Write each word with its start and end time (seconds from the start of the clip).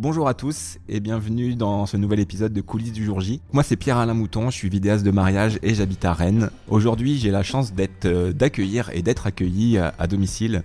Bonjour 0.00 0.28
à 0.28 0.32
tous 0.32 0.78
et 0.88 0.98
bienvenue 0.98 1.56
dans 1.56 1.84
ce 1.84 1.98
nouvel 1.98 2.20
épisode 2.20 2.54
de 2.54 2.62
Coulisses 2.62 2.94
du 2.94 3.04
jour 3.04 3.20
J. 3.20 3.42
Moi 3.52 3.62
c'est 3.62 3.76
Pierre-Alain 3.76 4.14
Mouton, 4.14 4.48
je 4.48 4.56
suis 4.56 4.70
vidéaste 4.70 5.04
de 5.04 5.10
mariage 5.10 5.58
et 5.62 5.74
j'habite 5.74 6.06
à 6.06 6.14
Rennes. 6.14 6.48
Aujourd'hui 6.68 7.18
j'ai 7.18 7.30
la 7.30 7.42
chance 7.42 7.74
d'être, 7.74 8.06
euh, 8.06 8.32
d'accueillir 8.32 8.88
et 8.94 9.02
d'être 9.02 9.26
accueilli 9.26 9.76
à, 9.76 9.92
à 9.98 10.06
domicile 10.06 10.62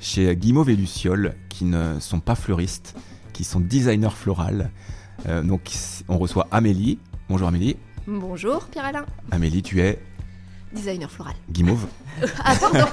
chez 0.00 0.34
Guimauve 0.34 0.70
et 0.70 0.74
Luciole 0.74 1.36
qui 1.48 1.66
ne 1.66 2.00
sont 2.00 2.18
pas 2.18 2.34
fleuristes, 2.34 2.96
qui 3.32 3.44
sont 3.44 3.60
designers 3.60 4.10
floral. 4.10 4.72
Euh, 5.28 5.44
donc 5.44 5.70
on 6.08 6.18
reçoit 6.18 6.48
Amélie. 6.50 6.98
Bonjour 7.28 7.46
Amélie. 7.46 7.76
Bonjour 8.08 8.64
Pierre-Alain, 8.64 9.06
Amélie 9.30 9.62
tu 9.62 9.82
es 9.82 10.00
designer 10.72 11.08
floral. 11.08 11.34
Guimauve. 11.48 11.86
Ah 12.44 12.54
pardon 12.60 12.86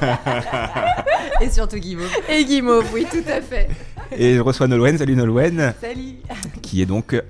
Et 1.41 1.49
surtout 1.49 1.77
Guimauve. 1.77 2.11
Et 2.29 2.45
Guimauve, 2.45 2.85
oui 2.93 3.07
tout 3.09 3.27
à 3.27 3.41
fait. 3.41 3.67
Et 4.11 4.35
je 4.35 4.39
reçois 4.39 4.67
Nolwenn. 4.67 4.97
Salut 4.97 5.15
Nolwenn. 5.15 5.73
Salut 5.79 6.15
Qui 6.61 6.81
est 6.81 6.85
donc 6.85 7.21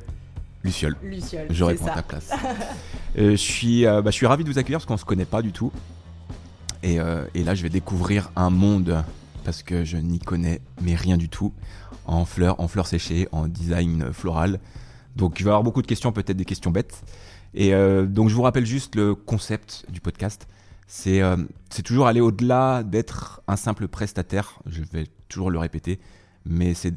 Luciole. 0.64 0.96
Luciole. 1.04 1.48
Je 1.50 1.64
réponds 1.64 1.88
à 1.88 1.96
ta 1.96 2.02
place. 2.04 2.32
Euh, 3.18 3.32
je, 3.32 3.36
suis, 3.36 3.86
euh, 3.86 4.02
bah, 4.02 4.10
je 4.10 4.16
suis 4.16 4.26
ravi 4.26 4.46
de 4.46 4.50
vous 4.50 4.58
accueillir 4.58 4.78
parce 4.78 4.86
qu'on 4.86 4.96
se 4.96 5.04
connaît 5.04 5.26
pas 5.26 5.42
du 5.42 5.52
tout. 5.52 5.72
Et, 6.82 6.98
euh, 6.98 7.26
et 7.36 7.44
là, 7.44 7.56
je 7.56 7.64
vais 7.64 7.70
découvrir 7.70 8.32
un 8.38 8.50
monde 8.50 9.04
parce 9.44 9.64
que 9.64 9.84
je 9.84 9.98
n'y 9.98 10.20
connais 10.20 10.62
mais 10.82 10.96
rien 10.96 11.18
du 11.18 11.28
tout 11.28 11.52
en 12.06 12.24
fleurs, 12.24 12.60
en 12.62 12.70
fleurs 12.70 12.88
séchées, 12.88 13.28
en 13.34 13.48
design 13.48 14.14
floral. 14.14 14.60
Donc, 15.18 15.40
il 15.40 15.44
va 15.44 15.50
y 15.50 15.52
avoir 15.52 15.64
beaucoup 15.64 15.82
de 15.82 15.88
questions, 15.88 16.12
peut-être 16.12 16.38
des 16.38 16.46
questions 16.46 16.72
bêtes. 16.72 17.04
Et 17.54 17.74
euh, 17.74 18.06
donc, 18.06 18.30
je 18.30 18.36
vous 18.36 18.44
rappelle 18.44 18.66
juste 18.66 18.96
le 18.96 19.14
concept 19.14 19.86
du 19.90 20.00
podcast. 20.00 20.48
C'est 20.88 21.22
euh, 21.22 21.38
c'est 21.70 21.84
toujours 21.84 22.08
aller 22.08 22.22
au-delà 22.22 22.84
d'être 22.84 23.42
un 23.48 23.56
simple 23.56 23.88
prestataire. 23.88 24.60
Je 24.66 24.82
vais 24.92 25.08
toujours 25.30 25.50
le 25.52 25.60
répéter, 25.60 26.00
mais 26.46 26.74
c'est 26.74 26.94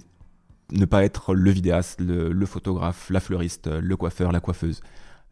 ne 0.72 0.84
pas 0.84 1.04
être 1.04 1.34
le 1.34 1.50
vidéaste, 1.50 2.00
le, 2.00 2.46
photographe, 2.46 3.10
la 3.10 3.20
fleuriste, 3.20 3.66
le 3.68 3.96
coiffeur, 3.96 4.32
la 4.32 4.40
coiffeuse. 4.40 4.80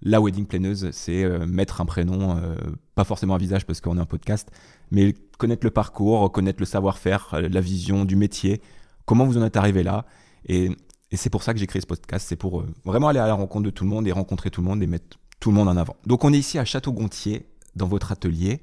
La 0.05 0.20
wedding 0.20 0.47
planeuse, 0.47 0.91
c'est 0.91 1.23
euh, 1.23 1.47
mettre 1.47 1.81
un 1.81 1.84
prénom, 1.84 2.37
euh, 2.37 2.56
pas 2.97 3.05
forcément 3.05 3.37
un 3.37 3.39
visage 3.39 3.64
parce 3.64 3.81
qu'on 3.81 3.97
est 3.98 4.00
un 4.00 4.06
podcast, 4.06 4.50
mais 4.91 5.14
connaître 5.39 5.64
le 5.64 5.70
parcours, 5.70 6.33
connaître 6.33 6.59
le 6.59 6.67
savoir-faire, 6.67 7.28
euh, 7.34 7.48
la 7.48 7.61
vision 7.61 8.05
du 8.05 8.17
métier, 8.17 8.61
comment 9.05 9.25
vous 9.25 9.39
en 9.39 9.45
êtes 9.45 9.56
arrivé 9.56 9.84
là? 9.84 10.05
Et, 10.47 10.70
c'est 11.15 11.31
pour 11.31 11.42
ça 11.42 11.53
que 11.53 11.61
j'ai 11.61 11.67
créé 11.67 11.81
ce 11.81 11.87
podcast, 11.87 12.27
c'est 12.27 12.37
pour 12.37 12.65
vraiment 12.87 13.09
aller 13.09 13.19
à 13.19 13.27
la 13.27 13.34
rencontre 13.34 13.65
de 13.67 13.70
tout 13.70 13.84
le 13.84 13.91
monde 13.91 14.09
et 14.09 14.12
rencontrer 14.12 14.50
tout 14.50 14.62
le 14.62 14.67
monde 14.67 14.83
et 14.83 14.87
mettre 14.87 15.19
tout 15.41 15.50
le 15.50 15.56
monde 15.56 15.69
en 15.69 15.77
avant. 15.77 15.94
Donc 16.06 16.25
on 16.25 16.33
est 16.33 16.39
ici 16.39 16.59
à 16.59 16.65
Château-Gontier, 16.65 17.47
dans 17.77 17.87
votre 17.87 18.12
atelier. 18.12 18.62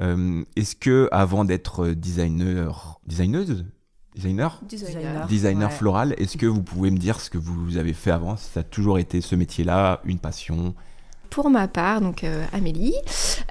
Est-ce 0.00 0.74
que 0.74 1.08
avant 1.12 1.44
d'être 1.44 1.90
designer, 1.90 2.98
designeuse, 3.06 3.66
designer, 4.16 4.58
Designer. 4.68 5.26
designer 5.28 5.68
Ouais. 5.68 5.74
floral, 5.74 6.14
est-ce 6.18 6.36
que 6.36 6.46
vous 6.46 6.62
pouvez 6.62 6.90
me 6.90 6.96
dire 6.98 7.20
ce 7.20 7.30
que 7.30 7.38
vous 7.38 7.76
avez 7.76 7.92
fait 7.92 8.10
avant? 8.10 8.36
Si 8.36 8.50
ça 8.52 8.60
a 8.60 8.62
toujours 8.62 8.98
été 8.98 9.20
ce 9.20 9.34
métier-là, 9.36 10.00
une 10.04 10.18
passion? 10.18 10.74
Pour 11.30 11.50
ma 11.50 11.68
part, 11.68 12.00
donc 12.00 12.24
euh, 12.24 12.44
Amélie. 12.52 12.94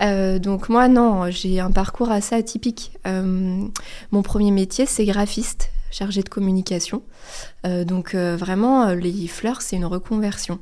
Euh, 0.02 0.39
donc 0.39 0.69
moi 0.69 0.88
non, 0.88 1.30
j'ai 1.30 1.59
un 1.59 1.72
parcours 1.72 2.09
assez 2.09 2.33
atypique. 2.33 2.94
Euh, 3.05 3.66
mon 4.11 4.22
premier 4.23 4.49
métier 4.52 4.85
c'est 4.85 5.05
graphiste, 5.05 5.69
chargé 5.95 6.23
de 6.23 6.29
communication. 6.29 7.03
Euh, 7.65 7.85
donc 7.85 8.15
euh, 8.15 8.35
vraiment 8.35 8.88
euh, 8.88 8.95
les 8.95 9.27
fleurs 9.27 9.61
c'est 9.61 9.77
une 9.77 9.85
reconversion. 9.85 10.59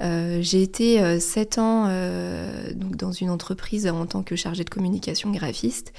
J'ai 0.00 0.60
été 0.60 1.20
sept 1.20 1.56
ans 1.56 1.84
dans 2.74 3.12
une 3.12 3.30
entreprise 3.30 3.86
en 3.86 4.06
tant 4.06 4.24
que 4.24 4.34
chargée 4.34 4.64
de 4.64 4.70
communication 4.70 5.30
graphiste 5.30 5.92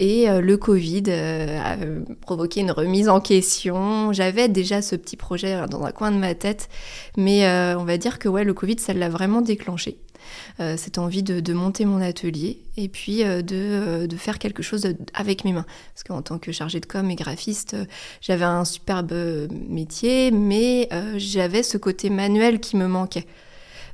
et 0.00 0.26
le 0.26 0.56
Covid 0.56 1.04
a 1.12 1.76
provoqué 2.22 2.60
une 2.60 2.72
remise 2.72 3.08
en 3.08 3.20
question. 3.20 4.12
J'avais 4.12 4.48
déjà 4.48 4.82
ce 4.82 4.96
petit 4.96 5.16
projet 5.16 5.54
euh, 5.54 5.68
dans 5.68 5.84
un 5.84 5.92
coin 5.92 6.10
de 6.10 6.16
ma 6.16 6.34
tête, 6.34 6.68
mais 7.16 7.46
on 7.76 7.84
va 7.84 7.98
dire 7.98 8.18
que 8.18 8.28
ouais 8.28 8.42
le 8.42 8.52
Covid 8.52 8.80
ça 8.80 8.92
l'a 8.92 9.08
vraiment 9.08 9.42
déclenché. 9.42 10.00
Euh, 10.60 10.76
cette 10.76 10.98
envie 10.98 11.22
de, 11.22 11.40
de 11.40 11.52
monter 11.52 11.84
mon 11.84 12.00
atelier 12.00 12.58
et 12.76 12.88
puis 12.88 13.22
euh, 13.22 13.42
de, 13.42 13.56
euh, 13.56 14.06
de 14.06 14.16
faire 14.16 14.38
quelque 14.38 14.62
chose 14.62 14.86
avec 15.14 15.44
mes 15.44 15.52
mains. 15.52 15.66
Parce 15.94 16.04
qu'en 16.04 16.22
tant 16.22 16.38
que 16.38 16.52
chargée 16.52 16.80
de 16.80 16.86
com 16.86 17.10
et 17.10 17.14
graphiste, 17.14 17.76
j'avais 18.20 18.44
un 18.44 18.64
superbe 18.64 19.12
métier, 19.68 20.30
mais 20.30 20.88
j'avais 21.16 21.62
ce 21.62 21.78
côté 21.78 22.10
manuel 22.10 22.60
qui 22.60 22.76
me 22.76 22.86
manquait. 22.86 23.26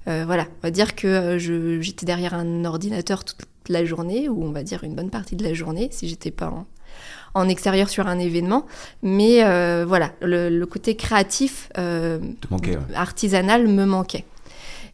Euh, 0.09 0.25
voilà, 0.27 0.47
on 0.59 0.67
va 0.67 0.71
dire 0.71 0.95
que 0.97 1.39
j'étais 1.39 2.07
derrière 2.07 2.35
un 2.35 2.65
ordinateur 2.65 3.25
toute 3.25 3.39
la 3.69 3.85
journée, 3.85 4.29
ou 4.29 4.45
on 4.45 4.51
va 4.51 4.63
dire 4.63 4.83
une 4.85 4.95
bonne 4.95 5.11
partie 5.11 5.37
de 5.37 5.45
la 5.45 5.55
journée, 5.55 5.89
si 5.93 6.09
j'étais 6.09 6.33
pas 6.33 6.49
en, 6.49 6.67
en 7.35 7.49
extérieur 7.49 7.89
sur 7.89 8.09
un 8.09 8.19
événement. 8.19 8.67
Mais 9.03 9.45
euh, 9.45 9.85
voilà, 9.87 10.13
le, 10.21 10.49
le 10.49 10.67
côté 10.67 10.97
créatif, 10.97 11.69
euh, 11.79 12.19
Te 12.41 12.49
manquait, 12.51 12.77
ouais. 12.77 12.95
artisanal 12.95 13.69
me 13.69 13.85
manquait. 13.85 14.25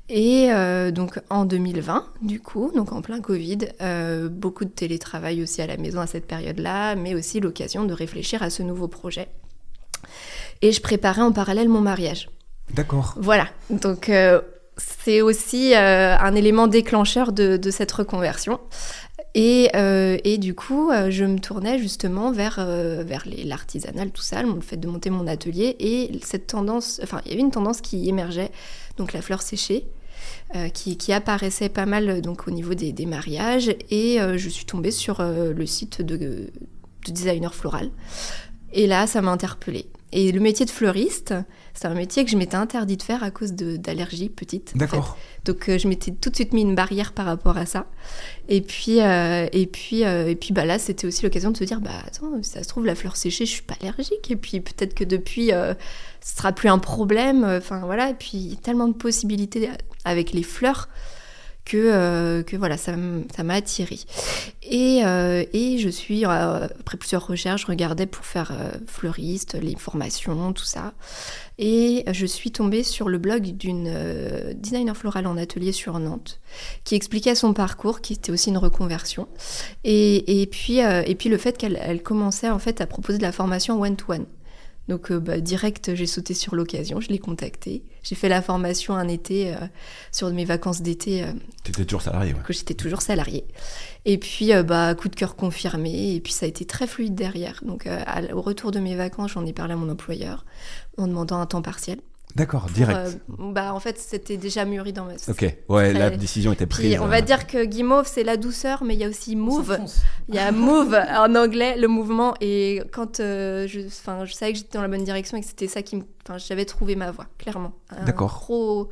Et 0.09 0.51
euh, 0.51 0.91
donc 0.91 1.21
en 1.29 1.45
2020, 1.45 2.07
du 2.23 2.41
coup, 2.41 2.73
donc 2.75 2.93
en 2.93 3.03
plein 3.03 3.21
Covid, 3.21 3.59
euh, 3.83 4.29
beaucoup 4.29 4.65
de 4.65 4.71
télétravail 4.71 5.43
aussi 5.43 5.61
à 5.61 5.67
la 5.67 5.77
maison 5.77 6.01
à 6.01 6.07
cette 6.07 6.27
période-là, 6.27 6.95
mais 6.97 7.15
aussi 7.15 7.41
l'occasion 7.41 7.85
de 7.85 7.93
réfléchir 7.93 8.43
à 8.43 8.49
ce 8.49 8.63
nouveau 8.63 8.89
projet. 8.89 9.29
Et 10.63 10.73
je 10.73 10.81
préparais 10.81 11.21
en 11.21 11.33
parallèle 11.33 11.69
mon 11.69 11.81
mariage. 11.81 12.31
D'accord. 12.75 13.15
Voilà, 13.19 13.49
donc 13.69 14.09
euh, 14.09 14.41
c'est 14.77 15.21
aussi 15.21 15.75
un 15.75 16.35
élément 16.35 16.69
déclencheur 16.69 17.33
de, 17.33 17.57
de 17.57 17.71
cette 17.71 17.93
reconversion. 17.93 18.61
Et, 19.35 19.71
et 19.75 20.39
du 20.39 20.55
coup, 20.55 20.91
je 21.11 21.25
me 21.25 21.39
tournais 21.39 21.79
justement 21.79 22.33
vers, 22.33 22.65
vers 22.65 23.25
l'artisanal, 23.45 24.11
tout 24.11 24.23
ça, 24.23 24.43
le 24.43 24.61
fait 24.61 24.77
de 24.77 24.89
monter 24.89 25.11
mon 25.11 25.27
atelier. 25.27 25.77
Et 25.81 26.11
cette 26.25 26.49
tendance, 26.49 27.01
enfin, 27.03 27.21
il 27.25 27.31
y 27.31 27.35
avait 27.35 27.43
une 27.43 27.51
tendance 27.51 27.81
qui 27.81 28.09
émergeait, 28.09 28.51
donc 28.97 29.13
la 29.13 29.21
fleur 29.21 29.43
séchée, 29.43 29.87
qui, 30.73 30.97
qui 30.97 31.13
apparaissait 31.13 31.69
pas 31.69 31.87
mal 31.87 32.09
euh, 32.09 32.21
donc, 32.21 32.49
au 32.49 32.51
niveau 32.51 32.75
des, 32.75 32.93
des 32.93 33.07
mariages. 33.07 33.75
Et 33.91 34.21
euh, 34.21 34.37
je 34.37 34.49
suis 34.49 34.65
tombée 34.65 34.91
sur 34.91 35.21
euh, 35.21 35.53
le 35.53 35.67
site 35.67 36.03
de, 36.03 36.17
de 36.17 36.51
designer 37.07 37.55
floral. 37.55 37.91
Et 38.73 38.87
là, 38.87 39.07
ça 39.07 39.23
m'a 39.23 39.31
interpellée. 39.31 39.87
Et 40.11 40.33
le 40.33 40.41
métier 40.41 40.65
de 40.65 40.71
fleuriste, 40.71 41.35
c'est 41.75 41.87
un 41.87 41.95
métier 41.95 42.25
que 42.25 42.31
je 42.31 42.37
m'étais 42.37 42.57
interdit 42.57 42.97
de 42.97 43.03
faire 43.03 43.23
à 43.23 43.31
cause 43.31 43.53
d'allergies 43.53 44.31
petites. 44.31 44.71
en 44.71 44.79
fait. 44.79 44.79
D'accord. 44.79 45.19
Donc 45.45 45.69
euh, 45.69 45.79
je 45.79 45.87
m'étais 45.87 46.13
tout 46.13 46.31
de 46.31 46.35
suite 46.35 46.55
mis 46.55 46.63
une 46.63 46.75
barrière 46.75 47.13
par 47.13 47.27
rapport 47.27 47.59
à 47.59 47.67
ça. 47.67 47.87
Et 48.49 48.63
puis 48.63 49.03
euh, 49.03 49.47
et 49.53 49.67
puis 49.67 50.05
euh, 50.05 50.29
et 50.29 50.35
puis 50.35 50.55
bah 50.55 50.65
là 50.65 50.79
c'était 50.79 51.07
aussi 51.07 51.23
l'occasion 51.25 51.51
de 51.51 51.57
se 51.59 51.65
dire 51.65 51.81
bah 51.81 51.91
attends 52.07 52.43
si 52.43 52.51
ça 52.51 52.63
se 52.63 52.69
trouve 52.69 52.87
la 52.87 52.95
fleur 52.95 53.17
séchée 53.17 53.45
je 53.45 53.53
suis 53.53 53.63
pas 53.63 53.75
allergique 53.83 54.31
et 54.31 54.37
puis 54.37 54.61
peut-être 54.61 54.95
que 54.95 55.05
depuis 55.05 55.53
euh, 55.53 55.75
ce 56.29 56.37
sera 56.37 56.53
plus 56.53 56.69
un 56.69 56.79
problème. 56.79 57.45
Enfin 57.45 57.81
voilà 57.85 58.11
et 58.11 58.15
puis 58.15 58.59
tellement 58.63 58.89
de 58.89 58.93
possibilités 58.93 59.71
avec 60.05 60.33
les 60.33 60.43
fleurs 60.43 60.89
que 61.65 61.77
euh, 61.77 62.43
que 62.43 62.57
voilà 62.57 62.77
ça 62.77 62.97
m'a 62.97 63.55
attirée. 63.55 64.01
Et 64.63 65.05
euh, 65.05 65.45
et 65.53 65.79
je 65.79 65.89
suis 65.89 66.25
euh, 66.25 66.67
après 66.81 66.97
plusieurs 66.97 67.27
recherches 67.27 67.63
je 67.63 67.67
regardais 67.67 68.07
pour 68.07 68.25
faire 68.25 68.53
euh, 68.53 68.73
fleuriste 68.87 69.55
les 69.55 69.77
formations 69.77 70.53
tout 70.53 70.65
ça. 70.65 70.93
Et 71.59 72.05
je 72.13 72.25
suis 72.27 72.53
tombée 72.53 72.83
sur 72.85 73.09
le 73.09 73.19
blog 73.19 73.43
d'une 73.57 73.89
euh, 73.89 74.53
designer 74.55 74.97
floral 74.97 75.27
en 75.27 75.37
atelier 75.37 75.73
sur 75.73 75.99
Nantes 75.99 76.41
qui 76.85 76.95
expliquait 76.95 77.35
son 77.35 77.53
parcours, 77.53 78.01
qui 78.01 78.13
était 78.13 78.31
aussi 78.31 78.51
une 78.51 78.59
reconversion. 78.59 79.27
Et, 79.83 80.41
et, 80.41 80.47
puis, 80.47 80.83
euh, 80.85 81.03
et 81.05 81.17
puis 81.17 81.29
le 81.29 81.37
fait 81.37 81.59
qu'elle 81.59 81.79
elle 81.83 82.03
commençait 82.03 82.49
en 82.49 82.61
fait 82.61 82.81
à 82.81 82.87
proposer 82.87 83.19
de 83.19 83.25
la 83.25 83.33
formation 83.33 83.81
one-to-one. 83.81 84.27
Donc 84.89 85.11
euh, 85.13 85.21
bah, 85.21 85.39
direct, 85.41 85.95
j'ai 85.95 86.07
sauté 86.07 86.33
sur 86.35 86.55
l'occasion, 86.55 87.01
je 87.01 87.09
l'ai 87.09 87.19
contactée. 87.19 87.83
J'ai 88.03 88.15
fait 88.15 88.29
la 88.31 88.41
formation 88.41 88.95
un 88.97 89.07
été 89.07 89.55
euh, 89.55 89.59
sur 90.13 90.31
mes 90.31 90.47
vacances 90.47 90.81
d'été 90.81 91.25
euh, 91.25 91.33
T'étais 91.63 91.85
toujours 91.85 92.01
salarié, 92.03 92.33
ouais. 92.33 92.41
que 92.45 92.53
j'étais 92.55 92.73
toujours 92.75 93.03
salariée. 93.03 93.45
Et 94.07 94.17
puis, 94.17 94.55
euh, 94.55 94.63
bah, 94.63 94.95
coup 94.95 95.09
de 95.09 95.17
cœur 95.17 95.37
confirmé. 95.37 96.15
Et 96.15 96.21
puis, 96.21 96.33
ça 96.33 96.47
a 96.47 96.49
été 96.49 96.65
très 96.65 96.87
fluide 96.87 97.15
derrière. 97.15 97.61
Donc, 97.67 97.87
à- 97.87 98.23
au 98.35 98.41
retour 98.41 98.71
de 98.71 98.79
mes 98.79 98.97
vacances, 98.97 99.33
j'en 99.33 99.45
ai 99.45 99.53
parlé 99.53 99.75
à 99.75 99.77
mon 99.77 99.91
employeur 99.91 100.47
en 100.97 101.07
demandant 101.07 101.39
un 101.39 101.47
temps 101.47 101.61
partiel. 101.63 101.99
D'accord, 102.37 102.67
direct. 102.67 102.99
euh, 102.99 103.13
bah, 103.53 103.75
en 103.75 103.81
fait, 103.81 103.99
c'était 103.99 104.37
déjà 104.37 104.65
mûri 104.65 104.93
dans 104.93 105.05
ma 105.05 105.15
Ok, 105.29 105.57
ouais, 105.69 105.93
la 105.93 106.11
décision 106.11 106.53
était 106.53 106.67
Puis, 106.67 106.91
prise. 106.91 107.01
on 107.01 107.07
va 107.07 107.21
dire 107.21 107.47
que 107.47 107.65
guimauve, 107.65 108.07
c'est 108.07 108.23
la 108.25 108.37
douceur, 108.37 108.85
mais 108.85 108.95
il 108.95 109.01
y 109.01 109.05
a 109.05 109.09
aussi 109.09 109.35
move. 109.35 109.79
Il 110.29 110.35
y 110.35 110.39
a 110.39 110.53
move 110.53 110.95
en 110.95 111.35
anglais, 111.35 111.77
le 111.77 111.89
mouvement. 111.89 112.35
Et 112.41 112.83
quand 112.93 113.21
euh, 113.21 113.67
je, 113.67 113.81
enfin, 113.87 114.25
je 114.25 114.33
savais 114.35 114.53
que 114.53 114.59
j'étais 114.59 114.77
dans 114.79 114.83
la 114.83 114.89
bonne 114.89 115.05
direction 115.05 115.37
et 115.37 115.41
que 115.41 115.47
c'était 115.47 115.69
ça 115.69 115.83
qui 115.83 115.97
me. 115.97 116.03
Enfin, 116.27 116.39
j'avais 116.39 116.65
trouvé 116.65 116.95
ma 116.97 117.11
voie, 117.11 117.27
clairement. 117.39 117.73
D'accord. 118.07 118.43
Gros. 118.45 118.89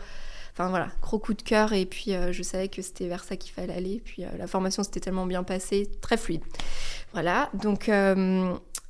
Enfin 0.58 0.70
voilà, 0.70 0.88
gros 1.02 1.18
coup 1.18 1.34
de 1.34 1.42
cœur. 1.42 1.74
Et 1.74 1.84
puis 1.84 2.14
euh, 2.14 2.32
je 2.32 2.42
savais 2.42 2.68
que 2.68 2.80
c'était 2.80 3.08
vers 3.08 3.24
ça 3.24 3.36
qu'il 3.36 3.52
fallait 3.52 3.74
aller. 3.74 4.00
Puis 4.02 4.24
euh, 4.24 4.28
la 4.38 4.46
formation 4.46 4.82
s'était 4.82 5.00
tellement 5.00 5.26
bien 5.26 5.42
passée, 5.42 5.90
très 6.00 6.16
fluide. 6.16 6.42
Voilà, 7.12 7.50
donc. 7.54 7.90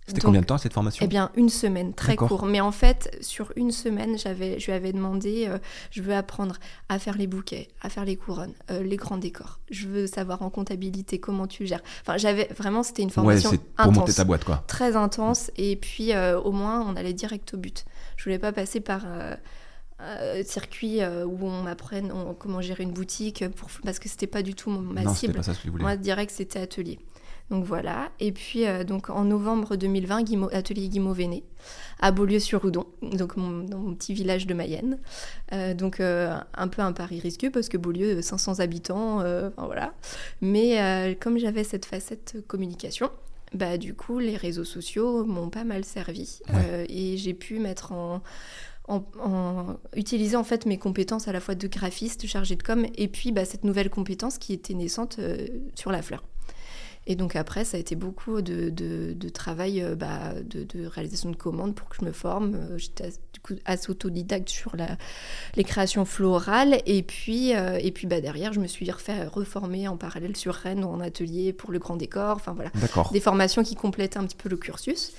C'était 0.09 0.21
combien 0.21 0.41
de 0.41 0.47
temps 0.47 0.57
cette 0.59 0.73
formation 0.73 1.05
Eh 1.05 1.09
bien, 1.09 1.31
une 1.37 1.49
semaine, 1.49 1.93
très 1.93 2.15
court. 2.15 2.47
Mais 2.47 2.61
en 2.61 2.71
fait, 2.71 3.19
sur 3.21 3.53
une 3.57 3.73
semaine, 3.73 4.17
j'avais, 4.17 4.61
je 4.61 4.67
lui 4.67 4.73
avais 4.73 4.93
demandé, 4.93 5.47
euh, 5.49 5.59
je 5.91 6.01
veux 6.01 6.15
apprendre 6.15 6.57
à 6.89 7.01
faire 7.01 7.17
les 7.19 7.27
bouquets, 7.27 7.67
à 7.83 7.89
faire 7.89 8.05
les 8.05 8.15
couronnes, 8.15 8.55
euh, 8.71 8.85
les 8.85 8.97
grands 8.97 9.19
décors. 9.19 9.59
Je 9.69 9.89
veux 9.89 10.07
savoir 10.07 10.43
en 10.43 10.51
comptabilité 10.51 11.19
comment 11.19 11.49
tu 11.49 11.67
gères. 11.67 11.83
Enfin, 12.03 12.19
j'avais 12.19 12.49
vraiment, 12.57 12.85
c'était 12.85 13.03
une 13.03 13.09
Ouais, 13.09 13.15
formation 13.15 13.51
c'est 13.51 13.59
pour 13.59 13.81
intense, 13.87 13.97
monter 13.97 14.13
ta 14.15 14.23
boîte, 14.25 14.45
quoi. 14.45 14.63
très 14.69 14.95
intense. 14.95 15.51
Et 15.57 15.75
puis, 15.75 16.13
euh, 16.13 16.39
au 16.41 16.53
moins, 16.53 16.83
on 16.89 16.95
allait 16.95 17.13
direct 17.13 17.55
au 17.55 17.57
but. 17.57 17.85
Je 18.17 18.23
voulais 18.25 18.39
pas 18.39 18.53
passer 18.53 18.79
par 18.79 19.03
euh, 19.09 19.35
circuit 20.45 21.03
euh, 21.03 21.25
où 21.27 21.47
on 21.47 21.63
m'apprenne 21.63 22.13
comment 22.39 22.61
gérer 22.61 22.83
une 22.85 22.93
boutique, 22.93 23.45
pour, 23.57 23.69
parce 23.85 23.99
que 23.99 24.09
c'était 24.09 24.27
pas 24.27 24.43
du 24.43 24.55
tout 24.55 24.71
mon- 24.71 24.81
ma 24.83 25.03
non, 25.03 25.15
cible. 25.15 25.35
pas 25.35 25.43
ça. 25.43 25.53
Moi, 25.81 25.97
direct, 25.97 26.31
c'était 26.31 26.61
atelier. 26.61 26.99
Donc 27.51 27.65
voilà. 27.65 28.11
Et 28.19 28.33
puis, 28.33 28.67
euh, 28.67 28.83
donc 28.83 29.09
en 29.09 29.25
novembre 29.25 29.77
2020, 29.77 30.23
Guimau- 30.25 30.49
atelier 30.53 30.89
Guimau 30.89 31.13
Véné, 31.13 31.45
à 32.01 32.11
Beaulieu-sur-Oudon, 32.11 32.87
donc 33.03 33.37
mon, 33.37 33.63
dans 33.63 33.79
mon 33.79 33.95
petit 33.95 34.15
village 34.15 34.47
de 34.49 34.55
Mayenne. 34.55 34.99
Euh, 35.53 35.73
donc 35.75 36.01
euh, 36.01 36.37
un 36.55 36.69
peu 36.69 36.83
un 36.83 36.93
pari 36.93 37.21
risqué 37.21 37.51
parce 37.51 37.69
que 37.69 37.77
Beaulieu, 37.77 38.21
500 38.21 38.59
habitants, 38.59 39.19
enfin 39.19 39.65
voilà. 39.67 39.95
Mais 40.41 41.17
comme 41.21 41.39
j'avais 41.39 41.63
cette 41.65 41.85
facette 41.85 42.37
communication, 42.49 43.11
bah 43.55 43.79
du 43.79 43.95
coup, 43.95 44.19
les 44.19 44.37
réseaux 44.37 44.65
sociaux 44.65 45.25
m'ont 45.25 45.49
pas 45.51 45.63
mal 45.65 45.85
servi 45.85 46.41
Ouais. 46.53 46.87
Et 46.89 47.17
j'ai 47.17 47.33
pu 47.35 47.59
mettre 47.61 47.93
en 47.93 48.23
en, 48.89 49.03
en- 49.21 49.77
utiliser 49.97 50.37
en 50.37 50.45
fait 50.45 50.65
mes 50.65 50.79
compétences 50.79 51.27
à 51.27 51.33
la 51.33 51.41
fois 51.41 51.57
de 51.57 51.67
graphiste, 51.67 52.25
chargé 52.29 52.55
de 52.55 52.63
com, 52.63 52.87
et 52.97 53.09
puis 53.09 53.33
bah, 53.33 53.45
cette 53.45 53.65
nouvelle 53.65 53.91
compétence 53.91 54.39
qui 54.39 54.53
était 54.53 54.75
naissante 54.75 55.17
euh, 55.19 55.45
sur 55.75 55.91
la 55.91 56.03
fleur. 56.03 56.23
Et 57.07 57.15
donc 57.17 57.37
après, 57.37 57.65
ça 57.65 57.77
a 57.77 57.81
été 57.81 57.95
beaucoup 57.95 58.43
de, 58.43 58.69
de- 58.71 59.13
de 59.13 59.29
travail, 59.29 59.81
euh, 59.83 59.95
bah, 59.95 60.33
de, 60.45 60.65
de 60.65 60.87
réalisation 60.87 61.31
de 61.31 61.37
commandes 61.37 61.75
pour 61.75 61.89
que 61.89 61.97
je 62.01 62.05
me 62.05 62.13
forme. 62.13 62.55
Euh, 62.55 62.79
J'étais 62.79 63.11
du 63.33 63.41
coup 63.41 63.55
assez 63.65 63.91
autodidacte 63.91 64.49
sur 64.49 64.75
la, 64.77 64.97
les 65.55 65.63
créations 65.65 66.05
florales. 66.05 66.81
Et 66.85 67.03
puis, 67.03 67.55
euh, 67.55 67.79
et 67.81 67.93
puis 67.93 68.07
bah, 68.07 68.21
derrière, 68.21 68.53
je 68.53 68.61
me 68.61 68.67
suis 68.67 68.91
refait 68.91 69.25
reformer 69.27 69.87
en 69.89 69.97
parallèle 69.97 70.37
sur 70.37 70.55
Rennes 70.55 70.85
en 70.85 70.99
atelier 71.01 71.53
pour 71.53 71.71
le 71.71 71.79
grand 71.79 71.97
décor. 71.97 72.37
Enfin 72.37 72.53
voilà, 72.55 72.71
des 73.13 73.21
formations 73.21 73.63
qui 73.63 73.77
complétaient 73.77 74.19
un 74.19 74.25
petit 74.27 74.37
peu 74.37 74.49
le 74.49 74.57
cursus. 74.57 75.13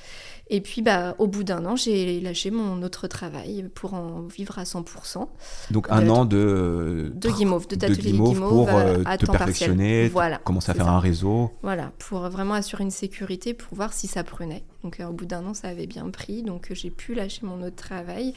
Et 0.49 0.61
puis, 0.61 0.81
bah, 0.81 1.15
au 1.19 1.27
bout 1.27 1.44
d'un 1.44 1.65
an, 1.65 1.75
j'ai 1.75 2.21
lâché 2.21 2.51
mon 2.51 2.81
autre 2.81 3.07
travail 3.07 3.69
pour 3.75 3.94
en 3.94 4.21
vivre 4.21 4.57
à 4.59 4.63
100%. 4.63 5.27
Donc 5.71 5.88
un 5.89 6.01
de- 6.03 6.09
an 6.09 6.23
de 6.25 7.11
De 7.13 7.29
guimauve, 7.29 7.67
de 7.67 7.75
t'atelier 7.75 8.11
guimauve 8.13 8.39
pour 8.39 8.69
euh, 8.69 8.71
euh, 8.99 9.03
à 9.05 9.17
te 9.17 9.25
temps 9.25 9.33
partiel. 9.33 9.38
perfectionner, 9.71 10.07
Voilà, 10.07 10.38
commencer 10.38 10.71
à 10.71 10.73
faire 10.73 10.85
ça. 10.85 10.91
un 10.91 10.99
réseau. 10.99 11.51
Voilà, 11.63 11.91
pour 11.99 12.19
vraiment 12.29 12.53
assurer 12.53 12.83
une 12.83 12.91
sécurité, 12.91 13.53
pour 13.53 13.75
voir 13.75 13.91
si 13.91 14.07
ça 14.07 14.23
prenait. 14.23 14.63
Donc 14.83 14.99
euh, 15.01 15.07
au 15.07 15.11
bout 15.13 15.25
d'un 15.25 15.45
an, 15.45 15.53
ça 15.53 15.67
avait 15.67 15.88
bien 15.88 16.09
pris, 16.09 16.44
donc 16.44 16.71
euh, 16.71 16.75
j'ai 16.75 16.91
pu 16.91 17.13
lâcher 17.13 17.41
mon 17.45 17.61
autre 17.61 17.75
travail. 17.75 18.33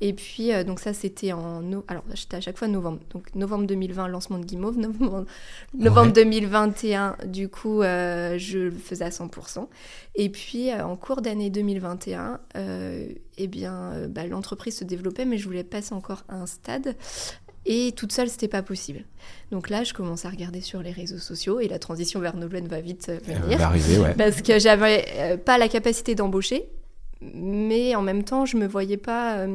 Et 0.00 0.12
puis, 0.12 0.52
euh, 0.52 0.62
donc 0.62 0.78
ça, 0.80 0.92
c'était 0.92 1.32
en... 1.32 1.62
no- 1.62 1.84
Alors, 1.88 2.04
j'étais 2.14 2.36
à 2.36 2.40
chaque 2.40 2.58
fois 2.58 2.68
novembre. 2.68 3.00
Donc 3.10 3.34
novembre 3.34 3.66
2020, 3.66 4.08
lancement 4.08 4.38
de 4.38 4.44
Guimauve. 4.44 4.76
Novembre, 4.78 5.24
novembre 5.74 6.06
Ouais. 6.08 6.12
2021, 6.24 7.16
du 7.26 7.48
coup, 7.48 7.82
euh, 7.82 8.36
je 8.38 8.58
le 8.58 8.70
faisais 8.72 9.04
à 9.04 9.08
100%. 9.10 9.66
Et 10.16 10.28
puis, 10.28 10.70
euh, 10.70 10.84
en 10.84 10.96
cours 10.96 11.22
d'année 11.22 11.48
2021, 11.50 12.40
euh, 12.56 13.08
eh 13.38 13.46
bien, 13.46 14.06
bah, 14.08 14.26
l'entreprise 14.26 14.76
se 14.78 14.84
développait, 14.84 15.24
mais 15.24 15.38
je 15.38 15.44
voulais 15.46 15.64
passer 15.64 15.94
encore 15.94 16.24
à 16.28 16.36
un 16.36 16.46
stade. 16.46 16.94
Et 17.68 17.92
toute 17.96 18.12
seule, 18.12 18.28
c'était 18.28 18.46
pas 18.48 18.62
possible. 18.62 19.04
Donc 19.50 19.70
là, 19.70 19.82
je 19.82 19.92
commence 19.92 20.24
à 20.24 20.30
regarder 20.30 20.60
sur 20.60 20.82
les 20.82 20.92
réseaux 20.92 21.18
sociaux 21.18 21.58
et 21.58 21.66
la 21.68 21.78
transition 21.80 22.20
vers 22.20 22.36
Nolwenn 22.36 22.68
va 22.68 22.80
vite 22.80 23.10
venir. 23.24 23.58
va 23.58 23.66
arriver, 23.66 23.98
ouais. 23.98 24.14
Parce 24.14 24.40
que 24.42 24.58
j'avais 24.60 25.36
pas 25.44 25.58
la 25.58 25.68
capacité 25.68 26.14
d'embaucher, 26.14 26.68
mais 27.20 27.94
en 27.96 28.02
même 28.02 28.22
temps, 28.22 28.46
je 28.46 28.56
me 28.56 28.66
voyais 28.68 28.96
pas 28.98 29.46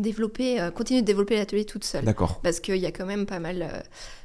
développer, 0.00 0.60
euh, 0.60 0.70
continuer 0.70 1.00
de 1.02 1.06
développer 1.06 1.36
l'atelier 1.36 1.64
toute 1.64 1.84
seule. 1.84 2.04
D'accord. 2.04 2.40
Parce 2.42 2.60
qu'il 2.60 2.76
y 2.76 2.86
a 2.86 2.92
quand 2.92 3.06
même 3.06 3.26
pas 3.26 3.38
mal 3.38 3.62
euh, 3.62 3.80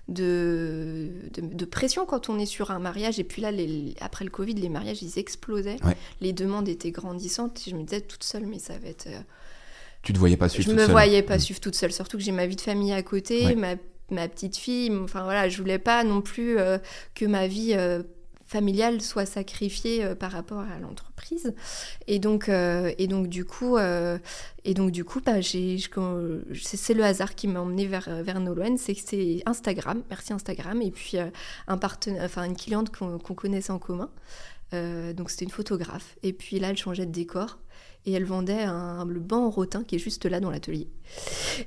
de, 0.07 1.09
de, 1.33 1.41
de 1.55 1.65
pression 1.65 2.05
quand 2.05 2.29
on 2.29 2.37
est 2.39 2.45
sur 2.45 2.71
un 2.71 2.79
mariage. 2.79 3.19
Et 3.19 3.23
puis 3.23 3.41
là, 3.41 3.51
les- 3.51 3.95
après 4.01 4.25
le 4.25 4.31
Covid, 4.31 4.53
les 4.55 4.69
mariages, 4.69 5.01
ils 5.01 5.17
explosaient. 5.19 5.77
Ouais. 5.83 5.95
Les 6.21 6.33
demandes 6.33 6.67
étaient 6.69 6.91
grandissantes. 6.91 7.61
Et 7.67 7.71
je 7.71 7.75
me 7.75 7.83
disais 7.83 8.01
toute 8.01 8.23
seule, 8.23 8.45
mais 8.45 8.59
ça 8.59 8.77
va 8.77 8.87
être... 8.89 9.07
euh, 9.07 9.19
Tu 10.03 10.13
te 10.13 10.19
voyais 10.19 10.37
pas 10.37 10.49
suivre 10.49 10.65
je 10.65 10.69
toute 10.71 10.77
me 10.79 10.83
seule. 10.85 10.91
voyais 10.91 11.21
pas 11.23 11.37
Mm. 11.37 11.39
suivre 11.41 11.59
toute 11.59 11.75
seule, 11.75 11.91
surtout 11.91 12.17
que 12.17 12.23
j'ai 12.23 12.31
ma 12.31 12.45
vie 12.47 12.55
de 12.55 12.61
famille 12.61 12.91
à 12.93 13.03
côté, 13.03 13.45
Ouais. 13.45 13.55
ma, 13.55 13.75
ma 14.09 14.27
petite 14.27 14.57
fille. 14.57 14.91
Enfin 15.03 15.23
voilà, 15.23 15.47
je 15.49 15.57
voulais 15.57 15.79
pas 15.79 16.03
non 16.03 16.21
plus 16.21 16.57
euh, 16.59 16.77
que 17.15 17.25
ma 17.25 17.47
vie 17.47 17.73
familiale 18.51 19.01
soit 19.01 19.25
sacrifiée 19.25 20.03
euh, 20.03 20.13
par 20.13 20.31
rapport 20.33 20.59
à 20.59 20.77
l'entreprise. 20.79 21.53
Et 22.07 22.19
donc, 22.19 22.49
euh, 22.49 22.91
et 22.97 23.07
donc 23.07 23.27
du 23.27 23.45
coup, 23.45 23.77
euh, 23.77 24.17
et 24.65 24.73
donc 24.73 24.91
du 24.91 25.05
coup, 25.05 25.21
bah, 25.21 25.41
c'est, 25.41 26.93
le 26.93 27.03
hasard 27.03 27.33
qui 27.35 27.47
m'a 27.47 27.61
emmené 27.61 27.85
vers 27.85 28.09
vers 28.23 28.41
Nolwenn, 28.41 28.77
c'est 28.77 28.93
que 28.93 29.01
c'est 29.05 29.41
Instagram, 29.45 30.03
merci 30.09 30.33
Instagram, 30.33 30.81
et 30.81 30.91
puis 30.91 31.17
un 31.67 31.77
partenaire, 31.77 32.23
enfin 32.25 32.43
une 32.43 32.57
cliente 32.57 32.93
qu'on, 32.93 33.17
qu'on 33.19 33.35
connaissait 33.35 33.71
en 33.71 33.79
commun. 33.79 34.09
Donc 34.73 35.29
c'était 35.29 35.45
une 35.45 35.51
photographe. 35.51 36.17
Et 36.23 36.33
puis 36.33 36.59
là, 36.59 36.69
elle 36.69 36.77
changeait 36.77 37.05
de 37.05 37.11
décor 37.11 37.57
et 38.05 38.13
elle 38.13 38.25
vendait 38.25 38.63
un, 38.63 39.05
le 39.05 39.19
banc 39.19 39.45
en 39.45 39.49
rotin 39.49 39.83
qui 39.83 39.95
est 39.95 39.99
juste 39.99 40.25
là 40.25 40.39
dans 40.39 40.49
l'atelier. 40.49 40.87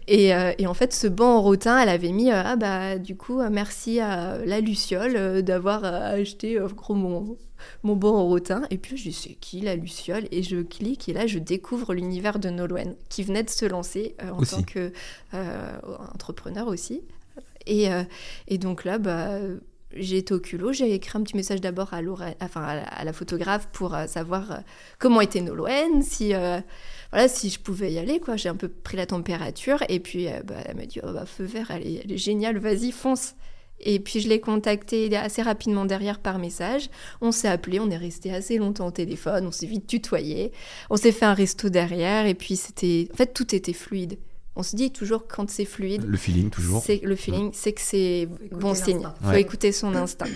Et, 0.09 0.35
euh, 0.35 0.53
et 0.59 0.67
en 0.67 0.75
fait, 0.75 0.93
ce 0.93 1.07
banc 1.07 1.37
en 1.37 1.43
rotin, 1.43 1.79
elle 1.79 1.89
avait 1.89 2.13
mis 2.13 2.31
euh, 2.33 2.43
ah 2.45 2.57
bah 2.57 2.99
du 2.99 3.17
coup 3.17 3.41
euh, 3.41 3.51
merci 3.53 4.01
à 4.01 4.39
la 4.45 4.61
Luciole 4.61 5.15
euh, 5.17 5.43
d'avoir 5.43 5.85
acheté 5.85 6.59
gros 6.75 6.95
mon 6.95 7.37
mon 7.83 7.95
banc 7.97 8.15
en 8.15 8.27
rotin. 8.27 8.63
Et 8.71 8.79
puis 8.79 8.97
je 8.97 9.05
dis 9.05 9.13
c'est 9.13 9.35
qui 9.35 9.61
la 9.61 9.77
Luciole? 9.77 10.25
Et 10.33 10.43
je 10.43 10.61
clique 10.63 11.09
et 11.09 11.13
là 11.13 11.27
je 11.27 11.39
découvre 11.39 11.95
l'univers 11.95 12.39
de 12.39 12.51
Nolwenn 12.51 12.97
qui 13.09 13.23
venait 13.23 13.43
de 13.45 13.51
se 13.51 13.65
lancer 13.65 14.17
en 14.23 14.41
Aussi. 14.41 14.57
tant 14.57 14.63
que 14.63 14.93
entrepreneur 16.15 16.67
aussi. 16.69 17.03
Et, 17.67 17.89
et 18.49 18.59
donc 18.59 18.85
là 18.85 18.99
bah 18.99 19.39
j'ai 19.97 20.19
été 20.19 20.35
au 20.35 20.41
culot, 20.41 20.73
j'ai 20.73 20.93
écrit 20.93 21.19
un 21.19 21.23
petit 21.23 21.37
message 21.37 21.61
d'abord 21.61 21.95
à, 21.95 22.01
enfin, 22.41 22.63
à, 22.63 22.77
la, 22.77 22.83
à 22.83 23.05
la 23.05 23.13
photographe 23.13 23.69
pour 23.73 23.95
euh, 23.95 24.07
savoir 24.07 24.53
euh, 24.53 24.57
comment 24.99 25.21
était 25.21 25.41
Nolwenn, 25.41 26.03
si, 26.03 26.35
euh, 26.35 26.61
voilà, 27.11 27.29
si 27.29 27.51
je 27.51 27.61
pouvais 27.61 27.93
y 27.93 27.99
aller. 27.99 28.21
quoi. 28.21 28.37
J'ai 28.37 28.49
un 28.49 28.57
peu 28.57 28.69
pris 28.69 28.97
la 28.97 29.07
température 29.07 29.83
et 29.89 30.01
puis 30.01 30.29
bah, 30.45 30.57
elle 30.65 30.77
m'a 30.77 30.87
dit 30.87 31.01
oh, 31.03 31.13
bah, 31.13 31.27
feu 31.27 31.45
vert, 31.45 31.71
elle 31.71 31.87
est, 31.87 32.01
elle 32.05 32.13
est 32.13 32.19
géniale, 32.19 32.59
vas-y, 32.59 32.93
fonce. 32.93 33.35
Et 33.81 33.99
puis 34.01 34.21
je 34.21 34.29
l'ai 34.29 34.41
contactée 34.41 35.15
assez 35.17 35.43
rapidement 35.43 35.85
derrière 35.85 36.21
par 36.21 36.39
message. 36.39 36.89
On 37.21 37.33
s'est 37.33 37.49
appelé, 37.49 37.81
on 37.81 37.91
est 37.91 37.97
resté 37.97 38.33
assez 38.33 38.57
longtemps 38.57 38.87
au 38.87 38.93
téléphone, 38.93 39.47
on 39.47 39.51
s'est 39.51 39.67
vite 39.67 39.87
tutoyé, 39.87 40.53
on 40.91 40.97
s'est 40.97 41.13
fait 41.13 41.27
un 41.27 41.35
resto 41.35 41.69
derrière 41.69 42.27
et 42.27 42.35
puis 42.35 42.57
c'était. 42.57 43.09
En 43.13 43.17
fait, 43.17 43.35
tout 43.35 43.55
était 43.55 43.73
fluide. 43.73 44.19
On 44.57 44.63
se 44.63 44.77
dit 44.77 44.93
toujours 44.93 45.27
quand 45.27 45.51
c'est 45.51 45.65
fluide, 45.65 46.05
Le 46.07 46.17
feeling, 46.17 46.49
toujours. 46.51 46.83
c'est 46.85 47.01
le 47.03 47.17
feeling, 47.17 47.51
c'est 47.53 47.73
que 47.73 47.81
c'est 47.81 48.29
bon 48.53 48.75
signe. 48.75 48.95
l'instinct. 49.03 49.15
Faut 49.23 49.29
Ouais. 49.31 49.41
écouter 49.41 49.73
son 49.73 49.95
instinct. 49.97 50.27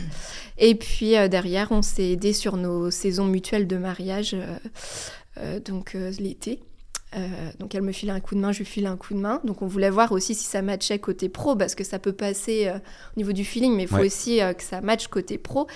Et 0.59 0.75
puis 0.75 1.17
euh, 1.17 1.29
derrière, 1.29 1.71
on 1.71 1.83
s'est 1.83 2.11
aidé 2.11 2.33
sur 2.33 2.57
nos 2.57 2.91
saisons 2.91 3.27
mutuelles 3.27 3.67
de 3.69 3.77
mariage, 3.77 4.35
euh, 4.35 4.57
euh, 5.39 5.61
donc 5.61 5.95
euh, 5.95 6.11
l'été. 6.19 6.61
Euh, 7.17 7.27
donc 7.59 7.75
elle 7.75 7.83
me 7.83 7.93
filait 7.93 8.13
un 8.13 8.21
coup 8.21 8.35
de 8.35 8.41
main, 8.41 8.53
je 8.53 8.59
lui 8.59 8.65
filais 8.67 8.89
un 8.89 8.97
coup 8.97 9.15
de 9.15 9.21
main. 9.21 9.41
Donc 9.45 9.63
on 9.63 9.67
voulait 9.67 9.89
voir 9.89 10.11
aussi 10.13 10.35
si 10.35 10.45
ça 10.45 10.63
matchait 10.63 10.99
côté 10.99 11.29
pro, 11.29 11.55
parce 11.57 11.75
que 11.75 11.85
ça 11.85 11.99
peut 11.99 12.13
passer 12.13 12.67
euh, 12.67 12.77
au 12.79 13.19
niveau 13.19 13.33
du 13.33 13.45
feeling, 13.45 13.75
mais 13.77 13.85
il 13.85 13.89
faut 13.89 13.97
Ouais. 13.97 14.07
aussi 14.07 14.43
euh, 14.43 14.53
que 14.53 14.63
ça 14.65 14.81
matche 14.81 15.07
côté 15.09 15.39
pro. 15.39 15.69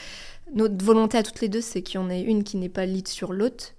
Notre 0.55 0.85
volonté 0.85 1.17
à 1.17 1.23
toutes 1.23 1.41
les 1.41 1.49
deux, 1.49 1.63
c'est 1.63 1.81
qu'il 1.81 1.95
y 2.01 2.03
en 2.03 2.11
ait 2.11 2.21
une 2.21 2.45
qui 2.45 2.57
n'est 2.59 2.69
pas 2.69 2.85
lead 2.87 3.09
sur 3.09 3.33
l'autre. 3.33 3.73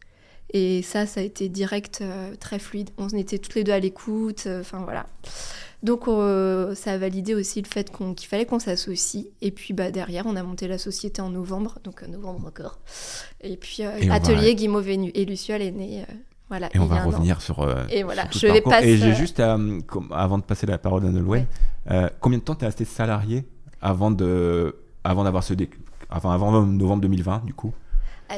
Et 0.53 0.81
ça, 0.83 1.05
ça 1.07 1.19
a 1.19 1.23
été 1.23 1.49
direct, 1.49 1.99
euh, 2.01 2.35
très 2.39 2.59
fluide. 2.59 2.91
On 2.97 3.07
était 3.09 3.39
toutes 3.39 3.55
les 3.55 3.63
deux 3.63 3.71
à 3.71 3.79
l'écoute, 3.79 4.43
euh, 4.45 4.61
enfin 4.61 4.79
voilà. 4.83 5.05
Donc 5.81 6.07
euh, 6.07 6.75
ça 6.75 6.91
a 6.93 6.97
validé 6.97 7.33
aussi 7.35 7.61
le 7.61 7.67
fait 7.67 7.91
qu'il 8.15 8.27
fallait 8.27 8.45
qu'on 8.45 8.59
s'associe. 8.59 9.25
Et 9.41 9.51
puis 9.51 9.73
bah, 9.73 9.91
derrière, 9.91 10.25
on 10.27 10.35
a 10.35 10.43
monté 10.43 10.67
la 10.67 10.77
société 10.77 11.21
en 11.21 11.29
novembre, 11.29 11.79
donc 11.83 12.03
novembre 12.07 12.47
encore. 12.47 12.79
Et 13.41 13.57
puis 13.57 13.81
Et 13.81 14.07
va- 14.07 14.13
Atelier 14.15 14.55
Guimauve 14.55 14.87
et 14.89 15.25
Luciole 15.25 15.61
est 15.61 15.71
né. 15.71 16.01
euh, 16.07 16.13
voilà, 16.49 16.69
Et 16.73 16.79
on 16.79 16.85
va 16.85 17.03
an. 17.03 17.07
revenir 17.07 17.41
sur, 17.41 17.67
Et 17.89 18.03
voilà, 18.03 18.29
sur 18.31 18.41
je 18.41 18.47
vais 18.47 18.61
parcours. 18.61 18.71
pas. 18.73 18.83
Et 18.85 18.95
j'ai 18.97 19.15
juste, 19.15 19.39
avant 19.39 20.37
de 20.37 20.43
passer 20.43 20.67
la 20.67 20.77
parole 20.77 21.03
à 21.05 21.09
Nolwenn, 21.09 21.47
Ouais. 21.89 22.09
combien 22.19 22.37
de 22.37 22.43
temps 22.43 22.53
tu 22.55 22.63
es 22.63 22.67
resté 22.67 22.85
salarié 22.85 23.43
avant 23.81 24.11
de, 24.11 24.75
avant 25.03 25.23
d'avoir 25.23 25.43
ce, 25.43 25.53
dé- 25.55 25.69
enfin 26.11 26.31
avant 26.31 26.51
novembre 26.63 27.01
2020 27.01 27.43
du 27.43 27.53
coup, 27.55 27.73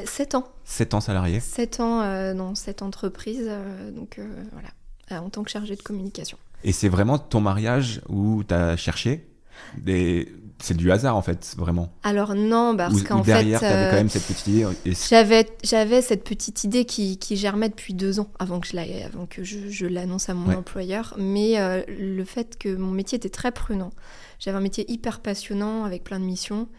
7 0.06 0.36
ans. 0.36 0.48
7 0.64 0.94
ans 0.94 1.02
salarié. 1.02 1.40
7 1.40 1.80
ans 1.80 2.02
euh, 2.02 2.34
dans 2.34 2.56
cette 2.56 2.82
entreprise. 2.82 3.46
euh, 3.48 3.92
donc 3.92 4.20
euh, 4.20 4.26
voilà, 4.52 4.70
euh, 5.12 5.26
en 5.26 5.30
tant 5.30 5.44
que 5.44 5.50
chargée 5.52 5.76
de 5.76 5.82
communication. 5.82 6.38
Et 6.64 6.72
c'est 6.72 6.90
vraiment 6.90 7.18
ton 7.20 7.42
mariage 7.42 8.02
où 8.10 8.44
tu 8.44 8.54
as 8.54 8.76
cherché 8.78 9.28
des... 9.78 10.32
C'est 10.60 10.76
du 10.78 10.90
hasard 10.90 11.18
en 11.18 11.22
fait, 11.22 11.54
vraiment. 11.58 11.92
Alors 12.02 12.34
non, 12.34 12.78
parce 12.78 13.04
qu'en 13.04 13.22
fait. 13.22 13.32
derrière, 13.34 13.60
tu 13.60 13.66
avais 13.66 13.88
euh, 13.88 13.90
quand 13.90 13.98
même 13.98 14.08
cette 14.10 14.24
petite 14.24 14.48
idée. 14.48 14.66
Et 14.86 14.94
J'avais, 15.10 15.46
j'avais 15.66 16.02
cette 16.02 16.24
petite 16.24 16.64
idée 16.64 16.86
qui, 16.86 17.18
qui 17.18 17.36
germait 17.36 17.68
depuis 17.68 17.94
deux 17.94 18.22
ans 18.22 18.30
avant 18.40 18.62
que 18.62 18.68
je, 18.68 18.76
la- 18.78 19.06
avant 19.06 19.26
que 19.26 19.44
je, 19.44 19.70
je 19.70 19.86
l'annonce 19.86 20.30
à 20.30 20.34
mon 20.34 20.48
Ouais. 20.52 20.56
employeur. 20.56 21.14
Mais 21.18 21.60
euh, 21.60 21.84
le 21.90 22.24
fait 22.24 22.58
que 22.58 22.74
mon 22.74 22.92
métier 22.92 23.18
était 23.18 23.28
très 23.30 23.52
prenant. 23.52 23.92
J'avais 24.40 24.58
un 24.58 24.62
métier 24.62 24.90
hyper 24.90 25.20
passionnant 25.20 25.84
avec 25.84 26.06
plein 26.06 26.22
de 26.22 26.26
missions. 26.26 26.70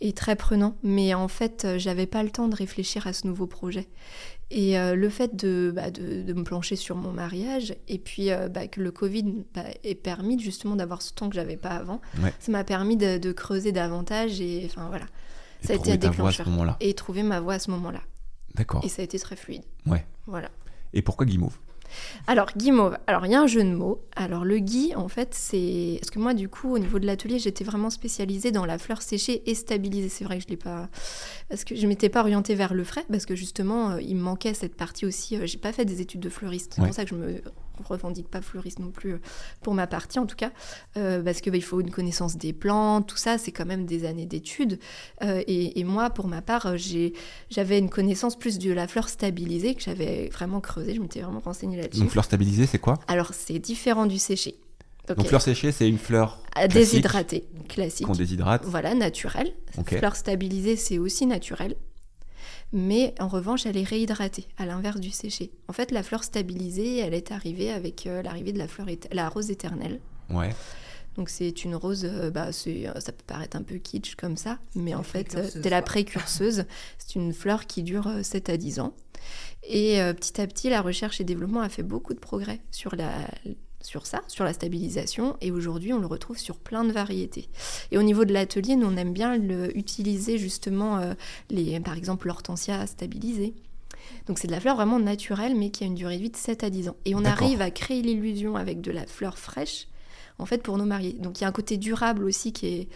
Et 0.00 0.12
très 0.12 0.36
prenant. 0.36 0.76
Mais 0.82 1.14
en 1.14 1.28
fait, 1.28 1.64
euh, 1.64 1.78
j'avais 1.78 2.06
pas 2.06 2.22
le 2.22 2.30
temps 2.30 2.48
de 2.48 2.54
réfléchir 2.56 3.06
à 3.06 3.12
ce 3.12 3.26
nouveau 3.26 3.46
projet. 3.46 3.88
Et 4.50 4.78
euh, 4.78 4.94
le 4.94 5.08
fait 5.08 5.34
de, 5.34 5.72
bah, 5.74 5.90
de, 5.90 6.22
de, 6.22 6.32
me 6.34 6.44
plancher 6.44 6.76
sur 6.76 6.96
mon 6.96 7.12
mariage, 7.12 7.74
et 7.88 7.98
puis 7.98 8.30
euh, 8.30 8.48
bah, 8.48 8.68
que 8.68 8.80
le 8.80 8.90
Covid 8.90 9.44
bah, 9.54 9.64
ait 9.82 9.94
permis 9.94 10.38
justement 10.38 10.76
d'avoir 10.76 11.00
ce 11.02 11.12
temps 11.12 11.28
que 11.28 11.34
j'avais 11.34 11.56
pas 11.56 11.70
avant, 11.70 12.00
Ouais. 12.22 12.32
ça 12.38 12.52
m'a 12.52 12.62
permis 12.62 12.96
de, 12.96 13.18
de 13.18 13.32
creuser 13.32 13.72
davantage 13.72 14.40
et 14.40 14.64
enfin 14.66 14.88
voilà. 14.88 15.06
Et 15.62 15.66
Ça 15.66 15.72
a 15.72 15.76
été 15.76 15.92
un 15.92 15.96
déclencheur. 15.96 16.46
Et 16.80 16.92
trouver 16.94 17.22
ma 17.22 17.40
voix 17.40 17.54
à 17.54 17.58
ce 17.58 17.70
moment-là. 17.70 18.02
D'accord. 18.54 18.84
Et 18.84 18.88
ça 18.88 19.00
a 19.00 19.04
été 19.04 19.18
très 19.18 19.34
fluide. 19.34 19.62
Ouais. 19.86 20.04
Voilà. 20.26 20.50
Et 20.92 21.00
pourquoi 21.02 21.24
Guimauve? 21.26 21.58
Alors, 22.26 22.48
guimauve. 22.56 22.96
Alors, 23.06 23.26
il 23.26 23.32
y 23.32 23.34
a 23.34 23.40
un 23.40 23.46
jeu 23.46 23.62
de 23.62 23.70
mots. 23.74 24.00
Alors, 24.16 24.44
le 24.44 24.58
gui, 24.58 24.94
en 24.94 25.08
fait, 25.08 25.28
c'est. 25.34 25.98
Parce 26.00 26.10
que 26.10 26.18
moi, 26.18 26.34
du 26.34 26.48
coup, 26.48 26.72
au 26.74 26.78
niveau 26.78 26.98
de 26.98 27.06
l'atelier, 27.06 27.38
j'étais 27.38 27.64
vraiment 27.64 27.90
spécialisée 27.90 28.50
dans 28.52 28.64
la 28.66 28.78
fleur 28.78 29.02
séchée 29.02 29.42
et 29.46 29.54
stabilisée. 29.54 30.08
C'est 30.08 30.24
vrai 30.24 30.38
que 30.38 30.44
je 30.44 30.48
l'ai 30.48 30.56
pas. 30.56 30.88
Parce 31.48 31.64
que 31.64 31.74
je 31.74 31.86
m'étais 31.86 32.08
pas 32.08 32.20
orientée 32.20 32.54
vers 32.54 32.74
le 32.74 32.84
frais, 32.84 33.04
parce 33.10 33.26
que 33.26 33.34
justement, 33.34 33.90
euh, 33.92 34.00
il 34.02 34.16
me 34.16 34.22
manquait 34.22 34.54
cette 34.54 34.74
partie 34.76 35.06
aussi. 35.06 35.36
Euh, 35.36 35.46
J'ai 35.46 35.58
pas 35.58 35.72
fait 35.72 35.84
des 35.84 36.00
études 36.00 36.20
de 36.20 36.28
fleuriste. 36.28 36.72
C'est 36.74 36.80
Ouais. 36.80 36.88
pour 36.88 36.94
ça 36.94 37.04
que 37.04 37.10
je 37.10 37.14
me 37.14 37.40
revendique 37.82 38.28
pas 38.28 38.40
fleuriste 38.42 38.78
non 38.78 38.90
plus, 38.90 39.14
euh, 39.14 39.20
pour 39.62 39.74
ma 39.74 39.86
partie 39.86 40.18
en 40.18 40.26
tout 40.26 40.36
cas. 40.36 40.52
Euh, 40.96 41.22
parce 41.22 41.40
que 41.40 41.50
bah, 41.50 41.60
faut 41.60 41.80
une 41.80 41.90
connaissance 41.90 42.36
des 42.36 42.52
plantes, 42.52 43.08
tout 43.08 43.16
ça, 43.16 43.38
c'est 43.38 43.52
quand 43.52 43.66
même 43.66 43.86
des 43.86 44.04
années 44.04 44.26
d'études. 44.26 44.78
Euh, 45.22 45.42
et, 45.46 45.80
et 45.80 45.84
moi, 45.84 46.10
pour 46.10 46.28
ma 46.28 46.42
part, 46.42 46.76
j'ai 46.76 47.12
j'avais 47.50 47.78
une 47.78 47.90
connaissance 47.90 48.36
plus 48.38 48.58
de 48.58 48.72
la 48.72 48.86
fleur 48.86 49.08
stabilisée 49.08 49.74
que 49.74 49.82
j'avais 49.82 50.28
vraiment 50.28 50.60
creusée. 50.60 50.94
Je 50.94 51.00
m'étais 51.00 51.20
vraiment 51.20 51.40
renseignée 51.40 51.76
là-dessus. 51.76 52.00
Donc 52.00 52.10
fleur 52.10 52.24
stabilisée, 52.24 52.66
c'est 52.66 52.78
quoi? 52.78 52.98
Alors, 53.08 53.32
c'est 53.34 53.58
différent 53.58 54.06
du 54.06 54.18
séché. 54.18 54.56
Donc 55.08 55.26
fleur 55.26 55.42
séchée, 55.42 55.70
c'est 55.70 55.86
une 55.86 55.98
fleur 55.98 56.40
À 56.54 56.66
classique 56.66 56.92
déshydraté, 56.92 57.44
classique. 57.68 58.06
qu'on 58.06 58.12
déshydrate. 58.14 58.64
Voilà, 58.64 58.94
naturel. 58.94 59.52
Ok. 59.76 59.98
Fleur 59.98 60.16
stabilisée, 60.16 60.76
c'est 60.76 60.98
aussi 60.98 61.26
naturel. 61.26 61.76
Mais 62.74 63.14
en 63.20 63.28
revanche, 63.28 63.66
elle 63.66 63.76
est 63.76 63.84
réhydratée, 63.84 64.48
à 64.58 64.66
l'inverse 64.66 64.98
du 64.98 65.10
séché. 65.10 65.52
En 65.68 65.72
fait, 65.72 65.92
la 65.92 66.02
fleur 66.02 66.24
stabilisée, 66.24 66.98
elle 66.98 67.14
est 67.14 67.30
arrivée 67.30 67.70
avec 67.70 68.06
euh, 68.06 68.20
l'arrivée 68.20 68.52
de 68.52 68.58
la, 68.58 68.66
fleur 68.66 68.88
la 69.12 69.28
rose 69.28 69.50
éternelle. 69.52 70.00
Ouais. 70.28 70.50
Donc 71.16 71.28
c'est 71.28 71.64
une 71.64 71.76
rose, 71.76 72.04
euh, 72.04 72.30
bah, 72.30 72.50
c'est- 72.50 72.88
euh, 72.88 72.98
ça 72.98 73.12
peut 73.12 73.22
paraître 73.26 73.56
un 73.56 73.62
peu 73.62 73.76
kitsch 73.76 74.16
comme 74.16 74.36
ça, 74.36 74.58
mais 74.74 74.92
en 74.94 75.04
fait, 75.04 75.36
c'est 75.52 75.70
la 75.70 75.80
précurseuse. 75.82 76.64
C'est 76.98 77.14
une 77.14 77.32
fleur 77.32 77.66
qui 77.66 77.84
dure 77.84 78.08
euh, 78.08 78.22
7 78.24 78.48
à 78.48 78.56
10 78.56 78.80
ans. 78.80 78.92
Et 79.62 80.00
euh, 80.00 80.12
petit 80.12 80.40
à 80.40 80.46
petit, 80.48 80.68
la 80.68 80.82
recherche 80.82 81.20
et 81.20 81.24
développement 81.24 81.60
a 81.60 81.68
fait 81.68 81.84
beaucoup 81.84 82.12
de 82.12 82.18
progrès 82.18 82.60
sur, 82.72 82.96
la, 82.96 83.12
sur 83.84 84.06
ça, 84.06 84.22
sur 84.26 84.44
la 84.44 84.52
stabilisation. 84.52 85.36
Et 85.40 85.50
aujourd'hui, 85.50 85.92
on 85.92 85.98
le 85.98 86.06
retrouve 86.06 86.38
sur 86.38 86.56
plein 86.56 86.84
de 86.84 86.92
variétés. 86.92 87.48
Et 87.92 87.98
au 87.98 88.02
niveau 88.02 88.24
de 88.24 88.32
l'atelier, 88.32 88.76
nous, 88.76 88.86
on 88.86 88.96
aime 88.96 89.12
bien 89.12 89.36
le, 89.36 89.76
utiliser 89.76 90.38
justement, 90.38 90.98
euh, 90.98 91.14
les, 91.50 91.78
par 91.80 91.94
exemple, 91.94 92.26
l'hortensia 92.26 92.86
stabilisée. 92.86 93.54
Donc 94.26 94.38
c'est 94.38 94.46
de 94.46 94.52
la 94.52 94.60
fleur 94.60 94.76
vraiment 94.76 94.98
naturelle, 94.98 95.54
mais 95.54 95.70
qui 95.70 95.84
a 95.84 95.86
une 95.86 95.94
durée 95.94 96.16
de 96.16 96.22
vie 96.22 96.30
de 96.30 96.36
7 96.36 96.64
à 96.64 96.70
10 96.70 96.88
ans. 96.88 96.96
Et 97.04 97.14
on 97.14 97.24
arrive 97.24 97.60
à 97.60 97.70
créer 97.70 98.02
l'illusion 98.02 98.56
avec 98.56 98.80
de 98.80 98.90
la 98.90 99.06
fleur 99.06 99.38
fraîche, 99.38 99.86
en 100.38 100.46
fait, 100.46 100.62
pour 100.62 100.78
nos 100.78 100.84
mariés. 100.84 101.14
Donc 101.14 101.38
il 101.38 101.42
y 101.42 101.44
a 101.44 101.48
un 101.48 101.52
côté 101.52 101.76
durable 101.76 102.24
aussi 102.24 102.52
qui 102.52 102.66
est, 102.66 102.88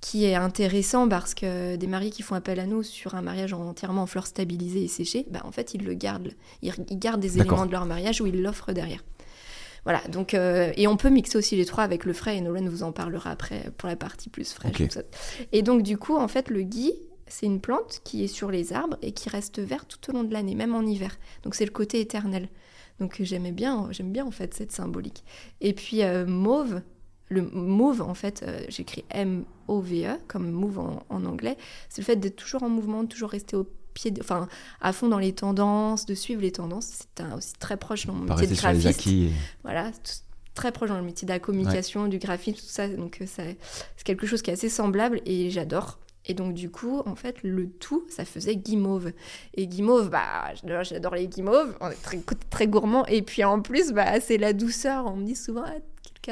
qui 0.00 0.24
est 0.24 0.34
intéressant 0.34 1.08
parce 1.08 1.34
que 1.34 1.76
des 1.76 1.86
mariés 1.86 2.10
qui 2.10 2.22
font 2.22 2.34
appel 2.34 2.60
à 2.60 2.66
nous 2.66 2.82
sur 2.82 3.14
un 3.14 3.22
mariage 3.22 3.52
entièrement 3.52 4.02
en 4.02 4.06
fleurs 4.06 4.26
stabilisées 4.26 4.84
et 4.84 4.88
séchées, 4.88 5.26
bah, 5.30 5.40
en 5.44 5.52
fait, 5.52 5.74
ils 5.74 5.84
le 5.84 5.94
gardent. 5.94 6.32
Ils, 6.62 6.72
ils 6.90 6.98
gardent 6.98 7.20
des 7.20 7.38
éléments 7.38 7.66
de 7.66 7.72
leur 7.72 7.86
mariage 7.86 8.20
ou 8.20 8.26
ils 8.26 8.42
l'offrent 8.42 8.72
derrière. 8.72 9.02
Voilà, 9.84 10.00
donc, 10.08 10.34
euh, 10.34 10.72
et 10.76 10.86
on 10.86 10.96
peut 10.96 11.08
mixer 11.08 11.38
aussi 11.38 11.56
les 11.56 11.64
trois 11.64 11.84
avec 11.84 12.04
le 12.04 12.12
frais, 12.12 12.36
et 12.36 12.40
Nolan 12.40 12.68
vous 12.68 12.82
en 12.82 12.92
parlera 12.92 13.30
après 13.30 13.70
pour 13.78 13.88
la 13.88 13.96
partie 13.96 14.28
plus 14.28 14.52
fraîche. 14.52 14.76
Et 15.52 15.62
donc, 15.62 15.82
du 15.82 15.96
coup, 15.96 16.16
en 16.16 16.28
fait, 16.28 16.50
le 16.50 16.62
gui, 16.62 16.92
c'est 17.26 17.46
une 17.46 17.60
plante 17.60 18.00
qui 18.04 18.24
est 18.24 18.28
sur 18.28 18.50
les 18.50 18.72
arbres 18.72 18.98
et 19.02 19.12
qui 19.12 19.28
reste 19.28 19.60
verte 19.60 19.98
tout 20.00 20.10
au 20.10 20.14
long 20.14 20.24
de 20.24 20.32
l'année, 20.32 20.54
même 20.54 20.74
en 20.74 20.82
hiver. 20.82 21.18
Donc, 21.42 21.54
c'est 21.54 21.64
le 21.64 21.70
côté 21.70 22.00
éternel. 22.00 22.48
Donc, 22.98 23.16
j'aimais 23.20 23.52
bien, 23.52 23.88
j'aime 23.90 24.12
bien, 24.12 24.26
en 24.26 24.30
fait, 24.30 24.52
cette 24.54 24.72
symbolique. 24.72 25.24
Et 25.60 25.72
puis, 25.72 26.02
euh, 26.02 26.26
mauve, 26.26 26.82
le 27.28 27.42
mauve, 27.42 28.02
en 28.02 28.14
fait, 28.14 28.44
euh, 28.46 28.60
j'écris 28.68 29.04
M-O-V-E, 29.10 30.18
comme 30.28 30.50
move 30.50 30.78
en, 30.78 31.02
en 31.08 31.24
anglais, 31.24 31.56
c'est 31.88 32.02
le 32.02 32.06
fait 32.06 32.16
d'être 32.16 32.36
toujours 32.36 32.64
en 32.64 32.68
mouvement, 32.68 33.04
de 33.04 33.08
toujours 33.08 33.30
rester 33.30 33.56
au 33.56 33.66
pied, 33.94 34.10
de- 34.10 34.20
enfin, 34.20 34.48
à 34.80 34.92
fond 34.92 35.08
dans 35.08 35.18
les 35.18 35.32
tendances, 35.32 36.06
de 36.06 36.14
suivre 36.14 36.42
les 36.42 36.52
tendances. 36.52 36.90
C'est 37.16 37.22
un- 37.24 37.36
aussi 37.36 37.54
très 37.58 37.76
proche 37.76 38.06
dans 38.06 38.12
mon 38.14 38.24
métier 38.34 38.46
de 38.48 38.54
graphiste. 38.82 39.06
et- 39.28 39.30
Voilà, 39.62 39.90
tout- 39.92 40.12
très 40.54 40.72
proche 40.72 40.88
dans 40.88 40.98
le 40.98 41.04
métier 41.04 41.26
de 41.26 41.32
la 41.32 41.38
communication, 41.38 42.08
du 42.08 42.18
graphisme, 42.18 42.58
tout 42.58 42.66
ça. 42.66 42.88
Donc, 42.88 43.18
euh, 43.20 43.26
c'est 43.26 43.56
quelque 44.04 44.26
chose 44.26 44.42
qui 44.42 44.50
est 44.50 44.54
assez 44.54 44.68
semblable 44.68 45.20
et 45.24 45.50
j'adore. 45.50 45.98
Et 46.26 46.34
donc, 46.34 46.52
du 46.52 46.70
coup, 46.70 47.00
en 47.06 47.14
fait, 47.14 47.36
le 47.42 47.70
tout, 47.70 48.04
ça 48.10 48.26
faisait 48.26 48.54
guimauve. 48.56 49.12
Et 49.54 49.66
guimauve, 49.66 50.10
bah, 50.10 50.52
j'adore- 50.60 50.84
j'adore 50.84 51.14
les 51.14 51.26
guimauves, 51.28 51.74
on 51.80 51.88
est 51.88 52.02
très, 52.02 52.20
très 52.50 52.66
gourmand. 52.66 53.06
Et 53.06 53.22
puis, 53.22 53.42
en 53.42 53.62
plus, 53.62 53.92
bah, 53.92 54.20
c'est 54.20 54.36
la 54.36 54.52
douceur. 54.52 55.06
On 55.06 55.16
me 55.16 55.24
dit 55.24 55.34
souvent, 55.36 55.62
ah, 55.64 55.72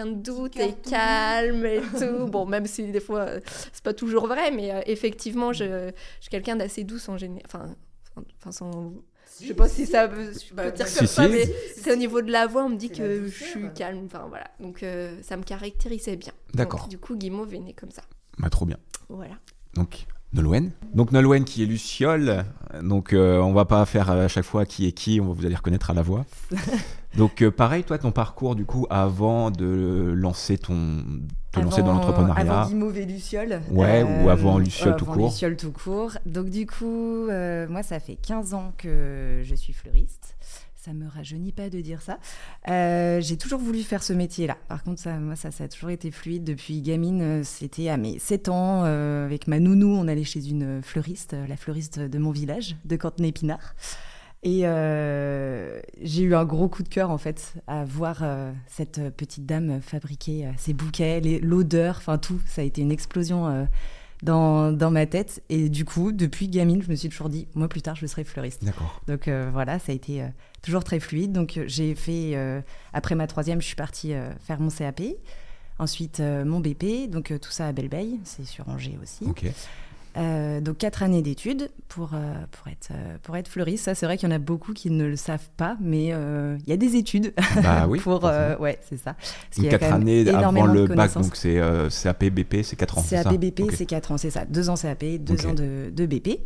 quelqu'un 0.04 0.12
de 0.16 0.22
doux, 0.22 0.48
t'es 0.48 0.72
calme 0.88 1.64
et 1.66 1.80
tout. 1.98 2.26
bon, 2.26 2.46
même 2.46 2.66
si 2.66 2.84
des 2.90 3.00
fois, 3.00 3.20
euh, 3.20 3.40
c'est 3.72 3.82
pas 3.82 3.94
toujours 3.94 4.26
vrai, 4.26 4.50
mais 4.50 4.72
euh, 4.74 4.80
effectivement, 4.86 5.52
je, 5.52 5.64
je 5.64 5.92
suis 6.20 6.30
quelqu'un 6.30 6.56
d'assez 6.56 6.84
douce 6.84 7.08
en 7.08 7.16
général. 7.16 7.42
Enfin, 7.46 7.74
enfin, 8.40 8.52
sans- 8.52 8.92
je 9.40 9.46
sais 9.48 9.54
pas 9.54 9.68
si 9.68 9.86
ça 9.86 10.08
je 10.08 10.48
peux 10.48 10.54
Bah, 10.54 10.70
dire 10.70 10.86
si, 10.88 10.98
comme 10.98 11.06
si. 11.06 11.14
ça, 11.14 11.28
mais 11.28 11.46
Si, 11.46 11.52
c'est 11.82 11.92
au 11.92 11.96
niveau 11.96 12.22
de 12.22 12.30
la 12.32 12.46
voix, 12.46 12.64
on 12.64 12.70
me 12.70 12.76
dit 12.76 12.90
que 12.90 13.26
je 13.26 13.44
suis 13.44 13.72
calme. 13.74 14.02
Enfin 14.06 14.26
voilà, 14.28 14.46
donc 14.60 14.82
euh, 14.82 15.16
ça 15.22 15.36
me 15.36 15.42
caractérisait 15.44 16.16
bien. 16.16 16.32
D'accord. 16.54 16.80
Donc, 16.80 16.88
du 16.88 16.98
coup, 16.98 17.16
Guimauve 17.16 17.54
est 17.54 17.58
né 17.60 17.72
comme 17.72 17.90
ça. 17.90 18.02
Bah, 18.38 18.50
trop 18.50 18.66
bien. 18.66 18.78
Voilà. 19.08 19.34
Donc, 19.74 20.06
Nolwenn. 20.32 20.72
Donc, 20.94 21.12
Nolwenn 21.12 21.44
qui 21.44 21.62
est 21.62 21.66
Luciole. 21.66 22.44
Donc, 22.82 23.12
euh, 23.12 23.38
on 23.38 23.52
va 23.52 23.64
pas 23.64 23.84
faire 23.86 24.10
à 24.10 24.28
chaque 24.28 24.44
fois 24.44 24.66
qui 24.66 24.86
est 24.86 24.92
qui, 24.92 25.20
on 25.20 25.28
va 25.28 25.32
vous 25.32 25.46
allez 25.46 25.54
reconnaître 25.54 25.90
à 25.90 25.94
la 25.94 26.02
voix. 26.02 26.24
Donc, 27.16 27.42
euh, 27.42 27.50
pareil, 27.50 27.84
toi, 27.84 27.98
ton 27.98 28.12
parcours, 28.12 28.54
du 28.54 28.66
coup, 28.66 28.86
avant 28.90 29.50
de 29.50 30.12
lancer 30.14 30.58
ton. 30.58 31.02
te 31.52 31.60
lancer 31.60 31.82
dans 31.82 31.94
l'entrepreneuriat. 31.94 32.40
Avant 32.40 32.68
Guimauve 32.68 32.98
et 32.98 33.06
Luciole. 33.06 33.62
Ouais, 33.70 34.02
ou 34.02 34.28
avant 34.28 34.58
Luciole 34.58 34.96
tout 34.96 35.04
avant 35.04 35.14
court. 35.14 35.30
Luciole 35.30 35.56
tout 35.56 35.72
court. 35.72 36.12
Donc 36.26 36.50
du 36.50 36.66
coup, 36.66 37.28
euh, 37.28 37.66
moi, 37.68 37.82
ça 37.82 37.98
fait 37.98 38.16
15 38.16 38.54
ans 38.54 38.72
que 38.76 39.40
je 39.42 39.54
suis 39.54 39.72
fleuriste. 39.72 40.36
Ça 40.88 40.94
me 40.94 41.06
rajeunit 41.06 41.52
pas 41.52 41.68
de 41.68 41.82
dire 41.82 42.00
ça. 42.00 42.18
Euh, 42.70 43.20
j'ai 43.20 43.36
toujours 43.36 43.60
voulu 43.60 43.82
faire 43.82 44.02
ce 44.02 44.14
métier-là. 44.14 44.56
Par 44.68 44.82
contre, 44.82 45.02
ça, 45.02 45.18
moi, 45.18 45.36
ça, 45.36 45.50
ça 45.50 45.64
a 45.64 45.68
toujours 45.68 45.90
été 45.90 46.10
fluide. 46.10 46.44
Depuis 46.44 46.80
gamine, 46.80 47.20
euh, 47.20 47.42
c'était 47.44 47.90
à 47.90 47.98
mes 47.98 48.18
7 48.18 48.48
ans, 48.48 48.84
euh, 48.86 49.26
avec 49.26 49.48
ma 49.48 49.60
nounou, 49.60 49.94
on 49.94 50.08
allait 50.08 50.24
chez 50.24 50.48
une 50.48 50.80
fleuriste, 50.82 51.36
la 51.46 51.58
fleuriste 51.58 51.98
de 51.98 52.18
mon 52.18 52.30
village, 52.30 52.76
de 52.86 52.96
Cantenay-Pinard. 52.96 53.74
Et 54.44 54.60
euh, 54.64 55.80
j'ai 56.00 56.22
eu 56.22 56.34
un 56.34 56.44
gros 56.44 56.68
coup 56.68 56.82
de 56.82 56.88
cœur 56.88 57.10
en 57.10 57.18
fait 57.18 57.54
à 57.66 57.84
voir 57.84 58.20
euh, 58.22 58.52
cette 58.68 59.00
petite 59.16 59.46
dame 59.46 59.80
fabriquer 59.80 60.46
euh, 60.46 60.50
ses 60.56 60.74
bouquets, 60.74 61.20
l'odeur, 61.42 61.96
enfin 61.98 62.18
tout. 62.18 62.40
Ça 62.46 62.62
a 62.62 62.64
été 62.64 62.80
une 62.80 62.92
explosion 62.92 63.68
dans, 64.22 64.72
dans 64.72 64.90
ma 64.90 65.06
tête. 65.06 65.42
Et 65.48 65.68
du 65.68 65.84
coup, 65.84 66.12
depuis 66.12 66.48
gamine, 66.48 66.82
je 66.82 66.88
me 66.88 66.94
suis 66.94 67.08
toujours 67.08 67.28
dit, 67.28 67.48
moi 67.54 67.68
plus 67.68 67.82
tard, 67.82 67.96
je 67.96 68.06
serai 68.06 68.24
fleuriste. 68.24 68.64
D'accord. 68.64 69.02
Donc 69.08 69.28
voilà, 69.52 69.78
ça 69.78 69.92
a 69.92 69.94
été 69.94 70.24
toujours 70.62 70.84
très 70.84 71.00
fluide. 71.00 71.32
Donc 71.32 71.56
euh, 71.56 71.64
j'ai 71.66 71.94
fait, 71.94 72.32
euh, 72.34 72.60
après 72.92 73.14
ma 73.14 73.26
troisième, 73.26 73.60
je 73.60 73.66
suis 73.66 73.76
partie 73.76 74.14
euh, 74.14 74.30
faire 74.40 74.60
mon 74.60 74.70
CAP. 74.70 75.02
Ensuite, 75.78 76.20
euh, 76.20 76.44
mon 76.44 76.60
BP, 76.60 77.08
donc 77.08 77.32
tout 77.40 77.50
ça 77.52 77.68
à 77.68 77.72
Belleveille, 77.72 78.18
c'est 78.24 78.44
sur 78.44 78.68
Angers 78.68 78.98
aussi. 79.02 79.24
Donc 79.24 80.78
quatre 80.78 81.04
années 81.04 81.22
d'études 81.22 81.70
pour, 81.86 82.08
pour, 82.08 82.66
être, 82.66 82.90
pour 83.22 83.36
être 83.36 83.46
fleuriste. 83.46 83.84
Ça, 83.84 83.94
c'est 83.94 84.04
vrai 84.04 84.18
qu'il 84.18 84.28
y 84.28 84.32
en 84.32 84.34
a 84.34 84.40
beaucoup 84.40 84.72
qui 84.72 84.90
ne 84.90 85.04
le 85.04 85.14
savent 85.14 85.48
pas, 85.56 85.76
mais 85.80 86.06
il 86.06 86.68
y 86.68 86.72
a 86.72 86.76
des 86.76 86.96
études. 86.96 87.32
Bah 87.62 87.86
oui. 87.88 88.00
pour, 88.02 88.24
ouais, 88.24 88.80
c'est 88.88 88.96
ça. 88.96 89.14
Donc, 89.56 89.66
y 89.66 89.68
a 89.68 89.78
4 89.78 89.80
quand 89.80 89.98
même 89.98 90.08
années 90.08 90.28
avant 90.28 90.66
le 90.66 90.86
bac, 90.88 91.14
donc 91.14 91.36
c'est 91.36 91.60
CAP, 92.02 92.24
BP, 92.24 92.64
c'est 92.64 92.74
4 92.74 92.98
ans. 92.98 93.04
CAP 93.08 93.34
BP, 93.36 93.70
c'est 93.72 93.86
4 93.86 94.10
ans, 94.10 94.18
c'est 94.18 94.30
ça. 94.30 94.44
2 94.46 94.70
ans 94.70 94.74
CAP, 94.74 95.04
2 95.20 95.34
Ok. 95.34 95.44
ans 95.44 95.54
de, 95.54 95.92
de 95.94 96.06
BP. 96.06 96.40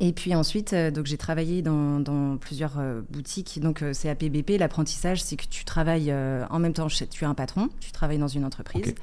Et 0.00 0.12
puis 0.12 0.34
ensuite, 0.34 0.72
euh, 0.72 0.90
donc 0.90 1.06
j'ai 1.06 1.16
travaillé 1.16 1.62
dans, 1.62 2.00
dans 2.00 2.36
plusieurs 2.36 2.78
euh, 2.78 3.00
boutiques. 3.10 3.60
Donc 3.60 3.82
euh, 3.82 3.92
CAP 3.94 4.24
BP, 4.24 4.58
l'apprentissage, 4.58 5.22
c'est 5.22 5.36
que 5.36 5.46
tu 5.48 5.64
travailles 5.64 6.12
en 6.12 6.58
même 6.58 6.72
temps, 6.72 6.88
tu 6.88 7.24
as 7.24 7.28
un 7.28 7.34
patron, 7.34 7.68
tu 7.80 7.92
travailles 7.92 8.18
dans 8.18 8.28
une 8.28 8.44
entreprise 8.44 8.94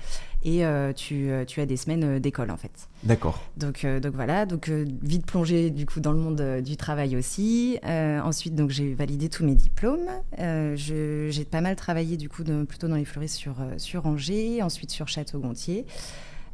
et 0.44 0.64
tu, 0.96 1.30
tu 1.48 1.62
as 1.62 1.66
des 1.66 1.78
semaines 1.78 2.20
d'école 2.20 2.50
en 2.52 2.58
fait. 2.58 2.72
D'accord. 3.04 3.40
Donc, 3.58 3.86
donc 3.86 4.14
voilà, 4.14 4.46
donc 4.46 4.70
vite 4.70 5.26
plongé 5.26 5.70
du 5.70 5.86
coup 5.86 6.00
dans 6.00 6.12
le 6.12 6.18
monde 6.20 6.62
du 6.64 6.78
travail 6.78 7.16
aussi. 7.16 7.78
Euh, 7.86 8.20
ensuite, 8.22 8.56
donc 8.56 8.70
j'ai 8.72 8.94
validé 8.94 9.30
tous 9.30 9.46
mes 9.46 9.56
diplômes. 9.56 10.10
Euh, 10.40 10.76
j'ai 10.76 11.46
pas 11.46 11.62
mal 11.62 11.76
travaillé 11.76 12.18
du 12.18 12.28
coup 12.30 12.44
de- 12.44 12.64
plutôt 12.64 12.88
dans 12.88 12.96
les 12.96 13.06
fleuristes 13.06 13.36
sur 13.36 13.56
sur 13.78 14.06
Angers, 14.06 14.62
ensuite 14.62 14.92
sur 14.92 15.08
Château-Gontier. 15.08 15.86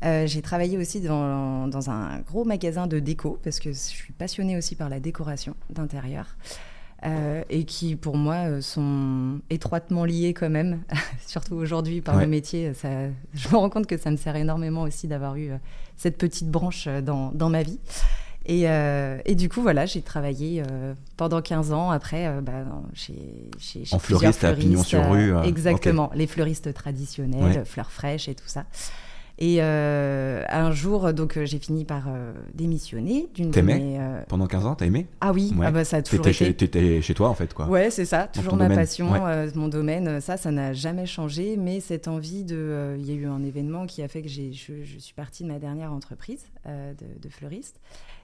Euh, 0.05 0.27
j'ai 0.27 0.41
travaillé 0.41 0.77
aussi 0.77 1.01
dans, 1.01 1.67
dans 1.67 1.89
un 1.89 2.19
gros 2.19 2.45
magasin 2.45 2.85
de 2.87 2.99
déco 2.99 3.39
parce 3.43 3.59
que 3.59 3.71
je 3.71 3.77
suis 3.77 4.13
passionnée 4.13 4.55
aussi 4.57 4.75
par 4.75 4.89
la 4.89 4.99
décoration 4.99 5.55
d'intérieur. 5.69 6.37
et 7.49 7.63
qui 7.65 7.95
pour 7.95 8.17
moi 8.17 8.61
sont 8.61 9.39
étroitement 9.49 10.03
liées 10.05 10.33
quand 10.33 10.49
même, 10.49 10.81
surtout 11.27 11.55
aujourd'hui 11.55 12.01
par 12.01 12.15
Ouais. 12.15 12.23
le 12.23 12.29
métier. 12.29 12.73
Ça, 12.73 12.89
je 13.33 13.49
me 13.49 13.55
rends 13.55 13.69
compte 13.69 13.87
que 13.87 13.97
ça 13.97 14.11
me 14.11 14.17
sert 14.17 14.35
énormément 14.35 14.81
aussi 14.81 15.07
d'avoir 15.07 15.35
eu 15.35 15.51
euh, 15.51 15.57
cette 15.95 16.17
petite 16.17 16.49
branche 16.49 16.85
euh, 16.87 17.01
dans, 17.01 17.31
dans 17.33 17.49
ma 17.49 17.63
vie. 17.63 17.79
Et, 18.49 18.69
euh, 18.69 19.19
et 19.25 19.35
du 19.35 19.49
coup, 19.49 19.61
voilà, 19.61 19.85
j'ai 19.85 20.01
travaillé 20.01 20.63
euh, 20.71 20.93
pendant 21.17 21.41
15 21.41 21.71
ans 21.73 21.91
après 21.91 22.27
euh, 22.27 22.39
bah, 22.41 22.63
chez, 22.93 23.13
chez, 23.59 23.83
chez 23.85 23.95
En 23.95 23.99
fleuriste 23.99 24.43
à 24.43 24.53
Pignon 24.53 24.83
sur 24.83 25.01
fleuristes, 25.03 25.11
rue, 25.27 25.33
euh, 25.35 25.39
euh, 25.39 25.43
exactement, 25.43 26.09
les 26.15 26.27
fleuristes 26.27 26.73
traditionnels, 26.73 27.43
Ouais. 27.59 27.65
fleurs 27.65 27.91
fraîches 27.91 28.27
et 28.29 28.35
tout 28.35 28.47
ça. 28.47 28.63
Et 29.39 29.57
euh, 29.61 30.43
un 30.49 30.71
jour, 30.71 31.13
donc, 31.13 31.37
euh, 31.37 31.45
j'ai 31.45 31.59
fini 31.59 31.85
par 31.85 32.05
euh, 32.07 32.33
démissionner 32.55 33.27
d'une 33.35 33.51
T'aimais 33.51 33.77
mes, 33.77 33.99
euh, 33.99 34.21
Pendant 34.27 34.47
15 34.47 34.65
ans, 34.65 34.73
t'as 34.73 34.87
aimé? 34.87 35.05
Ah 35.21 35.31
oui, 35.31 35.53
Ouais. 35.55 35.67
ah 35.67 35.71
bah, 35.71 35.85
ça 35.85 35.97
a 35.97 36.01
toujours 36.01 36.25
T'étais 36.25 36.35
été. 36.35 36.45
chez, 36.45 36.53
t'étais 36.55 37.01
chez 37.03 37.13
toi 37.13 37.29
en 37.29 37.35
fait 37.35 37.53
quoi. 37.53 37.67
Ouais, 37.67 37.91
c'est 37.91 38.05
ça, 38.05 38.27
toujours 38.27 38.55
ma 38.55 38.63
domaine, 38.63 38.77
passion, 38.79 39.11
ouais. 39.11 39.47
mon 39.53 39.67
domaine, 39.67 40.21
ça, 40.21 40.37
ça 40.37 40.49
n'a 40.49 40.73
jamais 40.73 41.05
changé, 41.05 41.55
mais 41.55 41.79
cette 41.81 42.07
envie 42.07 42.45
de... 42.45 42.95
Il 42.97 43.05
y 43.05 43.11
a 43.11 43.13
eu 43.15 43.27
un 43.27 43.43
événement 43.43 43.85
qui 43.85 44.01
a 44.01 44.07
fait 44.07 44.23
que 44.23 44.27
j'ai, 44.27 44.53
je, 44.53 44.83
je 44.83 44.97
suis 44.97 45.13
partie 45.13 45.43
de 45.43 45.49
ma 45.49 45.59
dernière 45.59 45.93
entreprise 45.93 46.45
de, 46.65 47.05
de 47.21 47.29
fleuriste, 47.29 47.79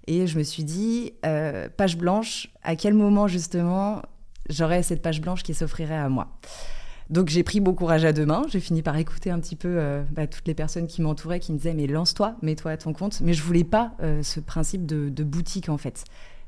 et 0.08 0.26
je 0.26 0.38
me 0.38 0.44
suis 0.44 0.64
dit, 0.64 1.14
page 1.78 1.96
blanche, 1.98 2.50
à 2.64 2.76
quel 2.76 2.96
moment 2.96 3.28
justement 3.28 4.02
j'aurais 4.50 4.82
cette 4.82 5.02
page 5.04 5.22
blanche 5.22 5.44
qui 5.44 5.54
s'offrirait 5.54 5.96
à 5.96 6.10
moi? 6.10 6.28
Donc 7.14 7.30
j'ai 7.30 7.44
pris 7.44 7.60
beau 7.60 7.74
courage 7.74 8.04
à 8.06 8.12
deux 8.12 8.26
mains, 8.26 8.42
j'ai 8.50 8.60
fini 8.60 8.82
par 8.82 8.98
écouter 8.98 9.30
un 9.32 9.40
petit 9.40 9.56
peu 9.56 9.70
euh, 9.70 10.04
bah, 10.12 10.28
toutes 10.28 10.48
les 10.48 10.54
personnes 10.54 10.88
qui 10.88 11.02
m'entouraient, 11.02 11.40
qui 11.40 11.54
me 11.54 11.58
disaient 11.58 11.74
mais 11.74 11.88
lance-toi, 11.88 12.36
mets-toi 12.42 12.72
à 12.72 12.78
ton 12.78 12.92
compte. 12.92 13.22
Mais 13.22 13.34
je 13.34 13.44
voulais 13.44 13.64
pas 13.64 13.94
euh, 14.02 14.22
ce 14.24 14.40
principe 14.40 14.86
de, 14.86 15.10
de 15.10 15.24
boutique 15.24 15.70
en 15.70 15.78
fait, 15.78 16.04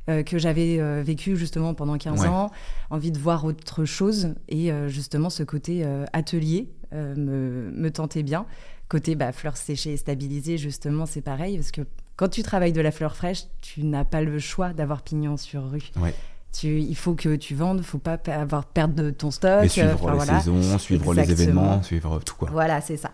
euh, 0.09 0.23
que 0.23 0.37
j'avais 0.37 0.79
euh, 0.79 1.01
vécu 1.05 1.37
justement 1.37 1.73
pendant 1.73 1.97
15 1.97 2.21
Ouais. 2.21 2.27
ans, 2.27 2.51
envie 2.89 3.11
de 3.11 3.19
voir 3.19 3.45
autre 3.45 3.85
chose 3.85 4.33
et 4.49 4.71
euh, 4.71 4.89
justement 4.89 5.29
ce 5.29 5.43
côté 5.43 5.85
atelier 6.13 6.67
me, 6.91 7.71
me 7.71 7.91
tentait 7.91 8.23
bien. 8.23 8.45
Côté 8.87 9.15
bah, 9.15 9.31
fleurs 9.31 9.57
séchées 9.57 9.93
et 9.93 9.97
stabilisées, 9.97 10.57
justement, 10.59 11.05
c'est 11.05 11.21
pareil 11.21 11.57
parce 11.57 11.71
que 11.71 11.81
quand 12.15 12.29
tu 12.29 12.43
travailles 12.43 12.71
de 12.71 12.81
la 12.81 12.91
fleur 12.91 13.15
fraîche, 13.15 13.45
tu 13.61 13.83
n'as 13.83 14.05
pas 14.05 14.21
le 14.21 14.37
choix 14.39 14.73
d'avoir 14.73 15.01
pignon 15.01 15.37
sur 15.37 15.69
rue. 15.69 15.89
Ouais. 15.99 16.13
Tu, 16.57 16.79
il 16.79 16.95
faut 16.95 17.15
que 17.15 17.35
tu 17.35 17.53
vendes, 17.55 17.81
faut 17.81 17.97
pas 17.97 18.17
pa- 18.17 18.35
avoir 18.35 18.65
perdre 18.65 18.93
de 18.93 19.09
ton 19.09 19.29
stock. 19.31 19.67
Suivre 19.67 19.93
enfin, 19.95 20.11
les 20.11 20.15
voilà. 20.17 20.39
saisons, 20.39 20.77
suivre 20.77 21.13
les 21.13 21.29
événements, 21.31 21.81
suivre 21.83 22.19
tout 22.23 22.35
quoi. 22.35 22.49
Voilà, 22.51 22.79
c'est 22.81 22.97
ça. 22.97 23.11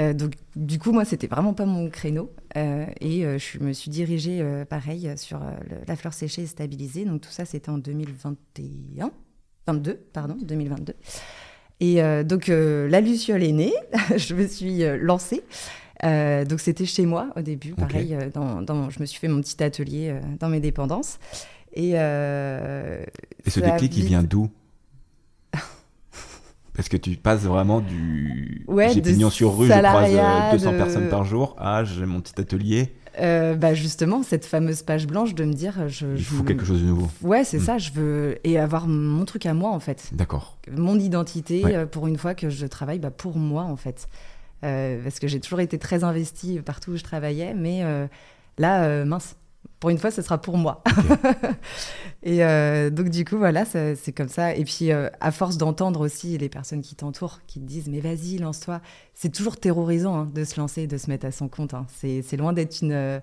Euh, 0.00 0.12
donc, 0.12 0.32
du 0.56 0.78
coup, 0.78 0.92
moi, 0.92 1.04
c'était 1.04 1.26
vraiment 1.26 1.54
pas 1.54 1.64
mon 1.64 1.88
créneau. 1.88 2.32
Euh, 2.56 2.84
et 3.00 3.24
euh, 3.24 3.38
je 3.38 3.58
me 3.60 3.72
suis 3.72 3.90
dirigée, 3.90 4.44
pareil, 4.68 5.10
sur 5.16 5.38
le- 5.38 5.78
la 5.86 5.96
fleur 5.96 6.12
séchée 6.12 6.42
et 6.42 6.46
stabilisée. 6.46 7.04
Donc, 7.04 7.22
tout 7.22 7.30
ça, 7.30 7.44
c'était 7.44 7.70
en 7.70 7.78
2021. 7.78 9.10
22, 9.66 9.94
pardon, 10.12 10.36
2022. 10.42 10.94
Et 11.80 12.00
donc, 12.24 12.48
la 12.48 13.00
Luciole 13.00 13.42
est 13.42 13.52
née. 13.52 13.72
je 14.16 14.34
me 14.34 14.46
suis 14.46 14.82
lancée. 15.00 15.42
Donc, 16.02 16.60
c'était 16.60 16.84
chez 16.86 17.06
moi 17.06 17.28
au 17.36 17.40
début. 17.42 17.72
Pareil, 17.74 18.16
dans, 18.34 18.60
dans- 18.62 18.90
je 18.90 19.00
me 19.00 19.06
suis 19.06 19.18
fait 19.18 19.28
mon 19.28 19.40
petit 19.40 19.62
atelier 19.62 20.14
dans 20.40 20.48
mes 20.48 20.60
dépendances. 20.60 21.18
Et, 21.74 21.92
euh, 21.94 23.04
Et 23.44 23.50
ce 23.50 23.60
déclic, 23.60 23.96
il 23.96 24.04
vient 24.04 24.22
d'où? 24.22 24.50
Parce 26.74 26.88
que 26.88 26.96
tu 26.96 27.16
passes 27.16 27.42
vraiment 27.42 27.80
du 27.80 28.64
Ouais, 28.66 28.90
j'ai 28.94 29.02
pignon 29.02 29.28
sur 29.30 29.56
rue, 29.58 29.66
je 29.66 29.72
croise 29.72 29.82
salariat, 29.84 30.48
euh, 30.48 30.50
200 30.52 30.72
de- 30.72 30.76
personnes 30.76 31.08
par 31.08 31.24
jour, 31.24 31.54
ah 31.58 31.84
j'ai 31.84 32.06
mon 32.06 32.20
petit 32.22 32.40
atelier, 32.40 32.94
euh, 33.20 33.54
bah, 33.54 33.74
justement, 33.74 34.22
cette 34.22 34.46
fameuse 34.46 34.82
page 34.82 35.06
blanche 35.06 35.34
de 35.34 35.44
me 35.44 35.52
dire, 35.52 35.86
je, 35.88 36.06
il 36.16 36.24
faut 36.24 36.42
quelque 36.44 36.64
chose 36.64 36.80
de 36.80 36.86
nouveau. 36.86 37.10
Ouais, 37.20 37.44
c'est 37.44 37.58
Mm. 37.58 37.64
ça, 37.64 37.76
je 37.78 37.90
veux 37.92 38.38
et 38.44 38.58
avoir 38.58 38.86
mon 38.88 39.26
truc 39.26 39.44
à 39.44 39.52
moi 39.52 39.70
en 39.70 39.80
fait, 39.80 40.08
D'accord. 40.12 40.56
mon 40.70 40.98
identité 40.98 41.62
Ouais. 41.62 41.84
pour 41.86 42.06
une 42.06 42.16
fois 42.16 42.34
que 42.34 42.48
je 42.48 42.66
travaille 42.66 42.98
bah, 43.00 43.10
pour 43.10 43.36
moi 43.36 43.64
en 43.64 43.76
fait, 43.76 44.08
Euh, 44.64 45.02
parce 45.02 45.18
que 45.18 45.26
j'ai 45.26 45.40
toujours 45.40 45.58
été 45.60 45.76
très 45.76 46.04
investie 46.04 46.60
partout 46.60 46.92
où 46.92 46.96
je 46.96 47.02
travaillais, 47.02 47.52
mais 47.52 47.80
euh, 47.82 48.06
là 48.58 49.04
mince, 49.04 49.34
pour 49.82 49.90
une 49.90 49.98
fois, 49.98 50.12
ce 50.12 50.22
sera 50.22 50.38
pour 50.40 50.56
moi. 50.58 50.80
et 52.22 52.44
euh, 52.44 52.88
donc 52.88 53.08
du 53.08 53.24
coup 53.24 53.36
voilà, 53.36 53.64
c'est 53.64 54.12
comme 54.16 54.28
ça. 54.28 54.54
Et 54.54 54.62
puis 54.64 54.92
euh, 54.92 55.08
à 55.20 55.32
force 55.32 55.56
d'entendre 55.56 55.98
aussi 55.98 56.38
les 56.38 56.48
personnes 56.48 56.82
qui 56.82 56.94
t'entourent, 56.94 57.40
qui 57.48 57.58
te 57.58 57.64
disent 57.66 57.88
mais 57.88 57.98
vas-y 57.98 58.38
lance-toi, 58.38 58.80
c'est 59.12 59.30
toujours 59.32 59.56
terrorisant 59.56 60.14
hein, 60.16 60.30
de 60.32 60.44
se 60.44 60.60
lancer, 60.60 60.86
de 60.86 60.96
se 60.96 61.10
mettre 61.10 61.26
à 61.26 61.32
son 61.32 61.48
compte. 61.48 61.74
hein. 61.74 61.84
C'est 62.00 62.36
loin 62.36 62.52
d'être 62.52 62.80
une 62.80 62.92
euh, 62.92 63.18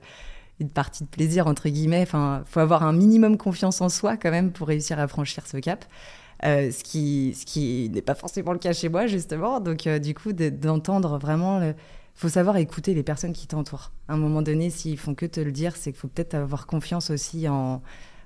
une 0.59 0.69
partie 0.69 1.05
de 1.05 1.07
plaisir 1.07 1.47
entre 1.47 1.69
guillemets. 1.69 2.01
Enfin, 2.01 2.43
faut 2.45 2.59
avoir 2.59 2.83
un 2.83 2.91
minimum 2.91 3.37
confiance 3.37 3.79
en 3.79 3.87
soi 3.87 4.17
quand 4.17 4.31
même 4.31 4.51
pour 4.51 4.67
réussir 4.67 4.99
à 4.99 5.07
franchir 5.07 5.47
ce 5.47 5.55
cap. 5.55 5.85
Euh, 6.43 6.71
ce 6.71 6.83
qui, 6.83 7.35
ce 7.39 7.45
qui 7.45 7.89
n'est 7.93 8.01
pas 8.01 8.15
forcément 8.15 8.51
le 8.51 8.59
cas 8.59 8.73
chez 8.73 8.89
moi 8.89 9.07
justement. 9.07 9.61
Donc 9.61 9.87
du 9.87 10.13
coup, 10.13 10.33
de- 10.33 10.49
d'entendre 10.49 11.17
vraiment, 11.19 11.59
le... 11.59 11.73
faut 12.21 12.29
savoir 12.29 12.57
écouter 12.57 12.93
les 12.93 13.03
personnes 13.03 13.33
qui 13.33 13.47
t'entourent. 13.47 13.91
À 14.07 14.13
un 14.13 14.17
moment 14.17 14.41
donné, 14.41 14.69
s'ils 14.69 14.97
font 14.97 15.15
que 15.15 15.25
te 15.25 15.39
le 15.39 15.51
dire, 15.51 15.75
c'est 15.75 15.91
qu'il 15.91 15.99
faut 15.99 16.07
peut-être 16.09 16.33
avoir 16.33 16.67
confiance 16.67 17.09
aussi 17.11 17.47
en, 17.47 17.81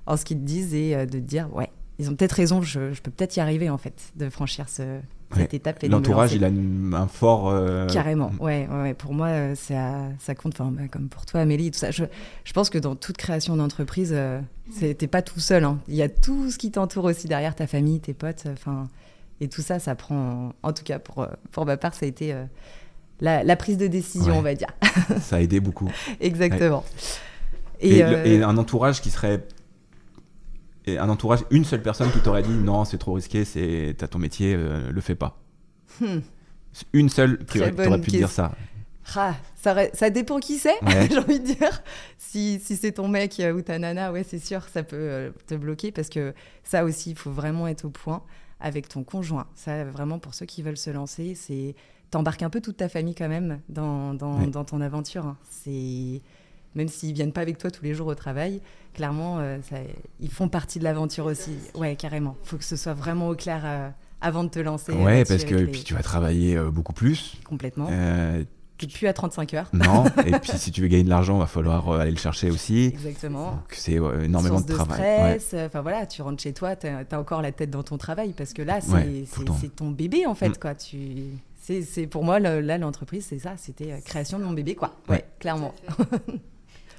en 0.06 0.16
ce 0.16 0.24
qu'ils 0.24 0.38
te 0.38 0.44
disent 0.44 0.74
et 0.74 0.94
euh, 0.96 1.06
de 1.06 1.12
te 1.12 1.16
dire, 1.18 1.48
ouais, 1.54 1.70
ils 1.98 2.10
ont 2.10 2.16
peut-être 2.16 2.32
raison. 2.32 2.60
Je, 2.60 2.92
je 2.92 3.00
peux 3.02 3.10
peut-être 3.12 3.36
y 3.36 3.40
arriver 3.40 3.70
en 3.70 3.78
fait, 3.78 3.94
de 4.16 4.28
franchir 4.30 4.68
ce, 4.68 4.98
cette 5.30 5.38
Ouais. 5.52 5.56
étape. 5.56 5.78
L'entourage, 5.84 6.32
il 6.32 6.44
a 6.44 6.48
un 6.48 7.06
fort. 7.06 7.48
euh, 7.50 7.86
Carrément, 7.86 8.30
ouais, 8.40 8.68
ouais. 8.68 8.94
Pour 8.94 9.14
moi, 9.14 9.28
euh, 9.28 9.54
ça, 9.54 10.00
ça 10.18 10.34
compte, 10.34 10.54
enfin, 10.60 10.70
bah, 10.72 10.88
comme 10.90 11.08
pour 11.08 11.24
toi, 11.24 11.40
Amélie, 11.40 11.70
tout 11.70 11.78
ça. 11.78 11.90
Je, 11.92 12.04
je 12.44 12.52
pense 12.52 12.70
que 12.70 12.78
dans 12.78 12.96
toute 12.96 13.16
création 13.16 13.56
d'entreprise, 13.56 14.10
euh, 14.12 14.40
t'es 14.80 15.06
pas 15.06 15.22
tout 15.22 15.38
seul. 15.40 15.62
hein. 15.64 15.78
Il 15.88 15.94
y 15.94 16.02
a 16.02 16.08
tout 16.08 16.50
ce 16.50 16.58
qui 16.58 16.70
t'entoure 16.72 17.04
aussi 17.04 17.26
derrière, 17.28 17.54
ta 17.54 17.66
famille, 17.68 18.00
tes 18.00 18.14
potes, 18.14 18.44
enfin, 18.52 18.88
et 19.40 19.48
tout 19.48 19.62
ça, 19.62 19.78
ça 19.78 19.94
prend. 19.94 20.52
En 20.64 20.72
tout 20.72 20.82
cas, 20.84 20.98
pour, 20.98 21.26
pour 21.52 21.64
ma 21.66 21.76
part, 21.76 21.94
ça 21.94 22.06
a 22.06 22.08
été 22.08 22.32
euh, 22.32 22.44
la, 23.20 23.44
la 23.44 23.56
prise 23.56 23.76
de 23.78 23.86
décision, 23.86 24.32
Ouais. 24.32 24.38
on 24.38 24.42
va 24.42 24.54
dire. 24.54 24.68
Ça 25.20 25.36
a 25.36 25.40
aidé 25.40 25.60
beaucoup. 25.60 25.90
Exactement. 26.20 26.84
Et, 27.80 28.02
euh, 28.02 28.24
et 28.24 28.42
un 28.42 28.56
entourage 28.56 29.00
qui 29.00 29.10
serait. 29.10 29.46
et 30.86 30.98
un 30.98 31.08
entourage, 31.08 31.40
une 31.50 31.64
seule 31.64 31.82
personne 31.82 32.10
qui 32.10 32.20
t'aurait 32.20 32.42
dit 32.42 32.50
non, 32.52 32.84
c'est 32.84 32.98
trop 32.98 33.14
risqué, 33.14 33.44
c'est 33.44 33.94
t'as 33.98 34.08
ton 34.08 34.18
métier, 34.18 34.54
euh, 34.56 34.90
le 34.90 35.00
fais 35.00 35.14
pas. 35.14 35.38
hmm. 36.00 36.18
Une 36.92 37.08
seule 37.08 37.44
qui 37.46 37.60
aurait- 37.60 37.72
pu 38.00 38.10
te 38.10 38.16
dire 38.16 38.30
ça. 38.30 38.52
Ah, 39.16 39.34
ça, 39.54 39.76
ça 39.92 40.08
dépend 40.10 40.40
qui 40.40 40.56
c'est, 40.58 40.82
Ouais. 40.82 41.08
j'ai 41.10 41.18
envie 41.18 41.38
de 41.38 41.44
dire. 41.44 41.82
Si, 42.18 42.58
si 42.64 42.74
c'est 42.76 42.92
ton 42.92 43.06
mec 43.06 43.38
euh, 43.38 43.52
ou 43.52 43.60
ta 43.60 43.78
nana, 43.78 44.10
ouais, 44.12 44.24
c'est 44.24 44.38
sûr, 44.44 44.62
ça 44.72 44.82
peut 44.82 45.32
te 45.46 45.54
bloquer 45.54 45.92
parce 45.92 46.08
que 46.08 46.32
ça 46.64 46.84
aussi, 46.84 47.10
il 47.10 47.16
faut 47.16 47.30
vraiment 47.30 47.68
être 47.68 47.84
au 47.84 47.90
point 47.90 48.22
avec 48.60 48.88
ton 48.88 49.04
conjoint. 49.04 49.46
Ça, 49.54 49.84
vraiment, 49.84 50.18
pour 50.18 50.32
ceux 50.34 50.46
qui 50.46 50.62
veulent 50.62 50.78
se 50.78 50.88
lancer, 50.90 51.34
c'est 51.34 51.74
t'embarques 52.14 52.44
un 52.44 52.50
peu 52.50 52.60
toute 52.60 52.76
ta 52.76 52.88
famille 52.88 53.16
quand 53.16 53.28
même 53.28 53.58
dans, 53.68 54.14
dans, 54.14 54.64
ton 54.64 54.80
aventure. 54.80 55.26
hein. 55.26 55.36
C'est 55.50 56.20
même 56.76 56.86
s'ils 56.88 57.12
viennent 57.12 57.32
pas 57.32 57.40
avec 57.40 57.58
toi 57.58 57.72
tous 57.72 57.82
les 57.84 57.92
jours 57.92 58.06
au 58.06 58.14
travail, 58.14 58.60
clairement, 58.94 59.38
euh, 59.40 59.58
ça- 59.68 59.76
ils 60.20 60.30
font 60.30 60.48
partie 60.48 60.78
de 60.78 60.84
l'aventure 60.84 61.26
aussi. 61.26 61.52
Ouais, 61.74 61.96
carrément. 61.96 62.36
Faut 62.44 62.56
que 62.56 62.62
ce 62.64 62.76
soit 62.76 62.94
vraiment 62.94 63.28
au 63.28 63.34
clair 63.34 63.62
euh, 63.64 63.88
avant 64.20 64.44
de 64.44 64.48
te 64.48 64.60
lancer. 64.60 64.92
euh, 64.92 65.04
Ouais, 65.04 65.24
parce 65.24 65.44
que 65.44 65.56
les- 65.56 65.66
puis 65.66 65.82
tu 65.82 65.94
vas 65.94 66.02
travailler 66.02 66.56
euh, 66.56 66.70
beaucoup 66.70 66.92
plus. 66.92 67.36
complètement. 67.44 67.88
T'es 68.76 68.86
plus 68.88 69.06
à 69.06 69.12
35 69.12 69.54
heures. 69.54 69.68
non, 69.72 70.04
et 70.26 70.32
puis 70.42 70.52
si 70.56 70.70
tu 70.72 70.82
veux 70.82 70.88
gagner 70.88 71.04
de 71.04 71.08
l'argent, 71.08 71.38
va 71.38 71.46
falloir 71.46 71.90
aller 71.92 72.10
le 72.12 72.16
chercher 72.16 72.50
aussi. 72.50 72.86
Exactement. 72.86 73.52
Donc 73.52 73.60
c'est 73.70 73.92
énormément 73.94 74.58
Source 74.58 74.66
de 74.66 74.74
travail. 74.74 75.40
Stress. 75.40 75.54
Enfin 75.66 75.80
voilà, 75.80 76.06
tu 76.06 76.22
rentres 76.22 76.42
chez 76.42 76.52
toi, 76.52 76.74
tu 76.76 76.86
as, 76.88 77.18
encore 77.18 77.40
la 77.42 77.52
tête 77.52 77.70
dans 77.70 77.82
ton 77.84 77.98
travail 77.98 78.32
parce 78.36 78.52
que 78.52 78.62
là, 78.62 78.80
c'est 78.80 78.92
Ouais, 78.92 79.24
ton 79.76 79.90
bébé 79.90 80.26
en 80.26 80.34
fait. 80.34 80.48
Mm. 80.50 80.56
Quoi. 80.60 80.74
Tu, 80.74 80.98
c'est, 81.66 81.80
c'est- 81.82 82.06
pour 82.06 82.24
moi, 82.24 82.40
le- 82.40 82.60
là, 82.60 82.76
l'entreprise, 82.76 83.24
c'est 83.26 83.38
ça, 83.38 83.54
c'était 83.56 83.92
euh, 83.92 84.00
création 84.04 84.38
de 84.38 84.44
mon 84.44 84.52
bébé, 84.52 84.74
quoi. 84.74 84.94
Ouais, 85.08 85.14
Ouais. 85.16 85.24
clairement. 85.38 85.74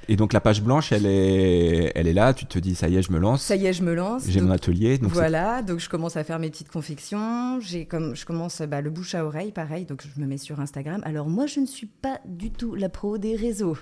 Et 0.08 0.16
donc 0.16 0.34
la 0.34 0.42
page 0.42 0.62
blanche, 0.62 0.92
elle 0.92 1.06
est, 1.06 1.92
elle 1.96 2.08
est 2.08 2.14
là. 2.14 2.34
Tu 2.34 2.46
te 2.46 2.60
dis 2.60 2.76
ça 2.76 2.88
y 2.88 2.98
est, 2.98 3.02
je 3.02 3.12
me 3.12 3.20
lance. 3.20 3.42
Ça 3.42 3.56
y 3.56 3.66
est, 3.66 3.74
je 3.74 3.84
me 3.84 3.94
lance. 3.94 4.24
J'ai 4.28 4.42
mon 4.42 4.52
atelier. 4.52 4.98
Donc 4.98 5.12
voilà, 5.12 5.62
donc 5.62 5.80
je 5.80 5.90
commence 5.90 6.18
à 6.18 6.24
faire 6.24 6.40
mes 6.40 6.50
petites 6.50 6.70
confections. 6.70 7.60
J'ai 7.60 7.86
comme 7.86 8.16
je 8.16 8.26
commence 8.26 8.62
bah, 8.62 8.82
le 8.82 8.90
bouche 8.90 9.16
à 9.16 9.26
oreille, 9.26 9.52
pareil. 9.52 9.86
Donc 9.86 10.04
je 10.04 10.22
me 10.22 10.28
mets 10.28 10.38
sur 10.38 10.60
Instagram. 10.60 11.02
Alors 11.06 11.28
moi, 11.30 11.46
je 11.48 11.60
ne 11.60 11.66
suis 11.66 11.88
pas 11.88 12.20
du 12.26 12.52
tout 12.52 12.76
la 12.76 12.90
pro 12.90 13.18
des 13.18 13.36
réseaux. 13.36 13.78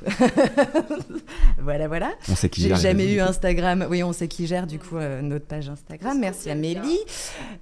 voilà, 1.61 1.87
voilà. 1.87 2.11
on 2.29 2.35
sait 2.35 2.49
qui 2.49 2.61
J'ai 2.61 2.69
gère 2.69 2.77
les 2.77 2.83
jamais 2.83 3.03
réseaux. 3.05 3.17
eu 3.17 3.21
Instagram. 3.21 3.87
Oui, 3.89 4.03
on 4.03 4.13
sait 4.13 4.27
qui 4.27 4.47
gère 4.47 4.67
du 4.67 4.79
coup 4.79 4.97
euh, 4.97 5.21
notre 5.21 5.45
page 5.45 5.69
Instagram. 5.69 6.17
Merci 6.19 6.49
Amélie. 6.49 6.99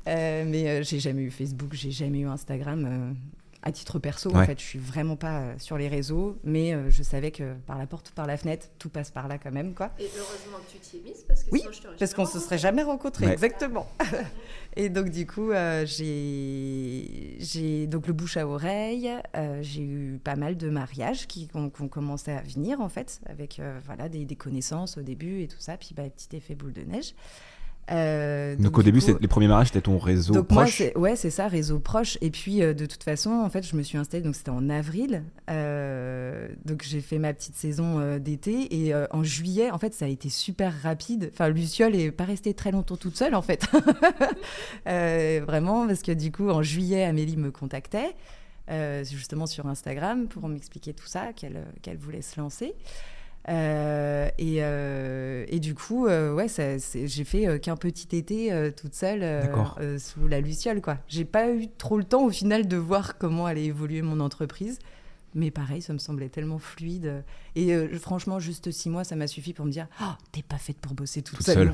Euh, 0.08 0.46
mais 0.48 0.68
euh, 0.68 0.84
j'ai 0.84 1.00
jamais 1.00 1.24
eu 1.24 1.32
Facebook, 1.32 1.70
j'ai 1.74 1.92
jamais 1.92 2.20
eu 2.20 2.28
Instagram. 2.28 3.16
À 3.64 3.72
titre 3.72 4.00
perso, 4.00 4.32
en 4.32 4.40
Ouais. 4.40 4.46
fait, 4.46 4.60
je 4.60 4.66
suis 4.66 4.80
vraiment 4.80 5.16
pas 5.16 5.40
euh, 5.42 5.54
sur 5.60 5.78
les 5.78 5.88
réseaux, 5.88 6.38
mais 6.44 6.74
euh, 6.74 6.90
je 6.90 7.04
savais 7.04 7.30
que 7.32 7.54
par 7.68 7.78
la 7.78 7.86
porte 7.86 8.10
ou 8.10 8.14
par 8.14 8.26
la 8.26 8.36
fenêtre, 8.38 8.68
tout 8.80 8.90
passe 8.90 9.12
par 9.12 9.28
là 9.28 9.38
quand 9.38 9.52
même, 9.52 9.74
quoi. 9.76 9.92
Et 10.00 10.04
heureusement 10.18 10.58
que 10.66 10.72
tu 10.72 10.80
t'y 10.80 10.98
es 10.98 11.02
mise 11.02 11.24
parce 11.28 11.44
que 11.44 11.52
Oui, 11.52 11.60
sinon 11.60 11.72
je 11.94 11.98
Parce 12.00 12.14
qu'on 12.16 12.26
se 12.26 12.40
serait 12.40 12.58
jamais 12.58 12.82
rencontrés, 12.84 13.28
Ouais. 13.28 13.34
exactement. 13.34 13.88
Et 14.76 14.90
donc 14.90 15.10
du 15.10 15.28
coup, 15.28 15.52
euh, 15.52 15.86
j'ai 15.86 17.36
j'ai 17.40 17.88
donc 17.88 18.08
le 18.08 18.14
bouche 18.14 18.38
à 18.38 18.48
oreille. 18.48 19.10
euh, 19.36 19.60
j'ai 19.62 19.82
eu 19.84 20.20
pas 20.24 20.36
mal 20.36 20.58
de 20.58 20.70
mariages 20.70 21.28
qui 21.28 21.48
ont, 21.54 21.70
qui 21.70 21.82
ont 21.82 21.88
commencé 21.88 22.32
à 22.32 22.42
venir 22.42 22.82
en 22.82 22.90
fait, 22.90 23.20
avec 23.28 23.60
euh, 23.60 23.80
voilà 23.86 24.10
des, 24.10 24.26
des 24.26 24.36
connaissances 24.36 24.98
au 24.98 25.02
début 25.02 25.42
et 25.42 25.48
tout 25.48 25.60
ça, 25.60 25.78
puis 25.78 25.90
bah, 25.96 26.04
petit 26.10 26.36
effet 26.36 26.56
boule 26.56 26.74
de 26.74 26.82
neige. 26.84 27.14
Euh, 27.90 28.56
donc, 28.56 28.78
au 28.78 28.84
début, 28.84 29.02
les 29.20 29.28
premiers 29.28 29.48
mariages, 29.48 29.68
c'était 29.68 29.82
ton 29.82 29.98
réseau 29.98 30.34
donc 30.34 30.48
proche 30.48 30.82
moi, 30.96 30.98
Ouais, 30.98 31.16
c'est 31.16 31.30
ça, 31.30 31.48
réseau 31.48 31.80
proche. 31.80 32.18
Et 32.22 32.30
puis, 32.30 32.62
euh, 32.62 32.74
de 32.74 32.86
toute 32.86 33.04
façon, 33.04 33.32
en 33.32 33.50
fait, 33.50 33.68
je 33.68 33.76
me 33.76 33.84
suis 33.84 33.98
installée, 33.98 34.24
donc 34.24 34.36
c'était 34.36 34.52
en 34.52 34.70
avril. 34.70 35.24
Euh, 35.50 36.48
donc, 36.66 36.84
j'ai 36.84 37.02
fait 37.02 37.18
ma 37.18 37.34
petite 37.34 37.56
saison 37.56 38.18
d'été. 38.18 38.88
Et 38.88 38.94
en 39.12 39.24
juillet, 39.24 39.72
en 39.72 39.78
fait, 39.78 39.94
ça 39.94 40.06
a 40.06 40.08
été 40.08 40.30
super 40.30 40.74
rapide. 40.82 41.32
Enfin, 41.34 41.50
Luciole 41.50 41.94
n'est 41.94 42.12
pas 42.12 42.26
restée 42.26 42.54
très 42.54 42.72
longtemps 42.72 42.98
toute 42.98 43.18
seule, 43.18 43.36
en 43.36 43.42
fait. 43.42 43.66
vraiment, 44.86 45.88
parce 45.88 46.02
que 46.02 46.12
du 46.12 46.32
coup, 46.32 46.50
en 46.50 46.62
juillet, 46.62 47.04
Amélie 47.04 47.38
me 47.38 47.52
contactait, 47.52 48.16
justement 49.04 49.48
sur 49.48 49.68
Instagram, 49.68 50.28
pour 50.28 50.48
m'expliquer 50.48 50.94
tout 50.94 51.08
ça, 51.08 51.34
qu'elle 51.34 51.98
voulait 51.98 52.22
se 52.22 52.40
lancer. 52.40 52.74
Euh, 53.50 54.30
et, 54.38 54.58
euh, 54.60 55.46
et, 55.48 55.60
du 55.60 55.74
coup, 55.74 56.08
euh, 56.08 56.34
ouais, 56.34 56.48
j'ai 56.48 57.24
fait 57.24 57.60
qu'un 57.60 57.76
petit 57.76 58.16
été 58.16 58.72
toute 58.76 58.94
seule 58.94 59.24
sous 60.00 60.28
la 60.28 60.40
luciole. 60.42 60.82
quoi. 60.82 60.98
J'ai 61.08 61.26
pas 61.26 61.50
eu 61.52 61.68
trop 61.78 61.98
le 61.98 62.04
temps 62.04 62.24
au 62.24 62.30
final 62.30 62.68
de 62.68 62.78
voir 62.78 63.18
comment 63.18 63.46
allait 63.46 63.66
évoluer 63.66 64.02
mon 64.02 64.20
entreprise. 64.20 64.80
Mais 65.34 65.52
pareil, 65.52 65.82
ça 65.82 65.94
me 65.94 65.98
semblait 65.98 66.30
tellement 66.30 66.60
fluide. 66.60 67.24
Et 67.56 67.76
franchement, 67.98 68.40
juste 68.40 68.72
six 68.72 68.90
mois, 68.90 69.04
ça 69.04 69.16
m'a 69.16 69.28
suffi 69.28 69.54
pour 69.54 69.66
me 69.66 69.72
dire 69.72 69.88
oh, 70.02 70.14
T'es 70.32 70.42
pas 70.42 70.58
faite 70.58 70.78
pour 70.78 70.94
bosser 70.94 71.22
toute, 71.22 71.42
seule. 71.42 71.74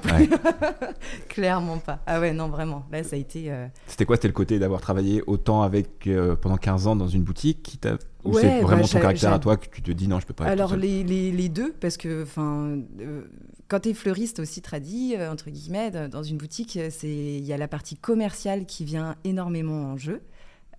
Clairement 1.30 1.78
pas. 1.80 2.00
Ah 2.06 2.20
ouais, 2.20 2.34
non, 2.34 2.50
vraiment. 2.50 2.86
Là, 2.92 3.04
ça 3.04 3.16
a 3.16 3.20
été. 3.20 3.52
C'était 3.88 4.06
quoi? 4.06 4.16
C'était 4.16 4.28
le 4.28 4.34
côté 4.34 4.60
d'avoir 4.60 4.82
travaillé 4.82 5.24
autant 5.28 5.64
avec 5.64 6.10
pendant 6.42 6.58
15 6.58 6.88
ans 6.88 6.96
dans 6.96 7.08
une 7.08 7.24
boutique 7.24 7.64
qui 7.64 7.78
t'a 7.78 7.98
ou 8.28 8.34
ouais, 8.34 8.42
c'est 8.42 8.62
vraiment 8.62 8.82
bah, 8.82 8.88
ton 8.92 9.00
caractère 9.00 9.34
à 9.34 9.40
toi 9.40 9.58
que 9.58 9.68
tu 9.70 9.82
te 9.82 9.92
dis 9.92 10.08
non, 10.08 10.20
je 10.20 10.26
peux 10.26 10.34
pas. 10.34 10.46
Alors 10.46 10.76
les, 10.76 11.04
les, 11.04 11.32
les, 11.32 11.50
deux, 11.50 11.74
parce 11.80 11.98
que 11.98 12.24
enfin, 12.24 12.78
euh, 13.00 13.24
quand 13.68 13.82
tu 13.82 13.90
es 13.90 13.94
fleuriste 13.94 14.40
aussi 14.40 14.62
tradit 14.62 15.16
euh, 15.16 15.32
entre 15.32 15.50
guillemets 15.50 15.92
dans 15.92 16.24
une 16.24 16.38
boutique, 16.38 16.80
c'est 16.90 17.08
il 17.08 17.46
y 17.46 17.54
a 17.54 17.58
la 17.58 17.68
partie 17.68 17.96
commerciale 17.96 18.66
qui 18.66 18.86
vient 18.86 19.16
énormément 19.24 19.92
en 19.92 19.98
jeu. 19.98 20.22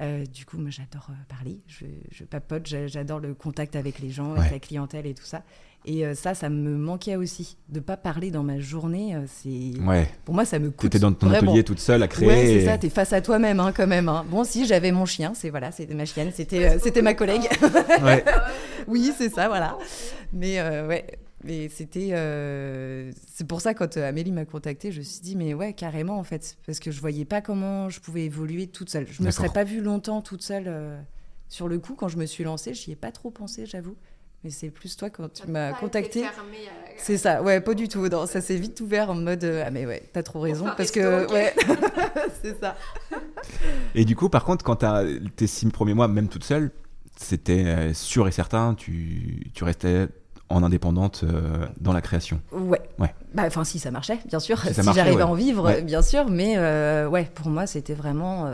Euh, 0.01 0.25
du 0.27 0.45
coup, 0.47 0.59
moi, 0.59 0.71
j'adore 0.71 1.11
parler, 1.29 1.61
je, 1.67 1.87
je 2.13 2.25
papote, 2.25 2.67
j'adore 2.67 3.21
le 3.21 3.35
contact 3.35 3.75
avec 3.77 3.99
les 3.99 4.11
gens, 4.11 4.35
avec 4.35 4.53
la 4.53 4.59
clientèle 4.59 5.07
et 5.07 5.15
tout 5.15 5.25
ça. 5.25 5.43
Et 5.85 6.05
euh, 6.05 6.15
ça, 6.15 6.35
ça 6.35 6.49
me 6.49 6.77
manquait 6.77 7.17
aussi 7.17 7.57
de 7.69 7.81
pas 7.81 7.97
parler 7.97 8.31
dans 8.31 8.43
ma 8.43 8.59
journée. 8.59 9.15
Euh, 9.15 9.21
c'est 9.27 9.81
ouais. 9.81 10.09
pour 10.25 10.35
moi, 10.35 10.45
ça 10.45 10.59
me 10.59 10.71
coûte. 10.71 10.87
étais 10.87 10.99
dans 10.99 11.13
ton 11.13 11.31
atelier 11.31 11.65
toute 11.65 11.79
seule 11.79 12.03
à 12.03 12.09
créer. 12.09 12.29
Ouais, 12.29 12.47
c'est 12.47 12.65
ça. 12.67 12.79
T'es 12.79 12.91
face 12.91 13.13
à 13.13 13.21
toi-même, 13.21 13.61
hein, 13.61 13.73
quand 13.75 13.87
même. 13.87 14.09
Hein. 14.09 14.27
Bon, 14.29 14.45
si 14.45 14.67
j'avais 14.67 14.93
mon 14.93 15.07
chien, 15.07 15.33
c'est 15.35 15.51
voilà, 15.51 15.73
c'était 15.73 15.95
ma 15.95 16.05
chienne, 16.05 16.31
c'était 16.35 16.69
euh, 16.69 16.79
c'était 16.83 17.03
ma 17.03 17.15
collègue. 17.15 17.49
Ouais. 18.03 18.25
oui, 18.89 19.13
c'est 19.17 19.31
ça, 19.31 19.49
voilà. 19.49 19.79
Mais 20.33 20.61
ouais. 20.61 21.07
Mais 21.45 21.69
c'était. 21.69 22.11
c'est 23.33 23.47
pour 23.47 23.61
ça, 23.61 23.75
quand 23.75 23.97
Amélie 23.97 24.33
m'a 24.33 24.45
contactée, 24.45 24.91
je 24.91 24.99
me 24.99 25.05
suis 25.05 25.21
dit, 25.21 25.37
mais 25.37 25.55
ouais, 25.55 25.73
carrément, 25.73 26.19
en 26.19 26.25
fait. 26.25 26.57
Parce 26.67 26.81
que 26.81 26.91
je 26.91 27.01
voyais 27.01 27.25
pas 27.25 27.41
comment 27.41 27.89
je 27.89 28.01
pouvais 28.01 28.25
évoluer 28.25 28.67
toute 28.67 28.91
seule. 28.91 29.07
Je 29.09 29.23
me 29.23 29.31
serais 29.31 29.51
pas 29.51 29.65
vue 29.65 29.81
longtemps 29.81 30.21
toute 30.21 30.43
seule. 30.43 30.99
sur 31.49 31.69
le 31.69 31.79
coup, 31.79 31.95
quand 31.95 32.09
je 32.09 32.19
me 32.19 32.27
suis 32.27 32.45
lancée, 32.45 32.75
j'y 32.75 32.93
ai 32.93 32.97
pas 32.97 33.13
trop 33.13 33.31
pensé, 33.31 33.67
j'avoue. 33.67 33.97
Mais 34.45 34.51
c'est 34.51 34.71
plus 34.71 34.97
toi 34.97 35.11
quand 35.11 35.33
tu 35.33 35.49
m'as 35.49 35.73
contacté. 35.73 36.25
Euh, 36.25 36.29
c'est 36.97 37.19
ça, 37.19 37.43
ouais, 37.43 37.61
pas 37.61 37.75
du 37.75 37.89
tout. 37.89 38.07
Non, 38.07 38.25
ça 38.27 38.41
s'est 38.41 38.57
vite 38.57 38.81
ouvert 38.81 39.11
en 39.11 39.17
mode 39.17 39.43
euh, 39.43 39.65
ah 39.67 39.71
mais 39.73 39.85
ouais, 39.85 40.03
t'as 40.13 40.23
trop 40.23 40.39
raison 40.39 40.67
parce 40.77 40.93
que 40.93 41.29
ouais, 41.33 41.53
c'est 42.43 42.59
ça. 42.61 42.77
Et 43.97 44.05
du 44.05 44.15
coup, 44.15 44.29
par 44.29 44.45
contre, 44.45 44.65
quand 44.65 44.77
t'as 44.77 45.05
tes 45.35 45.49
six 45.49 45.67
premiers 45.67 45.95
mois, 45.95 46.07
même 46.07 46.29
toute 46.29 46.45
seule, 46.45 46.71
c'était 47.17 47.65
euh, 47.65 47.93
sûr 47.95 48.29
et 48.29 48.33
certain, 48.33 48.75
tu, 48.75 49.51
tu 49.55 49.65
restais 49.65 50.07
en 50.49 50.63
indépendante 50.63 51.25
dans 51.81 51.93
la 51.93 52.01
création. 52.01 52.41
Ouais. 52.53 52.81
Ouais. 52.99 53.15
Bah, 53.35 53.45
enfin, 53.47 53.65
si 53.65 53.79
ça 53.79 53.91
marchait, 53.91 54.19
bien 54.27 54.41
sûr. 54.41 54.59
Si, 54.61 54.93
j'arrivais 54.95 55.23
à 55.23 55.27
en 55.27 55.35
vivre, 55.35 55.81
bien 55.83 56.03
sûr. 56.03 56.29
Mais 56.31 56.59
ouais, 57.07 57.31
pour 57.35 57.49
moi, 57.49 57.67
c'était 57.67 57.95
vraiment. 57.95 58.51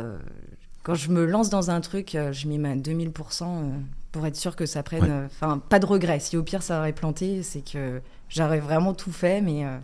quand 0.83 0.95
je 0.95 1.11
me 1.11 1.25
lance 1.25 1.51
dans 1.51 1.71
un 1.71 1.81
truc, 1.81 2.17
je 2.33 2.49
mets 2.49 2.59
ma 2.59 2.75
2000% 2.75 3.45
pour 4.15 4.27
être 4.27 4.37
sûr 4.37 4.55
que 4.55 4.65
ça 4.65 4.83
prenne. 4.85 5.27
Enfin, 5.27 5.59
pas 5.69 5.81
de 5.81 5.87
regret. 5.87 6.21
Si 6.21 6.37
au 6.37 6.43
pire 6.45 6.63
ça 6.63 6.79
aurait 6.79 6.93
planté, 6.93 7.43
c'est 7.43 7.63
que 7.69 8.01
j'aurais 8.29 8.61
vraiment 8.61 8.95
tout 8.95 9.13
fait, 9.13 9.41
mais 9.41 9.65
euh, 9.65 9.77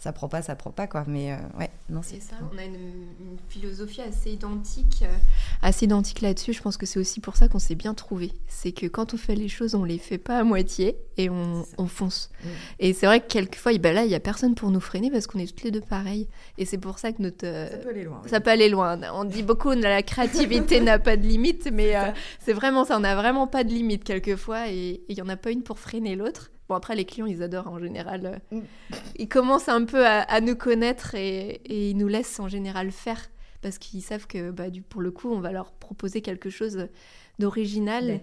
ça 0.00 0.12
prend 0.12 0.28
pas, 0.28 0.40
ça 0.40 0.56
prend 0.56 0.70
pas 0.70 0.86
quoi. 0.86 1.04
Mais 1.06 1.32
euh, 1.32 1.36
ouais, 1.58 1.68
non, 1.90 2.00
c'est 2.02 2.20
ça. 2.20 2.34
On 2.52 2.56
a 2.56 2.64
une, 2.64 3.36
philosophie 3.48 4.00
assez 4.00 4.30
identique, 4.30 5.02
euh, 5.02 5.14
assez 5.60 5.84
identique 5.84 6.22
là-dessus. 6.22 6.54
Je 6.54 6.62
pense 6.62 6.78
que 6.78 6.86
c'est 6.86 6.98
aussi 6.98 7.20
pour 7.20 7.36
ça 7.36 7.48
qu'on 7.48 7.58
s'est 7.58 7.74
bien 7.74 7.92
trouvé. 7.92 8.32
C'est 8.48 8.72
que 8.72 8.86
quand 8.86 9.12
on 9.12 9.18
fait 9.18 9.34
les 9.34 9.48
choses, 9.48 9.74
on 9.74 9.84
les 9.84 9.98
fait 9.98 10.16
pas 10.16 10.38
à 10.38 10.42
moitié 10.42 10.96
et 11.18 11.28
on, 11.28 11.66
fonce. 11.86 12.30
Mm. 12.42 12.48
Et 12.78 12.92
c'est 12.94 13.04
vrai 13.04 13.20
que 13.20 13.26
quelquefois, 13.26 13.76
ben 13.76 13.94
là, 13.94 14.04
il 14.04 14.10
y 14.10 14.14
a 14.14 14.20
personne 14.20 14.54
pour 14.54 14.70
nous 14.70 14.80
freiner 14.80 15.10
parce 15.10 15.26
qu'on 15.26 15.38
est 15.38 15.46
toutes 15.46 15.64
les 15.64 15.70
deux 15.70 15.82
pareilles. 15.82 16.28
Et 16.56 16.64
c'est 16.64 16.78
pour 16.78 16.98
ça 16.98 17.12
que 17.12 17.20
notre 17.20 17.40
ça 17.40 17.76
peut 17.76 17.90
aller 17.90 18.04
loin. 18.04 18.22
Ça 18.26 18.40
peut 18.40 18.50
aller 18.50 18.68
loin. 18.70 18.98
On 19.12 19.24
dit 19.24 19.42
beaucoup 19.42 19.70
la 19.72 20.02
créativité 20.02 20.80
n'a 20.80 20.98
pas 20.98 21.18
de 21.18 21.26
limite, 21.26 21.68
mais 21.70 21.94
c'est 22.38 22.54
vraiment 22.54 22.86
ça. 22.86 22.96
On 22.96 23.00
n'a 23.00 23.16
vraiment 23.16 23.46
pas 23.46 23.64
de 23.64 23.68
limite 23.68 24.04
quelquefois 24.04 24.70
et 24.70 25.02
il 25.10 25.18
y 25.18 25.20
en 25.20 25.28
a 25.28 25.36
pas 25.36 25.50
une 25.50 25.62
pour 25.62 25.78
freiner 25.78 26.16
l'autre. 26.16 26.50
Bon, 26.70 26.76
après, 26.76 26.94
les 26.94 27.04
clients, 27.04 27.26
ils 27.26 27.42
adorent 27.42 27.66
en 27.66 27.80
général. 27.80 28.40
Euh, 28.52 28.56
mm. 28.56 28.62
Ils 29.16 29.28
commencent 29.28 29.68
un 29.68 29.84
peu 29.84 30.06
à, 30.06 30.40
nous 30.40 30.54
connaître 30.54 31.16
et, 31.16 31.60
ils 31.68 31.96
nous 31.96 32.06
laissent 32.06 32.38
en 32.38 32.46
général 32.46 32.92
faire 32.92 33.28
parce 33.60 33.76
qu'ils 33.76 34.02
savent 34.02 34.28
que 34.28 34.52
bah, 34.52 34.70
du, 34.70 34.80
pour 34.80 35.00
le 35.00 35.10
coup, 35.10 35.32
on 35.32 35.40
va 35.40 35.50
leur 35.50 35.72
proposer 35.72 36.22
quelque 36.22 36.48
chose 36.48 36.86
d'original 37.40 38.20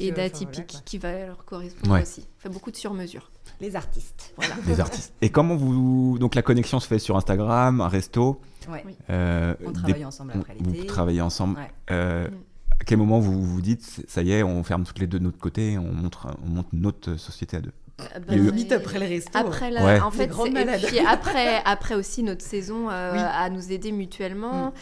et 0.00 0.10
euh, 0.10 0.12
d'atypique 0.12 0.78
qui 0.84 0.98
va 0.98 1.26
leur 1.26 1.44
correspondre 1.44 2.02
aussi. 2.02 2.26
On 2.38 2.40
fait 2.40 2.48
beaucoup 2.48 2.72
de 2.72 2.76
sur-mesure. 2.76 3.30
Les 3.60 3.76
artistes. 3.76 4.34
Voilà. 4.36 4.56
Les 4.66 4.80
artistes. 4.80 5.14
Et 5.22 5.30
comment 5.30 5.54
vous. 5.54 6.18
Donc 6.18 6.34
la 6.34 6.42
connexion 6.42 6.80
se 6.80 6.88
fait 6.88 6.98
sur 6.98 7.16
Instagram, 7.16 7.80
un 7.80 7.88
resto 7.88 8.40
ouais. 8.68 8.84
Euh, 9.08 9.54
on 9.64 9.70
travaille 9.70 10.04
ensemble 10.04 10.32
après 10.34 10.54
l'été. 10.54 10.80
Vous 10.80 10.84
travaillez 10.84 11.20
ensemble. 11.20 11.60
Euh, 11.92 12.26
à 12.72 12.84
quel 12.84 12.98
moment 12.98 13.20
vous 13.20 13.40
vous 13.40 13.62
dites, 13.62 14.04
ça 14.08 14.22
y 14.22 14.32
est, 14.32 14.42
on 14.42 14.64
ferme 14.64 14.82
toutes 14.82 14.98
les 14.98 15.06
deux 15.06 15.20
de 15.20 15.24
notre 15.24 15.38
côté, 15.38 15.78
on, 15.78 15.92
montre, 15.92 16.26
on 16.44 16.48
monte 16.48 16.72
notre 16.72 17.16
société 17.16 17.58
à 17.58 17.60
deux? 17.60 17.72
Bah, 17.98 18.34
limite 18.34 18.72
après 18.72 18.98
le 18.98 19.06
resto. 19.06 19.38
Après 19.38 19.70
la, 19.70 20.04
en 20.04 20.10
fait, 20.10 20.24
et 20.24 20.86
puis 20.86 20.98
après, 20.98 21.62
après 21.64 21.94
aussi 21.94 22.22
notre 22.22 22.42
saison 22.42 22.90
euh, 22.90 23.14
à 23.14 23.48
nous 23.50 23.72
aider 23.72 23.92
mutuellement. 23.92 24.66
Mm. 24.66 24.72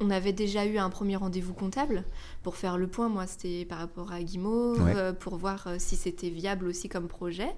On 0.00 0.10
avait 0.10 0.32
déjà 0.32 0.66
eu 0.66 0.78
un 0.78 0.90
premier 0.90 1.14
rendez-vous 1.14 1.54
comptable 1.54 2.02
pour 2.42 2.56
faire 2.56 2.76
le 2.76 2.88
point. 2.88 3.08
Moi, 3.08 3.26
c'était 3.28 3.64
par 3.64 3.78
rapport 3.78 4.10
à 4.10 4.20
Guimauve, 4.20 4.84
euh, 4.96 5.12
pour 5.12 5.36
voir 5.36 5.68
si 5.78 5.94
c'était 5.94 6.30
viable 6.30 6.66
aussi 6.66 6.88
comme 6.88 7.06
projet. 7.06 7.50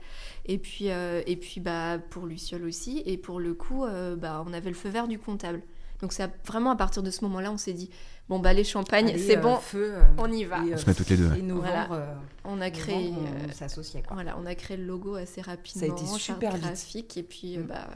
Et 0.44 0.58
puis, 0.58 0.88
et 0.88 1.36
puis 1.36 1.60
bah, 1.60 1.98
pour 2.10 2.26
Luciole 2.26 2.64
aussi. 2.64 3.02
Et 3.06 3.16
pour 3.16 3.40
le 3.40 3.54
coup, 3.54 3.86
bah, 4.18 4.44
on 4.46 4.52
avait 4.52 4.68
le 4.68 4.76
feu 4.76 4.90
vert 4.90 5.08
du 5.08 5.18
comptable. 5.18 5.62
Donc 6.02 6.12
c'est 6.12 6.28
vraiment 6.46 6.70
à 6.70 6.76
partir 6.76 7.02
de 7.02 7.10
ce 7.10 7.24
moment-là, 7.24 7.50
on 7.50 7.56
s'est 7.56 7.72
dit 7.72 7.88
bon 8.28 8.38
bah 8.38 8.52
les 8.52 8.64
champagnes, 8.64 9.16
c'est 9.18 9.38
euh, 9.38 9.40
bon, 9.40 9.56
feu, 9.56 9.94
euh, 9.94 10.02
on 10.18 10.30
y 10.30 10.44
va. 10.44 10.60
on 10.62 10.76
se 10.76 10.86
met 10.86 10.94
toutes 10.94 11.10
les 11.10 11.16
deux. 11.16 11.34
Et 11.36 11.42
novembre, 11.42 12.00
on 12.44 12.60
a 12.60 12.70
créé, 12.70 13.12
on, 13.12 14.14
Voilà, 14.14 14.36
on 14.38 14.46
a 14.46 14.54
créé 14.54 14.76
le 14.76 14.84
logo 14.84 15.16
assez 15.16 15.40
rapidement, 15.40 15.86
ça 15.86 15.92
a 15.92 15.96
été 15.96 16.06
super 16.18 16.58
graphique 16.58 17.16
et 17.16 17.22
puis 17.22 17.58
mm. 17.58 17.62
bah 17.62 17.88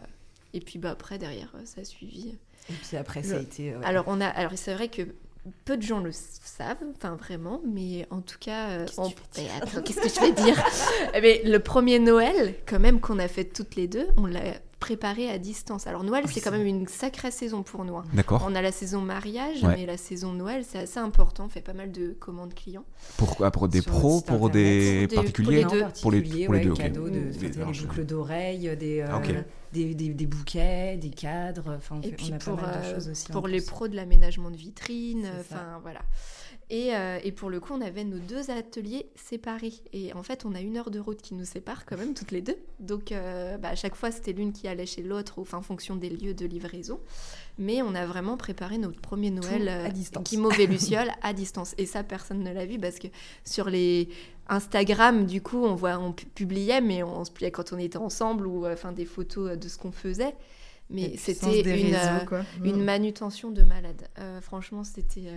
et 0.55 0.61
puis 0.61 0.79
bah 0.79 0.91
après 0.91 1.19
derrière 1.19 1.53
ça 1.65 1.81
a 1.83 1.85
suivi. 1.85 2.35
Et 2.71 2.73
puis 2.73 2.97
après 2.97 3.23
ça 3.23 3.37
a 3.37 3.41
été. 3.41 3.75
Alors 3.83 4.05
on 4.07 4.21
a, 4.21 4.27
alors 4.27 4.53
c'est 4.57 4.75
vrai 4.75 4.89
que 4.89 5.03
peu 5.65 5.77
de 5.77 5.83
gens 5.83 6.01
le 6.01 6.11
savent, 6.13 6.77
enfin 6.97 7.17
vraiment, 7.17 7.61
mais 7.67 8.07
en 8.11 8.21
tout 8.21 8.39
cas, 8.39 8.85
qu'est-ce 8.85 10.01
que 10.01 10.09
je 10.09 10.21
vais 10.21 10.33
dire? 10.33 10.63
Mais 11.15 11.43
le 11.43 11.59
premier 11.59 11.99
Noël, 11.99 12.55
quand 12.67 12.79
même, 12.79 13.01
qu'on 13.01 13.19
a 13.19 13.29
fait 13.29 13.45
toutes 13.45 13.75
les 13.77 13.89
deux, 13.89 14.09
on 14.19 14.27
l'a 14.27 14.43
préparé 14.89 15.29
à 15.29 15.37
distance. 15.37 15.87
Alors 15.87 16.03
Noël, 16.03 16.25
ah 16.27 16.31
c'est 16.33 16.41
quand 16.41 16.51
même 16.51 16.67
une 16.67 16.89
sacrée 16.89 17.31
saison 17.31 17.63
pour 17.63 17.85
nous. 17.85 17.99
Hein. 17.99 18.07
D'accord. 18.15 18.43
On 18.49 18.55
a 18.55 18.63
la 18.63 18.73
saison 18.73 19.03
mariage, 19.03 19.63
mais 19.63 19.85
la 19.85 19.99
saison 19.99 20.33
Noël, 20.33 20.65
c'est 20.67 20.79
assez 20.79 20.99
important. 20.99 21.45
On 21.45 21.49
fait 21.51 21.61
pas 21.61 21.75
mal 21.75 21.93
de 21.93 22.17
commandes 22.19 22.55
clients. 22.55 22.87
Pourquoi 23.19 23.51
Pour 23.51 23.69
des 23.69 23.83
pros, 23.83 24.23
pour 24.23 24.49
des, 24.49 25.07
particuliers? 25.15 25.63
Pour 25.63 26.11
les 26.11 26.23
deux. 26.23 26.47
Pour 26.47 26.55
les, 26.55 26.65
deux, 26.65 26.73
cadeaux, 26.73 27.11
de, 27.11 27.19
des, 27.19 27.49
boucles 27.51 28.07
d'oreilles, 28.07 28.75
des, 28.79 29.01
euh, 29.01 29.09
ah, 29.11 29.21
des, 29.75 29.95
des, 29.95 30.27
bouquets, 30.27 30.97
des 30.97 31.11
cadres. 31.11 31.75
Enfin, 31.77 32.01
Et 32.03 32.13
puis 32.13 32.33
pour, 32.41 32.59
euh, 32.59 33.15
Pour 33.31 33.47
les 33.47 33.61
pros 33.61 33.89
de 33.89 33.97
l'aménagement 33.97 34.51
de 34.51 34.57
vitrine. 34.57 35.29
Enfin, 35.39 35.81
voilà. 35.83 36.01
Euh, 36.71 37.19
et, 37.25 37.33
pour 37.33 37.49
le 37.49 37.61
coup, 37.61 37.73
on 37.73 37.81
avait 37.81 38.05
nos 38.05 38.19
deux 38.19 38.51
ateliers 38.51 39.07
séparés. 39.15 39.73
Et 39.93 40.13
en 40.13 40.23
fait, 40.23 40.45
on 40.45 40.55
a 40.55 40.61
une 40.61 40.77
heure 40.77 40.91
de 40.91 40.99
route 40.99 41.23
qui 41.23 41.35
nous 41.35 41.45
sépare 41.45 41.87
quand 41.87 41.97
même, 41.97 42.13
toutes 42.15 42.31
les 42.31 42.43
deux. 42.43 42.59
Donc, 42.79 43.11
euh, 43.11 43.57
bah, 43.57 43.71
à 43.71 43.75
chaque 43.75 43.95
fois, 43.95 44.11
c'était 44.11 44.33
l'une 44.33 44.53
qui 44.53 44.69
allait 44.69 44.87
chez 44.87 45.03
l'autre, 45.03 45.39
en 45.53 45.63
fonction 45.63 45.97
des 45.97 46.11
lieux 46.11 46.35
de 46.35 46.45
livraison. 46.45 47.01
Mais 47.59 47.81
on 47.81 47.95
a 47.95 48.05
vraiment 48.05 48.37
préparé 48.37 48.77
notre 48.77 49.01
premier 49.01 49.31
Noël 49.31 49.69
à 49.69 49.87
euh, 49.87 49.89
distance. 49.89 50.25
qui 50.25 50.37
mauvais 50.37 50.67
Luciole 50.67 51.11
à 51.23 51.33
distance. 51.33 51.75
Et 51.79 51.87
ça, 51.87 52.03
personne 52.03 52.43
ne 52.43 52.53
l'a 52.53 52.67
vu 52.67 52.79
parce 52.79 52.99
que 52.99 53.09
sur 53.45 53.71
les 53.71 54.09
Instagram, 54.49 55.27
du 55.27 55.41
coup, 55.41 55.65
on, 55.65 55.75
voit, 55.75 55.99
on 55.99 56.13
publiait, 56.13 56.83
mais 56.83 57.03
on 57.03 57.25
se 57.25 57.31
pliait 57.31 57.51
quand 57.51 57.73
on 57.73 57.79
était 57.79 57.99
ensemble 57.99 58.47
ou 58.47 58.67
enfin 58.67 58.93
des 58.93 59.07
photos 59.07 59.59
de 59.59 59.69
ce 59.69 59.79
qu'on 59.79 59.93
faisait. 59.93 60.35
Mais 60.91 61.17
c'était 61.19 61.61
une, 61.61 61.97
une, 62.65 62.81
mm. 62.81 62.85
manutention 62.85 63.51
de 63.51 63.63
malade. 63.63 64.09
franchement, 64.41 64.85
c'était 64.85 65.31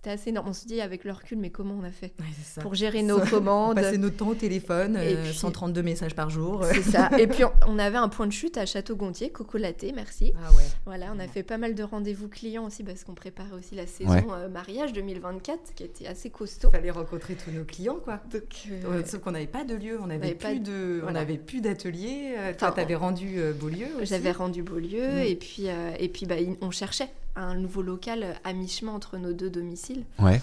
C'était 0.00 0.10
assez 0.10 0.30
énorme. 0.30 0.50
On 0.50 0.52
se 0.52 0.64
dit 0.64 0.80
avec 0.80 1.02
le 1.02 1.10
recul, 1.10 1.38
mais 1.38 1.50
comment 1.50 1.74
on 1.76 1.82
a 1.82 1.90
fait 1.90 2.12
Ouais, 2.20 2.26
c'est 2.38 2.46
ça. 2.54 2.60
pour 2.60 2.76
gérer 2.76 3.02
nos 3.02 3.18
commandes 3.30 3.74
Passer 3.74 3.98
notre 3.98 4.16
temps 4.18 4.28
au 4.28 4.34
téléphone, 4.36 4.94
Et 4.96 5.16
euh, 5.16 5.24
puis- 5.24 5.34
132 5.34 5.82
messages 5.82 6.14
par 6.14 6.30
jour. 6.30 6.64
C'est 6.72 6.82
ça. 6.82 7.10
Et 7.18 7.26
puis 7.26 7.42
on, 7.44 7.50
on 7.66 7.80
avait 7.80 7.96
un 7.98 8.08
point 8.08 8.28
de 8.28 8.32
chute 8.32 8.56
à 8.58 8.64
Château-Gontier, 8.64 9.30
Cocolaté, 9.30 9.90
merci. 9.92 10.32
Ah 10.36 10.52
ouais. 10.52 10.62
Voilà, 10.86 11.06
on 11.12 11.18
a 11.18 11.26
fait 11.26 11.42
pas 11.42 11.58
mal 11.58 11.74
de 11.74 11.82
rendez-vous 11.82 12.28
clients 12.28 12.66
aussi 12.66 12.84
parce 12.84 13.02
qu'on 13.02 13.14
préparait 13.14 13.50
aussi 13.58 13.74
la 13.74 13.88
saison 13.88 14.10
Ouais. 14.12 14.24
euh, 14.32 14.48
mariage 14.48 14.92
2024 14.92 15.74
qui 15.74 15.82
était 15.82 16.06
assez 16.06 16.30
costaud. 16.30 16.70
Fallait 16.70 16.92
rencontrer 16.92 17.34
tous 17.34 17.50
nos 17.50 17.64
clients, 17.64 17.98
quoi. 18.02 18.20
Donc, 18.32 18.42
euh, 18.70 19.02
Sauf 19.04 19.20
qu'on 19.20 19.32
n'avait 19.32 19.48
pas 19.48 19.64
de 19.64 19.74
lieu, 19.74 19.98
on 20.00 20.06
n'avait 20.06 20.26
avait 20.26 20.34
plus 20.36 20.60
de, 20.60 21.02
on 21.08 21.36
plus 21.44 21.60
d'atelier. 21.60 22.34
Euh, 22.38 22.52
Toi, 22.56 22.70
t'avais 22.70 22.94
rendu 22.94 23.40
euh, 23.40 23.52
Beaulieu 23.52 23.86
aussi. 23.96 24.06
J'avais 24.06 24.30
rendu 24.30 24.62
Beaulieu 24.62 25.08
Mm. 25.08 25.18
et 25.26 25.34
puis, 25.34 25.64
euh, 25.68 25.90
et 25.98 26.08
puis 26.08 26.24
bah, 26.26 26.36
il- 26.38 26.56
on 26.60 26.70
cherchait 26.70 27.08
un 27.42 27.54
nouveau 27.56 27.82
local 27.82 28.34
à 28.44 28.52
mi-chemin 28.52 28.92
entre 28.92 29.16
nos 29.18 29.32
deux 29.32 29.50
domiciles. 29.50 30.04
Ouais. 30.18 30.40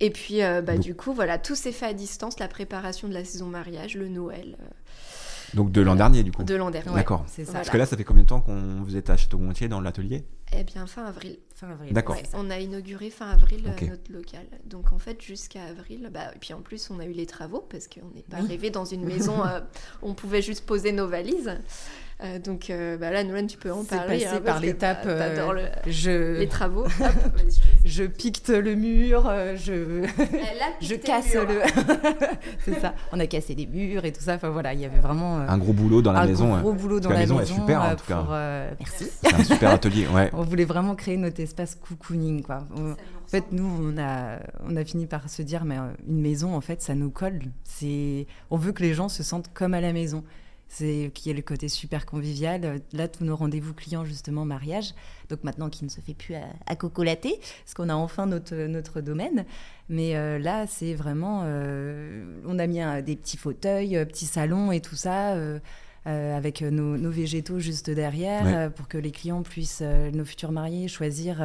Et 0.00 0.10
puis 0.10 0.42
euh, 0.42 0.62
bah, 0.62 0.74
Donc- 0.74 0.82
du 0.82 0.94
coup, 0.94 1.12
voilà, 1.12 1.38
tout 1.38 1.54
s'est 1.54 1.72
fait 1.72 1.86
à 1.86 1.92
distance, 1.92 2.38
la 2.38 2.48
préparation 2.48 3.08
de 3.08 3.14
la 3.14 3.24
saison 3.24 3.46
mariage, 3.46 3.96
le 3.96 4.08
Noël 4.08 4.56
euh, 4.60 4.64
Donc 5.54 5.72
de 5.72 5.80
l'an 5.82 5.94
dernier, 5.94 6.22
du 6.22 6.32
coup. 6.32 6.42
de 6.42 6.54
l'an 6.54 6.70
dernier. 6.70 6.88
Ouais, 6.90 6.96
D'accord. 6.96 7.24
C'est 7.26 7.44
ça. 7.44 7.50
Voilà. 7.50 7.58
Parce 7.60 7.70
que 7.70 7.76
là, 7.76 7.84
ça 7.86 7.96
fait 7.98 8.04
combien 8.04 8.22
de 8.22 8.28
temps 8.28 8.40
qu'on 8.40 8.82
vous 8.82 8.96
êtes 8.96 9.10
à 9.10 9.16
Château-Gontier 9.18 9.68
dans 9.68 9.80
l'atelier? 9.82 10.24
Eh 10.56 10.64
bien, 10.64 10.86
fin 10.86 11.04
avril. 11.04 11.38
Fin 11.54 11.70
avril. 11.70 11.92
D'accord. 11.92 12.16
Ouais, 12.16 12.22
on 12.32 12.50
a 12.50 12.58
inauguré 12.58 13.10
fin 13.10 13.28
avril 13.30 13.62
euh, 13.66 13.86
notre 13.88 14.10
local. 14.10 14.46
Donc 14.64 14.92
en 14.92 14.98
fait, 14.98 15.20
jusqu'à 15.22 15.64
avril, 15.64 16.08
bah, 16.12 16.32
et 16.34 16.38
puis 16.38 16.54
en 16.54 16.60
plus, 16.62 16.90
on 16.90 16.98
a 16.98 17.04
eu 17.04 17.12
les 17.12 17.26
travaux 17.26 17.64
parce 17.70 17.86
qu'on 17.86 18.08
n'est 18.14 18.22
pas 18.22 18.38
Oui. 18.38 18.44
arrivé 18.46 18.70
dans 18.70 18.86
une 18.86 19.04
maison 19.04 19.44
euh, 19.44 19.60
où 20.02 20.08
on 20.08 20.14
pouvait 20.14 20.42
juste 20.42 20.64
poser 20.64 20.92
nos 20.92 21.08
valises. 21.08 21.52
Euh, 22.22 22.38
donc 22.38 22.68
euh, 22.68 22.98
bah, 22.98 23.10
là, 23.10 23.24
Nolan, 23.24 23.46
tu 23.46 23.56
peux 23.56 23.72
en 23.72 23.82
C'est 23.82 23.96
parler. 23.96 24.18
passé 24.24 24.36
hein, 24.36 24.40
par 24.44 24.60
l'étape, 24.60 25.04
euh, 25.06 25.52
le- 25.54 25.90
Je, 25.90 26.38
les 26.38 26.48
travaux. 26.48 26.84
Hop, 26.84 26.92
je 26.98 27.38
te 27.40 27.44
laisse. 27.44 27.60
je 27.84 28.04
piquete 28.04 28.48
le 28.50 28.74
mur, 28.74 29.22
je, 29.56 30.02
Elle 30.04 30.60
a 30.60 30.72
je 30.82 30.94
casse 30.96 31.32
mur. 31.34 31.46
le. 31.48 31.60
c'est 32.64 32.78
ça. 32.80 32.94
On 33.12 33.20
a 33.20 33.26
cassé 33.26 33.54
les 33.54 33.66
murs 33.66 34.04
et 34.04 34.12
tout 34.12 34.20
ça. 34.20 34.34
Enfin 34.34 34.50
voilà, 34.50 34.74
il 34.74 34.80
y 34.80 34.84
avait 34.84 34.98
vraiment 35.00 35.38
euh, 35.38 35.46
Un 35.48 35.56
gros 35.58 35.72
boulot 35.72 36.02
dans 36.02 36.12
la 36.12 36.20
un 36.20 36.26
maison. 36.26 36.56
gros 36.58 36.70
hein. 36.70 36.74
boulot 36.74 37.00
dans 37.00 37.08
la 37.08 37.14
la 37.16 37.20
maison 37.22 37.36
maison. 37.38 37.54
est 37.54 37.58
super, 37.60 37.82
en 37.82 37.96
tout 37.96 38.04
cas. 38.06 38.16
pour, 38.22 38.28
euh, 38.32 38.70
merci. 38.78 39.06
C'est 39.22 39.34
un 39.34 39.44
super 39.44 39.70
atelier, 39.70 40.06
ouais. 40.08 40.30
On 40.34 40.42
voulait 40.42 40.64
vraiment 40.66 40.94
créer 40.94 41.16
notre 41.16 41.40
espace 41.40 41.74
cocooning, 41.76 42.42
quoi. 42.42 42.66
On- 42.76 42.90
En 42.92 43.28
fait, 43.30 43.44
nous, 43.52 43.64
on 43.80 43.96
a, 43.96 44.40
on 44.68 44.76
a 44.76 44.84
fini 44.84 45.06
par 45.06 45.30
se 45.30 45.40
dire, 45.42 45.64
mais 45.64 45.76
une 46.08 46.20
maison, 46.20 46.54
en 46.54 46.60
fait, 46.60 46.82
ça 46.82 46.94
nous 46.94 47.10
colle. 47.10 47.40
C'est, 47.64 48.26
on 48.50 48.56
veut 48.56 48.72
que 48.72 48.82
les 48.82 48.92
gens 48.92 49.08
se 49.08 49.22
sentent 49.22 49.50
comme 49.54 49.72
à 49.72 49.80
la 49.80 49.92
maison. 49.92 50.24
C'est 50.72 51.10
qu'il 51.12 51.26
y 51.26 51.30
ait 51.32 51.36
le 51.36 51.42
côté 51.42 51.68
super 51.68 52.06
convivial. 52.06 52.80
Là, 52.92 53.08
tous 53.08 53.24
nos 53.24 53.34
rendez-vous 53.34 53.74
clients, 53.74 54.04
justement, 54.04 54.44
mariage. 54.44 54.94
Donc 55.28 55.42
maintenant, 55.42 55.68
qui 55.68 55.84
ne 55.84 55.90
se 55.90 56.00
fait 56.00 56.14
plus 56.14 56.36
à, 56.36 56.44
à 56.66 56.76
cocolater, 56.76 57.40
parce 57.64 57.74
qu'on 57.74 57.88
a 57.88 57.94
enfin 57.94 58.26
notre, 58.26 58.54
notre 58.54 59.00
domaine. 59.00 59.44
Mais 59.88 60.14
euh, 60.14 60.38
là, 60.38 60.66
c'est 60.68 60.94
vraiment, 60.94 61.42
euh, 61.44 62.24
on 62.46 62.58
a 62.60 62.68
mis 62.68 62.80
un- 62.80 63.02
des 63.02 63.16
petits 63.16 63.36
fauteuils, 63.36 63.96
euh, 63.96 64.04
petits 64.04 64.26
salons 64.26 64.70
et 64.70 64.80
tout 64.80 64.94
ça. 64.96 65.34
euh, 65.34 65.58
avec 66.06 66.62
nos, 66.62 66.96
nos 66.96 67.10
végétaux 67.10 67.58
juste 67.58 67.90
derrière, 67.90 68.44
Ouais. 68.44 68.70
pour 68.70 68.88
que 68.88 68.96
les 68.96 69.10
clients 69.10 69.42
puissent, 69.42 69.82
nos 69.82 70.24
futurs 70.24 70.50
mariés, 70.50 70.88
choisir 70.88 71.42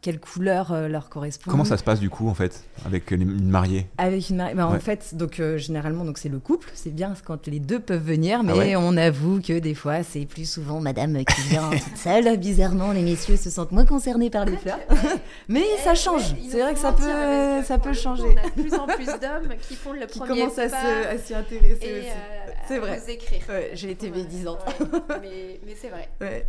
quelle 0.00 0.20
couleur 0.20 0.72
euh, 0.72 0.86
leur 0.88 1.08
correspond. 1.08 1.50
Comment 1.50 1.64
ça 1.64 1.76
se 1.76 1.82
passe 1.82 1.98
du 1.98 2.08
coup, 2.08 2.28
en 2.28 2.34
fait, 2.34 2.62
avec 2.86 3.10
les- 3.10 3.16
une 3.16 3.48
mariée? 3.50 3.86
Avec 3.98 4.30
une 4.30 4.36
mariée. 4.36 4.54
bah, 4.54 4.66
En 4.68 4.78
fait, 4.78 5.14
donc 5.16 5.40
euh, 5.40 5.58
généralement, 5.58 6.04
donc 6.04 6.18
c'est 6.18 6.28
le 6.28 6.38
couple. 6.38 6.70
C'est 6.74 6.94
bien 6.94 7.14
quand 7.24 7.46
les 7.48 7.58
deux 7.58 7.80
peuvent 7.80 8.02
venir, 8.04 8.42
mais 8.44 8.52
Ah 8.54 8.58
ouais? 8.58 8.76
on 8.76 8.96
avoue 8.96 9.40
que 9.40 9.58
des 9.58 9.74
fois, 9.74 10.04
c'est 10.04 10.24
plus 10.24 10.48
souvent 10.48 10.80
Madame 10.80 11.24
qui 11.24 11.40
vient 11.48 11.68
toute 11.70 11.96
seule. 11.96 12.36
Bizarrement, 12.38 12.92
les 12.92 13.02
messieurs 13.02 13.36
se 13.36 13.50
sentent 13.50 13.72
moins 13.72 13.84
concernés 13.86 14.30
par 14.30 14.44
les 14.44 14.56
fleurs. 14.56 14.78
mais 15.48 15.62
Eh, 15.78 15.82
ça 15.82 15.94
change. 15.96 16.32
ouais, 16.32 16.38
il 16.44 16.50
c'est 16.50 16.60
vrai 16.60 16.74
que 16.74 16.80
ça 16.80 16.92
peut, 16.92 17.64
ça 17.64 17.78
peut 17.78 17.92
changer. 17.92 18.22
On 18.24 18.36
a 18.38 18.48
de 18.48 18.62
plus 18.62 18.74
en 18.74 18.86
plus 18.86 19.06
d'hommes 19.06 19.56
qui 19.68 19.74
font 19.74 19.92
le 19.92 20.06
Qui 20.06 20.18
premier 20.20 20.40
commencent 20.42 20.58
à 20.58 20.68
pas 20.68 20.80
se- 20.80 21.14
à 21.14 21.18
s'y 21.18 21.34
intéresser 21.34 21.78
et 21.82 21.98
aussi. 21.98 22.06
euh, 22.08 22.47
C'est 22.68 22.78
vrai. 22.78 23.00
nous 23.00 23.10
écrire. 23.10 23.42
Ouais, 23.48 23.70
j'ai 23.74 23.90
été 23.90 24.10
médisante. 24.10 24.60
ouais, 24.80 24.86
mais 25.22 25.60
mais 25.66 25.74
c'est 25.74 25.88
vrai. 25.88 26.08
Ouais. 26.20 26.46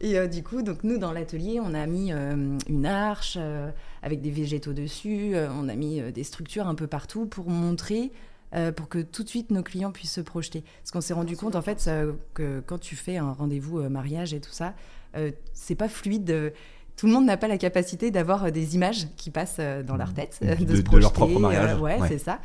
Et 0.00 0.18
euh, 0.18 0.26
du 0.26 0.42
coup, 0.42 0.62
donc 0.62 0.84
nous 0.84 0.98
dans 0.98 1.12
l'atelier, 1.12 1.60
on 1.62 1.72
a 1.74 1.86
mis 1.86 2.12
euh, 2.12 2.58
une 2.68 2.86
arche 2.86 3.36
euh, 3.40 3.70
avec 4.02 4.20
des 4.20 4.30
végétaux 4.30 4.72
dessus. 4.72 5.34
euh, 5.34 5.48
on 5.52 5.68
a 5.68 5.74
mis 5.74 6.00
euh, 6.00 6.10
des 6.10 6.24
structures 6.24 6.66
un 6.66 6.74
peu 6.74 6.86
partout 6.86 7.26
pour 7.26 7.48
montrer, 7.48 8.10
euh, 8.54 8.72
pour 8.72 8.88
que 8.88 8.98
tout 8.98 9.22
de 9.22 9.28
suite 9.28 9.50
nos 9.50 9.62
clients 9.62 9.92
puissent 9.92 10.12
se 10.14 10.20
projeter. 10.20 10.64
Parce 10.82 10.90
qu'on 10.90 11.00
s'est 11.00 11.14
rendu 11.14 11.36
compte 11.36 11.54
en 11.56 11.62
fait 11.62 11.80
ça, 11.80 12.02
que 12.34 12.60
quand 12.66 12.78
tu 12.78 12.96
fais 12.96 13.16
un 13.16 13.32
rendez-vous 13.32 13.78
euh, 13.80 13.88
mariage 13.88 14.34
et 14.34 14.40
tout 14.40 14.52
ça, 14.52 14.74
euh, 15.16 15.30
c'est 15.52 15.76
pas 15.76 15.88
fluide. 15.88 16.52
Euh, 16.94 17.00
tout 17.00 17.06
le 17.06 17.12
monde 17.12 17.24
n'a 17.26 17.36
pas 17.36 17.48
la 17.48 17.58
capacité 17.58 18.10
d'avoir 18.10 18.44
euh, 18.44 18.50
des 18.50 18.74
images 18.76 19.08
qui 19.16 19.30
passent 19.30 19.56
euh, 19.58 19.82
dans 19.82 19.96
leur 19.96 20.14
tête, 20.14 20.38
euh, 20.42 20.54
De- 20.54 20.76
se 20.76 20.82
de 20.82 20.98
leur 20.98 21.12
projeter, 21.12 21.12
propre 21.12 21.38
mariage, 21.40 21.72
euh, 21.74 21.78
ouais, 21.80 22.00
ouais. 22.00 22.08
c'est 22.08 22.18
ça. 22.18 22.38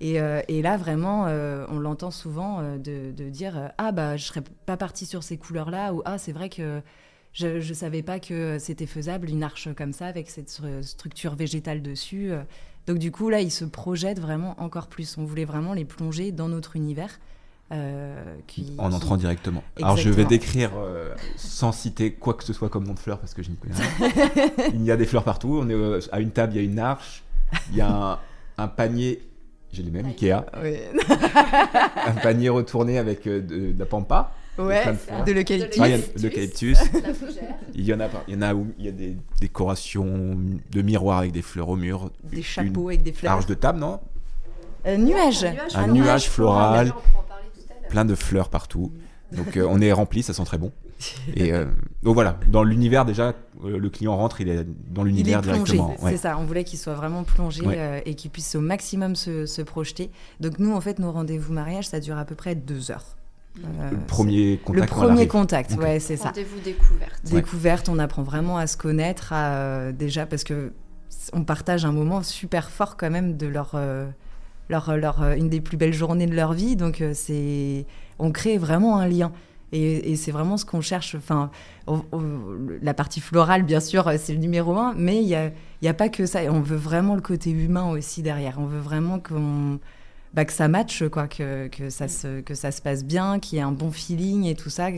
Et, 0.00 0.20
euh, 0.20 0.40
et 0.48 0.62
là, 0.62 0.76
vraiment, 0.76 1.26
euh, 1.26 1.66
on 1.68 1.78
l'entend 1.78 2.10
souvent 2.10 2.60
euh, 2.60 2.78
de, 2.78 3.12
de 3.12 3.28
dire 3.28 3.56
euh, 3.58 3.68
Ah, 3.78 3.92
bah, 3.92 4.16
je 4.16 4.24
serais 4.24 4.42
pas 4.66 4.76
partie 4.76 5.06
sur 5.06 5.22
ces 5.22 5.36
couleurs-là, 5.36 5.92
ou 5.94 6.02
Ah, 6.04 6.18
c'est 6.18 6.32
vrai 6.32 6.48
que 6.48 6.80
je, 7.32 7.60
je 7.60 7.74
savais 7.74 8.02
pas 8.02 8.18
que 8.18 8.58
c'était 8.58 8.86
faisable, 8.86 9.28
une 9.30 9.42
arche 9.42 9.68
comme 9.76 9.92
ça, 9.92 10.06
avec 10.06 10.30
cette 10.30 10.48
stru- 10.50 10.82
structure 10.82 11.34
végétale 11.34 11.82
dessus. 11.82 12.32
euh. 12.32 12.42
Donc, 12.86 12.98
du 12.98 13.12
coup, 13.12 13.28
là, 13.28 13.40
ils 13.40 13.50
se 13.52 13.64
projettent 13.66 14.20
vraiment 14.20 14.54
encore 14.60 14.88
plus. 14.88 15.16
On 15.18 15.24
voulait 15.24 15.44
vraiment 15.44 15.74
les 15.74 15.84
plonger 15.84 16.32
dans 16.32 16.48
notre 16.48 16.74
univers. 16.76 17.20
Euh, 17.72 18.36
qui- 18.46 18.74
En 18.78 18.88
qui- 18.88 18.94
entrant 18.96 19.16
directement. 19.16 19.62
Alors 19.80 19.96
je 19.96 20.08
vais 20.10 20.24
décrire 20.24 20.70
euh, 20.76 21.14
sans 21.36 21.72
citer 21.72 22.12
quoi 22.12 22.34
que 22.34 22.44
ce 22.44 22.52
soit 22.52 22.68
comme 22.68 22.84
nom 22.86 22.94
de 22.94 22.98
fleurs 22.98 23.18
parce 23.18 23.32
que 23.34 23.42
je 23.42 23.50
n'y 23.50 23.56
connais 23.56 23.74
rien. 23.74 24.40
il 24.74 24.82
y 24.84 24.90
a 24.90 24.96
des 24.96 25.06
fleurs 25.06 25.24
partout. 25.24 25.58
On 25.62 25.68
est 25.68 25.74
euh, 25.74 26.00
à 26.12 26.20
une 26.20 26.30
table, 26.30 26.54
il 26.54 26.56
y 26.56 26.60
a 26.60 26.64
une 26.70 26.78
arche, 26.78 27.22
il 27.70 27.76
y 27.76 27.80
a 27.80 27.88
un, 27.90 28.18
un 28.58 28.68
panier. 28.68 29.22
J'ai 29.72 29.84
les 29.84 29.90
mêmes 29.92 30.06
Ikea. 30.06 30.44
Un 32.06 32.12
panier 32.20 32.48
retourné 32.48 32.98
avec 32.98 33.26
euh, 33.28 33.40
de, 33.40 33.72
de 33.72 33.78
la 33.78 33.86
pampa. 33.86 34.32
Ouais, 34.58 34.84
de 35.24 35.32
l'eucalyptus. 35.32 36.76
Ah, 36.80 37.08
il 37.74 37.84
y 37.84 37.94
en 37.94 38.00
a, 38.00 38.08
pas- 38.08 38.24
il 38.28 38.34
y 38.34 38.36
en 38.36 38.42
a 38.42 38.52
où 38.52 38.66
il 38.78 38.84
y 38.84 38.88
a 38.88 38.92
des 38.92 39.16
décorations 39.40 40.36
de 40.70 40.82
miroirs 40.82 41.18
avec 41.18 41.32
des 41.32 41.40
fleurs 41.42 41.68
au 41.68 41.76
mur. 41.76 42.10
Des 42.24 42.42
chapeaux 42.42 42.88
avec 42.88 43.02
des 43.04 43.12
fleurs. 43.12 43.34
arche 43.34 43.46
de 43.46 43.54
table, 43.54 43.78
non? 43.78 44.00
Euh, 44.86 44.96
nuage. 44.96 45.46
Un 45.74 45.86
nuage 45.88 46.28
floral. 46.28 46.88
Parler 46.88 46.90
tout 46.90 46.96
à 46.96 47.04
l'heure. 47.04 47.26
Plein 47.90 48.04
de 48.04 48.14
fleurs 48.14 48.48
partout. 48.48 48.92
Donc 49.32 49.56
euh, 49.56 49.66
on 49.68 49.80
est 49.80 49.92
rempli, 49.92 50.22
ça 50.22 50.32
sent 50.32 50.44
très 50.44 50.58
bon. 50.58 50.72
Et 51.34 51.52
euh, 51.52 51.66
donc 52.02 52.14
voilà, 52.14 52.38
dans 52.48 52.62
l'univers 52.64 53.04
déjà, 53.04 53.32
euh, 53.64 53.78
le 53.78 53.90
client 53.90 54.16
rentre, 54.16 54.40
il 54.40 54.48
est 54.48 54.64
dans 54.90 55.04
Il 55.06 55.12
est 55.12 55.16
l'univers 55.16 55.40
plongé, 55.40 55.56
directement. 55.74 55.94
c'est 55.98 56.04
ouais. 56.04 56.16
ça. 56.16 56.36
On 56.38 56.44
voulait 56.44 56.64
qu'il 56.64 56.78
soit 56.78 56.94
vraiment 56.94 57.22
plongé 57.24 57.64
Ouais. 57.64 57.74
euh, 57.78 58.00
et 58.04 58.14
qu'il 58.14 58.30
puisse 58.30 58.54
au 58.56 58.60
maximum 58.60 59.14
se, 59.16 59.46
se 59.46 59.62
projeter. 59.62 60.10
Donc 60.40 60.58
nous, 60.58 60.72
en 60.74 60.80
fait, 60.80 60.98
nos 60.98 61.12
rendez-vous 61.12 61.52
mariage, 61.52 61.86
ça 61.88 62.00
dure 62.00 62.18
à 62.18 62.24
peu 62.24 62.34
près 62.34 62.54
deux 62.54 62.90
heures. 62.90 63.16
Euh, 63.64 63.90
Le 63.90 63.96
premier 63.98 64.58
contact. 64.64 64.80
le 64.82 64.86
premier 64.88 65.26
contact, 65.28 65.72
ouais, 65.76 66.00
c'est 66.00 66.16
ça. 66.16 66.28
Rendez-vous 66.28 66.60
découverte. 66.60 67.20
Découverte, 67.24 67.88
on 67.88 67.98
apprend 67.98 68.22
vraiment 68.22 68.58
à 68.58 68.66
se 68.66 68.76
connaître, 68.76 69.32
à, 69.32 69.54
euh, 69.54 69.92
déjà 69.92 70.26
parce 70.26 70.44
que 70.44 70.72
on 71.32 71.44
partage 71.44 71.84
un 71.84 71.92
moment 71.92 72.22
super 72.22 72.70
fort 72.70 72.96
quand 72.96 73.10
même 73.10 73.36
de 73.36 73.46
leur, 73.46 73.72
euh, 73.74 74.06
leur, 74.70 74.96
leur 74.96 75.22
euh, 75.22 75.34
une 75.34 75.50
des 75.50 75.60
plus 75.60 75.76
belles 75.76 75.92
journées 75.92 76.26
de 76.26 76.34
leur 76.34 76.54
vie. 76.54 76.76
Donc 76.76 77.02
euh, 77.02 77.12
c'est, 77.14 77.84
on 78.18 78.30
crée 78.30 78.56
vraiment 78.56 78.98
un 78.98 79.06
lien. 79.06 79.32
Et, 79.72 80.16
c'est 80.16 80.32
vraiment 80.32 80.56
ce 80.56 80.64
qu'on 80.64 80.80
cherche. 80.80 81.14
Enfin, 81.14 81.50
la 82.82 82.94
partie 82.94 83.20
florale, 83.20 83.62
bien 83.62 83.78
sûr, 83.78 84.08
euh, 84.08 84.16
c'est 84.18 84.32
le 84.32 84.40
numéro 84.40 84.76
un, 84.76 84.94
mais 84.96 85.22
il 85.22 85.26
n'y 85.26 85.36
a, 85.36 85.50
a 85.84 85.94
pas 85.94 86.08
que 86.08 86.26
ça. 86.26 86.40
On 86.48 86.60
veut 86.60 86.76
vraiment 86.76 87.14
le 87.14 87.20
côté 87.20 87.50
humain 87.50 87.90
aussi 87.90 88.22
derrière. 88.22 88.56
On 88.58 88.66
veut 88.66 88.80
vraiment 88.80 89.20
bah, 90.34 90.44
que 90.44 90.52
ça 90.52 90.66
matche, 90.66 91.04
quoi, 91.08 91.28
que, 91.28 91.68
ça 91.88 92.08
se, 92.08 92.40
que 92.40 92.54
ça 92.54 92.72
se 92.72 92.82
passe 92.82 93.04
bien, 93.04 93.38
qu'il 93.38 93.58
y 93.58 93.60
ait 93.60 93.64
un 93.64 93.72
bon 93.72 93.92
feeling 93.92 94.44
et 94.44 94.56
tout 94.56 94.70
ça, 94.70 94.90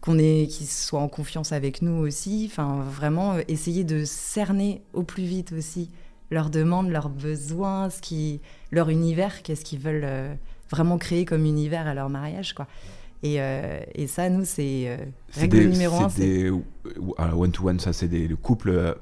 qu'on 0.00 0.18
ait, 0.18 0.46
qu'ils 0.46 0.68
soient 0.68 1.00
en 1.00 1.08
confiance 1.08 1.52
avec 1.52 1.82
nous 1.82 2.00
aussi. 2.00 2.48
Enfin, 2.50 2.82
vraiment 2.90 3.34
euh, 3.34 3.42
essayer 3.48 3.84
de 3.84 4.06
cerner 4.06 4.80
au 4.94 5.02
plus 5.02 5.24
vite 5.24 5.52
aussi 5.52 5.90
leurs 6.30 6.50
demandes, 6.50 6.90
leurs 6.90 7.08
besoins, 7.08 7.90
ce 7.90 8.00
qui, 8.00 8.40
leur 8.70 8.88
univers, 8.90 9.42
qu'est-ce 9.42 9.64
qu'ils 9.64 9.78
veulent 9.78 10.04
euh, 10.04 10.34
vraiment 10.70 10.98
créer 10.98 11.24
comme 11.24 11.44
univers 11.44 11.86
à 11.86 11.94
leur 11.94 12.08
mariage, 12.08 12.54
quoi. 12.54 12.66
Et, 13.22 13.40
euh, 13.40 13.80
et 13.94 14.06
ça, 14.06 14.28
nous, 14.30 14.44
c'est 14.44 14.84
euh, 14.86 14.96
C'est 15.30 15.42
règle 15.42 15.58
des, 15.58 15.66
numéro 15.66 15.96
un. 16.04 16.08
c'est 16.08 16.20
des 16.20 16.52
one-to-one, 17.16 17.80
ça 17.80 17.92
c'est 17.92 18.06
des 18.06 18.28
le 18.28 18.36
couple 18.36 18.70
euh, 18.70 18.94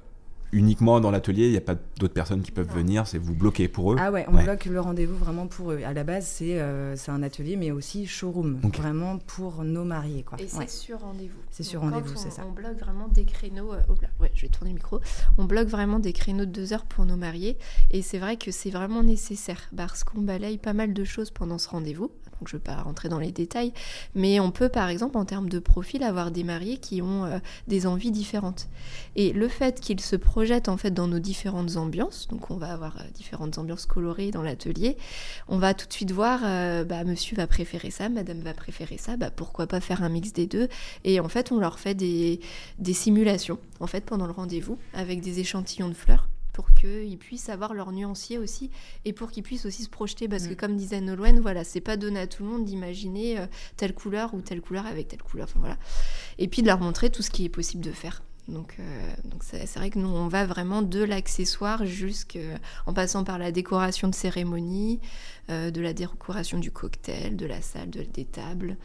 uniquement 0.53 1.01
dans 1.01 1.11
l'atelier, 1.11 1.47
il 1.47 1.51
n'y 1.51 1.57
a 1.57 1.61
pas 1.63 1.75
d'autres 1.99 2.15
personnes 2.15 2.43
qui 2.43 2.51
peuvent 2.51 2.73
venir, 2.73 3.07
c'est 3.07 3.19
vous 3.19 3.35
bloquer 3.35 3.69
pour 3.69 3.93
eux. 3.93 3.97
Ah 3.99 4.11
ouais, 4.13 4.25
on 4.29 4.37
Ouais. 4.37 4.45
bloque 4.45 4.65
le 4.67 4.81
rendez-vous 4.81 5.17
vraiment 5.17 5.47
pour 5.47 5.73
eux. 5.73 5.81
À 5.85 5.93
la 5.93 6.05
base, 6.05 6.27
c'est 6.27 6.59
euh, 6.61 6.95
c'est 6.97 7.11
un 7.11 7.23
atelier, 7.23 7.57
mais 7.57 7.71
aussi 7.71 8.07
showroom, 8.07 8.61
Ok. 8.65 8.77
vraiment 8.79 9.19
pour 9.19 9.65
nos 9.65 9.85
mariés, 9.85 10.23
quoi. 10.23 10.39
Et 10.41 10.47
c'est 10.49 10.59
Ouais. 10.59 10.67
sur 10.69 11.01
rendez-vous. 11.01 11.39
C'est 11.51 11.63
sur 11.63 11.81
rendez-vous, 11.81 12.15
c'est 12.17 12.31
ça. 12.31 12.43
On 12.49 12.53
bloque 12.53 12.79
vraiment 12.79 13.09
des 13.09 13.25
créneaux. 13.25 13.73
euh, 13.73 13.81
ouais, 14.21 14.31
je 14.35 14.43
vais 14.43 14.49
tourner 14.49 14.71
le 14.71 14.77
micro. 14.77 15.01
On 15.39 15.45
bloque 15.45 15.69
vraiment 15.69 15.99
des 15.99 16.13
créneaux 16.13 16.45
de 16.45 16.51
deux 16.51 16.73
heures 16.73 16.85
pour 16.87 17.05
nos 17.07 17.17
mariés. 17.17 17.57
Et 17.91 18.03
c'est 18.03 18.19
vrai 18.19 18.37
que 18.37 18.51
c'est 18.51 18.71
vraiment 18.71 19.03
nécessaire 19.03 19.61
parce 19.77 20.05
qu'on 20.05 20.21
balaye 20.21 20.59
pas 20.59 20.73
mal 20.73 20.93
de 20.95 21.05
choses 21.05 21.31
pendant 21.31 21.59
ce 21.59 21.69
rendez-vous. 21.69 22.11
Donc 22.39 22.49
je 22.49 22.57
ne 22.57 22.61
vais 22.61 22.65
pas 22.65 22.83
rentrer 22.83 23.09
dans 23.09 23.19
les 23.19 23.33
détails. 23.33 23.73
Mais 24.15 24.41
on 24.41 24.51
peut, 24.51 24.69
par 24.69 24.89
exemple, 24.91 25.17
en 25.17 25.25
termes 25.25 25.49
de 25.49 25.59
profil, 25.59 26.03
avoir 26.03 26.31
des 26.31 26.45
mariés 26.45 26.77
qui 26.77 27.01
ont 27.01 27.25
euh, 27.25 27.39
des 27.67 27.87
envies 27.87 28.11
différentes. 28.11 28.69
Et 29.17 29.33
le 29.33 29.49
fait 29.49 29.81
qu'ils 29.81 30.01
se 30.01 30.17
projette 30.37 30.69
en 30.69 30.77
fait 30.77 30.91
dans 30.91 31.09
nos 31.09 31.19
différentes 31.19 31.79
ambiances. 31.79 32.29
Donc 32.29 32.51
on 32.51 32.59
va 32.59 32.71
avoir 32.71 33.03
différentes 33.15 33.57
ambiances 33.57 33.87
colorées 33.87 34.33
dans 34.33 34.43
l'atelier. 34.43 34.99
On 35.49 35.57
va 35.57 35.73
tout 35.73 35.87
de 35.87 35.93
suite 35.95 36.11
voir, 36.11 36.41
bah, 36.85 37.05
monsieur 37.05 37.37
va 37.37 37.47
préférer 37.47 37.91
ça, 37.91 38.11
madame 38.11 38.41
va 38.41 38.53
préférer 38.53 38.99
ça, 38.99 39.17
bah, 39.17 39.31
pourquoi 39.31 39.67
pas 39.67 39.81
faire 39.81 40.03
un 40.03 40.11
mix 40.11 40.35
des 40.35 40.47
deux? 40.47 40.69
Et 41.05 41.21
en 41.21 41.29
fait, 41.31 41.53
on 41.53 41.59
leur 41.59 41.79
fait 41.79 41.95
des, 41.95 42.41
des 42.79 42.93
simulations 42.93 43.59
en 43.81 43.87
fait 43.87 44.05
pendant 44.05 44.27
le 44.27 44.33
rendez-vous 44.33 44.79
avec 44.93 45.23
des 45.23 45.41
échantillons 45.41 45.89
de 45.89 45.95
fleurs 45.95 46.29
pour 46.53 46.71
qu'ils 46.73 47.17
puissent 47.17 47.49
avoir 47.49 47.73
leur 47.73 47.91
nuancier 47.91 48.37
aussi 48.37 48.71
et 49.07 49.15
pour 49.15 49.31
qu'ils 49.31 49.43
puissent 49.43 49.65
aussi 49.65 49.85
se 49.85 49.89
projeter 49.89 50.29
parce 50.29 50.49
que 50.49 50.53
mm. 50.53 50.57
comme 50.57 50.77
disait 50.77 51.01
Nolwenn, 51.01 51.41
voilà, 51.41 51.65
c'est 51.65 51.81
pas 51.81 51.97
donné 51.97 52.21
à 52.21 52.27
tout 52.27 52.43
le 52.45 52.51
monde 52.51 52.67
d'imaginer 52.67 53.39
euh, 53.39 53.47
telle 53.79 53.95
couleur 53.95 54.35
ou 54.35 54.43
telle 54.43 54.61
couleur 54.61 54.85
avec 54.85 55.09
telle 55.09 55.23
couleur, 55.23 55.49
enfin 55.49 55.61
voilà. 55.61 55.79
Et 56.37 56.47
puis 56.47 56.61
de 56.61 56.67
leur 56.67 56.79
montrer 56.79 57.09
tout 57.09 57.23
ce 57.23 57.31
qui 57.31 57.47
est 57.47 57.49
possible 57.49 57.83
de 57.83 57.93
faire. 57.93 58.23
Donc, 58.49 58.77
euh, 58.79 58.83
donc 59.25 59.43
c'est, 59.43 59.67
vrai 59.77 59.91
que 59.91 59.99
nous, 59.99 60.09
on 60.09 60.29
va 60.29 60.47
vraiment 60.47 60.83
de 60.83 61.03
l'accessoire 61.03 61.85
jusqu'en 61.85 62.93
passant 62.95 63.25
par 63.25 63.39
la 63.39 63.51
décoration 63.51 64.09
de 64.09 64.15
cérémonie, 64.15 65.01
euh, 65.51 65.71
de 65.71 65.81
la 65.81 65.93
décoration 65.93 66.59
du 66.59 66.71
cocktail, 66.71 67.37
de 67.37 67.47
la 67.47 67.61
salle, 67.61 67.91
de, 67.91 68.03
des 68.03 68.25
tables, 68.25 68.77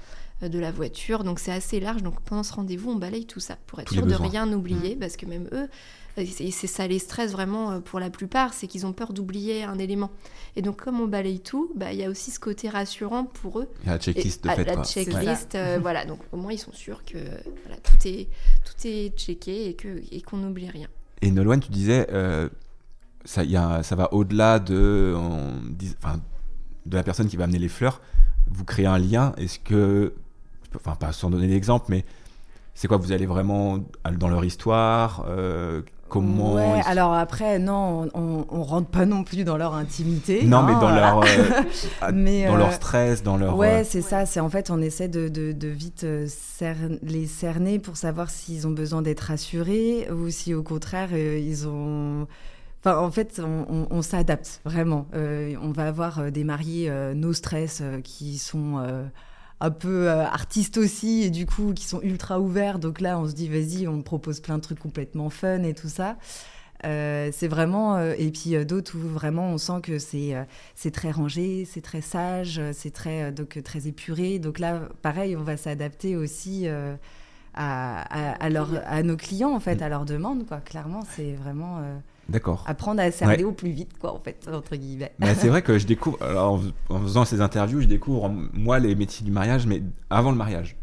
de 0.41 0.60
la 0.60 0.71
voiture. 0.71 1.24
Donc 1.24 1.39
c'est 1.39 1.52
assez 1.52 1.80
large. 1.80 2.02
Donc 2.02 2.19
pendant 2.21 2.43
ce 2.43 2.54
rendez-vous, 2.54 2.91
on 2.91 2.95
balaye 2.95 3.26
tout 3.26 3.39
ça 3.39 3.58
pour 3.67 3.80
être 3.80 3.93
sûr 3.93 4.06
de 4.06 4.15
rien 4.15 4.52
oublier, 4.52 4.95
mm. 4.95 5.00
parce 5.00 5.15
que 5.15 5.26
même 5.26 5.47
eux, 5.52 5.69
et 6.17 6.52
c'est 6.52 6.67
ça 6.67 6.88
les 6.88 7.00
stress 7.00 7.32
vraiment 7.32 7.71
euh, 7.71 7.80
pour 7.80 8.00
la 8.00 8.10
plupart, 8.10 8.54
c'est 8.54 8.67
qu'ils 8.67 8.86
ont 8.86 8.93
peur 8.93 9.13
d'oublier 9.13 9.63
un 9.63 9.78
élément. 9.78 10.12
Et 10.56 10.62
donc 10.62 10.82
comme 10.84 11.00
on 11.00 11.08
balaye 11.08 11.39
tout, 11.39 11.71
bah, 11.76 11.93
il 11.93 12.00
y 12.00 12.04
a 12.04 12.10
aussi 12.10 12.32
ce 12.32 12.39
côté 12.39 12.69
rassurant 12.69 13.24
pour 13.24 13.60
eux. 13.60 13.69
Il 13.84 13.88
y 13.88 13.89
a 13.89 13.93
la 13.93 14.00
checklist 14.00 14.43
de 14.43 14.50
fait. 14.50 14.63
La 14.63 14.84
checklist, 14.84 15.56
euh, 15.56 15.80
voilà. 15.82 16.06
Donc 16.06 16.19
au 16.32 16.38
moins 16.38 16.52
ils 16.52 16.60
sont 16.60 16.74
sûrs 16.74 17.04
que 17.06 17.17
tout, 17.17 18.08
est, 18.08 18.28
tout 18.65 18.88
est 18.88 19.17
checké 19.17 19.69
et 19.69 19.78
qu'on 19.78 19.95
et 20.12 20.21
qu'on 20.21 20.38
n'oublie 20.38 20.69
rien. 20.69 20.88
Et 21.21 21.32
Nolwenn, 21.32 21.60
tu 21.60 21.71
disais, 21.71 22.08
euh, 22.12 22.50
ça, 23.26 23.43
y 23.43 23.56
a, 23.56 23.84
ça 23.84 23.95
va 23.95 24.13
au-delà 24.13 24.60
de, 24.60 25.15
de 26.86 26.95
la 26.95 27.04
personne 27.04 27.28
qui 27.28 27.38
va 27.38 27.45
amener 27.45 27.60
les 27.60 27.69
fleurs. 27.69 28.02
Vous 28.50 28.65
créez 28.65 28.88
un 28.88 28.97
lien. 28.97 29.34
Est-ce 29.38 29.60
que, 29.60 30.13
enfin 30.76 30.95
pas 30.95 31.13
sans 31.13 31.30
donner 31.30 31.47
d'exemple, 31.47 31.86
mais 31.89 32.04
c'est 32.74 32.88
quoi 32.88 32.97
Vous 32.97 33.12
allez 33.12 33.28
vraiment 33.28 33.78
dans 34.17 34.30
leur 34.30 34.43
histoire 34.43 35.26
Comment 36.12 36.56
ouais, 36.56 36.82
alors 36.88 37.13
après, 37.13 37.58
non, 37.58 38.10
on, 38.13 38.45
on, 38.50 38.63
rentre 38.63 38.89
pas 38.89 39.06
non 39.06 39.24
plus 39.24 39.45
dans 39.45 39.56
leur 39.56 39.76
intimité. 39.76 40.43
Non, 40.43 40.62
mais 40.62 40.74
dans 40.74 40.91
leur, 40.91 41.21
euh, 41.21 42.12
mais, 42.13 42.47
dans 42.47 42.58
leur 42.58 42.67
euh, 42.67 42.74
stress, 42.74 43.24
dans 43.24 43.38
leur. 43.38 43.56
Ouais, 43.56 43.80
euh, 43.80 43.84
c'est 43.86 44.02
ça. 44.02 44.26
C'est 44.26 44.41
en 44.41 44.50
fait, 44.50 44.71
on 44.71 44.82
essaie 44.82 45.08
de, 45.08 45.30
de, 45.30 45.54
de 45.54 45.67
vite 45.69 46.06
les 47.02 47.28
cerner 47.28 47.80
pour 47.80 47.95
savoir 47.95 48.30
s'ils 48.30 48.67
ont 48.67 48.71
besoin 48.71 49.02
d'être 49.02 49.21
rassurés 49.21 50.10
ou 50.12 50.30
si 50.30 50.54
au 50.54 50.63
contraire 50.63 51.15
ils 51.15 51.65
ont. 51.69 52.28
Enfin, 52.84 52.97
en 52.97 53.10
fait, 53.10 53.41
on, 53.41 53.88
on 53.89 54.02
s'adapte 54.02 54.60
vraiment. 54.65 55.08
on 55.13 55.71
va 55.71 55.88
avoir 55.88 56.30
des 56.30 56.43
mariés 56.43 56.91
no 57.15 57.32
stress 57.32 57.84
qui 58.04 58.38
sont 58.38 58.84
un 59.62 59.69
peu 59.69 60.10
euh, 60.10 60.26
artistes 60.26 60.78
aussi 60.78 61.21
et 61.21 61.30
du 61.30 61.45
coup 61.45 61.74
qui 61.74 61.86
sont 61.86 62.02
ultra 62.02 62.39
ouverts. 62.39 62.80
Donc 62.80 63.00
là, 63.00 63.17
on 63.19 63.28
se 63.28 63.34
dit 63.34 63.47
vas-y, 63.47 63.88
on 63.88 64.02
propose 64.02 64.39
plein 64.41 64.58
de 64.58 64.62
trucs 64.62 64.80
complètement 64.80 65.30
fun 65.30 65.63
et 65.63 65.74
tout 65.74 65.88
ça. 65.88 66.17
Euh, 66.84 67.30
c'est 67.32 67.47
vraiment 67.47 67.95
euh, 67.97 68.15
et 68.17 68.32
puis 68.32 68.65
d'autres 68.65 68.97
où 68.97 69.08
vraiment 69.08 69.50
on 69.50 69.60
sent 69.60 69.82
que 69.84 70.00
c'est 70.00 70.36
c'est 70.76 70.89
très 70.89 71.12
rangé, 71.12 71.65
c'est 71.65 71.82
très 71.82 72.02
sage, 72.02 72.60
c'est 72.74 72.91
très 72.91 73.32
donc 73.32 73.62
très 73.63 73.88
épuré. 73.88 74.39
Donc 74.39 74.58
là, 74.58 74.89
pareil, 75.04 75.36
on 75.38 75.43
va 75.43 75.58
s'adapter 75.58 76.17
aussi 76.17 76.67
à, 76.67 76.97
à, 77.54 78.43
à, 78.43 79.04
nos 79.04 79.15
clients 79.15 79.54
en 79.54 79.60
fait, 79.60 79.76
mm. 79.76 79.84
à 79.84 79.89
leurs 79.89 80.06
demandes 80.06 80.47
quoi. 80.47 80.58
Clairement, 80.58 81.04
c'est 81.15 81.34
vraiment 81.34 81.82
D'accord. 82.32 82.63
Apprendre 82.65 83.02
à 83.02 83.12
cerner 83.12 83.44
au 83.44 83.52
plus 83.52 83.72
vite, 83.72 83.98
quoi, 84.00 84.13
en 84.13 84.20
fait, 84.20 84.48
entre 84.52 84.76
guillemets. 84.76 85.12
C'est 85.36 85.48
vrai 85.50 85.62
que 85.62 85.78
je 85.78 85.86
découvre, 85.86 86.17
alors, 86.24 86.62
en 86.89 87.00
faisant 87.02 87.26
ces 87.26 87.41
interviews, 87.41 87.82
je 87.82 87.88
découvre, 87.88 88.32
moi, 88.54 88.80
les 88.80 88.96
métiers 88.96 89.26
du 89.26 89.32
mariage, 89.32 89.67
mais 89.67 89.84
avant 90.10 90.32
le 90.32 90.38
mariage. 90.38 90.78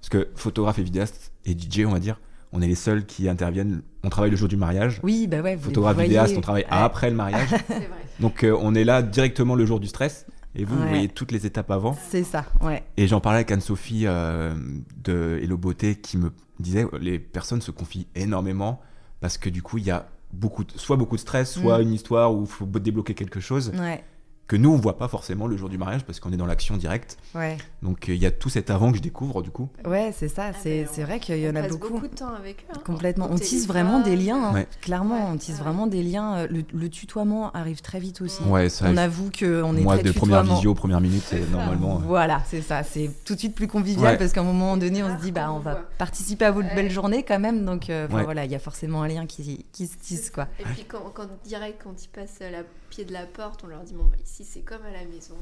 Parce 0.00 0.08
que 0.08 0.28
photographe 0.34 0.78
et 0.78 0.82
vidéaste 0.82 1.32
et 1.44 1.52
DJ, 1.52 1.84
on 1.86 1.92
va 1.92 1.98
dire, 1.98 2.20
on 2.52 2.62
est 2.62 2.66
les 2.66 2.74
seuls 2.74 3.04
qui 3.04 3.28
interviennent. 3.28 3.82
On 4.02 4.08
travaille 4.08 4.30
le 4.30 4.36
jour 4.36 4.48
du 4.48 4.56
mariage. 4.56 5.00
Oui, 5.02 5.26
bah 5.26 5.40
ouais. 5.40 5.58
Photographe, 5.58 5.98
vidéaste, 5.98 6.34
on 6.36 6.40
travaille 6.40 6.66
après 6.70 7.10
le 7.10 7.16
mariage. 7.16 7.50
vrai. 7.68 7.88
Donc, 8.20 8.44
euh, 8.44 8.56
on 8.58 8.74
est 8.74 8.84
là 8.84 9.02
directement 9.02 9.54
le 9.54 9.66
jour 9.66 9.80
du 9.80 9.88
stress. 9.88 10.26
Et 10.56 10.64
vous, 10.64 10.76
vous 10.76 10.86
voyez 10.86 11.08
toutes 11.08 11.32
les 11.32 11.46
étapes 11.46 11.70
avant. 11.72 11.96
C'est 12.08 12.22
ça, 12.22 12.46
ouais. 12.60 12.84
Et 12.96 13.08
j'en 13.08 13.20
parlais 13.20 13.38
avec 13.38 13.50
Anne-Sophie 13.50 14.04
euh, 14.06 14.54
de 15.02 15.40
Hello 15.42 15.58
Beauté 15.58 15.96
qui 15.96 16.16
me 16.16 16.30
disait 16.60 16.86
les 17.00 17.18
personnes 17.18 17.60
se 17.60 17.72
confient 17.72 18.06
énormément 18.14 18.80
parce 19.20 19.36
que 19.36 19.48
du 19.48 19.62
coup, 19.62 19.78
il 19.78 19.84
y 19.84 19.90
a 19.90 20.06
beaucoup 20.34 20.64
soit 20.76 20.96
beaucoup 20.96 21.16
de 21.16 21.20
stress, 21.20 21.54
soit 21.54 21.78
mm. 21.78 21.82
une 21.82 21.92
histoire 21.92 22.34
où 22.34 22.42
il 22.42 22.46
faut 22.46 22.66
débloquer 22.66 23.14
quelque 23.14 23.40
chose. 23.40 23.72
Ouais 23.78 24.04
que 24.46 24.56
nous 24.56 24.70
on 24.70 24.76
voit 24.76 24.98
pas 24.98 25.08
forcément 25.08 25.46
le 25.46 25.56
jour 25.56 25.68
du 25.68 25.78
mariage 25.78 26.04
parce 26.04 26.20
qu'on 26.20 26.32
est 26.32 26.36
dans 26.36 26.46
l'action 26.46 26.76
directe. 26.76 27.16
Ouais. 27.34 27.56
Donc 27.82 28.08
euh, 28.08 28.14
il 28.14 28.22
y 28.22 28.26
a 28.26 28.30
tout 28.30 28.48
cet 28.48 28.70
avant 28.70 28.90
que 28.90 28.98
je 28.98 29.02
découvre 29.02 29.42
du 29.42 29.50
coup. 29.50 29.68
Ouais, 29.86 30.12
c'est 30.16 30.28
ça. 30.28 30.50
Ah, 30.52 30.58
c'est 30.62 30.86
ben, 30.96 31.04
vrai 31.04 31.20
qu'il 31.20 31.38
y 31.38 31.48
en 31.48 31.56
a 31.56 31.66
beaucoup. 31.66 31.94
beaucoup 31.94 32.08
de 32.08 32.14
temps 32.14 32.34
avec 32.34 32.62
eux. 32.62 32.74
Hein. 32.74 32.82
Complètement. 32.84 33.28
On 33.30 33.36
tisse 33.36 33.66
vraiment 33.66 34.00
des 34.00 34.16
liens. 34.16 34.54
Hein. 34.54 34.64
Clairement, 34.82 35.30
on 35.30 35.36
tisse 35.36 35.58
vraiment 35.58 35.86
des 35.86 36.02
liens. 36.02 36.36
Euh, 36.36 36.48
le, 36.72 36.88
tutoiement 36.88 37.50
arrive 37.52 37.80
très 37.80 37.98
vite 37.98 38.20
aussi. 38.20 38.42
Ouais, 38.44 38.68
ça, 38.68 38.84
on 38.88 38.96
avoue 38.96 39.30
que 39.30 39.62
on 39.62 39.74
est 39.76 39.80
Moi, 39.80 39.96
de 39.98 40.12
première 40.12 40.42
visio, 40.42 40.74
première 40.74 41.00
minute, 41.00 41.22
c'est 41.26 41.50
normalement. 41.50 42.00
Voilà, 42.04 42.42
c'est 42.46 42.60
ça. 42.60 42.82
C'est 42.82 43.10
tout 43.24 43.34
de 43.34 43.40
suite 43.40 43.54
plus 43.54 43.68
convivial 43.68 44.18
parce 44.18 44.32
qu'à 44.32 44.40
un 44.40 44.44
moment 44.44 44.76
donné, 44.76 45.02
on 45.02 45.16
se 45.16 45.22
dit 45.22 45.32
bah 45.32 45.50
on 45.50 45.58
va 45.58 45.76
participer 45.98 46.44
à 46.44 46.50
votre 46.50 46.74
belle 46.74 46.90
journée 46.90 47.22
quand 47.22 47.38
même. 47.38 47.64
Donc 47.64 47.88
euh, 47.88 48.06
voilà, 48.10 48.44
il 48.44 48.50
y 48.50 48.54
a 48.54 48.58
forcément 48.58 49.02
un 49.02 49.08
lien 49.08 49.26
qui, 49.26 49.64
qui 49.72 49.86
se 49.86 49.96
tisse 49.96 50.30
quoi. 50.30 50.48
Et 50.60 50.64
puis 50.64 50.84
quand, 50.86 51.10
quand 51.14 51.28
direct 51.44 51.80
quand 51.82 52.02
ils 52.02 52.08
passent 52.08 52.40
la 52.40 52.62
de 53.02 53.12
la 53.12 53.26
porte, 53.26 53.64
on 53.64 53.66
leur 53.66 53.82
dit 53.82 53.94
bon 53.94 54.04
bah, 54.04 54.16
ici 54.22 54.44
c'est 54.44 54.60
comme 54.60 54.84
à 54.84 54.92
la 54.92 55.04
maison. 55.04 55.34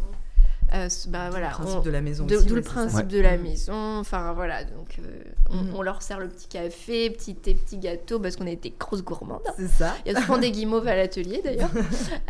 Euh, 0.74 0.88
bah, 1.08 1.28
voilà, 1.28 1.48
le 1.48 1.52
principe 1.52 1.84
de 1.84 1.90
la 1.90 2.00
maison. 2.00 2.26
D'où 2.26 2.54
le 2.54 2.62
principe 2.62 3.08
de 3.08 3.20
la 3.20 3.36
maison. 3.36 3.98
Enfin 3.98 4.32
voilà, 4.32 4.64
donc 4.64 4.98
euh, 4.98 5.22
mm. 5.54 5.74
on, 5.74 5.82
leur 5.82 6.00
sert 6.00 6.18
le 6.18 6.28
petit 6.28 6.48
café, 6.48 7.10
petit 7.10 7.34
thé, 7.34 7.54
petit 7.54 7.76
gâteau 7.76 8.18
parce 8.18 8.36
qu'on 8.36 8.46
a 8.46 8.50
été 8.50 8.72
grosses 8.78 9.04
gourmandes. 9.04 9.42
C'est 9.56 9.68
ça. 9.68 9.94
Il 10.06 10.12
y 10.12 10.16
a 10.16 10.20
souvent 10.20 10.38
des 10.38 10.50
guimauves 10.50 10.88
à 10.88 10.96
l'atelier 10.96 11.40
d'ailleurs. 11.42 11.70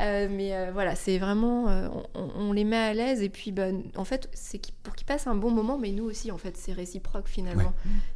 Euh, 0.00 0.26
mais 0.30 0.70
voilà, 0.72 0.94
c'est 0.96 1.18
vraiment, 1.18 1.66
on, 2.14 2.52
les 2.52 2.64
met 2.64 2.76
à 2.76 2.94
l'aise 2.94 3.22
et 3.22 3.28
puis 3.28 3.52
bah, 3.52 3.66
en 3.96 4.04
fait 4.04 4.28
c'est 4.32 4.60
pour 4.82 4.94
qu'ils 4.94 5.06
passent 5.06 5.26
un 5.26 5.34
bon 5.34 5.50
moment, 5.50 5.78
mais 5.78 5.92
nous 5.92 6.04
aussi 6.04 6.30
en 6.32 6.38
fait 6.38 6.56
c'est 6.56 6.72
réciproque 6.72 7.28
finalement 7.28 7.72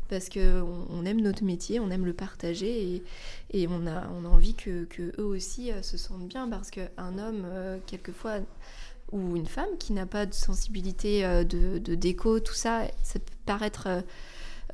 parce 0.08 0.28
que 0.28 0.62
on, 0.90 1.04
aime 1.04 1.20
notre 1.20 1.44
métier, 1.44 1.78
on 1.78 1.90
aime 1.90 2.04
le 2.04 2.12
partager 2.12 2.94
et, 2.94 3.02
et 3.52 3.68
on 3.68 3.86
a 3.86 4.08
on 4.18 4.24
a 4.24 4.28
envie 4.28 4.54
que, 4.54 4.84
que 4.84 5.12
eux 5.20 5.24
aussi 5.24 5.70
se 5.82 5.96
sentent 5.96 6.26
bien 6.26 6.48
parce 6.48 6.70
qu'un 6.70 7.18
homme 7.18 7.46
quelquefois 7.86 8.40
ou 9.12 9.36
une 9.36 9.46
femme 9.46 9.78
qui 9.78 9.92
n'a 9.92 10.06
pas 10.06 10.26
de 10.26 10.34
sensibilité 10.34 11.24
euh, 11.24 11.44
de, 11.44 11.78
de, 11.78 11.94
déco, 11.94 12.40
tout 12.40 12.54
ça, 12.54 12.82
ça 13.02 13.18
peut 13.18 13.34
paraître 13.44 13.86
euh, 13.86 14.00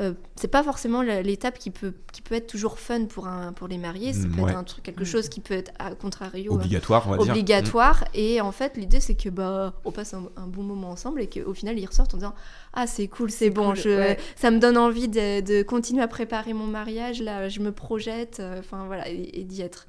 euh, 0.00 0.14
c'est 0.36 0.48
pas 0.48 0.62
forcément 0.62 1.02
l'étape 1.02 1.58
qui 1.58 1.70
peut, 1.70 1.92
qui 2.12 2.22
peut 2.22 2.34
être 2.34 2.46
toujours 2.46 2.78
fun 2.78 3.04
pour, 3.04 3.26
un, 3.26 3.52
pour 3.52 3.68
les 3.68 3.76
mariés. 3.76 4.14
C'est 4.14 4.26
peut 4.26 4.40
être 4.48 4.56
un 4.56 4.64
truc, 4.64 4.82
quelque 4.82 5.04
chose 5.04 5.28
qui 5.28 5.40
peut 5.40 5.54
être 5.54 5.70
à 5.78 5.94
contrario 5.94 6.54
obligatoire. 6.54 7.06
On 7.08 7.16
va 7.16 7.22
obligatoire. 7.22 7.98
Dire. 7.98 8.08
Et 8.14 8.40
en 8.40 8.52
fait, 8.52 8.76
l'idée 8.76 9.00
c'est 9.00 9.14
que 9.14 9.28
bah 9.28 9.74
on 9.84 9.92
passe 9.92 10.14
un, 10.14 10.46
bon 10.46 10.62
moment 10.62 10.90
ensemble 10.90 11.20
et 11.20 11.28
qu'au 11.28 11.52
final 11.52 11.78
ils 11.78 11.86
ressortent 11.86 12.14
en 12.14 12.18
disant 12.18 12.34
ah 12.74 12.86
c'est 12.86 13.08
cool, 13.08 13.30
c'est 13.30 13.50
bon, 13.50 13.74
je, 13.74 14.14
ça 14.34 14.50
me 14.50 14.58
donne 14.58 14.78
envie 14.78 15.08
de, 15.08 15.40
de, 15.40 15.62
continuer 15.62 16.02
à 16.02 16.08
préparer 16.08 16.54
mon 16.54 16.66
mariage. 16.66 17.20
Là, 17.20 17.48
je 17.48 17.60
me 17.60 17.70
projette. 17.70 18.40
Euh, 18.40 18.60
enfin 18.60 18.84
voilà, 18.86 19.08
et, 19.08 19.44
d'y 19.44 19.60
être. 19.62 19.86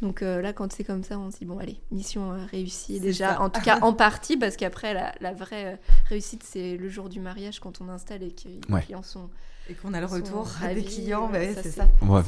Donc 0.00 0.22
euh, 0.22 0.40
là, 0.40 0.52
quand 0.52 0.72
c'est 0.72 0.84
comme 0.84 1.02
ça, 1.02 1.18
on 1.18 1.30
se 1.30 1.38
dit 1.38 1.44
bon 1.44 1.58
allez, 1.58 1.80
mission 1.90 2.36
réussie 2.50 3.00
déjà. 3.00 3.40
En 3.40 3.50
tout 3.50 3.60
cas 3.60 3.78
en 3.82 3.92
partie 3.92 4.36
parce 4.36 4.56
qu'après 4.56 4.94
la, 4.94 5.12
la, 5.20 5.32
vraie 5.32 5.80
réussite 6.08 6.42
c'est 6.44 6.76
le 6.76 6.88
jour 6.88 7.08
du 7.08 7.20
mariage 7.20 7.60
quand 7.60 7.80
on 7.80 7.88
installe 7.88 8.22
et 8.22 8.30
que 8.30 8.48
les 8.48 8.80
clients 8.82 9.02
sont 9.02 9.28
et 9.70 9.74
qu'on 9.74 9.94
a 9.94 10.00
le 10.00 10.06
retour 10.06 10.48
des 10.74 10.82
clients, 10.82 11.30
c'est 11.32 11.70
ça. 11.70 11.86
On 12.02 12.06
va, 12.06 12.24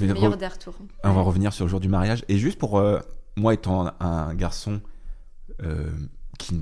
on 1.05 1.12
va 1.12 1.23
revenir 1.23 1.53
sur 1.53 1.65
le 1.65 1.71
jour 1.71 1.81
du 1.81 1.88
mariage. 1.88 2.25
Et 2.29 2.38
juste 2.38 2.59
pour 2.59 2.79
euh, 2.79 3.01
moi, 3.37 3.53
étant 3.55 3.91
un, 3.99 4.35
garçon 4.35 4.81
euh, 5.62 5.91
qui. 6.38 6.61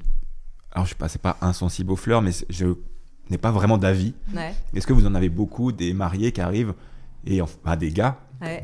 Alors, 0.72 0.86
je 0.86 0.90
sais 0.90 0.96
pas, 0.96 1.08
c'est 1.08 1.20
pas 1.20 1.36
insensible 1.42 1.92
aux 1.92 1.96
fleurs, 1.96 2.22
mais 2.22 2.30
je 2.48 2.66
n'ai 3.30 3.38
pas 3.38 3.50
vraiment 3.50 3.78
d'avis. 3.78 4.14
Est-ce 4.74 4.86
que 4.86 4.92
vous 4.92 5.06
en 5.06 5.14
avez 5.14 5.28
beaucoup 5.28 5.72
des 5.72 5.92
mariés 5.92 6.32
qui 6.32 6.40
arrivent, 6.40 6.74
et 7.26 7.40
enfin, 7.40 7.76
des 7.76 7.90
gars 7.90 8.18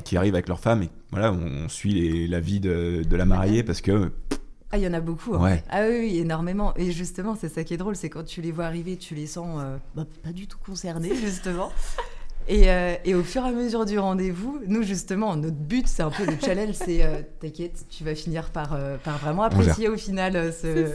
qui 0.05 0.17
arrivent 0.17 0.35
avec 0.35 0.49
leur 0.49 0.61
femme, 0.61 0.83
et 0.83 0.91
voilà, 1.11 1.33
on, 1.33 1.69
suit 1.69 2.27
la 2.29 2.41
vie 2.41 2.61
de, 2.61 3.03
de 3.09 3.17
la 3.17 3.25
mariée 3.25 3.63
parce 3.63 3.81
que 3.81 4.13
ah, 4.73 4.79
il 4.79 4.83
y 4.83 4.89
en 4.89 4.93
a 4.95 5.01
beaucoup. 5.01 5.35
Hein. 5.37 5.59
Ah 5.71 5.83
oui, 5.89 6.19
énormément. 6.19 6.75
Et 6.77 6.91
justement, 6.91 7.37
c'est 7.39 7.49
ça 7.49 7.63
qui 7.63 7.75
est 7.75 7.77
drôle, 7.77 7.95
c'est 7.95 8.11
quand 8.11 8.25
tu 8.25 8.43
les 8.43 8.51
vois 8.51 8.65
arriver, 8.65 8.97
tu 8.97 9.15
les 9.15 9.27
sens 9.27 9.61
euh, 9.63 9.77
bah, 9.95 10.05
pas 10.25 10.33
du 10.33 10.49
tout 10.49 10.59
concernés, 10.59 11.15
justement. 11.21 11.71
Et, 12.49 12.71
euh, 12.71 12.95
et, 13.05 13.15
au 13.15 13.23
fur 13.23 13.45
et 13.45 13.49
à 13.49 13.53
mesure 13.53 13.85
du 13.85 13.99
rendez-vous, 13.99 14.61
nous, 14.67 14.83
justement, 14.83 15.37
notre 15.37 15.57
but, 15.57 15.87
c'est 15.87 16.03
un 16.03 16.11
peu 16.11 16.25
le 16.25 16.37
challenge, 16.41 16.75
c'est 16.75 17.05
euh, 17.05 17.21
t'inquiète, 17.41 17.87
tu 17.89 18.05
vas 18.05 18.15
finir 18.15 18.51
par, 18.51 18.79
par 19.05 19.19
vraiment 19.19 19.43
apprécier 19.43 19.89
au 19.89 19.97
final 19.97 20.53
ce, 20.63 20.87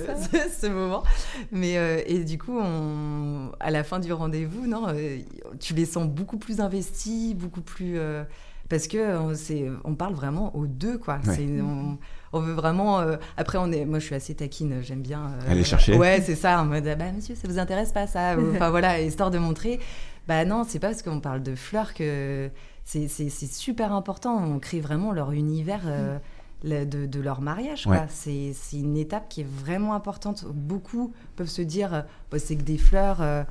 ce, 0.62 0.68
moment. 0.68 1.04
Mais, 1.52 1.76
et 2.08 2.24
du 2.24 2.38
coup, 2.38 2.58
on, 2.60 3.52
à 3.60 3.72
la 3.72 3.84
fin 3.84 4.00
du 4.00 4.14
rendez-vous, 4.14 4.68
non, 4.68 4.88
tu 5.60 5.74
les 5.74 5.86
sens 5.86 6.08
beaucoup 6.08 6.38
plus 6.38 6.62
investis, 6.62 7.36
beaucoup 7.36 7.62
plus 7.62 8.00
parce 8.72 8.88
que 8.88 8.98
euh, 8.98 9.36
c'est, 9.36 9.66
on 9.84 9.96
parle 9.96 10.14
vraiment 10.14 10.56
aux 10.56 10.66
deux, 10.66 10.98
quoi. 10.98 11.20
Ouais. 11.28 11.36
C'est- 11.36 11.62
on, 11.62 11.98
on 12.32 12.40
veut 12.40 12.54
vraiment. 12.54 13.02
euh, 13.02 13.18
après, 13.36 13.58
on 13.58 13.70
est, 13.70 13.84
moi, 13.84 14.00
je 14.00 14.06
suis 14.06 14.16
assez 14.16 14.34
taquine, 14.34 14.80
j'aime 14.82 15.02
bien. 15.02 15.24
euh, 15.26 15.52
Aller 15.52 15.66
chercher. 15.66 15.98
Ouais, 15.98 16.24
c'est 16.26 16.36
ça, 16.36 16.62
en 16.62 16.66
mode, 16.66 16.88
ah 16.88 16.96
bah 16.96 17.12
monsieur, 17.14 17.36
ça 17.36 17.50
vous 17.50 17.60
intéresse 17.60 17.92
pas 17.92 18.08
ça 18.08 18.38
Enfin 18.56 18.70
voilà, 18.70 19.02
histoire 19.02 19.30
de 19.30 19.40
montrer. 19.40 19.82
Bah 20.28 20.46
non, 20.46 20.64
c'est 20.64 20.80
pas 20.80 20.90
parce 20.90 21.02
qu'on 21.02 21.20
parle 21.20 21.44
de 21.44 21.56
fleurs 21.56 21.94
que 21.94 22.50
c'est, 22.86 23.08
super 23.08 23.94
important. 23.94 24.38
On 24.38 24.60
crée 24.60 24.80
vraiment 24.80 25.12
leur 25.12 25.32
univers. 25.32 25.82
euh, 25.86 26.18
le- 26.64 26.86
de, 26.86 27.08
de 27.08 27.20
leur 27.20 27.42
mariage. 27.42 27.88
Ouais. 27.88 28.06
C'est, 28.10 28.54
une 28.74 28.96
étape 28.96 29.28
qui 29.30 29.42
est 29.42 29.48
vraiment 29.50 29.96
importante. 29.96 30.46
Beaucoup 30.46 31.12
peuvent 31.36 31.48
se 31.50 31.64
dire, 31.64 31.92
euh, 31.94 32.02
Bah, 32.30 32.38
c'est 32.38 32.56
que 32.56 32.62
des 32.62 32.78
fleurs. 32.78 33.20
euh, 33.22 33.44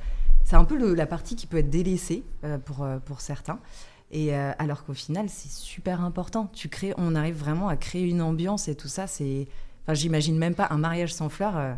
c'est 0.45 0.55
un 0.55 0.63
peu 0.63 0.77
le- 0.77 0.93
la 0.93 1.05
partie 1.05 1.35
qui 1.35 1.45
peut 1.45 1.57
être 1.57 1.69
délaissée 1.69 2.23
euh, 2.45 2.57
pour, 2.57 2.87
pour 3.05 3.19
certains. 3.19 3.59
Et 4.11 4.33
euh, 4.33 4.51
alors 4.59 4.85
qu'au 4.85 4.93
final, 4.93 5.27
c'est 5.27 5.51
super 5.51 6.01
important. 6.01 6.49
Tu 6.53 6.69
crées, 6.69 6.93
on 6.97 7.13
arrive 7.15 7.35
vraiment 7.37 7.67
à 7.67 7.75
créer 7.75 8.03
une 8.03 8.21
ambiance 8.21 8.69
et 8.69 8.75
tout 8.75 8.87
ça. 8.87 9.07
C'est, 9.07 9.45
enfin, 9.83 9.93
j'imagine 9.93 10.37
même 10.37 10.55
pas 10.55 10.67
un 10.69 10.77
mariage 10.77 11.13
sans 11.13 11.27
fleurs. 11.27 11.75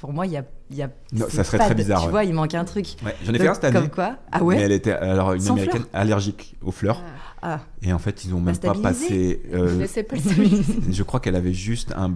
Pour 0.00 0.12
moi, 0.12 0.26
il 0.26 0.32
y 0.32 0.36
a, 0.36 0.44
il 0.70 0.76
y 0.76 0.82
a 0.82 0.90
Non, 1.12 1.26
ça 1.28 1.44
serait 1.44 1.58
très 1.58 1.74
bizarre, 1.74 2.00
Tu 2.00 2.06
ouais. 2.06 2.10
vois, 2.10 2.24
il 2.24 2.34
manque 2.34 2.54
un 2.54 2.64
truc. 2.64 2.86
Ouais, 3.04 3.14
J'en 3.24 3.32
ai 3.34 3.38
fait 3.38 3.48
un 3.48 3.54
cette 3.54 3.64
année. 3.64 3.80
Comme 3.80 3.90
quoi 3.90 4.16
Ah 4.32 4.38
Mais 4.40 4.44
ouais. 4.44 4.60
elle 4.60 4.72
était 4.72 4.92
alors 4.92 5.32
une 5.32 5.40
Sans 5.40 5.52
américaine 5.52 5.82
fleurs 5.82 6.00
allergique 6.02 6.56
aux 6.62 6.72
fleurs. 6.72 7.02
Ah. 7.42 7.60
Et 7.82 7.92
en 7.92 7.98
fait, 7.98 8.24
ils 8.24 8.34
ont 8.34 8.40
même 8.40 8.56
pas 8.56 8.74
passé. 8.74 9.42
euh, 9.52 9.76
Mais 9.78 9.86
c'est 9.86 10.02
pas 10.02 10.16
je 10.90 11.02
crois 11.02 11.20
qu'elle 11.20 11.36
avait 11.36 11.52
juste 11.52 11.92
un 11.96 12.14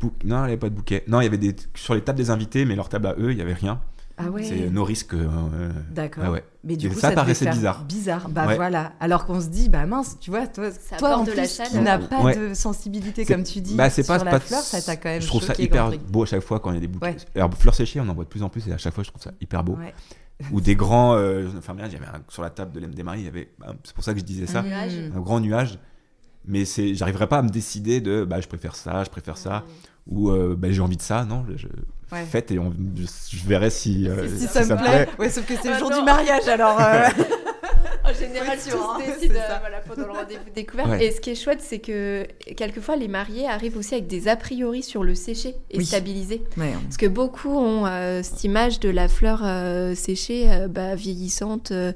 bouquet. 0.00 0.26
Non, 0.26 0.38
elle 0.38 0.44
avait 0.50 0.56
pas 0.56 0.68
de 0.70 0.74
bouquet. 0.74 1.04
Non, 1.08 1.20
il 1.20 1.24
y 1.24 1.26
avait 1.28 1.38
des 1.38 1.54
sur 1.74 1.94
les 1.94 2.00
tables 2.00 2.18
des 2.18 2.30
invités, 2.30 2.64
mais 2.64 2.74
leur 2.74 2.88
table 2.88 3.06
à 3.06 3.14
eux, 3.18 3.32
il 3.32 3.38
y 3.38 3.42
avait 3.42 3.52
rien. 3.54 3.80
Ah 4.18 4.30
ouais. 4.30 4.42
C'est 4.44 4.70
nos 4.70 4.84
risques. 4.84 5.12
euh, 5.14 5.70
D'accord. 5.90 6.24
ah 6.26 6.30
ouais. 6.32 6.44
Mais 6.64 6.76
du 6.76 6.86
Et 6.86 6.90
coup, 6.90 6.98
ça 6.98 7.10
paraissait 7.12 7.50
bizarre. 7.50 7.84
Bizarre. 7.84 8.28
Bah 8.30 8.46
Ouais. 8.46 8.56
voilà. 8.56 8.92
Alors 8.98 9.26
qu'on 9.26 9.40
se 9.40 9.48
dit, 9.48 9.68
bah 9.68 9.84
mince, 9.86 10.16
tu 10.20 10.30
vois, 10.30 10.46
toi, 10.46 10.70
Ça 10.70 10.96
toi 10.96 11.18
en 11.18 11.24
de 11.24 11.32
la 11.32 11.42
plus, 11.42 11.48
qui 11.48 11.56
chaleur. 11.56 11.82
n'a 11.82 11.98
pas 11.98 12.22
Ouais. 12.22 12.34
de 12.36 12.54
sensibilité 12.54 13.24
comme 13.26 13.42
tu 13.42 13.60
dis 13.60 13.74
Bah, 13.74 13.90
c'est 13.90 14.06
pas, 14.06 14.16
sur 14.18 14.24
la 14.24 14.30
pas- 14.32 14.40
fleur, 14.40 14.60
ça 14.62 14.80
t'a 14.80 14.96
quand 14.96 15.10
même 15.10 15.20
Je 15.20 15.26
trouve 15.26 15.42
ça 15.42 15.52
hyper 15.58 15.90
beau 16.08 16.22
à 16.22 16.26
chaque 16.26 16.40
fois 16.42 16.60
quand 16.60 16.70
il 16.70 16.74
y 16.74 16.78
a 16.78 16.80
des 16.80 16.86
bouquets. 16.88 17.06
Ouais. 17.08 17.16
Alors, 17.34 17.52
fleurs 17.54 17.74
séchées, 17.74 18.00
on 18.00 18.08
en 18.08 18.14
voit 18.14 18.24
de 18.24 18.28
plus 18.30 18.42
en 18.42 18.48
plus 18.48 18.66
et 18.68 18.72
à 18.72 18.78
chaque 18.78 18.94
fois, 18.94 19.04
je 19.04 19.10
trouve 19.10 19.22
ça 19.22 19.32
hyper 19.40 19.62
beau. 19.62 19.74
Ouais. 19.76 19.94
Ou 20.52 20.60
des 20.62 20.76
grands. 20.76 21.14
Euh, 21.14 21.48
enfin, 21.58 21.74
bien, 21.74 21.86
il 21.86 21.92
y 21.92 21.96
avait 21.96 22.06
un- 22.06 22.22
sur 22.28 22.42
la 22.42 22.50
table 22.50 22.72
de 22.72 22.80
l'M 22.80 22.94
des 22.94 23.02
maris, 23.02 23.20
il 23.20 23.24
y 23.26 23.28
avait. 23.28 23.50
bah, 23.58 23.74
C'est 23.84 23.94
pour 23.94 24.02
ça 24.04 24.12
que 24.14 24.20
je 24.20 24.24
disais 24.24 24.46
ça. 24.46 24.62
nuage. 24.62 24.92
Un 25.14 25.20
grand 25.20 25.40
nuage. 25.40 25.78
Mais 26.46 26.64
c'est, 26.64 26.94
j'arriverais 26.94 27.26
pas 27.26 27.38
à 27.38 27.42
me 27.42 27.48
décider 27.50 28.00
de. 28.00 28.24
Bah, 28.24 28.40
je 28.40 28.48
préfère 28.48 28.76
ça, 28.76 29.02
je 29.04 29.10
préfère 29.10 29.36
ça. 29.36 29.64
Ou 30.06 30.30
euh, 30.30 30.54
bah, 30.56 30.70
j'ai 30.70 30.80
envie 30.80 30.96
de 30.96 31.02
ça. 31.02 31.24
Non, 31.24 31.44
je, 31.56 31.66
Ouais. 32.12 32.24
faites 32.24 32.52
et 32.52 32.58
on, 32.58 32.72
je, 32.96 33.46
verrai 33.48 33.68
si, 33.70 34.08
euh, 34.08 34.28
Si 34.28 34.42
si 34.42 34.46
ça, 34.46 34.60
me 34.64 34.76
plaît. 34.76 35.08
Ouais, 35.18 35.28
sauf 35.28 35.44
que 35.44 35.54
c'est 35.60 35.68
le 35.68 35.74
Ah 35.74 35.78
jour 35.78 35.90
non. 35.90 35.98
du 35.98 36.04
mariage, 36.04 36.46
alors. 36.48 36.80
euh, 36.80 37.08
En 38.04 38.14
général, 38.14 38.56
Faut 38.58 38.78
tous 38.78 38.84
hein, 38.84 38.98
décident 39.18 39.34
euh, 39.34 39.56
voilà, 39.60 39.78
pendant 39.80 40.06
le 40.06 40.12
rendez-vous 40.12 40.50
découverte. 40.54 40.88
Ouais. 40.90 41.06
Et 41.06 41.10
ce 41.10 41.20
qui 41.20 41.30
est 41.30 41.34
chouette, 41.34 41.60
c'est 41.60 41.80
que 41.80 42.24
quelquefois, 42.56 42.94
les 42.94 43.08
mariés 43.08 43.48
arrivent 43.48 43.76
aussi 43.76 43.94
avec 43.94 44.06
des 44.06 44.28
a 44.28 44.36
priori 44.36 44.84
sur 44.84 45.02
le 45.02 45.16
séché 45.16 45.56
et 45.72 45.78
Oui. 45.78 45.84
stabilisé. 45.84 46.44
Ouais, 46.56 46.72
Parce 46.84 46.96
que 46.96 47.06
beaucoup 47.06 47.50
ont 47.50 47.84
euh, 47.86 48.22
cette 48.22 48.44
image 48.44 48.78
de 48.78 48.88
la 48.90 49.08
fleur 49.08 49.40
euh, 49.44 49.96
séchée, 49.96 50.48
euh, 50.48 50.68
bah, 50.68 50.94
vieillissante, 50.94 51.72
euh, 51.72 51.92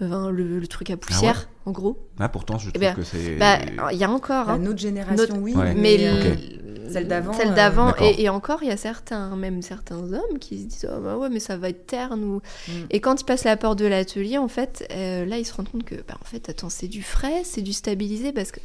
le, 0.00 0.58
le 0.58 0.66
truc 0.66 0.90
à 0.90 0.96
poussière, 0.96 1.48
en 1.64 1.70
gros. 1.70 1.96
Ah, 2.18 2.28
pourtant, 2.28 2.58
je 2.58 2.70
trouve 2.70 2.80
ben, 2.80 2.96
que 2.96 3.04
c'est. 3.04 3.36
Bah, 3.36 3.58
il 3.92 3.98
y 3.98 4.02
a 4.04 4.10
encore. 4.10 4.50
Hein, 4.50 4.58
notre 4.58 4.80
génération, 4.80 5.16
Notre- 5.16 5.38
oui. 5.38 5.54
Ouais. 5.54 5.74
mais 5.74 5.98
euh, 6.00 6.34
Celle 6.92 7.08
d'avant, 7.08 7.32
celle 7.32 7.48
euh, 7.52 7.54
d'avant. 7.54 7.94
Et, 8.00 8.22
et 8.22 8.28
encore 8.28 8.62
il 8.62 8.68
y 8.68 8.72
a 8.72 8.76
certains 8.76 9.34
même 9.36 9.62
certains 9.62 9.96
hommes 10.12 10.38
qui 10.40 10.58
se 10.60 10.64
disent 10.66 10.88
oh 10.90 11.00
bah 11.00 11.16
ouais 11.16 11.28
mais 11.28 11.40
ça 11.40 11.56
va 11.56 11.68
être 11.68 11.86
terne 11.86 12.22
ou 12.24 12.40
Mm. 12.68 12.72
et 12.90 13.00
quand 13.00 13.20
ils 13.20 13.24
passent 13.24 13.44
la 13.44 13.56
porte 13.56 13.78
de 13.78 13.86
l'atelier 13.86 14.38
en 14.38 14.48
fait 14.48 14.86
euh, 14.92 15.24
là 15.24 15.38
ils 15.38 15.44
se 15.44 15.54
rendent 15.54 15.68
compte 15.70 15.84
que 15.84 15.94
bah 16.06 16.14
en 16.20 16.24
fait 16.24 16.48
attends 16.48 16.68
c'est 16.68 16.86
du 16.88 17.02
frais 17.02 17.42
c'est 17.44 17.62
du 17.62 17.72
stabilisé 17.72 18.32
parce 18.32 18.52
que 18.52 18.60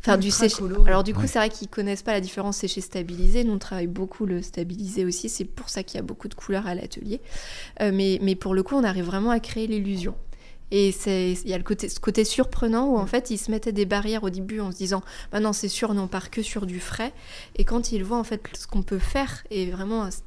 enfin 0.00 0.16
du 0.16 0.30
séché 0.30 0.56
alors 0.86 1.02
du 1.04 1.12
coup 1.14 1.20
Ouais. 1.20 1.26
c'est 1.26 1.38
vrai 1.38 1.48
qu'ils 1.50 1.68
connaissent 1.68 2.02
pas 2.02 2.12
la 2.12 2.20
différence 2.20 2.56
séché 2.56 2.80
stabilisé. 2.80 3.44
Nous 3.44 3.52
on 3.52 3.58
travaille 3.58 3.86
beaucoup 3.86 4.26
le 4.26 4.42
stabilisé 4.42 5.04
aussi. 5.04 5.28
C'est 5.28 5.44
pour 5.44 5.68
ça 5.68 5.82
qu'il 5.82 5.96
y 5.98 6.00
a 6.00 6.02
beaucoup 6.02 6.28
de 6.28 6.34
couleurs 6.34 6.66
à 6.66 6.74
l'atelier. 6.74 7.20
Euh, 7.80 7.90
mais 7.92 8.18
mais 8.22 8.34
pour 8.36 8.54
le 8.54 8.62
coup 8.62 8.74
on 8.74 8.84
arrive 8.84 9.04
vraiment 9.04 9.30
à 9.30 9.40
créer 9.40 9.66
l'illusion 9.66 10.14
et 10.72 10.88
il 10.90 11.48
y 11.48 11.54
a 11.54 11.58
le 11.58 11.62
côté 11.64 11.88
ce 11.88 12.00
côté 12.00 12.24
surprenant 12.24 12.86
où 12.88 12.98
en 12.98 13.06
fait 13.06 13.30
ils 13.30 13.38
se 13.38 13.50
mettaient 13.50 13.72
des 13.72 13.86
barrières 13.86 14.24
au 14.24 14.30
début 14.30 14.58
en 14.60 14.72
se 14.72 14.76
disant 14.76 15.02
bah 15.30 15.38
non 15.40 15.52
c'est 15.52 15.68
sûr 15.68 15.90
on 15.90 16.06
part 16.08 16.30
que 16.30 16.42
sur 16.42 16.66
du 16.66 16.80
frais 16.80 17.12
et 17.54 17.64
quand 17.64 17.92
ils 17.92 18.02
voient 18.02 18.18
en 18.18 18.24
fait 18.24 18.42
ce 18.58 18.66
qu'on 18.66 18.82
peut 18.82 18.98
faire 18.98 19.44
et 19.50 19.70
vraiment 19.70 20.10
cette 20.10 20.24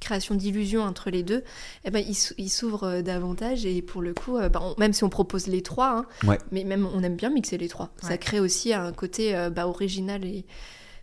création 0.00 0.34
d'illusion 0.34 0.82
entre 0.82 1.10
les 1.10 1.22
deux 1.22 1.42
eh 1.84 1.90
ben 1.90 2.02
ils 2.06 2.14
s'ou- 2.14 2.34
ils 2.38 2.48
s'ouvrent 2.50 2.84
euh, 2.84 3.02
davantage 3.02 3.66
et 3.66 3.82
pour 3.82 4.00
le 4.02 4.14
coup 4.14 4.36
euh, 4.38 4.48
bah, 4.48 4.60
on- 4.62 4.74
même 4.78 4.92
si 4.94 5.04
on 5.04 5.08
propose 5.10 5.46
les 5.46 5.62
trois 5.62 5.90
hein, 5.90 6.06
Ouais. 6.26 6.38
mais 6.52 6.64
même 6.64 6.86
on 6.94 7.02
aime 7.02 7.16
bien 7.16 7.28
mixer 7.30 7.58
les 7.58 7.68
trois 7.68 7.90
ça 8.00 8.16
crée 8.18 8.40
aussi 8.40 8.72
un 8.72 8.92
côté 8.92 9.34
euh, 9.36 9.50
bah, 9.50 9.66
original 9.68 10.24
et 10.24 10.44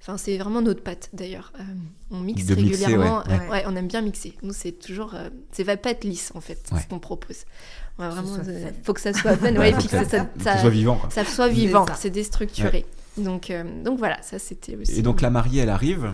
Enfin, 0.05 0.17
c'est 0.17 0.37
vraiment 0.37 0.61
notre 0.61 0.83
patte 0.83 1.09
d'ailleurs. 1.13 1.53
Euh, 1.61 1.63
on 2.11 2.19
mixe 2.19 2.45
De 2.45 2.55
mixer, 2.55 2.87
régulièrement. 2.87 3.23
ouais, 3.25 3.39
ouais. 3.39 3.49
ouais, 3.49 3.63
on 3.67 3.75
aime 3.77 3.87
bien 3.87 4.01
mixer. 4.01 4.33
Nous, 4.43 4.51
c'est 4.51 4.73
toujours. 4.73 5.15
euh, 5.15 5.29
c'est 5.53 5.63
va 5.63 5.77
pas 5.77 5.91
être 5.91 6.03
lisse 6.03 6.33
en 6.35 6.41
fait, 6.41 6.59
ce 6.77 6.85
qu'on 6.89 6.99
propose. 6.99 7.45
On 7.97 8.03
va 8.03 8.09
vraiment. 8.09 8.33
euh, 8.35 8.67
fun. 8.67 8.73
faut 8.83 8.93
que 8.93 9.01
ça 9.01 9.13
soit 9.13 9.37
fun. 9.37 9.55
Ouais, 9.55 9.69
et 9.69 9.73
puis 9.73 9.87
que 9.87 10.03
que 10.03 10.05
ça, 10.09 10.25
que 10.25 10.59
soit 10.61 10.69
vivant. 10.69 10.95
quoi. 10.95 11.09
ça 11.11 11.23
soit 11.25 11.47
vivant, 11.47 11.85
c'est 11.95 12.09
déstructuré. 12.09 12.85
Donc, 13.17 13.51
euh, 13.51 13.63
donc 13.83 13.99
voilà, 13.99 14.21
ça 14.23 14.39
c'était 14.39 14.75
aussi. 14.75 14.99
Et 14.99 15.01
donc 15.03 15.21
la 15.21 15.29
mariée, 15.29 15.61
elle 15.61 15.69
arrive. 15.69 16.13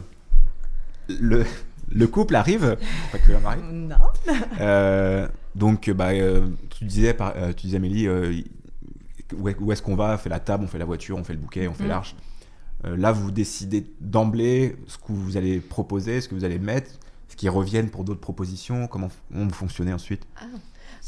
Le, 1.07 1.45
le 1.91 2.07
couple 2.07 2.35
arrive. 2.35 2.77
Pas 3.11 3.17
que 3.17 3.31
la 3.31 3.39
mariée. 3.39 3.63
Non. 3.71 3.95
Euh, 4.59 5.27
donc, 5.55 5.89
bah, 5.91 6.09
euh, 6.09 6.47
tu 6.69 6.85
disais, 6.85 7.13
par- 7.13 7.33
euh, 7.37 7.53
tu 7.53 7.65
disais, 7.67 7.77
Amélie, 7.77 8.07
euh, 8.07 8.33
où 9.37 9.47
est- 9.49 9.57
où 9.59 9.71
est-ce 9.71 9.81
qu'on 9.81 9.95
va? 9.95 10.13
On 10.13 10.17
fait 10.17 10.29
la 10.29 10.39
table, 10.39 10.65
on 10.65 10.67
fait 10.67 10.77
la 10.77 10.85
voiture, 10.85 11.17
on 11.17 11.23
fait 11.23 11.33
le 11.33 11.39
bouquet, 11.39 11.67
on 11.67 11.73
fait 11.73 11.85
Mm. 11.85 11.89
l'arche. 11.89 12.15
Euh, 12.85 12.95
là, 12.95 13.11
vous 13.11 13.31
décidez 13.31 13.85
d'emblée 14.01 14.75
ce 14.87 14.97
que 14.97 15.03
vous 15.11 15.35
allez 15.37 15.59
proposer, 15.59 16.21
ce 16.21 16.27
que 16.29 16.35
vous 16.35 16.43
allez 16.43 16.59
mettre, 16.59 16.91
ce 17.27 17.35
qui 17.35 17.49
reviennent 17.49 17.89
pour 17.89 18.03
d'autres 18.03 18.21
propositions. 18.21 18.87
Comment 18.87 19.09
vous 19.31 19.49
fonctionnez 19.49 19.93
ensuite? 19.93 20.23
Ah, 20.37 20.45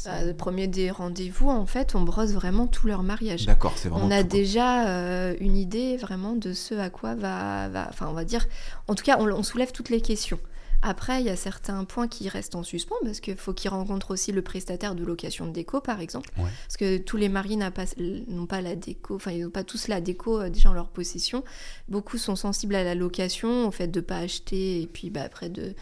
bah, 0.04 0.24
le 0.24 0.34
premier 0.34 0.66
des 0.66 0.90
rendez-vous, 0.90 1.48
en 1.48 1.66
fait, 1.66 1.94
on 1.94 2.02
brosse 2.02 2.30
vraiment 2.32 2.66
tout 2.66 2.86
leur 2.86 3.02
mariage. 3.02 3.46
D'accord, 3.46 3.74
c'est 3.76 3.88
vraiment. 3.88 4.06
On 4.06 4.10
a 4.10 4.22
tout, 4.22 4.28
déjà 4.28 4.88
euh, 4.88 5.34
une 5.40 5.56
idée 5.56 5.96
vraiment 5.96 6.34
de 6.34 6.52
ce 6.52 6.74
à 6.74 6.90
quoi 6.90 7.14
va, 7.14 7.68
va- 7.68 7.86
Enfin, 7.90 8.06
on 8.08 8.12
va 8.14 8.24
dire. 8.24 8.46
En 8.88 8.94
tout 8.94 9.04
cas, 9.04 9.16
on, 9.20 9.26
on 9.30 9.42
soulève 9.42 9.72
toutes 9.72 9.90
les 9.90 10.00
questions. 10.00 10.38
Après, 10.84 11.20
il 11.20 11.26
y 11.26 11.30
a 11.30 11.36
certains 11.36 11.84
points 11.84 12.08
qui 12.08 12.28
restent 12.28 12.56
en 12.56 12.64
suspens 12.64 12.96
parce 13.04 13.20
qu'il 13.20 13.36
faut 13.36 13.52
qu'ils 13.52 13.70
rencontrent 13.70 14.10
aussi 14.10 14.32
le 14.32 14.42
prestataire 14.42 14.96
de 14.96 15.04
location 15.04 15.46
de 15.46 15.52
déco, 15.52 15.80
par 15.80 16.00
exemple. 16.00 16.28
Ouais. 16.36 16.48
Parce 16.66 16.76
que 16.76 16.98
tous 16.98 17.16
les 17.16 17.28
maris 17.28 17.56
pas- 17.72 17.84
n'ont 18.26 18.46
pas 18.46 18.60
la 18.60 18.74
déco, 18.74 19.14
enfin, 19.14 19.30
ils 19.30 19.44
n'ont 19.44 19.50
pas 19.50 19.62
tous 19.62 19.86
la 19.86 20.00
déco 20.00 20.40
euh, 20.40 20.50
déjà 20.50 20.70
en 20.70 20.72
leur 20.72 20.88
possession. 20.88 21.44
Beaucoup 21.88 22.18
sont 22.18 22.34
sensibles 22.34 22.74
à 22.74 22.82
la 22.82 22.96
location, 22.96 23.68
au 23.68 23.70
fait 23.70 23.86
de 23.86 24.00
ne 24.00 24.04
pas 24.04 24.16
acheter 24.18 24.82
et 24.82 24.88
puis 24.88 25.08
bah, 25.10 25.22
après 25.22 25.50
de. 25.50 25.72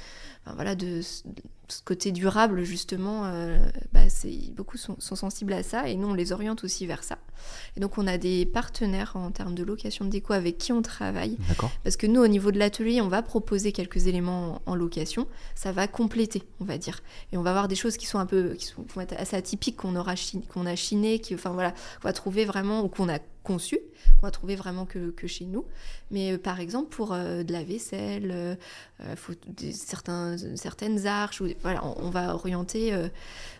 enfin, 0.45 0.55
voilà, 0.55 0.75
de, 0.75 0.99
de 0.99 1.43
ce 1.71 1.83
côté 1.83 2.13
durable, 2.13 2.63
justement, 2.63 3.27
euh, 3.27 3.59
bah, 3.93 4.01
beaucoup 4.57 4.77
sont, 4.77 4.97
sont 4.99 5.17
sensibles 5.17 5.53
à 5.53 5.63
ça 5.63 5.89
et 5.89 5.97
nous, 5.97 6.09
on 6.09 6.15
les 6.15 6.33
oriente 6.33 6.65
aussi 6.65 6.87
vers 6.87 7.05
ça. 7.05 7.19
Et 7.77 7.81
donc, 7.81 7.99
on 7.99 8.07
a 8.07 8.19
des 8.19 8.47
partenaires 8.47 9.17
en 9.17 9.31
termes 9.31 9.55
de 9.55 9.63
location 9.63 10.05
de 10.05 10.11
déco 10.11 10.33
avec 10.33 10.59
qui 10.59 10.73
on 10.73 10.83
travaille. 10.83 11.39
Parce 11.85 11.97
que 11.97 12.07
nous, 12.07 12.21
au 12.21 12.29
niveau 12.29 12.51
de 12.51 12.59
l'atelier, 12.59 13.01
on 13.01 13.09
va 13.09 13.23
proposer 13.23 13.73
quelques 13.73 14.07
éléments 14.07 14.61
en, 14.67 14.73
en 14.73 14.75
location. 14.75 15.27
Ça 15.55 15.73
va 15.73 15.89
compléter, 15.89 16.43
on 16.61 16.65
va 16.65 16.79
dire. 16.79 17.01
Et 17.33 17.37
on 17.37 17.43
va 17.43 17.51
avoir 17.51 17.69
des 17.69 17.77
choses 17.77 17.97
qui 17.97 18.07
sont 18.07 18.19
un 18.19 18.27
peu, 18.27 18.55
qui 18.55 18.67
sont, 18.67 18.83
qui 18.83 19.15
assez 19.15 19.37
atypiques 19.37 19.77
qu'on 19.77 19.97
aura 19.97 20.15
qu'on 20.53 20.67
a 20.67 20.77
chiné, 20.77 21.19
qui, 21.19 21.35
enfin 21.35 21.51
voilà, 21.51 21.71
qu'on 21.71 22.09
va 22.09 22.13
trouver 22.13 22.45
vraiment 22.45 22.83
ou 22.83 22.89
qu'on 22.89 23.09
a 23.09 23.19
conçu, 23.51 23.79
qu'on 24.21 24.27
va 24.27 24.31
trouver 24.31 24.55
vraiment 24.55 24.87
que, 24.87 25.11
que 25.11 25.27
chez 25.27 25.45
nous. 25.45 25.65
Mais 26.13 26.33
euh, 26.33 26.39
par 26.39 26.61
exemple, 26.61 26.89
pour 26.89 27.13
euh, 27.13 27.43
de 27.43 27.53
la 27.53 27.65
vaisselle, 27.65 28.31
euh, 28.33 28.55
faut 29.17 29.33
des, 29.49 29.73
certains, 29.73 30.37
certaines 30.55 31.07
arches, 31.07 31.41
ou, 31.41 31.49
voilà, 31.63 31.85
on, 31.85 32.07
on 32.07 32.11
va 32.11 32.35
orienter 32.35 32.93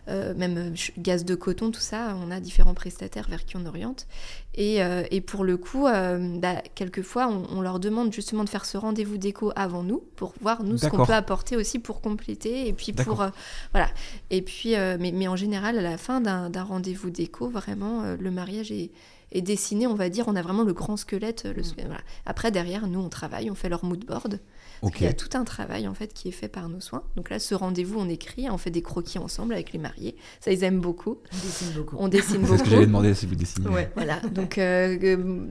même 0.07 0.73
gaz 0.97 1.25
de 1.25 1.35
coton, 1.35 1.71
tout 1.71 1.81
ça. 1.81 2.15
On 2.25 2.31
a 2.31 2.39
différents 2.39 2.73
prestataires 2.73 3.27
vers 3.29 3.45
qui 3.45 3.55
on 3.57 3.65
oriente. 3.65 4.07
Et, 4.55 4.79
et 5.11 5.21
pour 5.21 5.43
le 5.43 5.57
coup, 5.57 5.83
bah, 5.83 6.61
quelquefois, 6.75 7.27
on, 7.27 7.57
on 7.57 7.61
leur 7.61 7.79
demande 7.79 8.11
justement 8.13 8.43
de 8.43 8.49
faire 8.49 8.65
ce 8.65 8.77
rendez-vous 8.77 9.17
déco 9.17 9.51
avant 9.55 9.83
nous 9.83 10.03
pour 10.15 10.33
voir 10.41 10.63
nous 10.63 10.77
ce 10.77 10.87
qu'on 10.87 11.05
peut 11.05 11.13
apporter 11.13 11.55
aussi 11.55 11.79
pour 11.79 12.01
compléter 12.01 12.67
et 12.67 12.73
puis 12.73 12.93
pour 12.93 13.25
voilà. 13.71 13.89
Et 14.29 14.41
puis, 14.41 14.71
mais, 14.71 15.11
mais 15.11 15.27
en 15.27 15.35
général, 15.35 15.77
à 15.77 15.81
la 15.81 15.97
fin 15.97 16.19
d'un 16.21 16.63
rendez-vous 16.63 17.09
déco, 17.09 17.49
vraiment, 17.49 18.15
le 18.19 18.31
mariage 18.31 18.71
est, 18.71 18.91
est 19.31 19.41
dessiné. 19.41 19.87
On 19.87 19.95
va 19.95 20.09
dire, 20.09 20.25
on 20.27 20.35
a 20.35 20.41
vraiment 20.41 20.63
le 20.63 20.73
grand 20.73 20.97
squelette. 20.97 21.45
le- 21.45 21.61
voilà. 21.85 22.01
Après, 22.25 22.51
derrière, 22.51 22.87
nous, 22.87 22.99
on 22.99 23.09
travaille, 23.09 23.49
on 23.51 23.55
fait 23.55 23.69
leur 23.69 23.83
mood 23.85 24.03
board. 24.05 24.39
Parce 24.81 24.91
Ok. 24.93 24.97
qu'il 24.97 25.05
y 25.05 25.09
a 25.09 25.13
tout 25.13 25.29
un 25.37 25.43
travail 25.43 25.87
en 25.87 25.93
fait 25.93 26.11
qui 26.11 26.27
est 26.29 26.31
fait 26.31 26.47
par 26.47 26.67
nos 26.67 26.79
soins. 26.79 27.03
Donc 27.15 27.29
là, 27.29 27.37
ce 27.37 27.53
rendez-vous, 27.53 27.99
on 27.99 28.09
écrit, 28.09 28.49
on 28.49 28.57
fait 28.57 28.71
des 28.71 28.81
croquis 28.81 29.19
ensemble 29.19 29.53
avec 29.53 29.73
les 29.73 29.79
mariés. 29.79 30.15
Ça, 30.39 30.51
ils 30.51 30.63
aiment 30.63 30.79
beaucoup. 30.81 31.17
On 31.31 31.37
dessine 31.45 31.71
beaucoup. 31.75 31.95
On 31.99 32.07
dessine 32.07 32.45
C'est 32.47 32.57
ce 32.57 32.63
que 32.63 32.69
j'allais 32.69 32.87
demander 32.87 33.13
si 33.13 33.27
vous 33.27 33.35
dessinez. 33.35 33.67
Ouais. 33.69 33.91
Voilà, 33.95 34.19
donc 34.21 34.57
euh, 34.57 34.97
euh, 35.03 35.45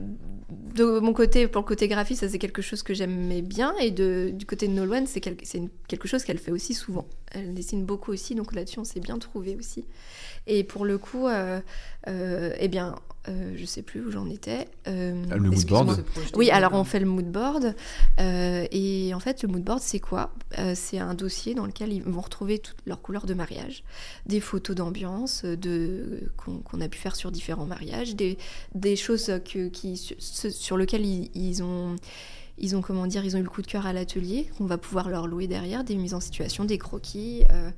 de 0.75 0.99
mon 0.99 1.13
côté, 1.13 1.47
pour 1.47 1.61
le 1.61 1.65
côté 1.67 1.87
graphiste, 1.87 2.21
ça 2.21 2.29
c'est 2.29 2.39
quelque 2.39 2.61
chose 2.61 2.83
que 2.83 2.93
j'aimais 2.93 3.41
bien, 3.41 3.73
et 3.79 3.91
de, 3.91 4.31
du 4.33 4.45
côté 4.45 4.67
de 4.67 4.73
Nolwenn, 4.73 5.07
c'est 5.07 5.21
quel- 5.21 5.37
quelque 5.87 6.07
chose 6.09 6.25
qu'elle 6.25 6.37
fait 6.39 6.51
aussi 6.51 6.73
souvent. 6.73 7.07
Elle 7.31 7.53
dessine 7.53 7.85
beaucoup 7.85 8.11
aussi, 8.11 8.35
donc 8.35 8.53
là-dessus 8.53 8.79
on 8.79 8.83
s'est 8.83 8.99
bien 8.99 9.17
trouvé 9.17 9.55
aussi. 9.57 9.85
Et 10.47 10.65
pour 10.65 10.83
le 10.83 10.97
coup, 10.97 11.27
euh, 11.27 11.61
euh, 12.09 12.53
eh 12.59 12.67
bien, 12.67 12.95
euh, 13.27 13.53
je 13.55 13.65
sais 13.65 13.81
plus 13.83 14.01
où 14.01 14.09
j'en 14.11 14.27
étais. 14.29 14.67
Euh, 14.87 15.23
Ah, 15.29 15.35
le 15.35 15.49
mood 15.49 15.65
board. 15.67 16.03
Oui, 16.35 16.49
alors 16.49 16.73
on 16.73 16.83
fait 16.83 16.99
le 16.99 17.05
mood 17.05 17.25
board. 17.31 17.75
euh, 18.19 18.65
et 18.71 19.13
en 19.13 19.19
fait, 19.19 19.43
le 19.43 19.49
mood 19.49 19.63
board, 19.63 19.79
c'est 19.81 19.99
quoi? 19.99 20.33
Euh, 20.57 20.73
C'est 20.75 20.97
un 20.99 21.13
dossier 21.13 21.53
dans 21.53 21.65
lequel 21.65 21.93
ils 21.93 22.01
vont 22.03 22.21
retrouver 22.21 22.59
toutes 22.59 22.77
leurs 22.85 23.01
couleurs 23.01 23.25
de 23.25 23.33
mariage, 23.33 23.83
des 24.25 24.39
photos 24.39 24.75
d'ambiance 24.75 25.45
de, 25.45 26.31
qu'on, 26.37 26.81
a 26.81 26.87
pu 26.89 26.97
faire 26.97 27.15
sur 27.15 27.31
différents 27.31 27.65
mariages, 27.67 28.15
des, 28.15 28.37
des 28.75 28.95
choses 28.95 29.31
que, 29.45 29.67
qui, 29.67 29.97
sur, 29.97 30.15
sur 30.51 30.77
lesquelles 30.77 31.05
ils, 31.05 31.29
ils 31.35 31.61
ont. 31.63 31.95
Ils 32.63 32.75
ont, 32.75 32.81
comment 32.81 33.07
dire, 33.07 33.25
ils 33.25 33.35
ont 33.35 33.39
eu 33.39 33.43
le 33.43 33.49
coup 33.49 33.63
de 33.63 33.67
cœur 33.67 33.87
à 33.87 33.93
l'atelier, 33.93 34.47
qu'on 34.55 34.65
va 34.65 34.77
pouvoir 34.77 35.09
leur 35.09 35.25
louer 35.25 35.47
derrière, 35.47 35.83
des 35.83 35.95
mises 35.95 36.13
en 36.13 36.19
situation, 36.19 36.63
des 36.63 36.77
croquis. 36.77 37.43
euh, 37.49 37.71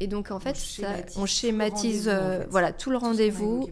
et 0.00 0.06
donc, 0.06 0.30
en 0.30 0.38
fait, 0.40 0.56
ça- 0.56 0.88
on 1.16 1.26
schématise, 1.26 2.08
euh, 2.12 2.44
voilà, 2.50 2.72
tout 2.72 2.90
le 2.90 2.96
rendez-vous 2.98 3.68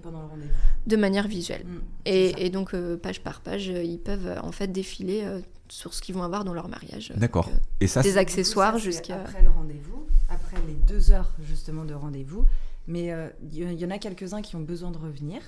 de 0.87 0.97
manière 0.97 1.27
visuelle. 1.29 1.65
Mm, 1.65 1.79
Et, 2.07 2.47
et 2.47 2.51
donc, 2.51 2.75
euh, 2.75 2.97
page 2.97 3.21
par 3.21 3.41
page, 3.41 3.69
euh, 3.71 3.83
ils 3.83 3.99
peuvent 3.99 4.39
en 4.43 4.53
fait 4.53 4.69
défiler 4.69 5.23
euh, 5.25 5.41
sur 5.69 5.95
ce 5.95 6.01
qu'ils 6.03 6.15
vont 6.15 6.23
avoir 6.23 6.45
dans 6.45 6.55
leur 6.55 6.69
mariage. 6.69 7.13
D'accord. 7.17 7.49
Euh, 7.49 7.57
Et 7.81 7.87
ça, 7.89 8.03
des 8.03 8.19
accessoires 8.19 8.79
jusqu'à. 8.79 9.21
Après 9.23 9.43
le 9.43 9.51
rendez-vous, 9.51 10.07
après 10.29 10.57
les 10.67 10.75
deux 10.75 11.11
heures 11.13 11.33
justement 11.43 11.85
de 11.85 11.95
rendez-vous. 11.95 12.45
Mais 12.89 13.13
euh, 13.13 13.29
il 13.43 13.55
y, 13.55 13.75
y 13.75 13.85
en 13.85 13.91
a 13.91 13.99
quelques-uns 13.99 14.43
qui 14.43 14.55
ont 14.55 14.61
besoin 14.61 14.93
de 14.93 14.99
revenir 14.99 15.41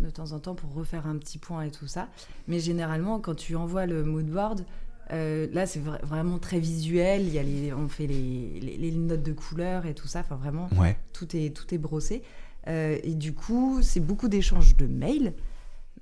de 0.00 0.08
temps 0.10 0.32
en 0.32 0.38
temps 0.38 0.54
pour 0.54 0.72
refaire 0.74 1.06
un 1.06 1.16
petit 1.16 1.36
point 1.38 1.62
et 1.62 1.70
tout 1.70 1.86
ça. 1.86 2.08
Mais 2.48 2.58
généralement, 2.58 3.18
quand 3.20 3.34
tu 3.34 3.54
envoies 3.56 3.84
le 3.86 4.02
mood 4.02 4.26
board, 4.26 4.64
euh, 5.12 5.46
là 5.52 5.66
c'est 5.66 5.80
vra- 5.80 6.02
vraiment 6.04 6.38
très 6.38 6.58
visuel. 6.58 7.22
Il 7.22 7.32
y 7.34 7.38
a 7.38 7.42
les, 7.42 7.72
on 7.72 7.88
fait 7.88 8.06
les, 8.06 8.58
les- 8.60 8.76
les 8.76 8.90
notes 8.92 9.22
de 9.22 9.32
couleur 9.32 9.86
et 9.86 9.94
tout 9.94 10.06
ça. 10.08 10.20
Enfin 10.20 10.36
vraiment, 10.36 10.68
ouais. 10.78 10.96
tout 11.12 11.36
est, 11.36 11.54
tout 11.54 11.72
est 11.74 11.78
brossé. 11.78 12.22
Euh, 12.68 12.98
et 13.04 13.14
du 13.14 13.32
coup, 13.32 13.80
c'est 13.82 14.00
beaucoup 14.00 14.28
d'échanges 14.28 14.76
de 14.76 14.86
mails 14.86 15.32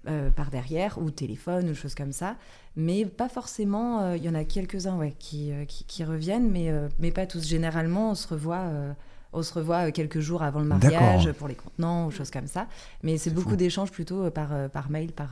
euh, 0.09 0.31
par 0.31 0.51
derrière, 0.51 0.99
ou 0.99 1.11
téléphone, 1.11 1.69
ou 1.71 1.75
choses 1.75 1.95
comme 1.95 2.13
ça. 2.13 2.37
Mais 2.77 3.05
pas 3.07 3.29
forcément, 3.29 4.13
il 4.15 4.23
y 4.25 4.29
en 4.29 4.35
a 4.35 4.45
quelques-uns 4.45 4.97
ouais, 4.97 5.15
qui, 5.19 5.53
qui, 5.69 5.85
qui 5.85 6.05
reviennent, 6.05 6.51
mais, 6.51 6.71
mais 6.99 7.11
pas 7.11 7.27
tous. 7.27 7.47
Généralement, 7.47 8.11
on 8.11 8.15
se 8.15 8.27
revoit, 8.29 8.65
on 9.35 9.43
se 9.43 9.53
revoit 9.53 9.89
euh, 9.89 9.91
quelques 9.91 10.21
jours 10.21 10.43
avant 10.43 10.61
le 10.61 10.67
mariage 10.67 11.31
pour 11.33 11.49
les 11.49 11.55
contenants, 11.55 12.07
ou 12.07 12.11
choses 12.11 12.31
comme 12.31 12.47
ça. 12.47 12.67
Mais 13.03 13.19
c'est 13.19 13.31
beaucoup 13.31 13.57
d'échanges 13.57 13.91
plutôt 13.91 14.25
euh, 14.25 14.31
par, 14.31 14.53
euh, 14.53 14.69
par 14.69 14.91
mail, 14.91 15.13
par, 15.13 15.31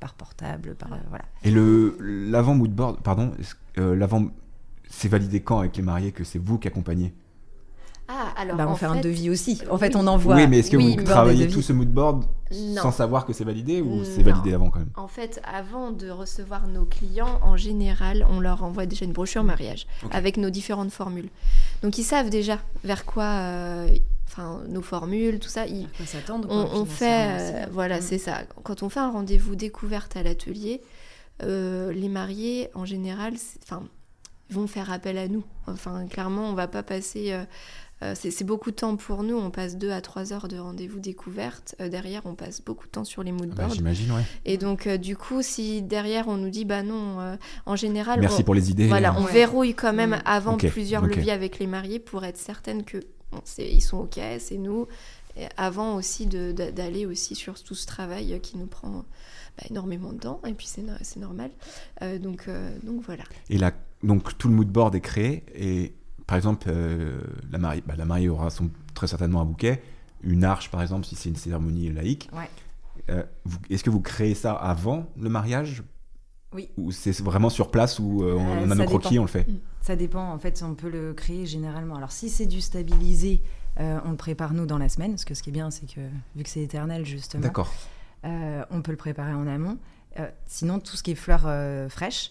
par 0.00 0.14
portable, 0.14 0.74
par, 0.74 0.90
voilà. 1.08 1.24
Et 1.44 1.50
le 1.50 1.96
l'avant 2.00 2.54
mood 2.54 2.70
board, 2.70 3.02
pardon, 3.02 3.32
l'avant, 3.76 4.26
c'est 4.88 5.08
validé 5.08 5.40
quand 5.40 5.60
avec 5.60 5.76
les 5.76 5.82
mariés 5.82 6.12
que 6.12 6.24
c'est 6.24 6.38
vous 6.38 6.58
qui 6.58 6.68
accompagnez? 6.68 7.14
Ah, 8.08 8.34
alors. 8.36 8.56
Bah, 8.56 8.66
on 8.68 8.72
en 8.72 8.76
fait, 8.76 8.86
un 8.86 9.00
devis 9.00 9.30
aussi. 9.30 9.60
En 9.70 9.78
fait, 9.78 9.94
oui. 9.94 10.00
on 10.02 10.06
envoie. 10.06 10.36
Oui, 10.36 10.46
mais 10.46 10.58
est-ce 10.58 10.70
que 10.70 10.76
oui, 10.76 10.96
vous 10.98 11.04
travaillez 11.04 11.48
tout 11.48 11.62
ce 11.62 11.72
mood 11.72 11.88
board 11.88 12.24
Non. 12.52 12.82
sans 12.82 12.92
savoir 12.92 13.24
que 13.24 13.32
c'est 13.32 13.44
validé 13.44 13.80
ou 13.80 14.04
c'est 14.04 14.18
Non. 14.22 14.30
validé 14.32 14.52
avant 14.54 14.68
quand 14.70 14.80
même? 14.80 14.90
En 14.96 15.08
fait, 15.08 15.40
avant 15.50 15.90
de 15.90 16.10
recevoir 16.10 16.66
nos 16.68 16.84
clients, 16.84 17.38
en 17.42 17.56
général, 17.56 18.26
on 18.30 18.40
leur 18.40 18.62
envoie 18.62 18.84
déjà 18.84 19.06
une 19.06 19.12
brochure 19.12 19.42
mariage 19.42 19.86
avec 20.10 20.36
nos 20.36 20.50
différentes 20.50 20.92
formules. 20.92 21.30
Donc, 21.82 21.96
ils 21.96 22.04
savent 22.04 22.28
déjà 22.30 22.58
vers 22.84 23.04
quoi. 23.06 23.24
euh, 23.24 23.88
Enfin, 24.26 24.62
nos 24.68 24.80
formules, 24.82 25.38
tout 25.38 25.50
ça. 25.50 25.66
Ils, 25.66 25.84
À 25.84 25.96
quoi 25.98 26.06
s'attendre, 26.06 26.48
on, 26.50 26.64
quoi, 26.66 26.78
on 26.80 26.84
fait, 26.86 27.28
euh, 27.28 27.66
voilà, 27.70 27.98
Mm. 27.98 28.02
c'est 28.02 28.18
ça. 28.18 28.38
Quand 28.64 28.82
on 28.82 28.88
fait 28.88 28.98
un 29.00 29.10
rendez-vous 29.10 29.54
découverte 29.54 30.16
à 30.16 30.22
l'atelier, 30.24 30.80
euh, 31.42 31.92
les 31.92 32.08
mariés, 32.08 32.68
en 32.74 32.84
général, 32.84 33.34
c'est- 33.36 33.60
enfin, 33.62 33.82
vont 34.50 34.66
faire 34.66 34.90
appel 34.90 35.18
à 35.18 35.28
nous. 35.28 35.44
Enfin, 35.66 36.06
clairement, 36.06 36.48
on 36.48 36.54
va 36.54 36.66
pas 36.68 36.82
passer. 36.82 37.32
euh, 37.32 37.44
c'est 38.14 38.30
c'est 38.30 38.44
beaucoup 38.44 38.70
de 38.70 38.76
temps 38.76 38.96
pour 38.96 39.22
nous. 39.22 39.36
On 39.36 39.50
passe 39.50 39.76
deux 39.76 39.90
à 39.90 40.00
trois 40.00 40.32
heures 40.32 40.48
de 40.48 40.58
rendez-vous 40.58 40.98
découverte. 41.00 41.74
Euh, 41.80 41.88
derrière, 41.88 42.22
on 42.26 42.34
passe 42.34 42.60
beaucoup 42.62 42.86
de 42.86 42.90
temps 42.90 43.04
sur 43.04 43.22
les 43.22 43.32
mood 43.32 43.50
Ah 43.52 43.62
bah. 43.62 43.68
J'imagine, 43.72 44.10
ouais. 44.12 44.22
Et 44.44 44.58
donc, 44.58 44.86
euh, 44.86 44.96
du 44.98 45.16
coup, 45.16 45.40
si 45.42 45.80
derrière 45.80 46.28
on 46.28 46.36
nous 46.36 46.50
dit, 46.50 46.64
bah 46.64 46.82
non, 46.82 47.20
euh, 47.20 47.36
en 47.66 47.76
général, 47.76 48.20
Merci 48.20 48.40
on, 48.40 48.44
pour 48.44 48.54
les 48.54 48.70
idées. 48.70 48.88
voilà, 48.88 49.14
on 49.18 49.24
Ouais. 49.24 49.32
verrouille 49.32 49.74
quand 49.74 49.92
même 49.92 50.10
Mm. 50.16 50.22
avant 50.24 50.56
plusieurs 50.56 51.06
leviers 51.06 51.32
avec 51.32 51.58
les 51.58 51.66
mariés 51.66 51.98
pour 52.00 52.24
être 52.24 52.36
certaine 52.38 52.82
que 52.84 52.98
bon, 53.32 53.40
ils 53.58 53.80
sont 53.80 53.98
ok, 53.98 54.20
c'est 54.38 54.58
nous. 54.58 54.86
Et 55.36 55.46
avant 55.56 55.96
aussi 55.96 56.26
d'aller 56.26 57.06
aussi 57.06 57.34
sur 57.34 57.60
tout 57.62 57.74
ce 57.74 57.86
travail 57.86 58.38
qui 58.40 58.56
nous 58.56 58.66
prend 58.66 59.04
bah, 59.58 59.64
énormément 59.70 60.12
de 60.12 60.18
temps. 60.18 60.40
Et 60.46 60.52
puis 60.52 60.66
c'est 60.66 60.82
no- 60.82 60.92
c'est 61.02 61.18
normal. 61.18 61.50
Euh, 62.02 62.18
donc, 62.18 62.44
euh, 62.48 62.76
donc 62.84 63.02
voilà. 63.02 63.24
Et 63.50 63.58
là, 63.58 63.72
donc 64.04 64.36
tout 64.38 64.48
le 64.48 64.54
mood 64.54 64.68
board 64.68 64.94
est 64.94 65.00
créé 65.00 65.42
et 65.56 65.92
par 66.26 66.36
exemple, 66.36 66.66
euh, 66.68 67.20
la, 67.50 67.58
mariée, 67.58 67.82
bah, 67.86 67.94
la 67.96 68.04
mariée 68.04 68.28
aura 68.28 68.50
son, 68.50 68.70
très 68.94 69.06
certainement 69.06 69.40
un 69.40 69.44
bouquet, 69.44 69.82
une 70.22 70.44
arche 70.44 70.70
par 70.70 70.80
exemple 70.80 71.04
si 71.06 71.16
c'est 71.16 71.28
une 71.28 71.36
cérémonie 71.36 71.92
laïque. 71.92 72.30
Ouais. 72.32 72.48
Euh, 73.10 73.22
Est-ce 73.68 73.84
que 73.84 73.90
vous 73.90 74.00
créez 74.00 74.34
ça 74.34 74.54
avant 74.54 75.06
le 75.18 75.28
mariage? 75.28 75.82
Oui. 76.52 76.70
Ou 76.78 76.92
c'est 76.92 77.20
vraiment 77.20 77.50
sur 77.50 77.70
place 77.70 77.98
où 77.98 78.22
euh, 78.22 78.34
on, 78.34 78.46
Euh, 78.46 78.64
on 78.66 78.70
a 78.70 78.74
nos 78.74 78.84
croquis, 78.84 79.18
on 79.18 79.22
le 79.22 79.28
fait? 79.28 79.46
Ça 79.82 79.96
dépend, 79.96 80.32
en 80.32 80.38
fait, 80.38 80.62
on 80.62 80.74
peut 80.74 80.88
le 80.88 81.12
créer 81.12 81.44
généralement. 81.46 81.96
Alors, 81.96 82.12
si 82.12 82.30
c'est 82.30 82.46
du 82.46 82.60
stabilisé, 82.60 83.42
on 83.76 84.10
le 84.12 84.16
prépare 84.16 84.54
nous 84.54 84.64
dans 84.64 84.78
la 84.78 84.88
semaine, 84.88 85.10
parce 85.10 85.24
que 85.24 85.34
ce 85.34 85.42
qui 85.42 85.50
est 85.50 85.52
bien, 85.52 85.70
c'est 85.70 85.86
que 85.86 86.00
vu 86.36 86.44
que 86.44 86.48
c'est 86.48 86.62
éternel, 86.62 87.04
justement, 87.04 87.50
on 88.22 88.82
peut 88.82 88.92
le 88.92 88.96
préparer 88.96 89.34
en 89.34 89.46
amont. 89.46 89.76
Sinon, 90.46 90.78
tout 90.78 90.96
ce 90.96 91.02
qui 91.02 91.10
est 91.10 91.16
fleurs 91.16 91.50
fraîches, 91.90 92.30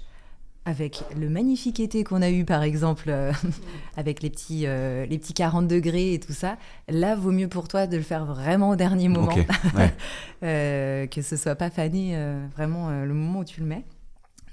avec 0.66 1.03
le 1.18 1.30
magnifique 1.30 1.80
été 1.80 2.03
qu'on 2.03 2.22
a 2.22 2.30
eu, 2.30 2.45
par 2.45 2.64
exemple, 2.64 3.05
euh, 3.09 3.34
avec 3.97 4.22
les 4.22 4.30
petits, 4.30 4.64
euh, 4.66 5.05
les 5.05 5.18
petits 5.18 5.34
40 5.34 5.68
degrés 5.68 6.14
et 6.14 6.20
tout 6.20 6.32
ça, 6.34 6.57
là, 6.88 7.16
vaut 7.16 7.32
mieux 7.32 7.49
pour 7.49 7.68
toi 7.68 7.86
de 7.88 7.97
le 7.97 8.03
faire 8.03 8.26
vraiment 8.26 8.70
au 8.70 8.76
dernier 8.76 9.09
moment. 9.09 9.34
Ouais. 9.76 9.93
Euh, 10.43 11.07
que 11.07 11.22
ce 11.22 11.38
soit 11.38 11.55
pas 11.55 11.70
fané 11.70 12.18
vraiment 12.53 12.89
le 12.89 13.14
moment 13.14 13.39
où 13.39 13.45
tu 13.45 13.61
le 13.61 13.66
mets. 13.66 13.86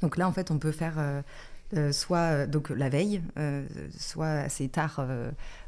Donc 0.02 0.16
là, 0.16 0.28
en 0.28 0.32
fait, 0.32 0.52
on 0.52 0.58
peut 0.58 0.70
faire 0.70 0.94
soit 1.90 2.46
donc 2.46 2.70
la 2.70 2.88
veille, 2.88 3.20
soit 3.98 4.28
assez 4.28 4.68
tard 4.68 5.04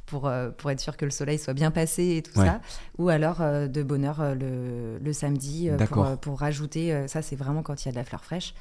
pour, 0.07 0.31
pour 0.59 0.71
être 0.71 0.81
sûr 0.81 0.97
que 0.97 1.05
le 1.05 1.11
soleil 1.11 1.39
soit 1.39 1.55
bien 1.55 1.73
passé 1.73 2.17
et 2.19 2.23
tout 2.23 2.39
Ouais. 2.39 2.47
ça, 2.47 2.61
ou 2.99 3.09
alors 3.09 3.41
euh, 3.41 3.67
de 3.67 3.83
bonne 3.83 4.05
heure 4.05 4.21
euh, 4.21 4.35
le, 4.35 4.99
le 5.05 5.13
samedi 5.13 5.71
pour, 5.89 6.07
pour 6.19 6.39
rajouter, 6.39 7.09
ça 7.09 7.21
c'est 7.21 7.37
vraiment 7.37 7.63
quand 7.65 7.83
il 7.85 7.87
y 7.87 7.89
a 7.89 7.93
de 7.93 7.97
la 7.97 8.05
fleur 8.05 8.25
fraîche, 8.25 8.55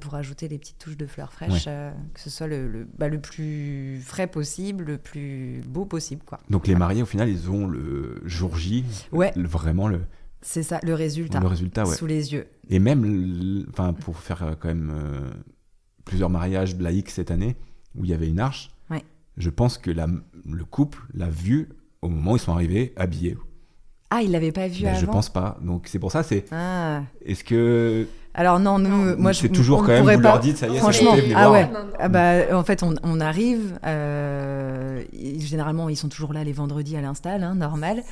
pour 0.00 0.14
ajouter 0.14 0.46
les 0.48 0.58
petites 0.58 0.78
touches 0.78 0.96
de 0.96 1.06
fleurs 1.06 1.32
fraîches, 1.32 1.64
euh, 1.66 1.90
que 2.14 2.20
ce 2.20 2.28
soit 2.30 2.46
le, 2.46 2.68
le, 2.68 2.86
bah, 2.98 3.08
le 3.08 3.20
plus 3.20 4.00
frais 4.04 4.26
possible, 4.26 4.84
le 4.84 4.98
plus 4.98 5.62
beau 5.66 5.84
possible. 5.86 6.22
quoi. 6.24 6.38
Donc 6.50 6.66
les 6.66 6.74
mariés 6.74 7.02
au 7.02 7.06
final 7.06 7.28
ils 7.28 7.50
ont 7.50 7.66
le 7.66 8.20
jour 8.26 8.56
J, 8.56 8.84
Ouais. 9.12 9.32
le- 9.36 9.48
vraiment 9.48 9.88
le, 9.88 10.02
C'est 10.42 10.62
ça, 10.62 10.80
le 10.82 10.94
résultat, 10.94 11.40
le 11.40 11.46
résultat. 11.46 11.84
Ouais. 11.86 11.94
sous 11.94 12.06
les 12.06 12.32
yeux. 12.32 12.46
Et 12.68 12.78
même, 12.78 13.64
enfin, 13.70 13.92
pour 13.94 14.18
faire 14.18 14.42
euh, 14.42 14.52
quand 14.58 14.68
même 14.68 14.92
euh, 14.94 15.30
plusieurs 16.04 16.30
mariages 16.30 16.76
laïcs 16.78 17.10
cette 17.10 17.30
année 17.30 17.56
où 17.96 18.04
il 18.04 18.10
y 18.10 18.14
avait 18.14 18.28
une 18.28 18.40
arche, 18.40 18.70
je 19.36 19.48
pense 19.48 19.78
que 19.78 19.90
la- 19.90 20.08
le 20.46 20.64
couple 20.64 20.98
l'a 21.14 21.30
vu 21.30 21.68
au 22.02 22.08
moment 22.08 22.32
où 22.32 22.36
ils 22.36 22.40
sont 22.40 22.52
arrivés 22.52 22.92
habillés. 22.96 23.38
Ah, 24.10 24.20
il 24.22 24.32
l'avait 24.32 24.52
pas 24.52 24.68
vu 24.68 24.82
Ben, 24.82 24.88
avant 24.90 25.00
je 25.00 25.06
pense 25.06 25.30
pas. 25.32 25.56
Donc 25.62 25.86
c'est 25.86 25.98
pour 26.00 26.12
ça, 26.12 26.22
c'est 26.22 26.44
Ah. 26.50 27.04
est-ce 27.24 27.44
que 27.44 28.06
Alors 28.32 28.60
non, 28.60 28.78
nous, 28.78 28.88
Non. 29.10 29.16
moi 29.18 29.32
je 29.32 29.40
c'est 29.40 29.48
toujours 29.48 29.80
on 29.80 29.82
quand 29.82 29.88
même 29.88 30.02
pourrait 30.02 30.16
vous 30.16 30.22
pas- 30.22 30.28
leur 30.30 30.40
dites 30.40 30.56
ça 30.56 30.68
y 30.68 30.76
est, 30.76 30.78
Franchement, 30.78 31.14
ah 31.34 31.50
ouais. 31.50 31.64
Non, 31.66 31.72
non. 31.72 31.90
Ah 31.98 32.08
bah, 32.08 32.34
en 32.56 32.62
fait, 32.62 32.82
on, 32.84 32.94
on 33.02 33.20
arrive. 33.20 33.76
euh, 33.84 35.02
généralement, 35.38 35.88
ils 35.88 35.96
sont 35.96 36.08
toujours 36.08 36.32
là 36.32 36.44
les 36.44 36.52
vendredis 36.52 36.96
à 36.96 37.00
l'install, 37.00 37.42
hein, 37.42 37.54
normal. 37.56 38.02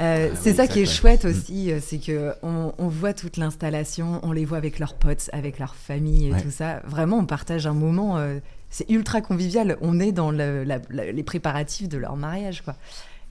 Euh, 0.00 0.28
Ah 0.32 0.36
c'est 0.40 0.50
oui, 0.50 0.56
ça 0.56 0.66
ça, 0.66 0.72
qui 0.72 0.80
est 0.82 0.86
chouette 0.86 1.24
Mm. 1.24 1.28
aussi, 1.28 1.72
euh, 1.72 1.78
c'est 1.82 1.98
que 1.98 2.32
on, 2.44 2.72
on 2.78 2.86
voit 2.88 3.12
toute 3.12 3.36
l'installation, 3.38 4.20
on 4.22 4.30
les 4.32 4.44
voit 4.44 4.58
avec 4.58 4.78
leurs 4.78 4.94
potes, 4.94 5.28
avec 5.32 5.58
leur 5.58 5.74
famille 5.74 6.28
et 6.28 6.32
Ouais. 6.32 6.40
tout 6.40 6.50
ça. 6.52 6.80
Vraiment, 6.86 7.18
on 7.18 7.26
partage 7.26 7.66
un 7.66 7.72
moment. 7.74 8.18
euh, 8.18 8.38
c'est 8.70 8.88
ultra 8.90 9.20
convivial. 9.20 9.76
On 9.80 9.98
est 10.00 10.12
dans 10.12 10.30
le- 10.30 10.62
la- 10.64 10.78
la- 10.90 11.10
les 11.12 11.22
préparatifs 11.22 11.88
de 11.88 11.98
leur 11.98 12.16
mariage, 12.16 12.62
quoi. 12.62 12.74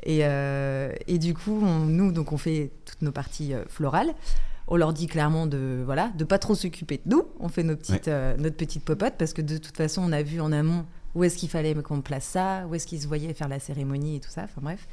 Et, 0.04 0.20
euh, 0.24 0.92
et 1.08 1.18
du 1.18 1.34
coup, 1.34 1.62
on- 1.64 1.86
nous, 1.86 2.12
donc, 2.12 2.32
on 2.32 2.38
fait 2.38 2.72
toutes 2.86 3.02
nos 3.02 3.12
parties 3.12 3.54
euh, 3.54 3.64
florales. 3.70 4.14
On 4.68 4.78
leur 4.78 4.94
dit 4.94 5.08
clairement 5.08 5.46
de 5.46 5.84
voilà 5.86 6.12
de 6.18 6.24
pas 6.24 6.40
trop 6.40 6.56
s'occuper 6.56 7.02
de 7.06 7.12
nous. 7.16 7.26
On 7.40 7.50
fait 7.50 7.64
nos 7.64 7.76
petites, 7.76 8.08
euh, 8.08 8.36
notre 8.38 8.56
petite 8.58 8.84
popote 8.84 9.14
parce 9.18 9.34
que 9.34 9.42
de 9.42 9.58
toute 9.58 9.78
façon, 9.78 10.02
on 10.04 10.12
a 10.12 10.24
vu 10.24 10.42
en 10.42 10.52
amont 10.52 10.86
où 11.14 11.24
est-ce 11.24 11.38
qu'il 11.38 11.50
fallait 11.50 11.74
qu'on 11.76 12.02
place 12.02 12.26
ça, 12.26 12.66
où 12.68 12.76
est-ce 12.76 12.86
qu'ils 12.88 13.02
se 13.02 13.08
voyaient 13.08 13.34
faire 13.34 13.48
la 13.48 13.60
cérémonie 13.60 14.18
et 14.18 14.20
tout 14.20 14.30
ça. 14.30 14.44
Enfin 14.44 14.62
bref. 14.62 14.88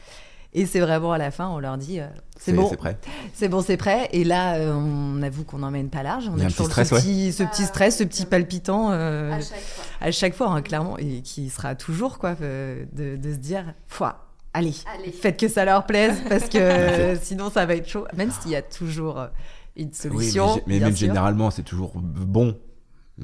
Et 0.54 0.66
c'est 0.66 0.80
vraiment 0.80 1.12
à 1.12 1.18
la 1.18 1.30
fin, 1.30 1.48
on 1.48 1.58
leur 1.58 1.78
dit 1.78 1.98
euh, 1.98 2.06
c'est 2.38 2.52
bon, 2.52 2.68
c'est 2.68 2.76
prêt. 2.76 2.98
c'est 3.32 3.48
bon, 3.48 3.62
c'est 3.62 3.78
prêt. 3.78 4.08
Et 4.12 4.22
là, 4.22 4.56
euh, 4.56 4.74
on 4.74 5.22
avoue 5.22 5.44
qu'on 5.44 5.58
n'emmène 5.58 5.88
pas 5.88 6.02
large. 6.02 6.28
On 6.28 6.36
Il 6.36 6.40
y 6.40 6.42
a 6.42 6.46
un 6.46 6.50
toujours 6.50 6.68
petit 6.68 6.84
stress, 6.84 6.88
ce, 6.90 6.94
petit, 6.96 7.32
ce 7.32 7.42
petit 7.42 7.64
stress, 7.64 7.98
ce 7.98 8.04
petit 8.04 8.26
palpitant 8.26 8.90
euh, 8.92 9.32
À 9.32 9.40
chaque 9.40 9.54
fois. 9.62 9.84
à 10.00 10.10
chaque 10.10 10.34
fois, 10.34 10.48
hein, 10.50 10.62
clairement, 10.62 10.98
et 10.98 11.22
qui 11.22 11.48
sera 11.48 11.74
toujours 11.74 12.18
quoi, 12.18 12.34
de, 12.34 12.86
de 12.92 13.32
se 13.32 13.38
dire, 13.38 13.72
foi, 13.88 14.26
allez, 14.52 14.74
Allez. 14.94 15.10
faites 15.10 15.38
que 15.40 15.48
ça 15.48 15.64
leur 15.64 15.86
plaise 15.86 16.20
parce 16.28 16.50
que 16.50 17.16
sinon 17.22 17.50
ça 17.50 17.64
va 17.64 17.74
être 17.74 17.88
chaud. 17.88 18.04
Même 18.14 18.30
s'il 18.30 18.50
y 18.50 18.56
a 18.56 18.62
toujours 18.62 19.26
une 19.76 19.86
Oui, 19.86 19.90
mais, 19.90 19.94
solution. 19.94 20.60
mais 20.66 20.78
bien 20.78 20.86
même 20.88 20.96
sûr. 20.96 21.06
généralement 21.08 21.50
c'est 21.50 21.62
toujours 21.62 21.92
bon. 21.96 22.58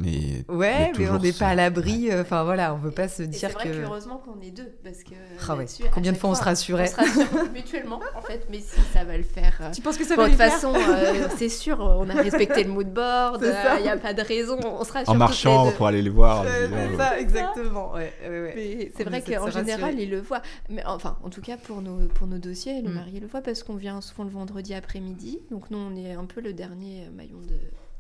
Mais 0.01 0.45
Ouais, 0.49 0.93
mais, 0.99 1.09
on 1.11 1.19
n'est 1.19 1.33
pas 1.33 1.49
à 1.49 1.55
l'abri. 1.55 2.11
euh, 2.11 2.23
Enfin 2.23 2.45
voilà, 2.45 2.73
on 2.75 2.79
veut 2.79 2.91
pas 2.91 3.09
se 3.09 3.23
Et 3.23 3.27
c'est 3.27 3.31
dire 3.39 3.51
vrai 3.51 3.65
que. 3.65 3.75
qu'heureusement 3.83 4.19
qu'on 4.19 4.41
est 4.41 4.51
deux, 4.51 4.73
parce 4.85 5.03
que 5.03 5.15
Ah 5.49 5.57
ouais, 5.57 5.67
Combien 5.93 6.13
de 6.13 6.17
fois 6.17 6.31
on 6.31 6.35
se 6.35 6.43
rassurait 6.43 6.91
On 6.99 7.03
se 7.05 7.11
rassure 7.21 7.51
mutuellement, 7.53 8.01
en 8.17 8.21
fait, 8.23 8.47
mais 8.51 8.61
si 8.61 8.81
ça 8.93 9.05
va 9.05 9.17
le 9.17 9.23
faire. 9.25 9.59
euh, 9.61 9.71
Tu 9.73 9.83
penses 9.83 9.97
que 9.97 10.05
ça 10.05 10.15
Bon, 10.17 10.23
va 10.23 10.29
de 10.29 10.33
toute 10.35 10.41
le 10.41 10.51
faire 10.51 10.55
façon, 10.61 10.75
euh, 10.89 11.29
c'est 11.37 11.49
sûr, 11.49 11.81
on 11.81 12.09
a 12.09 12.15
respecté 12.15 12.65
le 12.65 12.71
mood 12.71 12.93
board, 12.93 13.43
il 13.79 13.83
n'y 13.83 13.89
a 13.89 13.97
pas 13.97 14.15
de 14.15 14.23
raison, 14.23 14.59
on 14.63 14.85
se 14.85 14.93
rassure 14.93 15.13
En 15.13 15.17
marchant 15.17 15.73
pour 15.73 15.87
aller 15.87 16.03
les 16.03 16.11
voir. 16.11 16.45
C'est 16.47 16.97
ça, 16.97 17.19
exactement. 17.19 17.93
Ouais, 17.93 18.13
ouais, 18.23 18.29
ouais. 18.41 18.53
Mais 18.57 18.93
c'est 18.97 19.05
vrai 19.05 19.21
de 19.21 19.35
qu'en 19.35 19.51
général, 19.51 19.99
ils 19.99 20.11
le 20.11 20.21
voient. 20.21 20.43
Mais 20.69 20.85
enfin, 20.87 21.19
en 21.25 21.31
tout 21.31 21.41
cas, 21.41 21.57
pour 21.57 21.83
nos, 21.83 22.07
pour 22.09 22.27
nos 22.27 22.39
dossiers, 22.39 22.81
le 22.83 22.89
Mm. 22.91 22.95
mari 22.95 23.21
le 23.21 23.27
voit 23.27 23.41
parce 23.41 23.63
qu'on 23.63 23.77
vient 23.77 24.01
souvent 24.01 24.25
le 24.25 24.31
vendredi 24.31 24.75
après-midi. 24.75 25.41
Donc, 25.51 25.71
nous, 25.71 25.79
on 25.79 25.97
est 25.97 26.13
un 26.13 26.25
peu 26.25 26.41
le 26.41 26.53
dernier 26.53 27.09
maillon 27.17 27.39
de, 27.41 27.55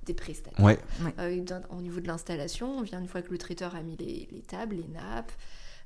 des 0.08 0.14
prestataires. 0.14 0.64
Ouais, 0.64 0.78
Euh, 1.20 1.44
au 1.70 1.80
niveau 1.80 2.00
de 2.00 2.06
l'installation, 2.08 2.78
on 2.78 2.82
vient 2.82 3.00
une 3.00 3.06
fois 3.08 3.22
que 3.22 3.30
le 3.30 3.38
traiteur 3.38 3.74
a 3.76 3.82
mis 3.82 3.96
les, 3.96 4.28
les 4.32 4.40
tables, 4.42 4.76
les 4.76 4.88
nappes. 4.88 5.32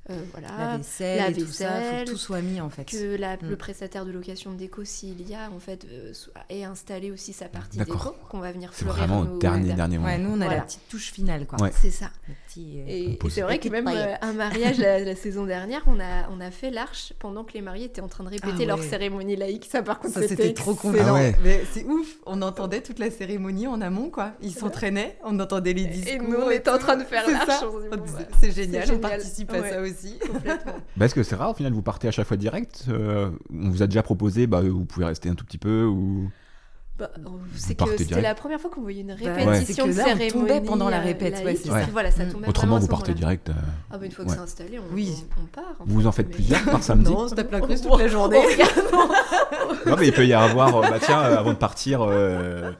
Euh, 0.09 0.19
voilà. 0.33 0.47
La 0.57 0.77
vaisselle, 0.77 1.17
la 1.17 1.29
et 1.29 1.33
tout 1.33 1.47
ça, 1.47 1.69
faut 1.81 2.05
que 2.05 2.09
tout 2.11 2.17
soit 2.17 2.41
mis 2.41 2.59
en 2.59 2.69
fait. 2.69 2.85
que 2.85 3.15
la- 3.15 3.37
Mm. 3.37 3.49
le 3.49 3.55
prestataire 3.55 4.05
de 4.05 4.11
location 4.11 4.51
de 4.51 4.57
déco, 4.57 4.83
s'il 4.83 5.27
y 5.27 5.33
a, 5.33 5.49
en 5.49 5.59
fait, 5.59 5.85
euh, 5.91 6.11
ait 6.49 6.63
installé 6.65 7.09
aussi 7.11 7.31
sa 7.33 7.45
partie 7.47 7.77
déco, 7.77 8.13
qu'on 8.29 8.39
va 8.39 8.51
venir 8.51 8.69
c'est 8.73 8.83
fleurir 8.83 9.07
vraiment 9.07 9.21
au 9.33 9.37
dernier, 9.37 9.73
dernier 9.73 9.97
moment. 9.97 10.09
Ouais, 10.09 10.17
nous 10.17 10.29
on 10.31 10.41
a 10.41 10.45
Voilà. 10.45 10.57
la 10.57 10.61
petite 10.63 10.87
touche 10.89 11.11
finale 11.11 11.45
quoi. 11.45 11.59
Ouais. 11.61 11.71
C'est 11.81 11.89
ça. 11.91 12.09
Petit, 12.47 12.79
euh, 12.81 12.83
Et, 12.87 13.19
c'est 13.29 13.41
vrai 13.41 13.59
que 13.59 13.69
même 13.69 13.87
euh, 13.87 14.13
un 14.21 14.33
mariage 14.33 14.77
la, 14.77 14.99
la 14.99 15.15
saison 15.15 15.45
dernière, 15.45 15.81
on 15.87 15.99
a, 15.99 16.29
on 16.31 16.39
a 16.41 16.51
fait 16.51 16.69
l'arche 16.69 17.13
pendant 17.19 17.43
que 17.43 17.53
les 17.53 17.61
mariés 17.61 17.85
étaient 17.85 18.01
en 18.01 18.07
train 18.07 18.23
de 18.23 18.29
répéter 18.29 18.63
Ah 18.63 18.65
leur 18.65 18.83
cérémonie 18.83 19.35
laïque. 19.35 19.67
Ça, 19.71 19.81
par 19.81 19.99
contre, 19.99 20.19
c'était 20.27 20.53
trop 20.53 20.73
excellent. 20.73 21.05
Ah 21.07 21.13
ouais. 21.13 21.35
Mais 21.43 21.63
c'est 21.73 21.85
ouf, 21.85 22.17
on 22.25 22.41
entendait 22.41 22.81
toute 22.81 22.99
la 22.99 23.09
cérémonie 23.09 23.67
en 23.67 23.81
amont 23.81 24.09
quoi. 24.09 24.33
Ils 24.41 24.53
s'entraînaient, 24.53 25.17
on 25.23 25.39
entendait 25.39 25.73
les 25.73 25.85
discours. 25.85 26.13
Et 26.13 26.17
nous, 26.19 26.37
on 26.37 26.49
était 26.51 26.69
en 26.69 26.77
train 26.77 26.97
de 26.97 27.03
faire 27.03 27.29
l'arche. 27.29 27.63
bah, 27.89 27.97
C'est 28.41 28.51
génial, 28.51 28.89
on 28.91 28.99
participe 28.99 29.51
à 29.53 29.69
ça 29.69 29.81
aussi. 29.81 29.92
complètement. 30.31 30.73
Bah, 30.97 31.05
est-ce 31.05 31.15
que 31.15 31.23
c'est 31.23 31.35
rare 31.35 31.51
au 31.51 31.53
final 31.53 31.73
vous 31.73 31.81
partez 31.81 32.07
à 32.07 32.11
chaque 32.11 32.27
fois 32.27 32.37
direct 32.37 32.85
euh, 32.89 33.29
On 33.53 33.69
vous 33.69 33.81
a 33.83 33.87
déjà 33.87 34.03
proposé, 34.03 34.47
bah, 34.47 34.61
vous 34.61 34.85
pouvez 34.85 35.05
rester 35.05 35.29
un 35.29 35.35
tout 35.35 35.45
petit 35.45 35.57
peu 35.57 35.83
ou 35.85 36.29
Bah, 36.97 37.09
c'est 37.55 37.73
que 37.73 37.79
partez 37.79 37.97
c'était 38.03 38.21
la 38.21 38.35
première 38.35 38.59
fois 38.61 38.69
qu'on 38.69 38.81
voyait 38.81 39.01
une 39.01 39.07
Bah, 39.07 39.33
répétition 39.33 39.87
de 39.87 39.93
là, 39.93 40.03
on 40.03 40.05
cérémonie. 40.17 40.31
tombait 40.31 40.61
pendant 40.61 40.89
la 40.89 40.99
euh, 40.99 41.03
répète, 41.03 41.43
ouais. 41.43 41.57
Voilà, 41.91 42.11
ça 42.11 42.25
tombait 42.25 42.47
autrement 42.47 42.77
vous 42.79 42.87
partez 42.87 43.13
direct 43.15 43.49
euh, 43.49 43.53
Ah 43.91 43.97
bah 43.97 44.05
une 44.05 44.11
fois 44.11 44.25
que 44.25 44.31
c'est 44.31 44.37
installé, 44.37 44.77
on, 44.79 44.93
Oui. 44.93 45.11
on, 45.37 45.41
on 45.41 45.45
part. 45.47 45.63
en 45.79 45.85
Vous 45.85 46.01
fait, 46.01 46.07
en 46.07 46.11
faites 46.11 46.27
mais- 46.29 46.33
plusieurs 46.35 46.63
par 46.65 46.83
samedi 46.89 47.11
Non, 47.11 47.21
on 47.21 47.27
se 47.27 47.35
tape 47.35 47.51
la 47.51 47.61
toute 47.61 47.85
On- 47.89 47.97
la 47.97 48.07
journée. 48.07 48.39
on. 48.93 49.89
Non 49.89 49.95
mais 49.99 50.07
il 50.07 50.13
peut 50.13 50.25
y 50.25 50.33
avoir, 50.33 50.75
euh, 50.77 50.81
bah 50.89 50.99
tiens, 51.01 51.19
euh, 51.21 51.37
avant 51.37 51.51
de 51.51 51.57
partir, 51.57 52.01
euh, 52.03 52.71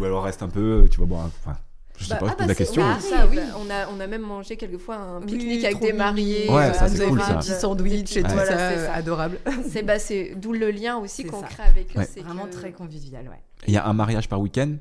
ou 0.00 0.04
alors 0.04 0.24
reste 0.24 0.42
un 0.42 0.48
peu, 0.48 0.86
tu 0.90 0.98
vois, 0.98 1.06
bon, 1.06 1.16
enfin, 1.18 1.56
je 2.00 2.06
sais 2.06 2.14
Bah, 2.14 2.20
pas, 2.20 2.26
Ah 2.30 2.34
bah 2.38 2.46
la 2.46 2.54
question. 2.54 2.82
bah, 2.82 2.96
mais- 3.00 3.08
ça, 3.08 3.26
oui. 3.30 3.36
Oui. 3.38 3.42
On 3.58 3.70
a, 3.70 3.88
on 3.88 4.00
a 4.00 4.06
même 4.06 4.22
mangé 4.22 4.56
quelquefois 4.56 4.96
un 4.96 5.20
Oui, 5.20 5.26
pique-nique 5.26 5.64
avec 5.64 5.80
des 5.80 5.92
mariés. 5.92 6.48
Ouais, 6.50 6.64
euh, 6.64 6.72
ça, 6.72 6.88
c'est 6.88 7.06
cool. 7.06 7.20
Un 7.20 7.34
petit 7.36 7.52
sandwich 7.52 8.16
et 8.16 8.22
des- 8.22 8.28
tout 8.28 8.34
voilà, 8.34 8.50
ça, 8.50 8.56
c'est 8.70 8.78
euh, 8.78 8.92
adorable. 8.92 9.38
C'est 9.68 9.82
bah, 9.82 9.98
c'est 9.98 10.34
d'où 10.36 10.52
le 10.52 10.70
lien 10.70 10.96
aussi 10.96 11.24
qu'on 11.24 11.42
crée 11.42 11.62
avec 11.62 11.96
eux. 11.96 12.00
C'est 12.10 12.20
Vraiment 12.22 12.46
que- 12.46 12.52
très 12.52 12.72
convivial, 12.72 13.24
ouais. 13.28 13.40
Il 13.66 13.74
y 13.74 13.76
a 13.76 13.86
un 13.86 13.92
mariage 13.92 14.28
par 14.28 14.40
week-end, 14.40 14.76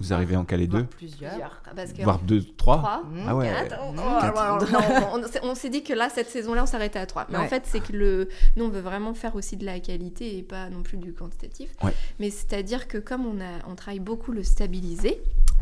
vous 0.00 0.12
arrivez 0.12 0.36
en 0.36 0.44
caler 0.44 0.66
deux, 0.66 0.78
Voire 0.78 0.88
plusieurs. 0.88 1.30
Plusieurs. 1.30 1.62
Parce 1.76 1.92
que 1.92 2.02
voire 2.02 2.18
deux, 2.20 2.42
trois. 2.56 2.78
trois. 2.78 3.02
Ah 3.26 3.36
ouais. 3.36 3.48
Quatre. 3.48 3.68
Quatre. 3.94 4.72
non, 4.72 5.08
on 5.14 5.26
s'est- 5.28 5.40
on 5.42 5.54
s'est 5.54 5.68
dit 5.68 5.82
que 5.84 5.92
là, 5.92 6.08
cette 6.08 6.28
saison-là, 6.28 6.62
on 6.64 6.66
s'arrêtait 6.66 6.98
à 6.98 7.06
trois. 7.06 7.26
Mais 7.30 7.38
en 7.38 7.46
fait, 7.46 7.62
c'est 7.66 7.80
que 7.80 7.92
le... 7.92 8.28
nous, 8.56 8.64
on 8.64 8.68
veut 8.70 8.80
vraiment 8.80 9.14
faire 9.14 9.36
aussi 9.36 9.56
de 9.56 9.64
la 9.66 9.78
qualité 9.80 10.38
et 10.38 10.42
pas 10.42 10.68
non 10.70 10.82
plus 10.82 10.96
du 10.98 11.12
quantitatif. 11.12 11.70
Ouais. 11.82 11.92
Mais 12.18 12.30
c'est-à-dire 12.30 12.88
que 12.88 12.98
comme 12.98 13.26
on, 13.26 13.40
a... 13.40 13.68
on 13.70 13.74
travaille 13.74 14.00
beaucoup 14.00 14.32
le 14.32 14.42
stabilisé, 14.42 15.20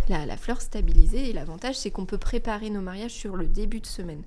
la, 0.08 0.26
la 0.26 0.36
fleur 0.36 0.60
stabilisée, 0.60 1.30
et 1.30 1.32
l'avantage, 1.32 1.76
c'est 1.76 1.90
qu'on 1.90 2.04
peut 2.06 2.18
préparer 2.18 2.70
nos 2.70 2.80
mariages 2.80 3.12
sur 3.12 3.36
le 3.36 3.46
début 3.46 3.80
de 3.80 3.86
semaine. 3.86 4.22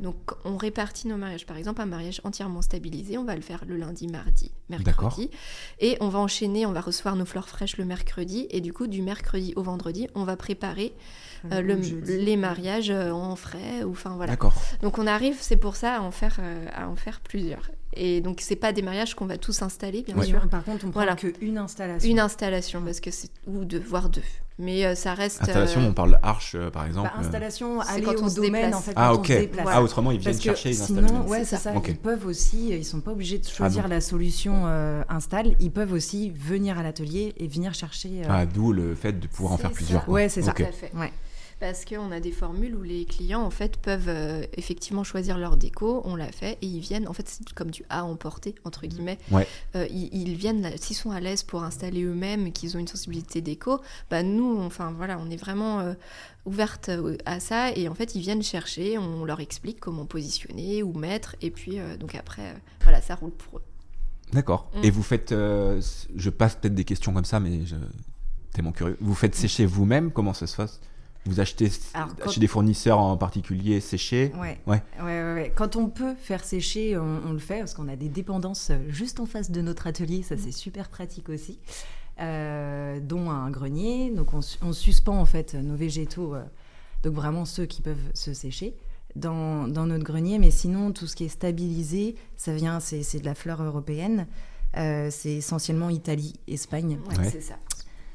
Donc, 0.00 0.16
on 0.44 0.56
répartit 0.56 1.08
nos 1.08 1.16
mariages. 1.18 1.44
Par 1.46 1.56
exemple, 1.58 1.82
un 1.82 1.86
mariage 1.86 2.20
entièrement 2.24 2.62
stabilisé, 2.62 3.18
on 3.18 3.24
va 3.24 3.34
le 3.36 3.42
faire 3.42 3.64
le 3.66 3.76
lundi, 3.76 4.06
mardi, 4.08 4.50
D'accord. 4.70 5.04
mercredi. 5.04 5.30
Et 5.78 5.96
on 6.00 6.08
va 6.08 6.18
enchaîner, 6.20 6.64
on 6.64 6.72
va 6.72 6.80
recevoir 6.80 7.16
nos 7.16 7.26
fleurs 7.26 7.48
fraîches 7.48 7.76
le 7.76 7.84
mercredi. 7.84 8.46
Et 8.50 8.60
du 8.62 8.72
coup, 8.72 8.86
du 8.86 9.02
mercredi 9.02 9.52
au 9.56 9.62
vendredi, 9.62 10.08
on 10.14 10.24
va 10.24 10.36
préparer 10.36 10.94
euh, 11.52 11.60
le- 11.60 11.76
les 12.16 12.36
mariages 12.36 12.90
euh, 12.90 13.10
en 13.10 13.36
frais. 13.36 13.82
Ou, 13.84 13.90
enfin, 13.90 14.14
voilà. 14.16 14.32
D'accord. 14.32 14.54
Donc 14.80 14.96
on 14.98 15.06
arrive, 15.06 15.36
c'est 15.40 15.56
pour 15.56 15.76
ça, 15.76 15.96
à 15.96 16.00
en 16.00 16.10
faire, 16.10 16.36
euh, 16.40 16.66
à 16.74 16.88
en 16.88 16.96
faire 16.96 17.20
plusieurs. 17.20 17.70
Et 17.94 18.20
donc 18.20 18.38
c'est 18.40 18.56
pas 18.56 18.72
des 18.72 18.82
mariages 18.82 19.14
qu'on 19.14 19.26
va 19.26 19.36
tous 19.36 19.62
installer, 19.62 20.02
bien 20.02 20.14
Bien 20.14 20.24
sûr. 20.24 20.48
Par 20.48 20.62
contre, 20.64 20.84
on 20.86 20.90
prend 20.90 21.00
Voilà. 21.00 21.16
qu'une 21.16 21.58
installation. 21.58 22.08
Une 22.08 22.20
installation, 22.20 22.82
parce 22.82 23.00
que 23.00 23.10
c'est 23.10 23.30
ou 23.46 23.64
deux, 23.64 23.80
voire 23.84 24.08
deux. 24.08 24.22
Mais 24.60 24.84
euh, 24.84 24.94
ça 24.94 25.14
reste. 25.14 25.40
Installation, 25.42 25.80
euh, 25.80 25.88
on 25.88 25.92
parle 25.94 26.20
arche 26.22 26.54
euh, 26.54 26.70
par 26.70 26.86
exemple. 26.86 27.10
Bah, 27.14 27.20
installation, 27.20 27.80
C'est 27.82 27.94
aller 27.94 28.02
quand 28.02 28.20
on 28.20 28.26
au 28.26 28.28
se 28.28 28.36
domaine 28.36 28.52
déplace. 28.66 28.74
en 28.74 28.80
fait. 28.82 28.92
Ah 28.94 29.08
quand 29.08 29.16
on 29.16 29.20
ok. 29.20 29.26
se 29.26 29.32
déplace. 29.32 29.66
Ah 29.70 29.82
autrement 29.82 30.10
ils 30.12 30.18
viennent 30.18 30.34
Parce 30.34 30.44
chercher, 30.44 30.68
ils 30.70 30.80
installent. 30.82 31.08
sinon, 31.08 31.26
ouais, 31.26 31.44
C'est 31.44 31.56
ça. 31.56 31.72
Ils 31.88 31.96
peuvent 31.96 32.26
aussi, 32.26 32.68
ils 32.68 32.84
sont 32.84 33.00
pas 33.00 33.10
obligés 33.12 33.38
de 33.38 33.46
choisir 33.48 33.84
bon. 33.84 33.88
la 33.88 34.00
solution 34.00 34.62
euh, 34.66 35.02
install. 35.08 35.56
Ils 35.60 35.70
peuvent 35.72 35.92
aussi 35.92 36.30
venir 36.30 36.78
à 36.78 36.82
l'atelier 36.82 37.32
et 37.38 37.48
venir 37.48 37.72
chercher. 37.74 38.20
euh, 38.22 38.28
Ah 38.28 38.44
d'où 38.46 38.72
le 38.72 38.94
fait 38.94 39.18
de 39.18 39.26
pouvoir 39.26 39.54
en 39.54 39.56
faire 39.56 39.70
ça. 39.70 39.74
plusieurs. 39.76 40.04
quoi. 40.04 40.14
Ouais, 40.14 40.28
c'est 40.28 40.42
ça. 40.42 40.52
Tout 40.52 40.62
à 40.62 40.66
fait. 40.72 40.92
Ouais. 40.94 41.10
Parce 41.60 41.84
qu'on 41.84 42.10
a 42.10 42.20
des 42.20 42.32
formules 42.32 42.74
où 42.74 42.82
les 42.82 43.04
clients 43.04 43.42
en 43.42 43.50
fait 43.50 43.76
peuvent 43.76 44.08
euh, 44.08 44.42
effectivement 44.56 45.04
choisir 45.04 45.36
leur 45.36 45.58
déco, 45.58 46.00
on 46.06 46.16
l'a 46.16 46.32
fait 46.32 46.56
et 46.62 46.66
ils 46.66 46.80
viennent. 46.80 47.06
En 47.06 47.12
fait, 47.12 47.28
c'est 47.28 47.46
comme 47.52 47.70
du 47.70 47.84
à 47.90 48.04
emporter 48.04 48.54
entre 48.64 48.86
guillemets. 48.86 49.18
Ouais. 49.30 49.46
Euh, 49.76 49.86
ils, 49.90 50.08
ils 50.12 50.34
viennent 50.34 50.70
s'ils 50.76 50.96
sont 50.96 51.10
à 51.10 51.20
l'aise 51.20 51.42
pour 51.42 51.62
installer 51.62 52.02
eux-mêmes, 52.02 52.52
qu'ils 52.52 52.76
ont 52.76 52.80
une 52.80 52.88
sensibilité 52.88 53.42
déco. 53.42 53.78
Bah 54.10 54.22
nous, 54.22 54.58
enfin 54.58 54.94
voilà, 54.96 55.18
on 55.18 55.30
est 55.30 55.36
vraiment 55.36 55.80
euh, 55.80 55.92
ouverte 56.46 56.88
euh, 56.88 57.18
à 57.26 57.40
ça 57.40 57.70
et 57.76 57.88
en 57.88 57.94
fait 57.94 58.14
ils 58.14 58.22
viennent 58.22 58.42
chercher, 58.42 58.96
on 58.96 59.26
leur 59.26 59.40
explique 59.40 59.80
comment 59.80 60.06
positionner 60.06 60.82
ou 60.82 60.94
mettre 60.94 61.36
et 61.42 61.50
puis 61.50 61.78
donc 61.98 62.14
après 62.14 62.54
voilà 62.82 63.02
ça 63.02 63.16
roule 63.16 63.32
pour 63.32 63.58
eux. 63.58 63.62
D'accord. 64.32 64.70
Mm. 64.76 64.84
Et 64.84 64.90
vous 64.90 65.02
faites, 65.02 65.30
je 65.30 66.30
passe 66.30 66.54
peut-être 66.54 66.74
des 66.74 66.84
questions 66.84 67.12
comme 67.12 67.26
ça, 67.26 67.38
mais 67.38 67.66
je 67.66 67.76
tellement 68.54 68.72
curieux. 68.72 68.96
Vous 69.00 69.14
faites 69.14 69.34
sécher 69.34 69.66
vous-même? 69.66 70.10
Comment 70.10 70.32
ça 70.32 70.46
se 70.46 70.56
passe? 70.56 70.80
Vous 71.26 71.38
achetez 71.40 71.70
Alors, 71.94 72.08
quand- 72.16 72.38
des 72.38 72.46
fournisseurs 72.46 72.98
en 72.98 73.16
particulier 73.16 73.80
séchés? 73.80 74.32
Ouais. 74.40 74.58
Ouais. 74.66 74.82
Ouais, 75.00 75.04
ouais, 75.04 75.34
ouais. 75.34 75.52
Quand 75.54 75.76
on 75.76 75.88
peut 75.88 76.14
faire 76.14 76.42
sécher, 76.44 76.96
on, 76.96 77.20
on 77.26 77.32
le 77.32 77.38
fait 77.38 77.58
parce 77.58 77.74
qu'on 77.74 77.88
a 77.88 77.96
des 77.96 78.08
dépendances 78.08 78.70
euh, 78.70 78.78
juste 78.88 79.20
en 79.20 79.26
face 79.26 79.50
de 79.50 79.60
notre 79.60 79.86
atelier. 79.86 80.22
Ça, 80.22 80.36
c'est 80.38 80.52
super 80.52 80.88
pratique 80.88 81.28
aussi. 81.28 81.58
Euh, 82.20 83.00
dont 83.00 83.30
un 83.30 83.50
grenier. 83.50 84.10
Donc, 84.10 84.34
on, 84.34 84.42
su- 84.42 84.58
on 84.62 84.72
suspend 84.72 85.18
en 85.18 85.24
fait 85.24 85.54
nos 85.54 85.74
végétaux, 85.76 86.34
euh, 86.34 86.42
donc 87.02 87.14
vraiment 87.14 87.44
ceux 87.46 87.64
qui 87.66 87.80
peuvent 87.82 87.96
se 88.14 88.34
sécher. 88.34 88.74
Dans, 89.16 89.66
dans 89.66 89.86
notre 89.86 90.04
grenier, 90.04 90.38
mais 90.38 90.50
sinon 90.52 90.92
tout 90.92 91.06
ce 91.08 91.16
qui 91.16 91.24
est 91.24 91.28
stabilisé, 91.28 92.14
ça 92.36 92.54
vient, 92.54 92.78
c'est 92.78 93.02
c'est 93.02 93.18
de 93.20 93.24
la 93.24 93.34
fleur 93.34 93.62
européenne, 93.62 94.26
Euh, 94.76 95.08
c'est 95.10 95.32
essentiellement 95.32 95.90
Italie, 95.90 96.34
Espagne. 96.46 97.00
Ouais, 97.08 97.18
Ouais. 97.18 97.28
c'est 97.28 97.40
ça. 97.40 97.54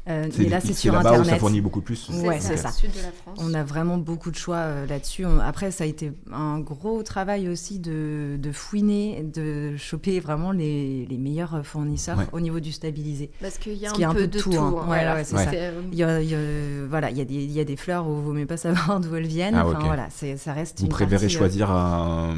Euh, 0.08 0.28
C'est 0.32 0.44
mais 0.44 0.50
là 0.50 0.62
c'est 0.62 0.74
sur 0.74 0.94
là-bas 0.94 1.10
où 1.10 1.14
ça 1.16 1.20
internet. 1.22 1.40
fournit 1.40 1.62
beaucoup 1.62 1.82
plus. 1.82 2.10
Ouais, 2.10 2.40
c'est 2.40 2.58
ça. 2.58 2.72
Sud 2.72 2.92
de 2.92 2.98
la 2.98 3.12
France. 3.12 3.40
On 3.42 3.54
a 3.56 3.64
vraiment 3.64 3.98
beaucoup 3.98 4.30
de 4.30 4.36
choix 4.36 4.58
euh, 4.58 4.86
là-dessus. 4.86 5.26
On- 5.26 5.40
Après, 5.40 5.72
ça 5.72 5.84
a 5.84 5.88
été 5.88 6.12
un 6.32 6.60
gros 6.60 7.02
travail 7.02 7.50
aussi 7.50 7.80
de, 7.80 8.38
de 8.40 8.52
fouiner, 8.52 9.24
de 9.24 9.76
choper 9.78 10.20
vraiment 10.20 10.52
les, 10.52 11.08
les 11.08 11.18
meilleurs 11.18 11.66
fournisseurs 11.66 12.20
Ouais. 12.20 12.26
au 12.34 12.40
niveau 12.40 12.60
du 12.60 12.72
stabilisé. 12.72 13.32
Parce 13.42 13.58
qu'il 13.58 13.74
y 13.74 13.88
a 13.88 13.90
un, 13.90 13.94
qu'il 13.94 14.02
y 14.02 14.06
a 14.06 14.10
un 14.10 14.14
peu, 14.14 14.20
peu 14.22 14.28
de 14.28 14.40
tout. 14.40 14.52
tout, 14.52 14.58
hein. 14.58 14.68
hein, 14.76 14.80
Ouais, 14.82 14.86
voilà. 14.86 15.16
ouais, 15.16 15.24
c'est 15.24 15.38
ça. 15.38 15.50
euh, 15.54 15.82
Il 15.92 15.98
y 15.98 16.04
a, 16.04 16.22
il 16.22 16.30
y 16.30 16.36
a- 16.36 16.88
voilà, 16.88 17.10
il 17.10 17.18
y, 17.18 17.60
a 17.60 17.64
des, 17.64 17.76
fleurs 17.76 18.08
où 18.08 18.16
il 18.20 18.24
vaut 18.24 18.34
mieux 18.34 18.46
pas 18.46 18.58
savoir 18.58 19.00
d'où 19.00 19.16
elles 19.16 19.26
viennent. 19.26 19.56
Ah, 19.56 19.66
enfin, 19.68 19.80
voilà, 19.86 20.08
ça 20.12 20.54
reste 20.54 20.80
Vous 20.80 20.86
une 20.86 20.92
préférez 20.92 21.22
partie, 21.26 21.36
euh, 21.36 21.40
choisir 21.40 21.72
un- 21.72 22.36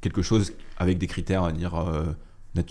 quelque 0.00 0.20
chose 0.22 0.52
avec 0.78 0.98
des 0.98 1.06
critères, 1.06 1.44
à 1.44 1.52
dire, 1.52 1.76
euh, 1.76 2.04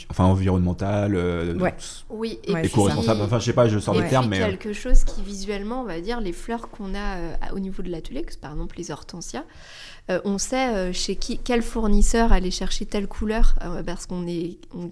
enfin 0.09 0.25
environnemental, 0.25 1.15
euh, 1.15 1.53
Ouais. 1.57 1.73
Oui, 2.09 2.39
éco-responsable. 2.67 3.21
Enfin, 3.21 3.39
je 3.39 3.45
sais 3.45 3.53
pas, 3.53 3.67
je 3.67 3.79
sors 3.79 3.93
et 3.95 3.97
des 3.97 4.03
puis 4.03 4.09
termes, 4.11 4.29
mais 4.29 4.41
euh, 4.41 4.49
quelque 4.49 4.73
chose 4.73 5.03
qui 5.03 5.21
visuellement, 5.21 5.81
on 5.81 5.85
va 5.85 5.99
dire, 6.01 6.21
les 6.21 6.31
fleurs 6.33 6.69
qu'on 6.69 6.93
a 6.95 7.17
euh, 7.17 7.33
au 7.53 7.59
niveau 7.59 7.83
de 7.83 7.89
l'atelier, 7.89 8.23
que 8.23 8.35
par 8.37 8.51
exemple 8.51 8.75
les 8.77 8.91
hortensias, 8.91 9.43
euh, 10.09 10.19
on 10.25 10.37
sait 10.37 10.73
euh, 10.75 10.93
chez 10.93 11.15
qui, 11.15 11.37
quel 11.37 11.61
fournisseur 11.61 12.31
aller 12.33 12.51
chercher 12.51 12.85
telle 12.85 13.07
couleur, 13.07 13.55
euh, 13.63 13.83
parce 13.83 14.05
qu'on 14.05 14.27
est, 14.27 14.57
on- 14.73 14.91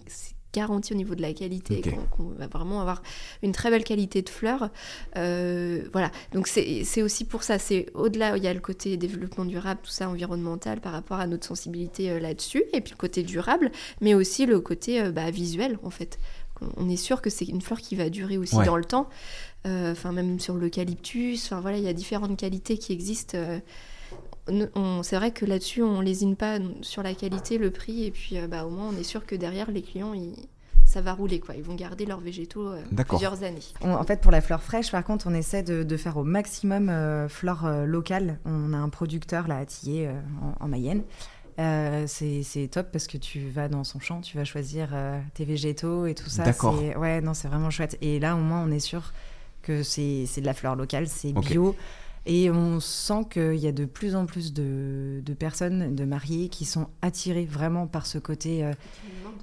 garanti 0.54 0.94
au 0.94 0.96
niveau 0.96 1.16
de 1.16 1.22
la 1.22 1.34
qualité, 1.34 1.82
qu'on 2.12 2.30
va 2.38 2.48
vraiment 2.48 2.82
avoir 2.82 3.02
une 3.42 3.52
très 3.52 3.70
belle 3.70 3.84
qualité 3.84 4.22
de 4.22 4.30
fleurs. 4.30 4.70
Euh, 5.18 5.84
voilà, 5.94 6.12
donc 6.34 6.48
c'est 6.48 7.02
aussi 7.02 7.26
pour 7.26 7.44
ça, 7.44 7.58
c'est 7.60 7.88
au-delà, 7.94 8.38
il 8.38 8.44
y 8.44 8.48
a 8.48 8.54
le 8.54 8.60
côté 8.60 8.98
développement 8.98 9.46
durable, 9.46 9.80
tout 9.84 9.92
ça, 9.92 10.10
environnemental 10.10 10.82
par 10.82 10.92
rapport 10.92 11.20
à 11.20 11.28
notre 11.28 11.46
sensibilité 11.48 12.12
euh, 12.12 12.20
là-dessus, 12.20 12.64
et 12.74 12.82
puis 12.82 12.92
le 12.92 12.98
côté 12.98 13.24
durable, 13.24 13.72
mais 14.02 14.14
aussi 14.14 14.46
le 14.46 14.60
côté 14.60 15.02
euh, 15.02 15.12
bah, 15.12 15.32
visuel 15.32 15.80
en 15.84 15.90
fait. 15.90 16.20
On 16.78 16.90
est 16.90 16.96
sûr 16.98 17.22
que 17.24 17.32
c'est 17.32 17.46
une 17.46 17.62
fleur 17.62 17.80
qui 17.80 17.96
va 17.96 18.10
durer 18.12 18.38
aussi 18.38 18.56
Ouais. 18.56 18.66
dans 18.66 18.78
le 18.78 18.86
temps. 18.86 19.10
Enfin, 19.66 20.12
même 20.12 20.40
sur 20.40 20.56
l'eucalyptus. 20.56 21.46
Enfin, 21.46 21.60
voilà, 21.60 21.78
il 21.78 21.84
y 21.84 21.88
a 21.88 21.94
différentes 21.94 22.38
qualités 22.38 22.78
qui 22.78 22.94
existent. 22.94 23.38
C'est 25.04 25.16
vrai 25.16 25.32
que 25.32 25.46
là-dessus, 25.46 25.84
on 25.84 26.02
lésine 26.02 26.36
pas 26.36 26.58
sur 26.82 27.04
la 27.04 27.14
qualité, 27.14 27.58
le 27.58 27.72
prix, 27.72 28.06
et 28.06 28.12
puis 28.12 28.38
euh, 28.38 28.48
bah, 28.48 28.66
au 28.66 28.70
moins, 28.70 28.90
on 28.94 28.98
est 28.98 29.04
sûr 29.04 29.26
que 29.26 29.36
derrière, 29.36 29.70
les 29.72 29.82
clients, 29.82 30.14
ils- 30.14 30.36
ça 30.84 31.00
va 31.02 31.14
rouler 31.14 31.40
quoi. 31.40 31.56
Ils 31.56 31.64
vont 31.64 31.76
garder 31.76 32.06
leurs 32.06 32.20
végétaux 32.20 32.68
euh, 32.68 32.82
plusieurs 33.18 33.44
années. 33.44 33.60
On- 33.82 33.94
en 33.94 34.04
fait, 34.04 34.20
pour 34.20 34.32
la 34.32 34.42
fleur 34.42 34.62
fraîche, 34.62 34.92
par 34.92 35.04
contre, 35.06 35.28
on 35.30 35.34
essaie 35.34 35.64
de, 35.64 35.84
de 35.84 35.98
faire 35.98 36.18
au 36.18 36.24
maximum 36.24 36.90
euh, 36.90 37.30
fleur 37.30 37.66
euh, 37.66 37.86
locale. 37.86 38.40
On 38.46 38.74
a 38.74 38.78
un 38.78 38.90
producteur 38.90 39.48
là 39.48 39.58
à 39.58 39.66
Tillé, 39.66 40.08
euh, 40.08 40.12
en, 40.60 40.66
en 40.66 40.68
Mayenne. 40.68 41.04
Euh, 41.60 42.06
c'est 42.08 42.68
top 42.72 42.88
parce 42.92 43.08
que 43.08 43.18
tu 43.18 43.50
vas 43.50 43.68
dans 43.68 43.84
son 43.84 44.00
champ, 44.00 44.22
tu 44.22 44.36
vas 44.38 44.44
choisir 44.46 44.90
euh, 44.94 45.20
tes 45.34 45.46
végétaux 45.46 46.08
et 46.08 46.16
tout 46.16 46.30
ça. 46.30 46.44
D'accord. 46.44 46.76
C'est- 46.80 46.96
Ouais, 46.96 47.22
non, 47.22 47.34
c'est 47.34 47.48
vraiment 47.48 47.70
chouette. 47.70 47.98
Et 48.02 48.20
là, 48.20 48.36
au 48.36 48.40
moins, 48.40 48.64
on 48.68 48.72
est 48.72 48.80
sûr 48.80 49.14
que 49.62 49.84
c'est 49.84 50.26
de 50.38 50.46
la 50.46 50.54
fleur 50.56 50.76
locale, 50.76 51.08
c'est 51.08 51.34
bio. 51.34 51.76
Et 52.28 52.52
on 52.52 52.80
sent 52.80 53.26
qu'il 53.32 53.56
y 53.56 53.68
a 53.68 53.72
de 53.72 53.86
plus 53.86 54.16
en 54.16 54.28
plus 54.28 54.54
de, 54.54 55.22
de 55.26 55.34
personnes, 55.34 55.96
de 55.96 56.06
mariés, 56.06 56.50
qui 56.50 56.66
sont 56.66 56.88
attirés 57.02 57.46
vraiment 57.46 57.88
par 57.88 58.06
ce 58.06 58.20
côté, 58.20 58.64
euh, 58.64 58.74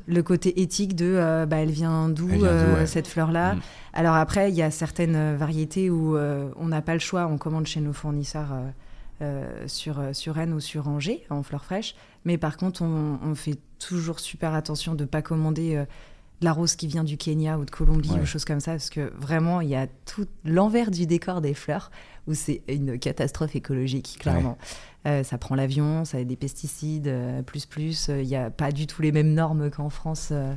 le 0.06 0.22
côté 0.22 0.60
éthique 0.62 0.94
de, 0.94 1.16
euh, 1.16 1.44
bah, 1.44 1.56
elle 1.56 1.72
vient 1.72 2.08
d'où 2.08 2.30
euh, 2.30 2.76
ouais. 2.76 2.86
cette 2.86 3.08
fleur-là. 3.08 3.54
Mm. 3.54 3.60
Alors 3.94 4.14
après, 4.14 4.50
il 4.50 4.54
y 4.54 4.62
a 4.62 4.70
certaines 4.70 5.34
variétés 5.34 5.90
où 5.90 6.16
euh, 6.16 6.50
on 6.56 6.68
n'a 6.68 6.80
pas 6.80 6.94
le 6.94 7.00
choix, 7.00 7.26
on 7.26 7.36
commande 7.36 7.66
chez 7.66 7.80
nos 7.80 7.92
fournisseurs 7.92 8.50
sur, 9.66 10.00
sur 10.12 10.34
Rennes 10.36 10.52
ou 10.52 10.60
sur 10.60 10.86
Angers 10.86 11.26
en 11.30 11.42
fleurs 11.42 11.64
fraîches. 11.64 11.96
Mais 12.24 12.38
par 12.38 12.56
contre, 12.56 12.82
on, 12.82 13.18
on 13.24 13.34
fait 13.34 13.58
toujours 13.80 14.20
super 14.20 14.54
attention 14.54 14.94
de 14.94 15.02
ne 15.02 15.08
pas 15.08 15.22
commander 15.22 15.84
de 16.40 16.44
la 16.44 16.52
rose 16.52 16.76
qui 16.76 16.86
vient 16.86 17.04
du 17.04 17.16
Kenya 17.16 17.58
ou 17.58 17.64
de 17.64 17.70
Colombie 17.70 18.10
Ouais. 18.12 18.20
ou 18.20 18.26
choses 18.26 18.44
comme 18.44 18.60
ça, 18.60 18.72
parce 18.72 18.90
que 18.90 19.12
vraiment, 19.18 19.60
il 19.60 19.68
y 19.68 19.74
a 19.74 19.86
tout 20.06 20.26
l'envers 20.44 20.90
du 20.90 21.06
décor 21.06 21.40
des 21.40 21.54
fleurs 21.54 21.90
où 22.26 22.34
c'est 22.34 22.62
une 22.68 22.98
catastrophe 22.98 23.56
écologique, 23.56 24.18
clairement. 24.20 24.56
Euh, 25.06 25.24
ça 25.24 25.38
prend 25.38 25.54
l'avion, 25.54 26.04
ça 26.04 26.18
a 26.18 26.24
des 26.24 26.36
pesticides, 26.36 27.08
euh, 27.08 27.42
plus 27.42 27.66
plus. 27.66 28.08
euh, 28.08 28.20
Il 28.22 28.28
n'y 28.28 28.36
a 28.36 28.50
pas 28.50 28.70
du 28.72 28.86
tout 28.86 29.00
les 29.02 29.12
mêmes 29.12 29.32
normes 29.34 29.70
qu'en 29.70 29.88
France 29.90 30.28
euh, 30.32 30.54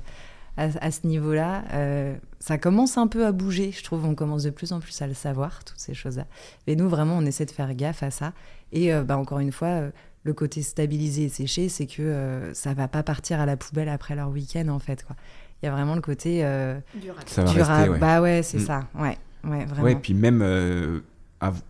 à, 0.58 0.64
à 0.82 0.92
ce 0.92 1.08
niveau-là. 1.08 1.64
Euh, 1.74 2.16
ça 2.40 2.58
commence 2.58 2.98
un 2.98 3.08
peu 3.08 3.26
à 3.26 3.32
bouger, 3.32 3.72
je 3.72 3.84
trouve. 3.84 4.06
On 4.06 4.16
commence 4.16 4.44
de 4.44 4.50
plus 4.50 4.74
en 4.74 4.80
plus 4.82 5.02
à 5.02 5.08
le 5.08 5.14
savoir, 5.14 5.64
toutes 5.64 5.80
ces 5.80 5.94
choses-là. 5.94 6.26
Et 6.68 6.76
nous, 6.76 6.90
vraiment, 6.90 7.18
on 7.18 7.26
essaie 7.26 7.46
de 7.46 7.52
faire 7.52 7.74
gaffe 7.74 8.04
à 8.04 8.12
ça. 8.12 8.34
Et 8.74 8.94
euh, 8.94 9.04
bah, 9.04 9.18
encore 9.18 9.40
une 9.40 9.52
fois, 9.54 9.68
euh, 9.68 9.92
le 10.24 10.34
côté 10.34 10.62
stabilisé 10.62 11.24
et 11.24 11.30
séché, 11.30 11.70
c'est 11.70 11.88
que 11.88 12.02
euh, 12.02 12.54
ça 12.54 12.74
va 12.74 12.88
pas 12.88 13.04
partir 13.04 13.40
à 13.40 13.46
la 13.46 13.56
poubelle 13.58 13.90
après 13.90 14.16
leur 14.16 14.30
week-end, 14.30 14.68
en 14.68 14.80
fait. 14.80 15.04
quoi. 15.06 15.16
Il 15.62 15.68
y 15.68 15.70
a 15.70 15.72
vraiment 15.72 15.96
le 15.96 16.02
côté 16.02 16.44
euh, 16.44 16.80
Durable. 16.96 17.22
Ça 17.28 17.44
va 17.44 17.52
durable. 17.52 17.72
rester, 17.74 17.90
ouais. 17.92 18.00
Bah 18.00 18.22
ouais, 18.22 18.42
c'est 18.44 18.58
Mm. 18.60 18.66
ça. 18.66 18.80
Ouais, 18.98 19.18
ouais, 19.44 19.66
vraiment. 19.66 19.84
Ouais, 19.84 19.96
puis 19.96 20.14
même, 20.14 20.42
euh, 20.42 21.00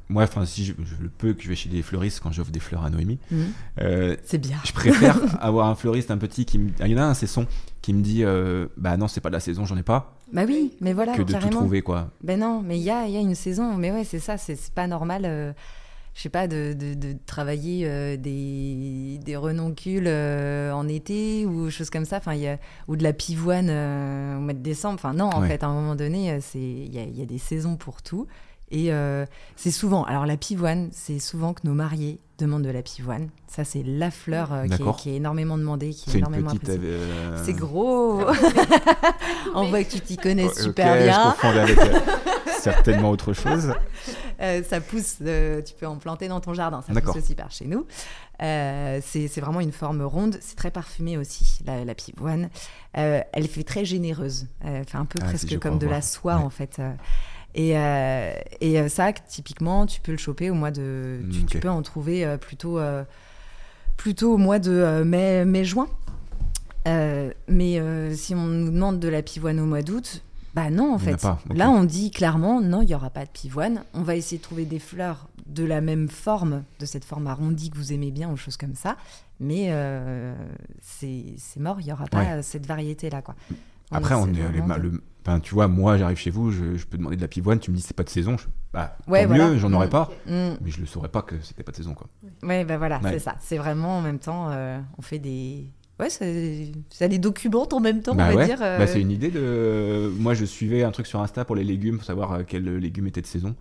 moi, 0.09 0.23
enfin, 0.23 0.45
si 0.45 0.63
je, 0.65 0.73
je 0.83 1.01
le 1.01 1.09
peux 1.09 1.33
que 1.33 1.43
je 1.43 1.49
vais 1.49 1.55
chez 1.55 1.69
des 1.69 1.81
fleuristes 1.81 2.19
quand 2.21 2.31
j'offre 2.31 2.51
des 2.51 2.59
fleurs 2.59 2.83
à 2.85 2.89
Noémie, 2.89 3.19
Mm. 3.31 3.35
euh, 3.81 4.15
C'est 4.23 4.37
bien. 4.37 4.57
je 4.65 4.71
préfère 4.73 5.17
avoir 5.43 5.67
un 5.67 5.75
fleuriste, 5.75 6.11
un 6.11 6.17
petit 6.17 6.45
qui 6.45 6.57
me. 6.59 6.69
Il 6.79 6.87
y 6.87 6.95
en 6.95 6.99
a 6.99 7.03
un, 7.05 7.13
c'est 7.13 7.27
son, 7.27 7.45
qui 7.81 7.93
me 7.93 8.01
dit 8.01 8.23
euh, 8.23 8.67
Bah 8.77 8.95
non, 8.97 9.07
c'est 9.07 9.21
pas 9.21 9.29
de 9.29 9.33
la 9.35 9.39
saison, 9.41 9.65
j'en 9.65 9.77
ai 9.77 9.83
pas, 9.83 10.15
Bah 10.31 10.43
oui, 10.47 10.73
mais 10.81 10.93
voilà, 10.93 11.13
que 11.13 11.21
de 11.23 11.31
carrément. 11.31 11.51
tout 11.51 11.57
trouver, 11.59 11.81
quoi. 11.81 12.09
Ben 12.23 12.39
non, 12.39 12.61
mais 12.65 12.77
il 12.77 12.83
y 12.83 12.89
a, 12.91 13.05
il 13.07 13.11
y 13.13 13.17
a 13.17 13.21
une 13.21 13.35
saison. 13.35 13.75
Mais 13.77 13.91
ouais, 13.91 14.03
c'est 14.05 14.19
ça, 14.19 14.37
c'est 14.37 14.55
c'est 14.55 14.73
pas 14.73 14.87
normal. 14.87 15.25
Je 16.13 16.21
sais 16.21 16.29
pas, 16.29 16.47
de, 16.47 16.73
de, 16.73 16.93
de 16.93 17.15
travailler 17.25 17.85
euh, 17.87 18.17
des, 18.17 19.17
des 19.23 19.35
renoncules 19.37 20.07
euh, 20.07 20.71
en 20.73 20.87
été 20.87 21.45
ou 21.45 21.69
choses 21.69 21.89
comme 21.89 22.05
ça. 22.05 22.17
Enfin, 22.17 22.33
y 22.35 22.47
a, 22.47 22.57
ou 22.87 22.95
de 22.95 23.03
la 23.03 23.13
pivoine 23.13 23.69
euh, 23.69 24.37
au 24.37 24.41
mois 24.41 24.53
de 24.53 24.59
décembre. 24.59 24.95
Enfin, 24.95 25.13
non, 25.13 25.29
en 25.29 25.41
Ouais. 25.41 25.47
fait, 25.47 25.63
à 25.63 25.67
un 25.67 25.73
moment 25.73 25.95
donné, 25.95 26.39
c'est 26.41 26.59
il 26.59 26.93
y 26.93 26.99
a, 26.99 27.03
y 27.03 27.21
a 27.21 27.25
des 27.25 27.37
saisons 27.37 27.77
pour 27.77 28.01
tout. 28.01 28.27
Et 28.73 28.89
c'est 29.57 29.71
souvent. 29.71 30.05
Alors, 30.05 30.25
la 30.25 30.37
pivoine, 30.37 30.87
c'est 30.93 31.19
souvent 31.19 31.53
que 31.53 31.61
nos 31.65 31.73
mariés 31.73 32.19
demandent 32.43 32.63
de 32.63 32.69
la 32.69 32.81
pivoine. 32.81 33.29
Ça, 33.47 33.63
c'est 33.63 33.83
la 33.85 34.11
fleur 34.11 34.51
euh, 34.53 34.61
qui, 34.61 34.73
est, 34.73 34.77
D'accord. 34.77 34.97
qui 34.97 35.09
est 35.09 35.15
énormément 35.15 35.57
demandée, 35.57 35.91
qui 35.91 36.09
est 36.09 36.19
énormément 36.19 36.51
euh, 36.69 37.41
C'est 37.45 37.53
gros. 37.53 38.21
On 39.55 39.65
voit 39.69 39.83
que 39.83 39.91
tu 39.91 40.01
t'y 40.01 40.17
connais 40.17 40.45
ok, 40.45 40.53
super 40.55 40.97
Je 40.99 41.03
bien. 41.05 41.23
confondais 41.31 41.59
avec 41.59 41.77
euh, 41.79 41.99
certainement 42.59 43.09
autre 43.11 43.33
chose. 43.33 43.73
Euh, 44.43 44.63
ça 44.67 44.81
pousse, 44.81 45.17
tu 45.19 45.73
peux 45.79 45.85
en 45.85 45.97
planter 45.97 46.27
dans 46.27 46.39
ton 46.39 46.55
jardin, 46.55 46.81
ça 46.81 46.99
pousse 46.99 47.15
aussi 47.15 47.35
par 47.35 47.51
chez 47.51 47.65
nous. 47.67 47.85
C'est 48.39 49.39
vraiment 49.39 49.59
une 49.59 49.71
forme 49.71 50.01
ronde, 50.01 50.39
c'est 50.41 50.55
très 50.55 50.71
parfumé 50.71 51.15
aussi, 51.15 51.59
la, 51.63 51.85
la 51.85 51.93
pivoine. 51.93 52.49
Elle 52.93 53.47
fait 53.47 53.61
très 53.61 53.85
généreuse, 53.85 54.47
elle 54.65 54.83
fait 54.85 54.97
un 54.97 55.05
peu 55.05 55.19
Ah, 55.21 55.25
presque 55.25 55.47
je 55.51 55.57
comme 55.57 55.77
de 55.77 55.85
la 55.85 56.01
soie 56.01 56.37
Ouais. 56.37 56.43
en 56.43 56.49
fait. 56.49 56.81
Et, 57.53 57.77
euh, 57.77 58.33
et 58.61 58.79
euh, 58.79 58.87
ça, 58.89 59.11
typiquement, 59.13 59.85
tu 59.85 59.99
peux 60.01 60.11
le 60.13 60.17
choper 60.17 60.49
au 60.49 60.53
mois 60.53 60.71
de. 60.71 61.19
Tu, 61.49 61.59
peux 61.59 61.69
en 61.69 61.81
trouver 61.81 62.25
euh, 62.25 62.37
plutôt, 62.37 62.79
euh, 62.79 63.03
plutôt 63.97 64.33
au 64.33 64.37
mois 64.37 64.59
de 64.59 64.71
euh, 64.71 65.03
mai- 65.03 65.43
mai-juin. 65.45 65.87
Euh, 66.87 67.31
mais 67.47 67.79
si 68.15 68.33
on 68.33 68.45
nous 68.47 68.71
demande 68.71 68.99
de 68.99 69.07
la 69.07 69.21
pivoine 69.21 69.59
au 69.59 69.65
mois 69.65 69.81
d'août, 69.83 70.23
bah 70.55 70.69
non 70.71 70.93
en 70.93 70.97
fait. 70.97 71.15
pas. 71.21 71.39
Là 71.53 71.69
on 71.69 71.83
dit 71.83 72.09
clairement 72.09 72.59
non, 72.59 72.81
il 72.81 72.89
y 72.89 72.95
aura 72.95 73.09
pas 73.11 73.23
de 73.25 73.29
pivoine. 73.29 73.83
On 73.93 74.01
va 74.01 74.15
essayer 74.15 74.37
de 74.37 74.43
trouver 74.43 74.65
des 74.65 74.79
fleurs 74.79 75.27
de 75.45 75.63
la 75.63 75.79
même 75.79 76.09
forme, 76.09 76.63
de 76.79 76.85
cette 76.87 77.05
forme 77.05 77.27
arrondie 77.27 77.69
que 77.69 77.77
vous 77.77 77.93
aimez 77.93 78.09
bien 78.11 78.29
ou 78.31 78.35
choses 78.37 78.57
comme 78.57 78.73
ça. 78.75 78.97
Mais 79.39 79.71
c'est 80.81 81.59
mort, 81.59 81.77
il 81.81 81.87
y 81.87 81.91
aura 81.93 82.05
pas 82.05 82.19
Ouais. 82.37 82.41
cette 82.41 82.65
variété 82.65 83.09
là 83.11 83.21
quoi. 83.21 83.35
Après, 83.91 84.15
on 84.15 84.27
est 84.27 84.33
les 84.33 84.61
le- 84.79 85.01
enfin, 85.25 85.39
tu 85.39 85.53
vois, 85.53 85.67
moi, 85.67 85.97
j'arrive 85.97 86.17
chez 86.17 86.31
vous, 86.31 86.51
je, 86.51 86.75
je 86.77 86.85
peux 86.85 86.97
demander 86.97 87.15
de 87.17 87.21
la 87.21 87.27
pivoine, 87.27 87.59
tu 87.59 87.71
me 87.71 87.75
dis 87.75 87.81
c'est 87.81 87.95
pas 87.95 88.03
de 88.03 88.09
saison, 88.09 88.37
je, 88.37 88.45
bah, 88.73 88.97
Ouais, 89.07 89.21
tant 89.23 89.27
voilà. 89.29 89.49
mieux, 89.49 89.57
j'en 89.57 89.71
aurais 89.73 89.87
Mm. 89.87 89.91
pas, 89.91 90.09
Mm. 90.27 90.31
mais 90.61 90.71
je 90.71 90.79
le 90.79 90.85
saurais 90.87 91.09
pas 91.09 91.21
que 91.21 91.35
c'était 91.43 91.63
pas 91.63 91.71
de 91.71 91.77
saison, 91.77 91.93
quoi. 91.93 92.07
Ouais, 92.43 92.65
bah 92.65 92.77
voilà, 92.77 92.99
Ouais. 93.03 93.11
c'est 93.13 93.19
ça. 93.19 93.35
C'est 93.39 93.57
vraiment 93.57 93.97
en 93.97 94.01
même 94.01 94.19
temps, 94.19 94.47
euh, 94.51 94.79
on 94.97 95.01
fait 95.01 95.19
des. 95.19 95.67
Ouais, 95.99 96.09
ça, 96.09 96.25
ça 96.89 97.07
les 97.07 97.19
documente 97.19 97.73
en 97.73 97.79
même 97.79 98.01
temps, 98.01 98.15
bah 98.15 98.27
on 98.27 98.31
va 98.31 98.35
ouais, 98.37 98.45
dire. 98.47 98.57
euh, 98.61 98.79
bah, 98.79 98.87
c'est 98.87 98.99
une 99.01 99.11
idée 99.11 99.29
de. 99.29 100.11
Moi, 100.17 100.33
je 100.33 100.45
suivais 100.45 100.83
un 100.83 100.89
truc 100.91 101.05
sur 101.05 101.19
Insta 101.21 101.45
pour 101.45 101.55
les 101.55 101.63
légumes, 101.63 101.97
pour 101.97 102.05
savoir 102.05 102.31
euh, 102.33 102.43
quels 102.47 102.63
légumes 102.77 103.05
étaient 103.07 103.21
de 103.21 103.27
saison. 103.27 103.55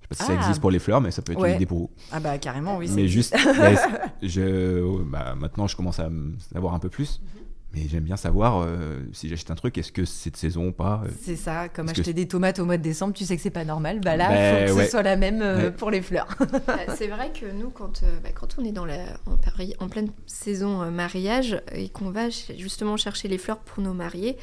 Je 0.00 0.04
sais 0.04 0.08
pas 0.08 0.14
si 0.14 0.22
ça 0.30 0.38
Ah. 0.38 0.40
existe 0.42 0.60
pour 0.60 0.70
les 0.70 0.78
fleurs, 0.78 1.00
mais 1.00 1.10
ça 1.10 1.22
peut 1.22 1.32
être 1.32 1.44
une 1.44 1.56
idée 1.56 1.66
pour 1.66 1.78
vous. 1.78 1.90
Ah 2.12 2.20
bah 2.20 2.38
carrément, 2.38 2.76
oui. 2.76 2.88
mais 2.94 3.08
juste, 3.08 3.34
bah, 3.58 3.70
je, 4.22 5.02
bah, 5.04 5.34
maintenant, 5.36 5.66
je 5.66 5.74
commence 5.74 5.98
à 5.98 6.08
savoir 6.52 6.74
un 6.74 6.78
peu 6.78 6.88
plus. 6.90 7.20
Mais 7.72 7.86
j'aime 7.88 8.02
bien 8.02 8.16
savoir 8.16 8.62
euh, 8.62 8.98
si 9.12 9.28
j'achète 9.28 9.50
un 9.52 9.54
truc, 9.54 9.78
est-ce 9.78 9.92
que 9.92 10.04
c'est 10.04 10.30
de 10.30 10.36
saison 10.36 10.68
ou 10.68 10.72
pas 10.72 11.02
euh. 11.04 11.10
C'est 11.22 11.36
ça, 11.36 11.68
comme 11.68 11.86
que 11.86 11.92
acheter 11.92 12.12
des 12.12 12.26
tomates 12.26 12.58
au 12.58 12.64
mois 12.64 12.76
de 12.78 12.82
décembre, 12.82 13.14
tu 13.14 13.24
sais 13.24 13.36
que 13.36 13.42
c'est 13.42 13.50
pas 13.50 13.64
normal. 13.64 14.00
Bah 14.00 14.16
là, 14.16 14.24
il 14.24 14.34
Ben, 14.34 14.66
faut 14.68 14.74
que 14.74 14.78
ouais. 14.80 14.84
ce 14.86 14.90
soit 14.90 15.02
la 15.04 15.16
même 15.16 15.40
euh, 15.40 15.56
Ouais. 15.66 15.70
pour 15.70 15.90
les 15.92 16.02
fleurs. 16.02 16.26
C'est 16.96 17.06
vrai 17.06 17.30
que 17.32 17.46
nous, 17.52 17.70
quand, 17.70 18.02
euh, 18.02 18.18
bah, 18.24 18.30
quand 18.34 18.56
on 18.58 18.64
est 18.64 18.72
dans 18.72 18.84
la, 18.86 18.98
en, 19.26 19.38
en 19.84 19.88
pleine 19.88 20.10
saison 20.26 20.82
euh, 20.82 20.90
mariage 20.90 21.62
et 21.72 21.88
qu'on 21.90 22.10
va 22.10 22.30
ch- 22.32 22.58
justement 22.58 22.96
chercher 22.96 23.28
les 23.28 23.38
fleurs 23.38 23.60
pour 23.60 23.84
nos 23.84 23.94
mariés, 23.94 24.36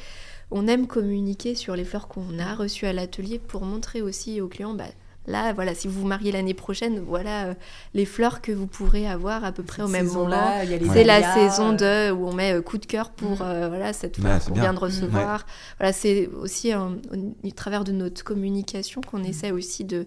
on 0.50 0.66
aime 0.66 0.86
communiquer 0.86 1.54
sur 1.54 1.76
les 1.76 1.84
fleurs 1.84 2.08
qu'on 2.08 2.38
a 2.38 2.54
reçues 2.54 2.86
à 2.86 2.94
l'atelier 2.94 3.38
pour 3.38 3.62
montrer 3.66 4.00
aussi 4.00 4.40
aux 4.40 4.48
clients, 4.48 4.72
bah, 4.72 4.86
là, 5.28 5.52
voilà, 5.52 5.74
si 5.74 5.86
vous 5.86 6.00
vous 6.00 6.06
mariez 6.06 6.32
l'année 6.32 6.54
prochaine, 6.54 6.98
voilà 7.00 7.46
euh, 7.46 7.54
les 7.94 8.04
fleurs 8.04 8.40
que 8.40 8.50
vous 8.50 8.66
pourrez 8.66 9.06
avoir 9.08 9.44
à 9.44 9.52
peu 9.52 9.62
près 9.62 9.82
au 9.82 9.88
même 9.88 10.08
moment. 10.08 10.50
C'est 10.92 11.04
la 11.04 11.34
saison 11.34 11.74
euh, 11.80 12.08
de 12.08 12.12
où 12.12 12.26
on 12.26 12.32
met 12.32 12.54
euh, 12.54 12.62
coup 12.62 12.78
de 12.78 12.86
cœur 12.86 13.10
pour 13.10 13.38
Mm. 13.40 13.42
euh, 13.42 13.68
voilà 13.68 13.92
cette 13.92 14.16
fleur 14.16 14.44
qu'on 14.44 14.54
vient 14.54 14.72
de 14.74 14.78
recevoir. 14.78 15.46
Voilà, 15.78 15.92
c'est 15.92 16.26
aussi 16.28 16.72
un- 16.72 16.96
au, 17.12 17.46
au 17.46 17.50
travers 17.50 17.84
de 17.84 17.92
notre 17.92 18.24
communication 18.24 19.00
qu'on 19.00 19.22
essaie 19.22 19.50
aussi 19.52 19.84
de, 19.84 20.06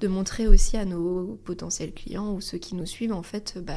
de 0.00 0.08
montrer 0.08 0.46
aussi 0.46 0.76
à 0.76 0.84
nos 0.84 1.38
potentiels 1.44 1.92
clients 1.92 2.32
ou 2.32 2.40
ceux 2.40 2.58
qui 2.58 2.74
nous 2.74 2.86
suivent 2.86 3.12
en 3.12 3.22
fait 3.22 3.58
bah, 3.64 3.74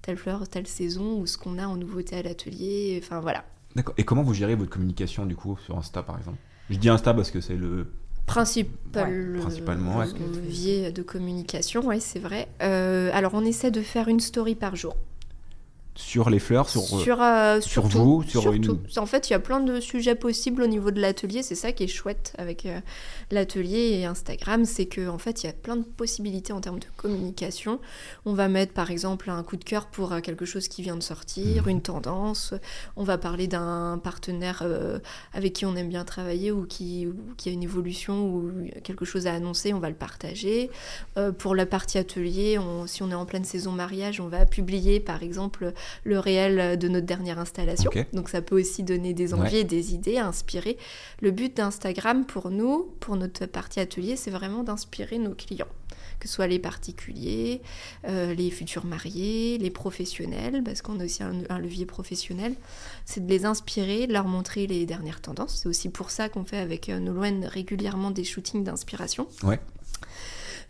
telle 0.00 0.16
fleur, 0.16 0.48
telle 0.48 0.66
saison 0.66 1.18
ou 1.20 1.26
ce 1.26 1.38
qu'on 1.38 1.58
a 1.58 1.66
en 1.66 1.76
nouveauté 1.76 2.16
à 2.16 2.22
l'atelier. 2.22 3.00
Enfin 3.02 3.20
voilà. 3.20 3.44
D'accord. 3.76 3.94
Et 3.98 4.04
comment 4.04 4.22
vous 4.22 4.34
gérez 4.34 4.54
votre 4.54 4.70
communication, 4.70 5.24
du 5.26 5.36
coup, 5.36 5.56
sur 5.64 5.78
Insta, 5.78 6.02
par 6.02 6.18
exemple? 6.18 6.38
Je 6.70 6.76
dis 6.76 6.88
Insta 6.88 7.14
parce 7.14 7.30
que 7.30 7.40
c'est 7.40 7.56
le. 7.56 7.86
Principal, 8.26 9.32
Ouais, 9.34 9.40
principalement, 9.40 9.98
ouais. 9.98 10.06
levier 10.06 10.92
de 10.92 11.02
communication, 11.02 11.84
ouais, 11.86 12.00
c'est 12.00 12.18
vrai. 12.18 12.48
Euh, 12.62 13.10
alors 13.12 13.32
on 13.34 13.44
essaie 13.44 13.70
de 13.70 13.82
faire 13.82 14.08
une 14.08 14.20
story 14.20 14.54
par 14.54 14.76
jour. 14.76 14.96
Sur 15.94 16.30
les 16.30 16.38
fleurs, 16.38 16.70
sur. 16.70 16.80
euh, 16.82 16.98
sur, 17.00 17.22
euh, 17.22 17.60
sur 17.60 17.82
vous, 17.86 18.22
sur 18.22 18.40
surtout. 18.42 18.56
une- 18.96 18.98
En 18.98 19.04
fait, 19.04 19.28
il 19.28 19.34
y 19.34 19.36
a 19.36 19.38
plein 19.38 19.60
de 19.60 19.78
sujets 19.78 20.14
possibles 20.14 20.62
au 20.62 20.66
niveau 20.66 20.90
de 20.90 20.98
l'atelier. 21.00 21.42
C'est 21.42 21.54
ça 21.54 21.70
qui 21.72 21.84
est 21.84 21.86
chouette 21.86 22.32
avec 22.38 22.64
euh, 22.64 22.80
l'atelier 23.30 23.98
et 24.00 24.06
Instagram, 24.06 24.64
c'est 24.64 24.86
que 24.86 25.06
en 25.08 25.18
fait, 25.18 25.42
il 25.42 25.46
y 25.46 25.50
a 25.50 25.52
plein 25.52 25.76
de 25.76 25.82
possibilités 25.84 26.54
en 26.54 26.62
termes 26.62 26.78
de 26.78 26.86
communication. 26.96 27.78
On 28.24 28.32
va 28.32 28.48
mettre 28.48 28.72
par 28.72 28.90
exemple 28.90 29.28
un 29.28 29.42
coup 29.42 29.56
de 29.58 29.64
cœur 29.64 29.86
pour 29.86 30.12
euh, 30.14 30.20
quelque 30.20 30.46
chose 30.46 30.66
qui 30.68 30.80
vient 30.80 30.96
de 30.96 31.02
sortir, 31.02 31.64
Mhm. 31.64 31.68
une 31.68 31.82
tendance. 31.82 32.54
On 32.96 33.04
va 33.04 33.18
parler 33.18 33.46
d'un 33.46 34.00
partenaire 34.02 34.64
avec 35.34 35.52
qui 35.52 35.66
on 35.66 35.76
aime 35.76 35.90
bien 35.90 36.04
travailler 36.04 36.52
ou 36.52 36.64
qui, 36.64 37.06
ou 37.06 37.14
qui 37.36 37.50
a 37.50 37.52
une 37.52 37.62
évolution 37.62 38.26
ou 38.28 38.50
quelque 38.82 39.04
chose 39.04 39.26
à 39.26 39.34
annoncer. 39.34 39.74
On 39.74 39.78
va 39.78 39.90
le 39.90 39.94
partager. 39.94 40.70
Pour 41.38 41.54
la 41.54 41.66
partie 41.66 41.98
atelier, 41.98 42.58
on- 42.58 42.86
si 42.86 43.02
on 43.02 43.10
est 43.10 43.14
en 43.14 43.26
pleine 43.26 43.44
saison 43.44 43.72
mariage, 43.72 44.20
on 44.20 44.28
va 44.28 44.46
publier 44.46 44.98
par 45.00 45.22
exemple 45.22 45.72
le 46.04 46.18
réel 46.18 46.78
de 46.78 46.88
notre 46.88 47.06
dernière 47.06 47.38
installation. 47.38 47.90
Donc 48.12 48.28
ça 48.28 48.42
peut 48.42 48.58
aussi 48.58 48.82
donner 48.82 49.14
des 49.14 49.34
envies 49.34 49.58
et 49.58 49.64
des 49.64 49.94
idées, 49.94 50.18
inspirer. 50.18 50.76
Le 51.20 51.30
but 51.30 51.56
d'Instagram 51.56 52.24
pour 52.24 52.50
nous, 52.50 52.92
pour 53.00 53.16
notre 53.16 53.46
partie 53.46 53.80
atelier, 53.80 54.16
c'est 54.16 54.30
vraiment 54.30 54.62
d'inspirer 54.62 55.18
nos 55.18 55.34
clients. 55.34 55.68
que 56.20 56.28
ce 56.28 56.34
soit 56.34 56.46
les 56.46 56.60
particuliers, 56.60 57.62
euh, 58.08 58.32
les 58.34 58.50
futurs 58.50 58.84
mariés, 58.84 59.58
les 59.58 59.70
professionnels, 59.70 60.62
parce 60.64 60.80
qu'on 60.80 61.00
a 61.00 61.04
aussi 61.04 61.22
un, 61.22 61.32
un 61.48 61.58
levier 61.58 61.84
professionnel. 61.84 62.54
C'est 63.04 63.26
de 63.26 63.30
les 63.30 63.44
inspirer, 63.44 64.06
de 64.06 64.12
leur 64.12 64.26
montrer 64.26 64.66
les 64.68 64.86
dernières 64.86 65.20
tendances. 65.20 65.60
C'est 65.62 65.68
aussi 65.68 65.88
pour 65.88 66.10
ça 66.10 66.28
qu'on 66.28 66.44
fait 66.44 66.58
avec 66.58 66.88
euh, 66.88 67.00
Nolwenn 67.00 67.44
régulièrement 67.44 68.12
des 68.12 68.24
shootings 68.24 68.62
d'inspiration. 68.62 69.26
Ouais. 69.42 69.58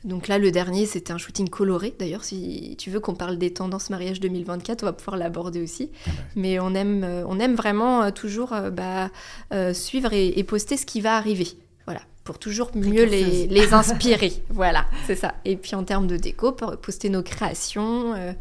Donc 0.04 0.26
là, 0.28 0.38
le 0.38 0.50
dernier, 0.50 0.86
c'était 0.86 1.12
un 1.12 1.18
shooting 1.18 1.48
coloré. 1.48 1.94
D'ailleurs, 1.98 2.24
si 2.24 2.74
tu 2.78 2.90
veux 2.90 2.98
qu'on 3.00 3.14
parle 3.14 3.38
des 3.38 3.52
tendances 3.52 3.88
mariage 3.90 4.18
2024, 4.20 4.82
on 4.82 4.86
va 4.86 4.92
pouvoir 4.92 5.16
l'aborder 5.16 5.62
aussi. 5.62 5.90
Ah 6.06 6.10
bah, 6.10 6.22
Mais 6.36 6.58
on 6.58 6.74
aime, 6.74 7.04
euh, 7.04 7.24
on 7.28 7.38
aime 7.38 7.54
vraiment 7.54 8.02
euh, 8.02 8.10
toujours 8.10 8.52
euh, 8.52 8.70
bah, 8.70 9.10
euh, 9.52 9.72
suivre 9.72 10.12
et, 10.12 10.38
et 10.38 10.44
poster 10.44 10.76
ce 10.76 10.86
qui 10.86 11.00
va 11.00 11.16
arriver. 11.16 11.48
Voilà, 11.86 12.00
pour 12.24 12.38
toujours 12.38 12.70
mieux 12.74 13.04
les, 13.04 13.72
inspirer. 13.72 14.32
voilà, 14.50 14.86
c'est 15.06 15.16
ça. 15.16 15.34
Et 15.44 15.56
puis 15.56 15.74
en 15.76 15.84
termes 15.84 16.06
de 16.06 16.16
déco, 16.16 16.52
pour 16.52 16.76
poster 16.78 17.08
nos 17.08 17.22
créations. 17.22 18.14
euh, 18.14 18.32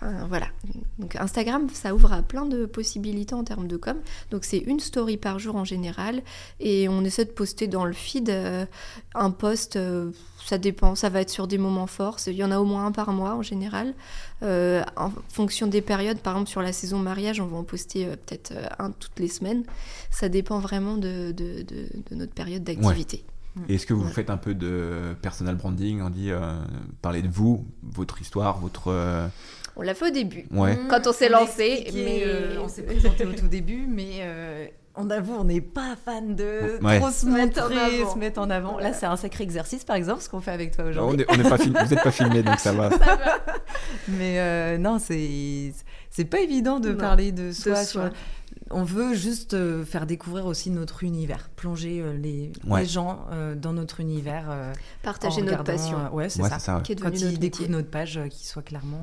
Enfin 0.00 0.26
voilà. 0.28 0.46
Donc 1.00 1.16
Instagram, 1.16 1.66
ça 1.72 1.92
ouvre 1.92 2.12
à 2.12 2.22
plein 2.22 2.46
de 2.46 2.66
possibilités 2.66 3.34
en 3.34 3.42
termes 3.42 3.66
de 3.66 3.76
com. 3.76 3.96
Donc 4.30 4.44
c'est 4.44 4.58
une 4.58 4.78
story 4.78 5.16
par 5.16 5.40
jour 5.40 5.56
en 5.56 5.64
général. 5.64 6.22
Et 6.60 6.88
on 6.88 7.02
essaie 7.04 7.24
de 7.24 7.30
poster 7.32 7.66
dans 7.66 7.84
le 7.84 7.92
feed 7.92 8.30
euh, 8.30 8.64
un 9.16 9.30
post. 9.32 9.74
euh, 9.76 10.12
ça 10.46 10.56
dépend, 10.56 10.94
ça 10.94 11.08
va 11.10 11.20
être 11.20 11.30
sur 11.30 11.46
des 11.48 11.58
moments 11.58 11.88
forts. 11.88 12.18
Il 12.28 12.34
y 12.34 12.44
en 12.44 12.50
a 12.52 12.58
au 12.60 12.64
moins 12.64 12.86
un 12.86 12.92
par 12.92 13.10
mois 13.12 13.34
en 13.34 13.42
général. 13.42 13.92
Euh, 14.44 14.82
en 14.96 15.10
fonction 15.28 15.66
des 15.66 15.82
périodes, 15.82 16.20
par 16.20 16.34
exemple 16.34 16.50
sur 16.50 16.62
la 16.62 16.72
saison 16.72 16.98
mariage, 17.00 17.40
on 17.40 17.46
va 17.46 17.56
en 17.58 17.64
poster 17.64 18.06
peut-être 18.06 18.52
un 18.78 18.92
toutes 18.92 19.18
les 19.18 19.28
semaines. 19.28 19.64
Ça 20.10 20.28
dépend 20.28 20.60
vraiment 20.60 20.96
de, 20.96 21.32
de- 21.32 21.62
de- 21.62 21.88
de 22.08 22.14
notre 22.14 22.32
période 22.34 22.62
d'activité. 22.62 23.24
Est-ce 23.68 23.84
que 23.86 23.92
vous 23.94 24.04
Ouais. 24.04 24.12
faites 24.12 24.30
un 24.30 24.36
peu 24.36 24.54
de 24.54 25.16
personal 25.20 25.56
branding 25.56 26.00
On 26.02 26.10
dit 26.10 26.30
euh, 26.30 26.60
parler 27.02 27.22
de 27.22 27.28
vous, 27.28 27.66
votre 27.82 28.22
histoire, 28.22 28.58
votre. 28.60 28.88
euh, 28.88 29.26
On 29.78 29.82
l'a 29.82 29.94
fait 29.94 30.08
au 30.08 30.10
début. 30.12 30.44
Ouais. 30.50 30.76
Quand 30.90 31.06
on 31.06 31.12
s'est 31.12 31.28
lancé, 31.28 31.86
mais 31.94 32.22
euh, 32.26 32.60
on 32.62 32.68
s'est 32.68 32.82
présenté 32.82 33.24
au 33.24 33.32
tout 33.32 33.46
début, 33.48 33.86
mais 33.88 34.18
euh, 34.22 34.66
on 34.96 35.08
avoue, 35.08 35.34
on 35.38 35.44
n'est 35.44 35.60
pas 35.60 35.94
fan 36.04 36.34
de 36.34 36.78
Ouais. 36.82 36.98
trop 36.98 37.10
se 37.10 37.26
mettre 37.26 37.60
en 37.60 37.68
montrer, 37.68 38.00
avant. 38.02 38.12
se 38.14 38.18
mettre 38.18 38.40
en 38.40 38.50
avant. 38.50 38.72
Voilà. 38.72 38.88
Là, 38.88 38.94
c'est 38.94 39.06
un 39.06 39.16
sacré 39.16 39.44
exercice, 39.44 39.84
par 39.84 39.94
exemple, 39.94 40.20
ce 40.20 40.28
qu'on 40.28 40.40
fait 40.40 40.50
avec 40.50 40.74
toi 40.74 40.84
on 40.84 40.88
aujourd'hui. 40.88 41.22
est, 41.22 41.26
on 41.30 41.34
est 41.44 41.48
pas 41.48 41.58
film- 41.58 41.78
Vous 41.80 41.94
n'êtes 41.94 42.02
pas 42.02 42.10
filmé, 42.10 42.42
donc 42.42 42.58
ça 42.58 42.72
va. 42.72 42.90
Mais 44.08 44.40
euh, 44.40 44.78
non, 44.78 44.98
c'est 44.98 45.72
c'est 46.10 46.24
pas 46.24 46.40
évident 46.40 46.80
de 46.80 46.90
Non, 46.90 46.98
parler 46.98 47.30
de 47.32 47.52
soi. 47.52 47.76
soi. 47.76 47.84
sur- 47.84 48.10
On 48.70 48.82
veut 48.82 49.14
juste 49.14 49.54
euh, 49.54 49.84
faire 49.84 50.04
découvrir 50.06 50.44
aussi 50.46 50.70
notre 50.70 51.04
univers, 51.04 51.48
plonger 51.54 52.02
les, 52.20 52.50
Ouais. 52.66 52.80
les 52.80 52.86
gens 52.86 53.26
dans 53.56 53.72
notre 53.72 54.00
univers. 54.00 54.50
Partager 55.02 55.42
en 55.42 55.44
notre 55.44 55.58
regardant, 55.60 55.72
passion. 55.72 56.14
ouais, 56.14 56.28
c'est 56.28 56.42
Ouais, 56.42 56.48
ça. 56.48 56.58
ça. 56.58 56.82
Quand 57.00 57.10
ils 57.14 57.38
découvrent 57.38 57.70
notre 57.70 57.88
page, 57.90 58.18
qu'ils 58.30 58.46
soient 58.48 58.62
clairement. 58.62 59.00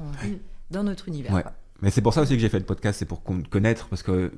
Dans 0.71 0.83
notre 0.83 1.07
univers. 1.07 1.33
Ouais. 1.33 1.43
Mais 1.81 1.89
c'est 1.91 2.01
pour 2.01 2.13
ça 2.13 2.21
aussi 2.21 2.33
que 2.35 2.39
j'ai 2.39 2.49
fait 2.49 2.59
le 2.59 2.65
podcast, 2.65 2.99
c'est 2.99 3.05
pour 3.05 3.21
qu'on 3.23 3.41
te 3.41 3.49
connaître, 3.49 3.87
parce 3.87 4.03
que 4.03 4.31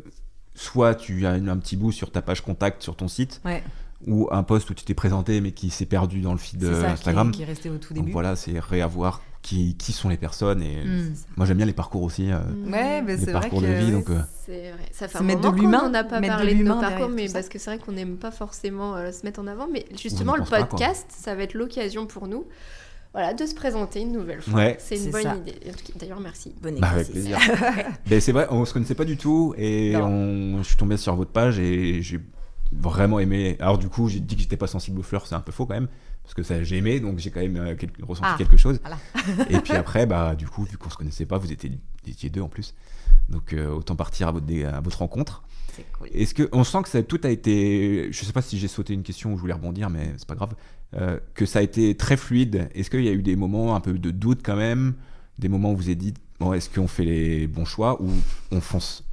soit 0.55 0.95
tu 0.95 1.25
as 1.25 1.31
un 1.33 1.57
petit 1.57 1.75
bout 1.77 1.91
sur 1.91 2.11
ta 2.11 2.21
page 2.21 2.41
contact 2.41 2.81
sur 2.81 2.95
ton 2.95 3.07
site, 3.07 3.41
Ouais, 3.45 3.63
ou 4.05 4.27
un 4.31 4.43
post 4.43 4.69
où 4.69 4.73
tu 4.75 4.85
t'es 4.85 4.93
présenté 4.93 5.41
mais 5.41 5.51
qui 5.51 5.69
s'est 5.71 5.85
perdu 5.87 6.21
dans 6.21 6.31
le 6.31 6.37
feed 6.37 6.61
c'est 6.61 6.69
de 6.69 6.73
ça 6.81 6.91
Instagram. 6.91 7.31
Qui, 7.31 7.41
est, 7.41 7.45
qui 7.45 7.49
est 7.49 7.53
resté 7.53 7.69
au 7.69 7.77
tout 7.77 7.93
Donc 7.93 8.03
début. 8.05 8.11
voilà, 8.13 8.35
c'est 8.35 8.59
réavoir 8.59 9.21
qui, 9.41 9.75
qui 9.75 9.91
sont 9.91 10.09
les 10.09 10.17
personnes. 10.17 10.61
Et 10.61 10.83
Mm. 10.83 11.13
moi 11.35 11.45
j'aime 11.47 11.57
bien 11.57 11.65
les 11.65 11.73
parcours 11.73 12.03
aussi, 12.03 12.31
euh, 12.31 12.37
Mm. 12.39 12.73
Ouais, 12.73 13.01
mais 13.01 13.15
les 13.15 13.25
c'est 13.25 13.31
vrai 13.31 13.41
parcours 13.41 13.61
que 13.61 13.65
de 13.67 13.71
vie. 13.73 13.91
Donc, 13.91 14.09
euh, 14.09 14.19
C'est 14.45 14.71
vrai. 14.71 14.85
Ça 14.91 15.07
fait 15.07 15.17
Se 15.17 15.23
un 15.23 15.25
mettre 15.25 15.41
de 15.41 15.47
moment 15.47 15.61
l'humain, 15.61 15.79
qu'on 15.79 15.89
n'a 15.89 16.03
pas 16.03 16.21
de 16.21 16.27
parlé 16.27 16.53
de, 16.53 16.57
nos 16.63 16.75
l'humain 16.75 16.81
parcours, 16.81 17.09
mais 17.09 17.27
parce 17.29 17.49
que 17.49 17.57
c'est 17.59 17.75
vrai 17.75 17.79
qu'on 17.83 17.91
n'aime 17.93 18.17
pas 18.17 18.31
forcément 18.31 18.95
euh, 18.95 19.11
se 19.11 19.23
mettre 19.25 19.39
en 19.39 19.47
avant. 19.47 19.67
Mais 19.71 19.85
justement, 19.99 20.35
le 20.35 20.43
pas, 20.43 20.63
podcast, 20.63 21.07
ça 21.09 21.33
va 21.35 21.43
être 21.43 21.53
l'occasion 21.55 22.05
pour 22.07 22.27
nous 22.27 22.45
voilà, 23.17 23.33
de 23.33 23.45
se 23.45 23.55
présenter 23.55 24.01
une 24.01 24.11
nouvelle 24.11 24.41
fois. 24.41 24.53
Ouais. 24.53 24.77
C'est 24.79 24.97
une 24.97 25.09
bonne 25.11 25.23
ça. 25.23 25.35
idée. 25.35 25.55
En 25.67 25.71
tout 25.71 25.85
cas, 25.85 25.93
D'ailleurs, 25.99 26.19
merci. 26.19 26.53
Bon 26.61 26.77
bah, 26.79 26.89
avec 26.89 27.09
plaisir. 27.11 27.37
Mais 28.09 28.19
c'est 28.19 28.31
vrai, 28.31 28.47
on 28.51 28.63
se 28.65 28.73
connaissait 28.73 28.93
pas 28.95 29.05
du 29.05 29.17
tout 29.17 29.53
et 29.57 29.95
on, 29.97 30.59
je 30.61 30.67
suis 30.67 30.77
tombé 30.77 30.97
sur 30.97 31.15
votre 31.15 31.31
page 31.31 31.57
et 31.59 32.01
j'ai 32.01 32.19
vraiment 32.71 33.19
aimé. 33.19 33.55
Alors 33.59 33.77
du 33.77 33.89
coup, 33.89 34.07
j'ai 34.09 34.19
dit 34.19 34.35
que 34.35 34.41
j'étais 34.41 34.57
pas 34.57 34.67
sensible 34.67 34.99
aux 34.99 35.03
fleurs, 35.03 35.25
c'est 35.25 35.35
un 35.35 35.39
peu 35.41 35.51
faux 35.51 35.65
quand 35.65 35.73
même. 35.73 35.87
Parce 36.23 36.33
que 36.33 36.43
ça, 36.43 36.61
j'ai 36.61 36.77
aimé, 36.77 36.99
donc 36.99 37.19
j'ai 37.19 37.31
quand 37.31 37.39
même 37.39 37.55
euh, 37.55 37.75
quel- 37.79 37.89
ressenti 38.03 38.27
Ah, 38.33 38.35
quelque 38.37 38.57
chose. 38.57 38.79
voilà. 38.81 38.97
et 39.49 39.59
puis 39.61 39.73
après, 39.73 40.05
bah, 40.05 40.35
du 40.35 40.45
coup, 40.47 40.65
vu 40.65 40.77
qu'on 40.77 40.89
se 40.89 40.97
connaissait 40.97 41.25
pas, 41.25 41.37
vous 41.37 41.51
étiez, 41.51 41.69
vous 41.69 42.11
étiez 42.11 42.29
deux 42.29 42.41
en 42.41 42.49
plus. 42.49 42.75
Donc 43.29 43.53
euh, 43.53 43.69
autant 43.69 43.95
partir 43.95 44.27
à 44.27 44.31
votre, 44.31 44.45
dé- 44.45 44.65
à 44.65 44.79
votre 44.81 44.99
rencontre. 44.99 45.43
C'est 45.75 45.85
cool. 45.97 46.09
Est-ce 46.13 46.33
que 46.33 46.49
on 46.51 46.63
sent 46.63 46.79
que 46.83 46.89
ça, 46.89 47.01
tout 47.03 47.19
a 47.23 47.29
été, 47.29 48.09
je 48.11 48.25
sais 48.25 48.33
pas 48.33 48.41
si 48.41 48.57
j'ai 48.57 48.67
sauté 48.67 48.93
une 48.93 49.03
question 49.03 49.31
ou 49.31 49.37
je 49.37 49.41
voulais 49.41 49.53
rebondir, 49.53 49.89
mais 49.89 50.13
c'est 50.17 50.27
pas 50.27 50.35
grave, 50.35 50.53
euh, 50.95 51.19
que 51.33 51.45
ça 51.45 51.59
a 51.59 51.61
été 51.61 51.95
très 51.95 52.17
fluide. 52.17 52.69
Est-ce 52.73 52.89
qu'il 52.89 53.03
y 53.03 53.09
a 53.09 53.13
eu 53.13 53.21
des 53.21 53.35
moments 53.35 53.75
un 53.75 53.81
peu 53.81 53.93
de 53.93 54.11
doute 54.11 54.39
quand 54.43 54.55
même, 54.55 54.95
des 55.37 55.49
moments 55.49 55.71
où 55.71 55.75
vous 55.75 55.87
avez 55.87 55.95
dit, 55.95 56.13
bon, 56.39 56.53
est-ce 56.53 56.69
qu'on 56.69 56.87
fait 56.87 57.05
les 57.05 57.47
bons 57.47 57.65
choix 57.65 58.01
ou 58.01 58.09
on 58.51 58.61
fonce? 58.61 59.03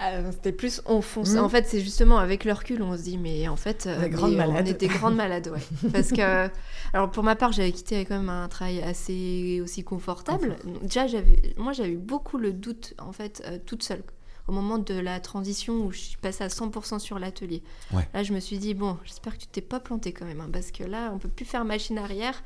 Euh, 0.00 0.30
C'était 0.32 0.52
plus 0.52 0.80
on 0.86 1.00
fonce. 1.02 1.34
Mm. 1.34 1.38
En 1.38 1.48
fait, 1.48 1.66
c'est 1.66 1.80
justement 1.80 2.18
avec 2.18 2.44
le 2.44 2.52
recul, 2.52 2.82
on 2.82 2.96
se 2.96 3.02
dit, 3.02 3.18
mais 3.18 3.48
en 3.48 3.56
fait, 3.56 3.86
euh, 3.86 4.08
mais, 4.08 4.44
on 4.46 4.64
était 4.64 4.86
grandes 4.86 5.16
malades, 5.16 5.48
ouais. 5.48 5.90
Parce 5.92 6.10
que, 6.10 6.48
alors 6.92 7.10
pour 7.10 7.24
ma 7.24 7.34
part, 7.34 7.52
j'avais 7.52 7.72
quitté 7.72 7.96
avec 7.96 8.08
quand 8.08 8.18
même 8.18 8.28
un 8.28 8.48
travail 8.48 8.80
assez 8.82 9.60
aussi 9.62 9.82
confortable. 9.82 10.56
Déjà, 10.82 11.06
j'avais, 11.06 11.54
moi, 11.56 11.72
j'avais 11.72 11.90
eu 11.90 11.98
beaucoup 11.98 12.38
le 12.38 12.52
doute, 12.52 12.94
en 12.98 13.12
fait, 13.12 13.42
euh, 13.46 13.58
toute 13.64 13.82
seule. 13.82 14.02
Au 14.48 14.52
moment 14.52 14.78
de 14.78 14.94
la 14.94 15.20
transition 15.20 15.74
où 15.84 15.92
je 15.92 15.98
suis 15.98 16.16
passée 16.16 16.42
à 16.42 16.48
100% 16.48 16.98
sur 16.98 17.18
l'atelier. 17.18 17.62
Ouais. 17.92 18.08
Là, 18.14 18.22
je 18.22 18.32
me 18.32 18.40
suis 18.40 18.58
dit, 18.58 18.74
bon, 18.74 18.96
j'espère 19.04 19.34
que 19.36 19.42
tu 19.42 19.46
t'es 19.46 19.60
pas 19.60 19.78
planté 19.78 20.12
quand 20.12 20.24
même, 20.24 20.40
hein, 20.40 20.48
parce 20.52 20.70
que 20.72 20.82
là, 20.84 21.10
on 21.14 21.18
peut 21.18 21.28
plus 21.28 21.44
faire 21.44 21.64
machine 21.66 21.98
arrière. 21.98 22.42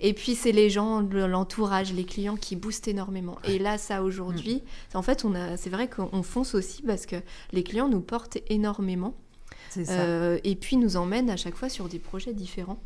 Et 0.00 0.12
puis, 0.12 0.34
c'est 0.34 0.52
les 0.52 0.70
gens, 0.70 1.00
le- 1.00 1.26
l'entourage, 1.26 1.92
les 1.92 2.04
clients 2.04 2.36
qui 2.36 2.56
boostent 2.56 2.88
énormément. 2.88 3.36
Et 3.44 3.58
là, 3.58 3.78
ça, 3.78 4.02
aujourd'hui, 4.02 4.62
Mm. 4.94 4.96
en 4.98 5.02
fait, 5.02 5.24
on 5.24 5.34
a, 5.34 5.56
c'est 5.56 5.70
vrai 5.70 5.88
qu'on 5.88 6.22
fonce 6.22 6.54
aussi 6.54 6.82
parce 6.82 7.04
que 7.06 7.16
les 7.52 7.62
clients 7.62 7.88
nous 7.88 8.00
portent 8.00 8.38
énormément 8.48 9.14
C'est 9.70 9.84
ça. 9.84 9.92
euh, 9.92 10.38
et 10.44 10.54
puis 10.56 10.76
nous 10.76 10.96
emmènent 10.96 11.30
à 11.30 11.36
chaque 11.36 11.54
fois 11.56 11.68
sur 11.68 11.88
des 11.88 11.98
projets 12.00 12.32
différents. 12.32 12.78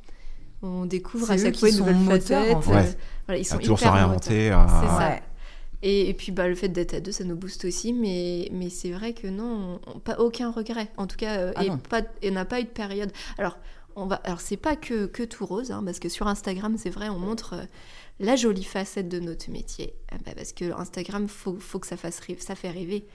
On 0.62 0.86
découvre 0.86 1.30
à 1.30 1.38
chaque 1.38 1.57
fois 1.57 1.68
une 1.68 1.76
nouvelle 1.78 1.96
facette. 2.20 2.55
en 2.57 2.61
fait. 2.61 2.70
Ouais. 2.72 2.96
voilà, 3.26 3.38
ils 3.40 3.46
À 3.46 3.51
sont 3.51 3.59
toujours 3.59 3.78
se 3.78 3.84
réinventer. 3.88 4.51
à-. 4.51 4.99
Ouais. 4.99 5.22
Et, 5.83 6.09
et 6.09 6.14
puis 6.14 6.33
bah, 6.33 6.49
le 6.49 6.55
fait 6.57 6.68
d'être 6.68 6.95
à 6.95 7.01
deux, 7.01 7.12
ça 7.12 7.24
nous 7.24 7.37
booste 7.37 7.64
aussi, 7.64 7.93
mais, 7.93 8.49
mais 8.53 8.68
c'est 8.70 8.91
vrai 8.91 9.12
que 9.14 9.29
non, 9.29 9.81
on- 9.87 9.99
pas 10.01 10.18
aucun 10.18 10.51
regret. 10.51 10.91
En 10.97 11.07
tout 11.07 11.16
cas, 11.16 11.39
euh, 11.39 11.53
Ah 11.55 11.64
et 11.64 11.68
non. 11.68 11.79
pas, 11.79 12.03
et 12.22 12.31
on 12.31 12.35
n'a 12.35 12.45
pas 12.45 12.61
eu 12.61 12.64
de 12.64 12.68
période. 12.68 13.12
Alors, 13.39 13.59
on 13.97 14.07
va, 14.07 14.16
alors 14.24 14.41
c'est 14.41 14.57
pas 14.57 14.76
que, 14.76 15.07
que 15.07 15.22
tout 15.22 15.47
rose, 15.47 15.70
hein, 15.70 15.83
parce 15.85 15.99
que 16.01 16.09
sur 16.09 16.26
Instagram, 16.26 16.76
c'est 16.79 16.91
vrai, 16.91 17.09
on 17.09 17.18
montre 17.18 17.55
euh, 17.55 17.64
la 18.20 18.35
jolie 18.37 18.64
facette 18.64 19.09
de 19.09 19.20
notre 19.20 19.51
métier. 19.51 19.95
Ah 20.11 20.16
bah, 20.24 20.33
parce 20.37 20.53
que 20.53 20.72
Instagram, 20.72 21.29
faut, 21.29 21.57
faut 21.61 21.79
que 21.79 21.87
ça 21.87 21.97
fasse 21.97 22.18
rêver, 22.20 22.41
ça 22.41 22.55
fait 22.57 22.70
rêver. 22.70 23.07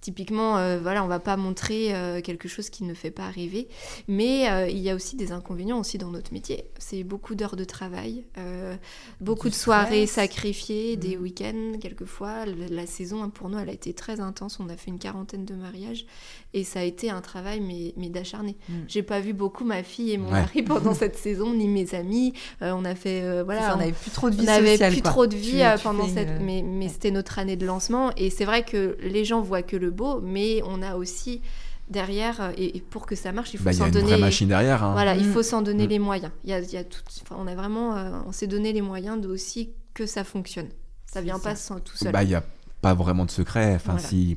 Typiquement, 0.00 0.56
euh, 0.56 0.78
voilà, 0.80 1.04
on 1.04 1.08
va 1.08 1.20
pas 1.20 1.36
montrer 1.36 1.94
euh, 1.94 2.20
quelque 2.22 2.48
chose 2.48 2.70
qui 2.70 2.84
ne 2.84 2.94
fait 2.94 3.10
pas 3.10 3.28
rêver, 3.28 3.68
mais 4.08 4.48
euh, 4.50 4.68
il 4.68 4.78
y 4.78 4.88
a 4.88 4.94
aussi 4.94 5.14
des 5.14 5.30
inconvénients 5.30 5.78
aussi 5.78 5.98
dans 5.98 6.10
notre 6.10 6.32
métier. 6.32 6.64
C'est 6.78 7.04
beaucoup 7.04 7.34
d'heures 7.34 7.56
de 7.56 7.64
travail, 7.64 8.24
euh, 8.38 8.76
beaucoup 9.20 9.48
Du 9.48 9.50
de 9.50 9.56
soirées 9.56 10.06
stress. 10.06 10.26
sacrifiées, 10.26 10.96
des 10.96 11.16
Mm. 11.16 11.20
week-ends 11.22 11.72
quelquefois. 11.80 12.46
La, 12.46 12.68
la 12.68 12.86
saison, 12.86 13.22
hein, 13.22 13.28
pour 13.28 13.50
nous, 13.50 13.58
elle 13.58 13.68
a 13.68 13.72
été 13.72 13.92
très 13.92 14.20
intense. 14.20 14.58
On 14.58 14.68
a 14.70 14.76
fait 14.76 14.90
une 14.90 14.98
quarantaine 14.98 15.44
de 15.44 15.54
mariages 15.54 16.06
et 16.52 16.64
ça 16.64 16.80
a 16.80 16.82
été 16.82 17.10
un 17.10 17.20
travail 17.20 17.60
mais, 17.60 17.94
mais 17.96 18.08
d'acharné. 18.08 18.56
Mm. 18.68 18.72
J'ai 18.88 19.02
pas 19.02 19.20
vu 19.20 19.32
beaucoup 19.32 19.64
ma 19.64 19.82
fille 19.82 20.12
et 20.12 20.18
mon 20.18 20.26
Ouais. 20.26 20.40
mari 20.40 20.62
pendant 20.62 20.94
cette 20.94 21.16
saison, 21.16 21.54
ni 21.54 21.68
mes 21.68 21.94
amis. 21.94 22.32
Euh, 22.62 22.72
on 22.76 22.84
a 22.84 22.94
fait 22.94 23.22
euh, 23.22 23.42
Voilà, 23.44 23.74
on 23.74 23.78
n'avait 23.78 23.92
plus 23.92 24.10
trop 24.10 24.30
de 24.30 24.34
vie 24.34 24.42
on 24.42 24.46
n'avait 24.46 24.72
sociale, 24.72 24.92
plus 24.92 25.02
quoi. 25.02 25.10
trop 25.12 25.26
de 25.26 25.32
Tu- 25.34 25.38
vie 25.38 25.62
euh, 25.62 25.76
tu 25.76 25.82
pendant 25.84 26.08
cette. 26.08 26.28
une- 26.28 26.44
Mais, 26.44 26.62
mais 26.62 26.86
Ouais. 26.86 26.90
c'était 26.90 27.10
notre 27.12 27.38
année 27.38 27.56
de 27.56 27.66
lancement. 27.66 28.10
Et 28.16 28.30
c'est 28.30 28.44
vrai 28.44 28.64
que 28.64 28.96
les 29.02 29.24
gens 29.24 29.40
voient 29.40 29.62
que 29.62 29.76
le 29.76 29.90
beau, 29.90 30.20
mais 30.20 30.60
on 30.66 30.82
a 30.82 30.96
aussi 30.96 31.40
derrière, 31.88 32.40
euh, 32.40 32.50
et, 32.56 32.76
et 32.76 32.80
pour 32.80 33.06
que 33.06 33.14
ça 33.16 33.32
marche, 33.32 33.52
il 33.54 33.58
faut 33.58 33.64
Bah, 33.64 33.72
il 33.72 33.74
y 33.74 33.76
a 33.78 33.80
s'en 33.80 33.86
une 33.86 33.92
donner. 33.92 34.06
vraie 34.06 34.18
machine 34.18 34.48
derrière. 34.48 34.84
hein. 34.84 34.92
Voilà, 34.92 35.16
il 35.16 35.26
Mm. 35.28 35.32
faut 35.32 35.42
s'en 35.42 35.60
donner 35.62 35.86
Mm. 35.86 35.90
les 35.90 35.98
moyens. 35.98 36.32
Il 36.44 36.50
y 36.50 36.52
a, 36.52 36.60
il 36.60 36.70
y 36.72 36.76
a 36.76 36.84
tout, 36.84 37.00
enfin, 37.22 37.36
on 37.38 37.46
a 37.46 37.54
vraiment, 37.54 37.96
euh, 37.96 38.10
on 38.26 38.32
s'est 38.32 38.46
donné 38.46 38.72
les 38.72 38.80
moyens 38.82 39.20
de 39.20 39.28
aussi 39.28 39.70
que 39.94 40.06
ça 40.06 40.22
fonctionne. 40.24 40.68
Ça 41.06 41.20
vient 41.20 41.36
ça. 41.38 41.50
pas 41.50 41.56
sans, 41.56 41.80
tout 41.80 41.96
seul. 41.96 42.12
Bah, 42.12 42.22
il 42.22 42.28
n'y 42.28 42.34
a 42.36 42.44
pas 42.80 42.94
vraiment 42.94 43.24
de 43.24 43.30
secret. 43.32 43.74
Enfin, 43.74 43.94
Voilà. 43.94 44.06
si... 44.08 44.36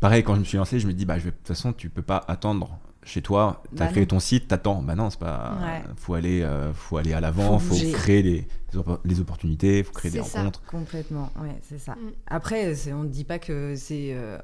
Pareil, 0.00 0.22
quand 0.22 0.34
je 0.34 0.40
me 0.40 0.44
suis 0.44 0.56
lancé, 0.58 0.80
je 0.80 0.86
me 0.86 0.92
dis, 0.92 1.04
bah, 1.04 1.18
je 1.18 1.24
vais... 1.24 1.30
de 1.30 1.36
toute 1.36 1.48
façon, 1.48 1.72
tu 1.72 1.90
peux 1.90 2.02
pas 2.02 2.24
attendre 2.26 2.78
chez 3.02 3.22
toi. 3.22 3.62
Tu 3.76 3.82
as 3.82 3.86
Bah 3.86 3.90
créé 3.92 4.02
non. 4.02 4.08
ton 4.08 4.20
site, 4.20 4.48
t'attends. 4.48 4.82
Bah 4.82 4.94
non, 4.94 5.08
c'est 5.10 5.18
pas. 5.18 5.56
Ouais. 5.62 5.82
Faut 5.96 6.14
aller, 6.14 6.42
euh, 6.42 6.72
faut 6.74 6.96
aller 6.98 7.12
à 7.14 7.20
l'avant, 7.20 7.58
Faut 7.58 7.74
faut, 7.74 7.92
créer 7.92 8.22
les, 8.22 8.46
les 8.72 8.78
oppo- 8.78 8.98
les 9.06 9.20
opportunités, 9.20 9.82
faut 9.82 9.92
créer 9.92 10.10
des 10.10 10.22
ça. 10.22 10.38
rencontres. 10.40 10.62
Complètement, 10.70 11.30
ouais, 11.40 11.56
c'est 11.62 11.78
ça. 11.78 11.92
Mm. 11.92 12.10
Après, 12.26 12.74
on 12.92 13.04
ne 13.04 13.08
dit 13.08 13.24
pas 13.24 13.38
que 13.38 13.74
c'est 13.74 14.10
euh, 14.12 14.36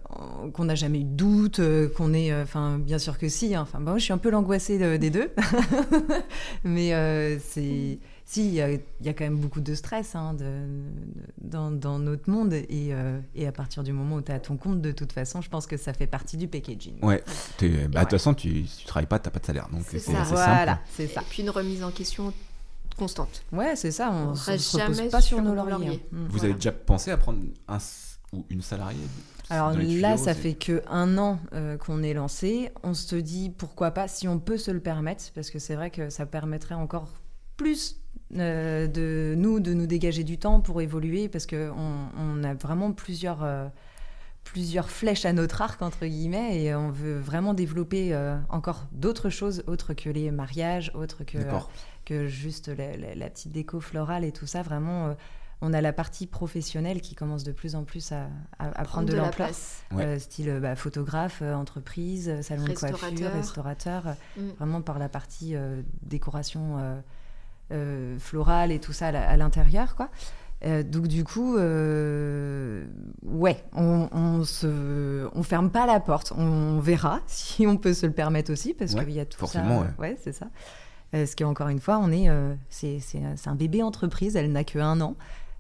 qu'on 0.55 0.65
n'a 0.65 0.75
jamais 0.75 1.01
eu 1.01 1.05
de 1.05 1.15
doute, 1.15 1.59
euh, 1.61 1.89
qu'on 1.91 2.15
est, 2.15 2.33
euh, 2.33 2.43
enfin, 2.45 2.79
bien 2.79 2.99
sûr 2.99 3.19
que 3.19 3.29
si. 3.29 3.55
hein. 3.55 3.61
Enfin, 3.63 3.79
bon, 3.81 3.99
je 3.99 4.05
suis 4.05 4.13
un 4.15 4.19
peu 4.19 4.31
l'angoissée 4.31 4.79
de- 4.79 4.97
des 4.97 5.11
deux, 5.11 5.31
mais 6.65 6.95
euh, 6.95 7.39
c'est, 7.39 7.99
si, 8.29 8.47
il 8.49 8.55
y, 8.55 8.61
a- 8.61 8.72
il 8.72 8.81
y 9.03 9.09
a 9.09 9.12
quand 9.14 9.22
même 9.24 9.39
beaucoup 9.39 9.61
de 9.61 9.72
stress 9.74 10.16
hein, 10.16 10.35
de- 10.35 10.43
de- 10.45 11.49
dans, 11.49 11.70
dans 11.70 11.99
notre 12.01 12.29
monde, 12.29 12.53
et, 12.53 12.66
euh, 12.91 13.20
et 13.37 13.47
à 13.47 13.53
partir 13.53 13.85
du 13.85 13.93
moment 13.93 14.16
où 14.16 14.20
tu 14.22 14.33
es 14.33 14.35
à 14.35 14.41
ton 14.41 14.57
compte, 14.57 14.81
de 14.83 14.91
toute 14.93 15.12
façon, 15.12 15.41
je 15.41 15.49
pense 15.49 15.66
que 15.68 15.77
ça 15.77 15.93
fait 15.93 16.09
partie 16.09 16.37
du 16.37 16.49
packaging. 16.49 16.99
Ouais. 17.03 17.22
Bah, 17.24 17.33
De 17.61 17.66
Ouais. 17.68 18.01
toute 18.03 18.11
façon, 18.11 18.35
tu, 18.35 18.66
si 18.66 18.79
tu 18.79 18.87
travailles 18.87 19.07
pas, 19.07 19.18
t'as 19.20 19.31
pas 19.31 19.39
de 19.39 19.47
salaire. 19.47 19.68
Donc 19.70 19.83
C'est 19.87 20.01
c'est 20.01 20.11
ça. 20.12 20.22
assez 20.22 20.33
Voilà, 20.33 20.72
simple. 20.74 20.83
c'est 20.97 21.07
ça. 21.07 21.20
Et 21.20 21.24
puis 21.31 21.43
une 21.45 21.51
remise 21.51 21.85
en 21.85 21.91
question 21.93 22.33
constante. 22.97 23.45
Ouais, 23.53 23.77
c'est 23.77 23.91
ça. 23.93 24.11
On, 24.11 24.33
ne 24.33 24.37
reste 24.37 24.59
se 24.64 24.77
repose 24.77 24.97
jamais 24.97 25.09
pas 25.11 25.20
sur 25.20 25.41
nos 25.43 25.55
lauriers. 25.55 25.70
lauriers. 25.70 26.03
hein. 26.12 26.16
Mm. 26.16 26.24
Vous 26.24 26.31
Voilà. 26.31 26.45
avez 26.47 26.55
déjà 26.55 26.72
pensé 26.72 27.11
à 27.11 27.16
prendre 27.16 27.39
un 27.68 27.79
ou 28.33 28.45
une 28.51 28.62
salariée 28.62 28.99
Alors 29.51 29.70
là, 29.70 29.77
tuyaux, 29.79 30.01
ça 30.16 30.16
c'est- 30.16 30.35
fait 30.35 30.55
que 30.55 30.83
un 30.91 31.16
an 31.16 31.39
euh, 31.53 31.77
qu'on 31.77 32.03
est 32.03 32.12
lancé. 32.14 32.72
On 32.83 32.93
se 32.95 33.14
dit 33.14 33.51
pourquoi 33.57 33.93
pas 33.93 34.09
si 34.09 34.27
on 34.27 34.41
peut 34.41 34.59
se 34.59 34.70
le 34.72 34.81
permettre, 34.81 35.24
parce 35.35 35.51
que 35.51 35.59
c'est 35.61 35.77
vrai 35.77 35.91
que 35.91 36.11
ça 36.11 36.27
permettrait 36.27 36.74
encore 36.74 37.09
plus 37.57 38.01
euh, 38.37 38.87
de 38.87 39.35
nous 39.37 39.61
de 39.61 39.72
nous 39.74 39.87
dégager 39.87 40.24
du 40.24 40.39
temps 40.39 40.61
pour 40.61 40.81
évoluer, 40.81 41.29
parce 41.29 41.47
que 41.47 41.70
on, 41.70 42.09
on 42.18 42.43
a 42.45 42.55
vraiment 42.55 42.93
plusieurs 42.93 43.43
euh, 43.45 43.68
plusieurs 44.45 44.89
flèches 44.91 45.24
à 45.27 45.33
notre 45.33 45.61
arc 45.62 45.83
entre 45.83 46.07
guillemets, 46.07 46.62
et 46.62 46.74
on 46.74 46.91
veut 46.91 47.18
vraiment 47.18 47.55
développer 47.55 48.14
euh, 48.14 48.37
encore 48.49 48.87
d'autres 48.93 49.29
choses 49.31 49.62
autres 49.66 49.95
que 49.95 50.09
les 50.11 50.31
mariages, 50.31 50.91
autres 50.95 51.24
que 51.24 51.39
que 52.05 52.27
juste 52.29 52.68
la, 52.68 52.97
la- 52.97 53.14
la 53.14 53.31
petite 53.31 53.53
déco 53.53 53.81
florale 53.81 54.24
et 54.24 54.31
tout 54.33 54.47
ça. 54.47 54.62
Vraiment, 54.62 55.09
euh, 55.09 55.14
on 55.62 55.72
a 55.72 55.81
la 55.81 55.93
partie 55.93 56.27
professionnelle 56.27 57.01
qui 57.01 57.14
commence 57.16 57.43
de 57.43 57.51
plus 57.51 57.74
en 57.74 57.83
plus 57.85 58.12
à, 58.12 58.29
à- 58.59 58.68
à 58.81 58.85
prendre 58.85 59.09
de, 59.09 59.14
la 59.14 59.22
l'ampleur. 59.22 59.49
place. 59.49 59.83
Ouais. 59.91 60.18
Style 60.20 60.59
bah, 60.62 60.77
photographe, 60.77 61.43
entreprise, 61.43 62.41
salon 62.43 62.64
de 62.64 62.72
coiffure, 62.74 63.33
Restaurateur. 63.33 64.14
Mm. 64.37 64.41
vraiment 64.59 64.83
par 64.83 64.99
la 65.01 65.09
partie 65.09 65.57
euh, 65.57 65.81
décoration 66.03 66.77
euh, 67.73 68.14
euh, 68.17 68.19
florale 68.19 68.73
et 68.73 68.79
tout 68.79 68.93
ça 68.93 69.09
à 69.09 69.37
l'intérieur, 69.37 69.97
quoi. 69.97 70.09
Euh, 70.64 70.83
donc 70.83 71.07
du 71.07 71.23
coup, 71.23 71.57
euh, 71.59 72.85
ouais, 73.23 73.62
on, 73.75 74.09
on 74.12 74.45
se, 74.45 75.29
on 75.35 75.43
ferme 75.43 75.71
pas 75.71 75.87
la 75.87 76.01
porte. 76.01 76.33
On 76.37 76.79
verra 76.81 77.21
si 77.27 77.67
on 77.67 77.77
peut 77.77 77.93
se 77.95 78.07
le 78.07 78.12
permettre 78.12 78.51
aussi, 78.53 78.73
parce 78.75 78.95
Ouais, 78.95 79.05
qu'il 79.05 79.14
y 79.14 79.21
a 79.21 79.27
tout 79.27 79.39
forcément, 79.39 79.83
ça. 79.83 79.89
ouais. 79.99 80.17
c'est 80.23 80.33
ça. 80.33 80.47
Euh, 81.14 81.21
Parce 81.23 81.35
qu'encore 81.35 81.69
une 81.69 81.81
fois, 81.81 81.99
on 82.03 82.11
est, 82.11 82.29
euh, 82.29 82.55
c'est, 82.69 82.99
c'est, 83.01 83.23
c'est 83.37 83.49
un 83.49 83.55
bébé 83.55 83.83
entreprise. 83.83 84.35
Elle 84.37 84.51
n'a 84.53 84.64
que 84.64 84.79
un 84.79 85.01
an, 85.01 85.14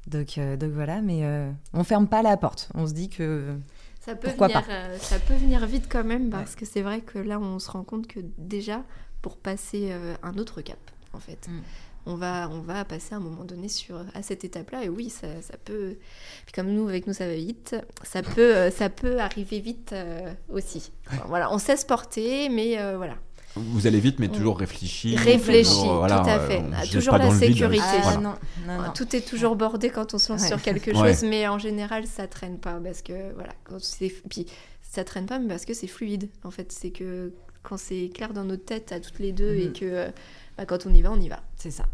donc, 0.06 0.38
euh, 0.38 0.56
donc 0.56 0.70
voilà. 0.72 1.02
Mais 1.02 1.20
euh, 1.24 1.50
on 1.72 1.84
ferme 1.84 2.08
pas 2.08 2.22
la 2.22 2.36
porte. 2.36 2.70
On 2.74 2.86
se 2.86 2.92
dit 2.94 3.08
que 3.10 3.54
Ça 4.00 4.14
peut, 4.16 4.28
Pourquoi 4.28 4.48
venir, 4.48 4.64
pas 4.64 4.72
euh, 4.72 4.96
ça 4.98 5.18
peut 5.18 5.34
venir 5.34 5.64
vite 5.66 5.86
quand 5.90 6.04
même 6.04 6.30
parce 6.30 6.54
que 6.56 6.64
c'est 6.64 6.82
vrai 6.82 7.00
que 7.00 7.18
là 7.18 7.38
on 7.38 7.58
se 7.58 7.70
rend 7.70 7.84
compte 7.84 8.06
que 8.06 8.20
déjà 8.38 8.82
pour 9.22 9.36
passer 9.36 9.88
euh, 9.92 10.14
un 10.22 10.36
autre 10.38 10.62
cap 10.62 10.78
en 11.12 11.20
fait. 11.20 11.48
Mm. 11.48 11.60
On 12.06 12.14
va, 12.14 12.48
on 12.52 12.60
va 12.60 12.84
passer 12.84 13.14
à 13.14 13.16
un 13.16 13.20
moment 13.20 13.44
donné 13.44 13.68
sur, 13.68 13.96
à 14.14 14.22
cette 14.22 14.44
étape-là 14.44 14.84
et 14.84 14.88
oui, 14.88 15.10
ça, 15.10 15.26
ça 15.42 15.56
peut. 15.64 15.96
Puis 16.44 16.52
comme 16.54 16.68
nous, 16.68 16.88
avec 16.88 17.06
nous, 17.06 17.12
ça 17.12 17.26
va 17.26 17.34
vite. 17.34 17.74
Ça 18.04 18.22
peut, 18.22 18.54
euh, 18.54 18.70
ça 18.70 18.88
peut 18.88 19.18
arriver 19.20 19.58
vite 19.60 19.90
euh, 19.92 20.32
aussi. 20.52 20.92
Enfin, 21.10 21.24
voilà, 21.28 21.52
on 21.52 21.58
sait 21.58 21.76
se 21.76 21.84
porter, 21.84 22.48
mais 22.48 22.78
euh, 22.78 22.96
voilà, 22.96 23.16
Vous 23.56 23.86
allez 23.88 23.98
vite, 24.00 24.18
mais 24.20 24.28
toujours 24.28 24.58
réfléchi. 24.58 25.16
Réfléchi, 25.16 25.70
toujours, 25.70 25.96
voilà, 25.98 26.20
tout 26.20 26.28
à 26.30 26.38
fait. 26.40 26.62
Ah, 26.74 26.86
toujours 26.86 27.16
la 27.18 27.30
sécurité. 27.34 27.82
ah 27.84 28.00
Voilà. 28.02 28.18
non, 28.18 28.34
non, 28.68 28.82
non. 28.82 28.92
Tout 28.94 29.16
est 29.16 29.26
toujours 29.28 29.56
bordé 29.56 29.90
quand 29.90 30.14
on 30.14 30.18
se 30.18 30.30
lance 30.32 30.42
Ouais. 30.42 30.48
sur 30.48 30.62
quelque 30.62 30.90
Ouais. 30.96 31.12
chose, 31.14 31.28
mais 31.28 31.48
en 31.48 31.58
général, 31.58 32.06
ça 32.06 32.26
traîne 32.28 32.58
pas 32.58 32.78
parce 32.82 33.02
que 33.02 33.32
voilà, 33.34 33.52
quand 33.64 33.80
c'est 33.80 34.12
puis 34.30 34.46
ça 34.82 35.02
traîne 35.04 35.26
pas, 35.26 35.38
mais 35.40 35.48
parce 35.48 35.64
que 35.64 35.74
c'est 35.74 35.88
fluide. 35.88 36.28
En 36.44 36.50
fait, 36.52 36.70
c'est 36.70 36.90
que 36.90 37.32
quand 37.64 37.76
c'est 37.78 38.10
clair 38.14 38.32
dans 38.32 38.44
notre 38.44 38.64
tête 38.64 38.92
à 38.92 39.00
toutes 39.00 39.18
les 39.18 39.32
deux 39.32 39.54
et 39.56 39.66
Mhm. 39.66 39.72
que 39.72 39.84
euh, 39.84 40.08
bah, 40.56 40.66
quand 40.66 40.86
on 40.86 40.94
y 40.94 41.02
va, 41.02 41.10
on 41.12 41.20
y 41.20 41.28
va. 41.28 41.42
c'est 41.56 41.70
ça. 41.70 41.86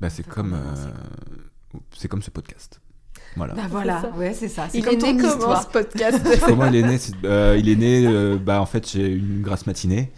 Bah, 0.00 0.10
c'est 0.10 0.26
comme, 0.26 0.54
euh, 0.54 0.90
c'est 1.96 2.08
comme 2.08 2.22
ce 2.22 2.30
podcast. 2.30 2.80
Voilà. 3.36 3.54
Bah 3.54 3.66
voilà, 3.68 4.10
ouais, 4.16 4.32
c'est 4.32 4.48
ça. 4.48 4.68
Il 4.74 4.84
comme 4.84 4.94
est 4.94 5.12
né 5.12 5.16
comment 5.16 5.60
ce 5.60 5.66
podcast 5.68 6.26
Comment 6.46 6.66
il 6.66 6.76
est 6.76 6.82
né 6.82 6.98
euh, 7.24 7.56
Il 7.58 7.68
est 7.68 7.76
né, 7.76 8.06
euh, 8.06 8.36
bah, 8.36 8.60
en 8.60 8.66
fait, 8.66 8.90
j'ai 8.90 9.10
eu 9.10 9.18
une 9.18 9.42
grasse 9.42 9.66
matinée 9.66 10.12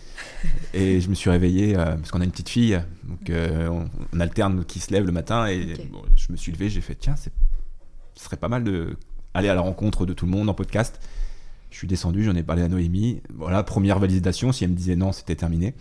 et 0.73 1.01
je 1.01 1.09
me 1.09 1.14
suis 1.14 1.29
réveillé 1.31 1.77
euh, 1.77 1.97
parce 1.97 2.11
qu'on 2.11 2.21
a 2.21 2.25
une 2.25 2.31
petite 2.31 2.49
fille, 2.49 2.81
donc 3.05 3.29
euh, 3.31 3.68
on, 3.68 3.89
on 4.14 4.21
alterne 4.21 4.64
qui 4.64 4.81
se 4.81 4.93
lève 4.93 5.05
le 5.05 5.12
matin 5.12 5.47
et 5.47 5.75
bon, 5.91 6.03
je 6.16 6.33
me 6.33 6.37
suis 6.37 6.53
levé, 6.53 6.71
j'ai 6.71 6.81
fait 6.81 6.95
tiens, 6.95 7.14
c'est, 7.16 7.33
ce 8.14 8.25
serait 8.25 8.37
pas 8.37 8.49
mal 8.49 8.64
de 8.64 8.97
aller 9.35 9.49
à 9.49 9.55
la 9.55 9.61
rencontre 9.61 10.07
de 10.07 10.12
tout 10.12 10.27
le 10.27 10.33
monde 10.33 10.49
en 10.49 10.55
podcast. 10.55 11.01
Je 11.71 11.77
suis 11.77 11.87
descendu, 11.87 12.25
j'en 12.25 12.35
ai 12.35 12.43
parlé 12.43 12.62
à 12.62 12.68
Noémie. 12.68 13.23
Voilà, 13.33 13.62
première 13.62 13.99
validation. 13.99 14.51
Si 14.51 14.64
elle 14.64 14.71
me 14.71 14.77
disait 14.77 14.97
non, 14.97 15.12
c'était 15.12 15.37
terminé. 15.37 15.75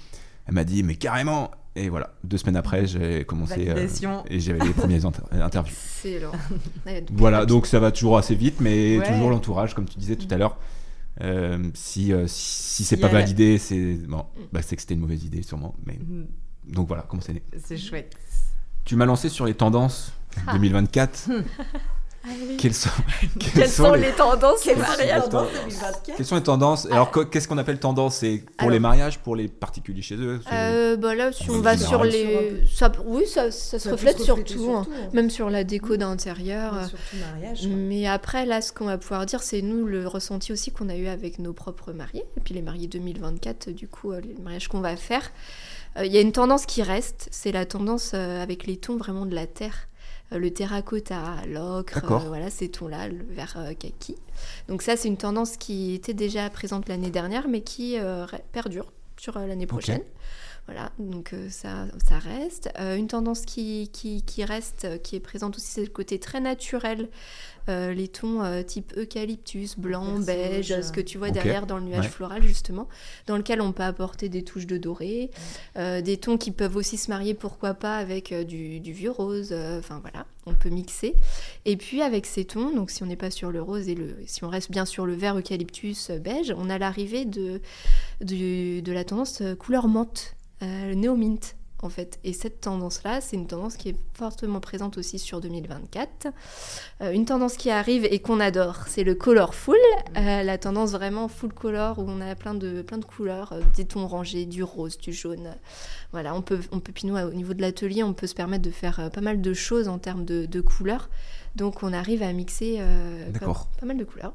Elle 0.46 0.54
m'a 0.54 0.64
dit 0.64 0.84
mais 0.84 0.96
carrément. 0.96 1.52
Et 1.76 1.88
voilà, 1.90 2.14
deux 2.24 2.38
semaines 2.38 2.56
après, 2.58 2.86
j'ai 2.88 3.24
commencé 3.26 3.70
euh, 3.70 3.88
et 4.28 4.40
j'avais 4.40 4.60
les 4.66 4.74
premières 4.74 5.06
inter- 5.06 5.22
interviews. 5.32 5.76
C'est 5.78 6.20
long. 6.20 6.32
Ouais, 6.86 7.02
donc, 7.02 7.18
Voilà, 7.18 7.46
donc 7.46 7.68
ça 7.68 7.80
va 7.80 7.92
toujours 7.92 8.18
assez 8.18 8.36
vite, 8.36 8.60
mais 8.60 8.98
Ouais. 8.98 9.08
toujours 9.08 9.30
l'entourage, 9.30 9.74
comme 9.76 9.86
tu 9.86 9.98
disais 9.98 10.16
tout 10.16 10.28
à 10.32 10.38
l'heure. 10.38 10.58
Euh, 11.22 11.70
si 11.74 12.12
euh, 12.14 12.26
si, 12.28 12.64
si 12.76 12.84
c'est 12.86 12.98
pas 12.98 13.10
Mm. 13.10 13.12
validé, 13.12 13.58
c'est 13.58 13.94
bon, 14.08 14.26
bah, 14.54 14.62
c'est 14.62 14.76
que 14.76 14.82
c'était 14.82 14.94
une 14.94 15.02
mauvaise 15.02 15.24
idée 15.26 15.42
sûrement. 15.44 15.76
Mais 15.86 16.00
donc 16.68 16.88
voilà, 16.88 17.04
comment 17.08 17.22
c'est 17.22 17.34
né. 17.34 17.44
C'est 17.64 17.78
chouette. 17.78 18.16
Tu 18.86 18.96
m'as 18.96 19.06
lancé 19.06 19.30
sur 19.30 19.46
les 19.46 19.54
tendances 19.54 20.14
Ah. 20.48 20.54
2024. 20.54 21.30
Quelles 22.58 22.74
sont, 22.74 22.90
quelles 23.40 23.52
Quelles 23.54 23.70
sont 23.70 23.94
les 23.94 24.12
tendances 24.12 24.62
Quelles 24.62 24.78
au 24.78 24.82
sont 24.82 24.88
mariage 24.90 25.24
les 25.24 25.30
tendances 25.30 25.48
Quelles 26.18 26.26
sont 26.26 26.36
les 26.36 26.44
tendances 26.44 26.86
Alors 26.92 27.12
qu'est-ce 27.30 27.48
qu'on 27.48 27.58
appelle 27.58 27.80
tendance? 27.80 28.18
C'est 28.18 28.40
pour 28.40 28.54
Alors- 28.60 28.72
les 28.72 28.80
mariages, 28.80 29.20
pour 29.20 29.36
les 29.38 29.48
particuliers 29.48 30.02
chez 30.02 30.16
eux? 30.16 30.42
Euh, 30.52 30.98
bah 30.98 31.16
là, 31.16 31.32
si 31.32 31.50
on 31.50 31.62
va 31.62 31.76
général. 31.78 31.88
sur 31.88 32.04
les, 32.04 32.64
ça, 32.74 32.92
oui, 33.06 33.26
ça, 33.26 33.52
ça 33.52 33.80
se 33.80 33.90
reflète 33.90 34.20
surtout, 34.20 34.72
hein. 34.76 34.86
hein. 34.92 35.10
même 35.14 35.30
sur 35.30 35.50
la 35.50 35.64
déco 35.64 35.96
d'intérieur. 35.98 36.74
euh, 36.76 36.88
Surtout 36.88 37.16
mariage. 37.34 37.62
quoi. 37.62 37.70
Mais 37.76 38.06
après, 38.06 38.46
là, 38.46 38.62
ce 38.62 38.74
qu'on 38.74 38.86
va 38.86 38.98
pouvoir 38.98 39.26
dire, 39.26 39.42
c'est 39.42 39.62
nous 39.62 39.86
le 39.86 40.06
ressenti 40.08 40.52
aussi 40.52 40.72
qu'on 40.72 40.90
a 40.90 40.96
eu 40.96 41.08
avec 41.08 41.40
nos 41.40 41.54
propres 41.54 41.94
mariés, 41.94 42.26
et 42.38 42.42
puis 42.42 42.54
les 42.54 42.62
mariés 42.62 42.88
2024, 42.88 43.70
du 43.70 43.88
coup, 43.88 44.12
euh, 44.12 44.20
les 44.22 44.36
mariages 44.44 44.68
qu'on 44.68 44.82
va 44.82 44.96
faire. 44.98 45.32
Euh, 45.98 46.06
Il 46.06 46.12
y 46.12 46.18
a 46.18 46.22
une 46.22 46.32
tendance 46.34 46.66
qui 46.66 46.84
reste, 46.84 47.30
c'est 47.32 47.52
la 47.52 47.66
tendance 47.66 48.12
euh, 48.14 48.44
avec 48.44 48.68
les 48.68 48.78
tons 48.78 48.98
vraiment 48.98 49.26
de 49.26 49.34
la 49.34 49.48
terre. 49.48 49.88
Euh, 50.32 50.38
le 50.38 50.52
terracotta, 50.52 51.38
l'ocre, 51.48 52.12
euh, 52.12 52.18
voilà, 52.28 52.50
ces 52.50 52.70
tons-là, 52.70 53.08
le 53.08 53.24
vert 53.30 53.56
euh, 53.58 53.74
kaki. 53.74 54.16
Donc 54.68 54.82
ça, 54.82 54.96
c'est 54.96 55.08
une 55.08 55.18
tendance 55.18 55.58
qui 55.58 55.94
était 55.94 56.14
déjà 56.14 56.50
présente 56.50 56.88
l'année 56.88 57.10
dernière, 57.12 57.48
mais 57.48 57.62
qui 57.62 57.98
re- 57.98 58.40
perdure 58.52 58.92
sur 59.18 59.38
l'année 59.40 59.68
prochaine. 59.68 60.02
Voilà, 60.68 60.92
donc 61.00 61.34
ça, 61.50 61.88
ça 62.08 62.20
reste. 62.20 62.70
Euh, 62.80 62.96
une 62.96 63.08
tendance 63.08 63.42
qui, 63.42 63.90
qui, 63.92 64.22
qui 64.22 64.46
reste, 64.46 65.02
qui 65.02 65.16
est 65.16 65.20
présente 65.20 65.58
aussi, 65.58 65.66
c'est 65.66 65.82
le 65.82 65.88
côté 65.90 66.20
très 66.20 66.40
naturel. 66.42 67.10
Euh, 67.70 67.94
les 67.94 68.08
tons 68.08 68.42
euh, 68.44 68.64
type 68.64 68.94
eucalyptus, 68.98 69.78
blanc, 69.78 70.20
beige, 70.20 70.82
ce 70.82 70.92
que 70.92 71.02
tu 71.02 71.18
vois 71.20 71.30
derrière 71.30 71.68
dans 71.68 71.78
le 71.78 71.84
nuage 71.84 72.06
Ouais. 72.06 72.10
floral, 72.10 72.42
justement, 72.44 72.88
dans 73.28 73.38
lequel 73.38 73.62
on 73.62 73.72
peut 73.74 73.84
apporter 73.84 74.28
des 74.28 74.44
touches 74.44 74.66
de 74.66 74.78
doré, 74.78 75.30
euh, 75.78 76.02
des 76.02 76.18
tons 76.18 76.38
qui 76.38 76.52
peuvent 76.52 76.76
aussi 76.76 76.98
se 76.98 77.12
marier, 77.12 77.34
pourquoi 77.36 77.76
pas, 77.76 77.98
avec 77.98 78.32
euh, 78.32 78.44
du, 78.44 78.80
du 78.80 78.92
vieux 78.92 79.12
rose, 79.12 79.50
euh, 79.52 79.78
enfin 79.80 80.00
voilà, 80.02 80.26
on 80.48 80.56
peut 80.56 80.70
mixer. 80.70 81.16
Et 81.66 81.78
puis 81.78 82.02
avec 82.02 82.26
ces 82.26 82.44
tons, 82.46 82.76
donc 82.76 82.90
si 82.90 83.04
on 83.04 83.06
n'est 83.06 83.16
pas 83.16 83.30
sur 83.32 83.52
le 83.52 83.62
rose 83.62 83.88
et 83.88 83.96
le, 83.96 84.16
si 84.26 84.44
on 84.44 84.50
reste 84.50 84.72
bien 84.72 84.86
sur 84.86 85.06
le 85.06 85.14
vert 85.14 85.38
eucalyptus 85.38 86.10
euh, 86.10 86.18
beige, 86.18 86.54
on 86.58 86.70
a 86.72 86.78
l'arrivée 86.80 87.26
de, 87.26 87.62
de 88.22 88.92
la 88.92 89.04
tendance 89.04 89.44
couleur 89.60 89.88
menthe, 89.88 90.36
euh, 90.64 90.90
le 90.90 90.96
en 91.84 91.90
fait. 91.90 92.20
Et 92.24 92.34
cette 92.34 92.62
tendance-là, 92.62 93.22
c'est 93.22 93.36
une 93.36 93.48
tendance 93.48 93.78
qui 93.78 93.90
est 93.90 93.96
fortement 94.14 94.60
présente 94.60 94.98
aussi 94.98 95.20
sur 95.20 95.42
2024. 95.42 96.28
Euh, 97.02 97.12
une 97.12 97.26
tendance 97.26 97.56
qui 97.56 97.70
arrive 97.70 98.06
et 98.06 98.20
qu'on 98.20 98.40
adore, 98.40 98.88
c'est 98.88 99.04
le 99.04 99.16
colorful, 99.16 99.78
euh, 100.18 100.44
la 100.44 100.58
tendance 100.58 100.92
vraiment 100.92 101.28
full 101.28 101.54
color 101.54 102.00
où 102.00 102.06
on 102.08 102.22
a 102.22 102.36
plein 102.36 102.54
de, 102.54 102.82
plein 102.82 102.98
de 102.98 103.06
couleurs, 103.06 103.54
euh, 103.54 103.62
des 103.76 103.86
tons 103.86 104.08
rangés, 104.08 104.46
du 104.46 104.64
rose, 104.64 104.98
du 104.98 105.14
jaune. 105.14 105.56
Voilà, 106.12 106.36
on 106.36 106.42
peut, 106.42 106.60
on 106.72 106.80
peut, 106.80 106.92
au 107.02 107.34
niveau 107.34 107.54
de 107.54 107.62
l'atelier, 107.62 108.04
on 108.04 108.14
peut 108.14 108.28
se 108.28 108.36
permettre 108.36 108.64
de 108.64 108.72
faire 108.72 109.00
euh, 109.00 109.10
pas 109.10 109.22
mal 109.22 109.42
de 109.42 109.54
choses 109.54 109.88
en 109.88 110.00
termes 110.00 110.26
de, 110.26 110.46
de 110.46 110.62
couleurs. 110.62 111.10
Donc 111.56 111.82
on 111.82 111.94
arrive 111.94 112.22
à 112.22 112.32
mixer 112.32 112.80
pas, 113.40 113.86
mal 113.86 113.98
de 113.98 114.04
couleurs. 114.04 114.34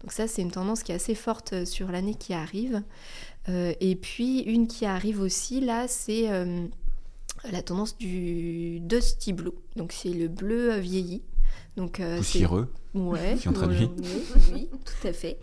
Donc 0.00 0.12
ça, 0.12 0.26
c'est 0.26 0.40
une 0.40 0.50
tendance 0.50 0.82
qui 0.82 0.92
est 0.92 0.94
assez 0.94 1.14
forte 1.14 1.66
sur 1.66 1.92
l'année 1.92 2.14
qui 2.14 2.32
arrive. 2.32 2.82
Et 3.48 3.96
puis 3.96 4.40
une 4.40 4.66
qui 4.66 4.86
arrive 4.86 5.20
aussi 5.20 5.60
là, 5.60 5.86
c'est 5.88 6.30
la 7.50 7.62
tendance 7.62 7.96
du 7.98 8.80
Dusty 8.80 9.32
Blue. 9.32 9.52
Donc 9.76 9.92
c'est 9.92 10.10
le 10.10 10.28
bleu 10.28 10.76
vieilli. 10.78 11.22
Donc 11.76 11.98
euh, 12.00 12.16
c'est 12.16 12.18
poussiéreux. 12.18 12.68
ouais, 12.94 13.36
si 13.36 13.48
on 13.48 13.52
traduit. 13.52 13.90
oui, 13.98 14.22
oui, 14.52 14.70
tout 14.84 15.08
à 15.08 15.12
fait. 15.12 15.38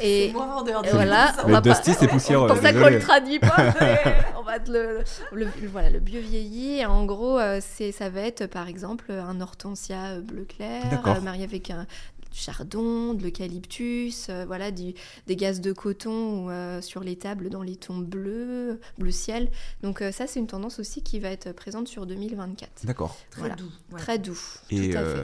Et, 0.00 0.30
moins 0.32 0.46
vendeur 0.46 0.82
voilà, 0.92 1.32
on 1.44 1.48
Le 1.48 1.54
va 1.54 1.60
Dusty, 1.60 1.92
c'est 1.98 2.06
poussiéreux. 2.06 2.46
c'est 2.48 2.54
pour 2.54 2.62
ça 2.62 2.72
qu'on 2.72 2.88
le 2.88 3.00
traduit 3.00 3.38
pas. 3.40 3.56
on 4.38 4.42
va 4.44 4.58
le, 4.58 5.00
le- 5.32 5.44
le- 5.60 5.68
voilà, 5.68 5.90
le 5.90 5.98
bio 5.98 6.20
vieilli. 6.20 6.78
Et 6.78 6.86
en 6.86 7.04
gros, 7.04 7.38
euh, 7.38 7.60
c'est, 7.60 7.90
ça 7.90 8.10
va 8.10 8.20
être 8.20 8.46
par 8.46 8.68
exemple 8.68 9.10
un 9.10 9.40
hortensia 9.40 10.10
euh, 10.12 10.20
bleu 10.20 10.44
clair, 10.44 11.02
euh, 11.06 11.20
marié 11.20 11.42
avec 11.44 11.70
un 11.70 11.86
chardon, 12.32 13.14
de 13.14 13.22
l'eucalyptus, 13.22 14.26
euh, 14.28 14.44
voilà, 14.46 14.70
du- 14.70 14.94
des 15.26 15.36
gaz 15.36 15.60
de 15.60 15.72
coton 15.72 16.48
euh, 16.50 16.80
sur 16.80 17.02
les 17.04 17.16
tables 17.16 17.48
dans 17.50 17.62
les 17.62 17.76
tons 17.76 17.98
bleus, 17.98 18.80
bleu 18.98 19.10
ciel. 19.10 19.50
Donc 19.82 20.02
euh, 20.02 20.12
ça, 20.12 20.26
c'est 20.26 20.40
une 20.40 20.46
tendance 20.46 20.78
aussi 20.78 21.02
qui 21.02 21.18
va 21.20 21.28
être 21.30 21.52
présente 21.52 21.88
sur 21.88 22.06
2024. 22.06 22.84
D'accord. 22.84 23.16
Très 23.30 23.40
Voilà. 23.40 23.54
doux. 23.56 23.70
ouais. 23.92 24.00
Très 24.00 24.18
doux. 24.18 24.38
Et, 24.70 24.90
tout 24.90 24.98
à 24.98 25.04
fait. 25.04 25.22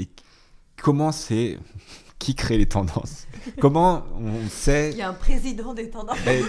et 0.00 0.08
comment 0.80 1.12
c'est 1.12 1.58
qui 2.18 2.34
crée 2.34 2.56
les 2.58 2.66
tendances 2.66 3.26
Comment 3.60 4.04
on 4.18 4.48
sait 4.48 4.90
Il 4.92 4.96
y 4.98 5.02
a 5.02 5.10
un 5.10 5.12
président 5.12 5.74
des 5.74 5.90
tendances. 5.90 6.16
Mais- 6.24 6.42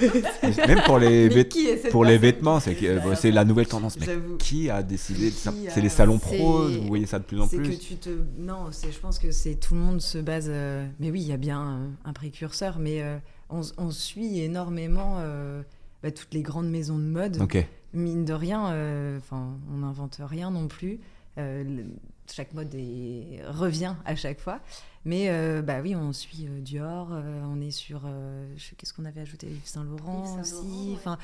Même 0.67 0.81
pour 0.85 0.97
les, 0.97 1.27
vêt- 1.45 1.89
pour 1.91 2.03
vêtements, 2.17 2.59
c'est 2.59 2.77
euh, 2.83 2.99
la 3.31 3.45
nouvelle 3.45 3.67
tendance. 3.67 3.97
Mais 3.99 4.07
qui 4.39 4.69
a 4.69 4.81
décidé 4.81 5.29
de 5.29 5.35
ça 5.35 5.51
Qui 5.51 5.67
a- 5.67 5.71
C'est 5.71 5.81
les 5.81 5.89
salons 5.89 6.17
pros, 6.19 6.67
vous 6.69 6.87
voyez 6.87 7.05
ça 7.05 7.19
de 7.19 7.25
plus 7.25 7.39
en 7.41 7.47
plus. 7.47 7.69
que 7.69 7.75
tu 7.83 7.95
te. 7.97 8.09
Non. 8.37 8.71
Je 8.71 8.97
pense 8.99 9.19
que 9.19 9.31
c'est 9.31 9.55
tout 9.55 9.73
le 9.75 9.81
monde 9.81 10.01
se 10.01 10.17
base. 10.17 10.47
euh, 10.49 10.87
Mais 10.99 11.11
oui, 11.11 11.21
il 11.21 11.27
y 11.27 11.33
a 11.33 11.37
bien 11.37 11.59
un, 11.59 12.09
un 12.09 12.13
précurseur, 12.13 12.79
mais 12.79 13.01
euh, 13.01 13.17
on, 13.49 13.61
on 13.77 13.91
suit 13.91 14.39
énormément 14.39 15.17
euh, 15.19 15.61
bah, 16.01 16.11
toutes 16.11 16.33
les 16.33 16.41
grandes 16.41 16.69
maisons 16.69 16.97
de 16.97 17.03
mode. 17.03 17.39
Mine 17.93 18.25
de 18.25 18.33
rien, 18.33 18.63
enfin, 19.17 19.49
on 19.73 19.77
n'invente 19.79 20.19
rien 20.23 20.49
non 20.51 20.67
plus. 20.67 20.99
Le- 21.37 21.85
chaque 22.31 22.53
mode 22.53 22.73
est- 22.75 23.39
revient 23.47 23.93
à 24.05 24.15
chaque 24.15 24.39
fois. 24.39 24.59
Mais 25.07 25.29
euh, 25.29 25.61
bah 25.61 25.77
oui, 25.81 25.95
on 25.95 26.11
suit 26.11 26.47
euh, 26.49 26.59
Dior, 26.59 27.07
euh, 27.13 27.41
on 27.47 27.61
est 27.61 27.71
sur. 27.71 28.01
euh, 28.05 28.45
Qu'est-ce 28.77 28.93
qu'on 28.93 29.05
avait 29.05 29.21
ajouté? 29.21 29.47
Yves 29.47 29.61
Saint 29.63 29.85
Laurent 29.85 30.23
Yves 30.35 30.43
Saint 30.45 30.55
Laurent, 30.55 30.67
aussi. 30.67 30.89
ouais. 30.89 30.95
Enfin, 30.95 31.17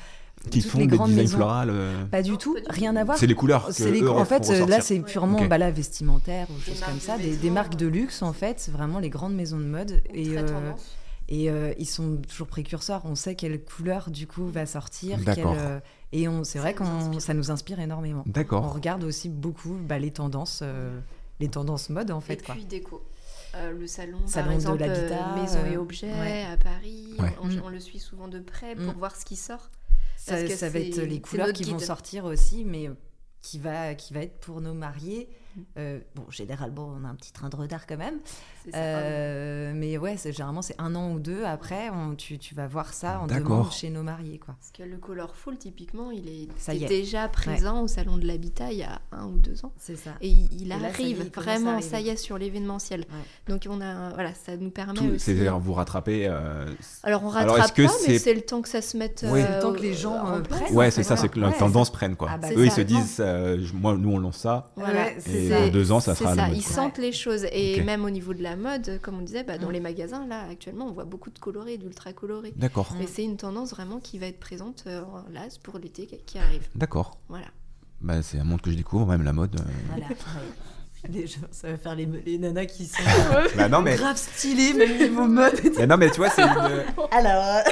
qui 0.50 0.62
toutes 0.62 0.70
font 0.70 0.78
les 0.78 0.86
des 0.86 0.96
designs 0.98 1.68
euh, 1.68 2.04
Pas 2.06 2.22
du 2.22 2.30
Non, 2.32 2.36
tout, 2.38 2.54
pas 2.54 2.60
du 2.60 2.66
rien 2.70 2.92
tout. 2.94 2.98
à 2.98 3.04
voir. 3.04 3.18
C'est 3.18 3.26
les 3.26 3.34
couleurs. 3.34 3.66
que 3.66 3.72
C'est 3.74 3.90
les- 3.90 4.00
eux 4.00 4.10
en 4.10 4.24
fait, 4.24 4.48
là, 4.48 4.80
c'est 4.80 5.00
purement 5.00 5.44
bah, 5.46 5.58
là, 5.58 5.70
vestimentaire 5.70 6.46
ou 6.50 6.58
choses 6.60 6.80
comme 6.80 6.94
de 6.96 7.00
ça, 7.00 7.18
des, 7.18 7.50
marques 7.50 7.76
de 7.76 7.84
ouais. 7.86 7.92
luxe 7.92 8.22
en 8.22 8.32
fait, 8.32 8.70
vraiment 8.72 8.98
les 9.00 9.10
grandes 9.10 9.34
maisons 9.34 9.58
de 9.58 9.64
mode. 9.64 10.00
Et, 10.14 10.28
Très 10.30 10.38
euh, 10.38 10.48
tendance. 10.48 10.96
et 11.28 11.50
euh, 11.50 11.74
ils 11.78 11.86
sont 11.86 12.16
toujours 12.26 12.46
précurseurs. 12.48 13.02
On 13.04 13.14
sait 13.14 13.34
quelle 13.34 13.62
couleur 13.62 14.10
du 14.10 14.26
coup 14.26 14.46
va 14.46 14.64
sortir. 14.64 15.18
Quelle, 15.24 15.44
euh, 15.46 15.78
et 16.12 16.26
on, 16.26 16.42
c'est 16.42 16.58
vrai 16.58 16.74
qu'on, 16.74 16.86
inspire. 16.86 17.20
ça 17.20 17.34
nous 17.34 17.50
inspire 17.50 17.80
énormément. 17.80 18.24
On 18.26 18.30
D'accord. 18.30 18.72
regarde 18.72 19.04
aussi 19.04 19.28
beaucoup 19.28 19.76
bah, 19.86 19.98
les 19.98 20.10
tendances, 20.10 20.60
euh, 20.62 20.98
les 21.38 21.48
tendances 21.48 21.90
mode 21.90 22.10
en 22.10 22.20
fait 22.20 22.34
et 22.34 22.44
quoi. 22.44 22.54
puis 22.54 22.64
déco. 22.64 23.02
Euh, 23.56 23.70
le 23.72 23.86
salon, 23.86 24.18
Salon 24.26 24.44
par 24.46 24.50
de 24.50 24.54
exemple, 24.54 24.78
l'habitat, 24.80 25.32
euh, 25.36 25.40
maison 25.40 25.64
et 25.66 25.76
euh, 25.76 25.80
objets 25.80 26.12
ouais. 26.12 26.44
à 26.44 26.56
Paris. 26.56 27.14
Ouais. 27.18 27.34
On, 27.42 27.46
Mm. 27.46 27.62
on 27.64 27.68
le 27.68 27.78
suit 27.80 27.98
souvent 28.00 28.26
de 28.28 28.40
près 28.40 28.74
pour 28.74 28.94
Mm. 28.94 28.98
voir 28.98 29.14
ce 29.16 29.24
qui 29.24 29.36
sort. 29.36 29.70
Ça, 30.16 30.32
Parce 30.36 30.44
que 30.48 30.56
ça 30.56 30.68
va 30.70 30.78
être 30.80 31.00
les 31.02 31.20
couleurs 31.20 31.52
qui 31.52 31.64
vont 31.64 31.78
sortir 31.78 32.24
aussi, 32.24 32.64
mais 32.64 32.90
qui 33.42 33.58
va, 33.58 33.94
qui 33.94 34.12
va 34.14 34.20
être 34.20 34.38
pour 34.40 34.60
nos 34.60 34.74
mariés. 34.74 35.28
Euh, 35.78 36.00
bon, 36.14 36.24
généralement, 36.30 36.94
on 37.00 37.04
a 37.04 37.08
un 37.08 37.14
petit 37.14 37.32
train 37.32 37.48
de 37.48 37.56
retard 37.56 37.86
quand 37.86 37.96
même. 37.96 38.18
Euh, 38.74 39.72
mais 39.74 39.98
ouais, 39.98 40.16
c'est, 40.16 40.32
généralement, 40.32 40.62
c'est 40.62 40.74
un 40.80 40.94
an 40.94 41.12
ou 41.12 41.18
deux 41.18 41.44
après, 41.44 41.90
on- 41.90 42.14
tu, 42.14 42.38
tu 42.38 42.54
vas 42.54 42.66
voir 42.66 42.92
ça 42.94 43.20
en 43.20 43.26
demande 43.26 43.70
chez 43.72 43.90
nos 43.90 44.02
mariés. 44.02 44.38
Quoi. 44.38 44.54
Parce 44.58 44.70
que 44.72 44.82
le 44.82 44.96
colorful, 44.98 45.56
typiquement, 45.58 46.10
il 46.10 46.28
est, 46.28 46.48
Ça 46.58 46.74
déjà 46.74 47.28
présent 47.28 47.82
au 47.82 47.88
salon 47.88 48.16
de 48.16 48.26
l'habitat 48.26 48.72
il 48.72 48.78
y 48.78 48.82
a 48.82 49.00
un 49.12 49.26
ou 49.26 49.36
deux 49.38 49.64
ans. 49.64 49.72
C'est 49.78 49.96
ça. 49.96 50.12
Et 50.20 50.28
il, 50.28 50.48
il 50.62 50.68
là, 50.68 50.76
ça 50.76 50.80
y 50.80 50.86
est, 50.86 50.94
arrive 51.14 51.30
vraiment, 51.34 51.80
ça 51.80 52.00
y 52.00 52.08
est, 52.08 52.16
sur 52.16 52.38
l'événementiel. 52.38 53.00
Ouais. 53.00 53.52
Donc 53.52 53.66
on 53.68 53.80
a, 53.80 54.10
voilà, 54.14 54.32
ça 54.34 54.56
nous 54.56 54.70
permet 54.70 54.94
Tout- 54.94 55.04
aussi. 55.06 55.20
C'est-à-dire 55.20 55.58
vous 55.58 55.72
rattrapez. 55.74 56.26
euh, 56.28 56.66
Alors 57.02 57.24
on 57.24 57.28
rattrape 57.28 57.74
pas, 57.76 57.82
mais 58.08 58.18
c'est- 58.18 58.34
le 58.34 58.40
temps 58.42 58.62
que 58.62 58.68
ça 58.68 58.82
se 58.82 58.96
mette. 58.96 59.24
Oui. 59.28 59.40
euh, 59.42 59.56
Le 59.56 59.62
temps 59.62 59.72
que 59.72 59.80
les 59.80 59.94
gens, 59.94 60.26
euh, 60.26 60.40
prennent. 60.40 60.74
Ouais, 60.74 60.90
c'est 60.90 61.02
ça, 61.02 61.16
c'est 61.16 61.28
que 61.28 61.38
la 61.38 61.52
tendance 61.52 61.90
prenne 61.90 62.16
quoi. 62.16 62.28
Ah 62.32 62.38
bah, 62.38 62.48
Eux, 62.56 62.64
ils 62.66 62.72
se 62.72 62.80
disent, 62.80 63.22
moi, 63.74 63.94
nous, 63.96 64.10
on 64.12 64.18
lance 64.18 64.38
ça. 64.38 64.70
Voilà, 64.76 65.04
Ouais, 65.04 65.16
c'est 65.18 65.43
Et 65.44 65.48
ça. 65.48 65.60
dans 65.60 65.68
deux 65.72 65.92
ans, 65.92 66.00
ça 66.00 66.14
sera 66.14 66.34
ça, 66.34 66.46
mode, 66.48 66.56
ils 66.56 66.62
sentent 66.62 66.98
les 66.98 67.12
choses. 67.12 67.46
Et 67.52 67.82
même 67.82 68.04
au 68.04 68.10
niveau 68.10 68.34
de 68.34 68.42
la 68.42 68.56
mode, 68.56 68.98
comme 69.02 69.18
on 69.18 69.22
disait, 69.22 69.44
bah, 69.44 69.58
dans 69.58 69.68
Mm. 69.68 69.72
les 69.72 69.80
magasins, 69.80 70.26
là, 70.26 70.46
actuellement, 70.50 70.86
on 70.86 70.92
voit 70.92 71.04
beaucoup 71.04 71.30
de 71.30 71.38
colorés, 71.38 71.78
d'ultra 71.78 72.12
colorés. 72.12 72.52
D'accord. 72.56 72.94
Mais 72.98 73.06
c'est 73.06 73.24
une 73.24 73.36
tendance 73.36 73.70
vraiment 73.70 74.00
qui 74.00 74.18
va 74.18 74.26
être 74.26 74.40
présente 74.40 74.84
euh, 74.86 75.02
là 75.32 75.42
pour 75.62 75.78
l'été 75.78 76.06
qui- 76.06 76.18
qui 76.26 76.38
arrive. 76.38 76.68
d'accord. 76.74 77.18
Voilà. 77.28 77.46
Bah, 78.00 78.20
c'est 78.22 78.38
un 78.38 78.44
monde 78.44 78.60
que 78.60 78.70
je 78.70 78.76
découvre, 78.76 79.06
même 79.06 79.22
la 79.22 79.32
mode. 79.32 79.58
euh. 79.58 79.64
Voilà. 79.88 80.06
Les 81.12 81.26
gens, 81.26 81.40
ça 81.50 81.70
va 81.70 81.76
faire 81.76 81.94
les, 81.94 82.06
les 82.06 82.38
nanas 82.38 82.66
qui 82.66 82.86
sont 82.86 83.02
Bah, 83.56 83.68
non, 83.68 83.82
mais, 83.82 83.96
grave 83.96 84.16
stylées, 84.16 84.72
même 84.74 84.96
niveau 84.98 85.26
mode. 85.26 85.60
mais 85.78 85.86
non, 85.86 85.96
mais 85.96 86.10
tu 86.10 86.16
vois, 86.16 86.30
c'est 86.30 86.42
une, 86.42 86.48
Alors, 87.10 87.62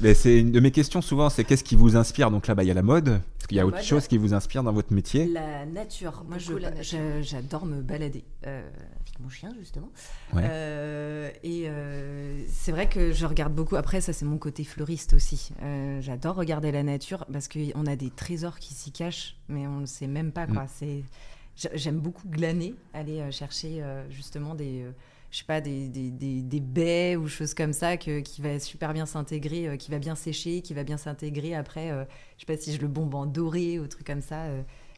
mais 0.00 0.14
c'est 0.14 0.40
une 0.40 0.50
de 0.50 0.60
mes 0.60 0.70
questions 0.70 1.00
souvent, 1.02 1.30
c'est 1.30 1.44
qu'est-ce 1.44 1.64
qui 1.64 1.76
vous 1.76 1.96
inspire? 1.96 2.30
Donc 2.30 2.46
là, 2.46 2.54
bah, 2.54 2.64
il 2.64 2.66
y 2.68 2.70
a 2.70 2.74
la 2.74 2.82
mode. 2.82 3.08
Est-ce 3.38 3.48
qu'il 3.48 3.56
y 3.56 3.60
a 3.60 3.62
La 3.62 3.66
autre 3.68 3.76
mode. 3.78 3.84
chose 3.86 4.08
qui 4.08 4.18
vous 4.18 4.34
inspire 4.34 4.62
dans 4.62 4.72
votre 4.72 4.92
métier 4.92 5.26
la 5.26 5.64
nature. 5.66 6.24
Moi, 6.28 6.38
je, 6.38 6.48
Beaucoup 6.48 6.58
la 6.60 6.70
nature. 6.70 6.98
je- 6.98 7.22
j'adore 7.22 7.66
me 7.66 7.80
balader 7.82 8.24
euh, 8.46 8.60
avec 9.00 9.20
mon 9.20 9.28
chien, 9.28 9.50
justement. 9.58 9.90
Ouais. 10.32 10.42
Euh, 10.44 11.30
et 11.42 11.64
euh, 11.66 12.42
c'est 12.52 12.72
vrai 12.72 12.88
que 12.88 13.12
je 13.12 13.26
regarde 13.26 13.54
beaucoup. 13.54 13.76
Après, 13.76 14.00
ça, 14.00 14.12
c'est 14.12 14.24
mon 14.24 14.38
côté 14.38 14.64
fleuriste 14.64 15.12
aussi. 15.14 15.50
Euh, 15.62 16.00
j'adore 16.00 16.34
regarder 16.36 16.72
la 16.72 16.82
nature 16.82 17.24
parce 17.32 17.48
qu'on 17.48 17.86
a 17.86 17.96
des 17.96 18.10
trésors 18.10 18.58
qui 18.58 18.74
s'y 18.74 18.90
cachent, 18.92 19.36
mais 19.48 19.66
on 19.66 19.80
ne 19.80 19.86
sait 19.86 20.06
même 20.08 20.32
pas, 20.32 20.46
quoi. 20.46 20.66
C'est... 20.78 21.02
j'a- 21.56 21.74
J'aime 21.74 21.98
beaucoup 21.98 22.28
glaner, 22.28 22.74
aller 22.94 23.20
euh, 23.20 23.30
chercher 23.30 23.82
euh, 23.82 24.08
justement 24.10 24.54
des, 24.54 24.82
euh, 24.82 24.90
je 25.30 25.38
sais 25.38 25.44
pas, 25.44 25.60
des, 25.60 25.88
des, 25.88 26.10
des, 26.10 26.42
des 26.42 26.60
baies 26.60 27.16
ou 27.16 27.26
choses 27.28 27.54
comme 27.54 27.72
ça 27.72 27.96
que, 27.96 28.20
qui 28.20 28.42
va 28.42 28.58
super 28.58 28.92
bien 28.92 29.06
s'intégrer, 29.06 29.76
qui 29.78 29.90
va 29.90 29.98
bien 29.98 30.14
sécher, 30.14 30.60
qui 30.62 30.74
va 30.74 30.84
bien 30.84 30.96
s'intégrer 30.96 31.54
après. 31.54 31.88
je 32.36 32.40
sais 32.44 32.46
pas 32.46 32.56
si 32.60 32.72
je 32.74 32.80
le 32.80 32.88
bombe 32.88 33.14
en 33.14 33.26
doré 33.26 33.78
ou 33.78 33.86
truc 33.86 34.06
comme 34.06 34.20
ça. 34.20 34.46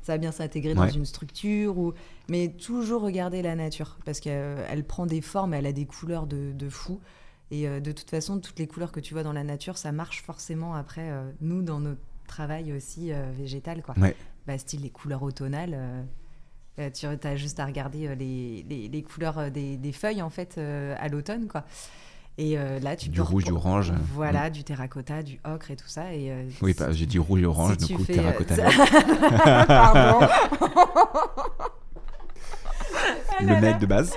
ça 0.02 0.12
va 0.14 0.18
bien 0.18 0.32
s'intégrer 0.32 0.74
dans 0.74 0.82
une 0.88 1.04
structure 1.06 1.78
ou 1.78 1.92
mais 2.28 2.48
toujours 2.48 3.02
regarder 3.02 3.42
la 3.42 3.54
nature 3.54 3.96
parce 4.04 4.18
qu'elle 4.20 4.58
elle 4.68 4.84
prend 4.84 5.06
des 5.06 5.20
formes, 5.20 5.54
elle 5.54 5.66
a 5.66 5.72
des 5.72 5.86
couleurs 5.86 6.26
de, 6.26 6.52
de 6.52 6.68
fou. 6.68 7.00
Et 7.52 7.68
de 7.68 7.92
toute 7.92 8.10
façon, 8.10 8.40
toutes 8.40 8.58
les 8.58 8.66
couleurs 8.66 8.90
que 8.90 8.98
tu 9.00 9.14
vois 9.14 9.22
dans 9.22 9.32
la 9.32 9.44
nature, 9.44 9.78
ça 9.78 9.92
marche 9.92 10.22
forcément 10.22 10.74
après 10.74 11.12
nous 11.40 11.62
dans 11.62 11.78
notre 11.78 12.00
travail 12.26 12.72
aussi 12.72 13.12
euh, 13.12 13.30
végétal, 13.36 13.82
quoi. 13.82 13.94
Ouais. 13.98 14.16
Bah, 14.48 14.58
style 14.58 14.80
les 14.80 14.90
couleurs 14.90 15.22
automnales. 15.22 15.74
euh, 15.74 16.02
euh, 16.78 16.90
tu 16.90 17.06
as 17.06 17.36
juste 17.36 17.60
à 17.60 17.66
regarder 17.66 18.08
euh, 18.08 18.14
les, 18.14 18.64
les, 18.68 18.88
les 18.88 19.02
couleurs 19.02 19.38
euh, 19.38 19.50
des, 19.50 19.76
des 19.76 19.92
feuilles 19.92 20.22
en 20.22 20.30
fait 20.30 20.56
euh, 20.58 20.94
à 20.98 21.08
l'automne, 21.08 21.46
quoi. 21.46 21.64
Et 22.36 22.56
là, 22.56 22.96
tu 22.96 23.10
Du 23.10 23.18
peux 23.18 23.22
rouge, 23.22 23.44
du 23.44 23.52
orange. 23.52 23.92
Voilà, 24.12 24.50
du 24.50 24.64
terracotta, 24.64 25.22
du 25.22 25.38
ocre 25.44 25.70
et 25.70 25.76
tout 25.76 25.86
ça. 25.86 26.12
Et, 26.12 26.32
Oui, 26.62 26.74
bah, 26.76 26.90
j'ai 26.90 27.06
dit 27.06 27.20
rouge 27.20 27.42
et 27.42 27.46
orange, 27.46 27.76
si 27.78 27.86
du 27.86 27.94
coup, 27.94 28.02
fais, 28.02 28.14
terracotta. 28.14 28.56
Pardon. 29.68 30.26
le 33.40 33.60
mec 33.60 33.78
de 33.78 33.86
base. 33.86 34.12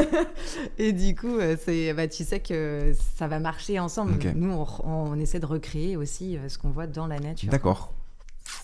Et 0.78 0.92
du 0.94 1.14
coup, 1.14 1.36
c'est, 1.62 1.92
bah, 1.92 2.08
tu 2.08 2.24
sais 2.24 2.40
que 2.40 2.94
ça 3.16 3.28
va 3.28 3.38
marcher 3.38 3.78
ensemble. 3.78 4.14
Nous, 4.34 4.50
on, 4.50 4.66
on 4.84 5.20
essaie 5.20 5.38
de 5.40 5.44
recréer 5.44 5.98
aussi 5.98 6.38
ce 6.48 6.56
qu'on 6.56 6.70
voit 6.70 6.86
dans 6.86 7.06
la 7.06 7.18
nature. 7.18 7.50
D'accord. 7.50 7.92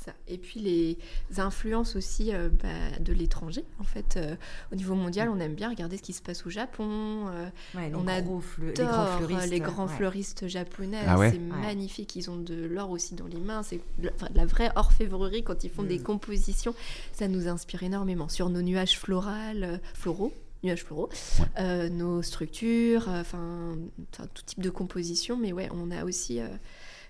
Ça. 0.08 0.14
Et 0.26 0.38
puis 0.38 0.60
les 0.60 0.98
influences 1.38 1.96
aussi 1.96 2.32
euh, 2.32 2.48
bah, 2.62 2.68
de 3.00 3.12
l'étranger. 3.12 3.64
En 3.78 3.84
fait, 3.84 4.16
euh, 4.16 4.36
au 4.72 4.76
niveau 4.76 4.94
mondial, 4.94 5.28
on 5.28 5.38
aime 5.40 5.54
bien 5.54 5.68
regarder 5.68 5.96
ce 5.98 6.02
qui 6.02 6.12
se 6.12 6.22
passe 6.22 6.46
au 6.46 6.50
Japon. 6.50 7.26
euh, 7.28 7.48
Ouais, 7.74 7.88
les 7.90 7.94
On 7.94 8.06
a 8.06 8.20
gros 8.20 8.40
fleu- 8.40 8.68
les 8.76 8.84
grands 8.84 9.02
adore, 9.02 9.16
fleuristes. 9.18 9.50
les 9.50 9.60
grands 9.60 9.86
ouais. 9.86 9.92
fleuristes 9.96 10.48
japonais. 10.48 11.00
Ah 11.06 11.18
ouais 11.18 11.30
c'est 11.30 11.36
Ouais. 11.38 11.60
magnifique. 11.60 12.16
Ils 12.16 12.30
ont 12.30 12.36
de 12.36 12.54
l'or 12.64 12.90
aussi 12.90 13.14
dans 13.14 13.26
les 13.26 13.38
mains. 13.38 13.62
C'est 13.62 13.80
de 13.98 14.10
enfin, 14.14 14.28
de 14.30 14.36
la 14.36 14.46
vraie 14.46 14.70
orfèvrerie 14.76 15.42
quand 15.42 15.64
ils 15.64 15.70
font 15.70 15.82
des 15.82 15.98
Mm. 15.98 16.02
compositions. 16.04 16.74
Ça 17.12 17.28
nous 17.28 17.48
inspire 17.48 17.82
énormément 17.82 18.28
sur 18.28 18.48
nos 18.50 18.62
nuages 18.62 18.98
florales, 18.98 19.64
euh, 19.64 19.78
floraux. 19.94 20.32
Nuages 20.64 20.82
floraux, 20.82 21.08
Ouais. 21.38 21.44
euh, 21.60 21.88
nos 21.88 22.20
structures, 22.22 23.06
enfin 23.08 23.76
tout 24.34 24.42
type 24.44 24.60
de 24.60 24.70
composition, 24.70 25.36
mais 25.36 25.52
ouais, 25.52 25.68
on 25.72 25.92
a 25.92 26.02
aussi 26.04 26.40
euh, 26.40 26.48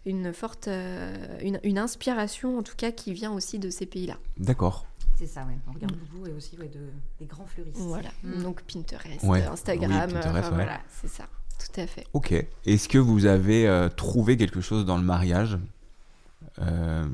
une 0.09 0.33
forte, 0.33 0.69
euh, 0.69 1.39
une, 1.43 1.61
une 1.63 1.79
inspiration 1.79 2.59
en 2.59 2.63
tout 2.63 2.75
cas 2.77 2.91
qui 2.93 3.13
vient 3.13 3.33
aussi 3.33 3.59
de 3.59 3.71
ces 3.71 3.87
pays-là. 3.87 4.17
D'accord. 4.39 4.87
C'est 5.17 5.27
ça, 5.27 5.45
ouais. 5.47 5.59
On 5.69 5.73
regarde 5.73 5.97
beaucoup 5.97 6.27
et 6.27 6.33
aussi 6.33 6.57
ouais, 6.59 6.69
de, 6.69 6.81
des 7.19 7.27
grands 7.27 7.47
fleuristes. 7.47 7.77
Voilà, 7.79 8.11
Mm. 8.23 8.43
donc 8.43 8.63
Pinterest, 8.63 9.23
Ouais. 9.25 9.43
Instagram, 9.45 9.91
Oui, 10.07 10.15
Pinterest, 10.15 10.27
enfin, 10.39 10.49
ouais. 10.51 10.55
voilà, 10.65 10.81
c'est 11.01 11.09
ça, 11.09 11.25
tout 11.59 11.81
à 11.81 11.87
fait. 11.87 12.07
Ok. 12.13 12.33
Est-ce 12.67 12.89
que 12.89 12.99
vous 12.99 13.27
avez 13.27 13.67
euh, 13.69 13.89
trouvé 13.89 14.37
quelque 14.37 14.61
chose 14.61 14.85
dans 14.87 14.97
le 14.97 15.03
mariage 15.05 15.59
euh, 16.61 17.07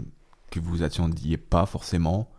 que 0.50 0.60
vous 0.60 0.82
attendiez 0.82 1.36
pas 1.38 1.64
forcément? 1.66 2.30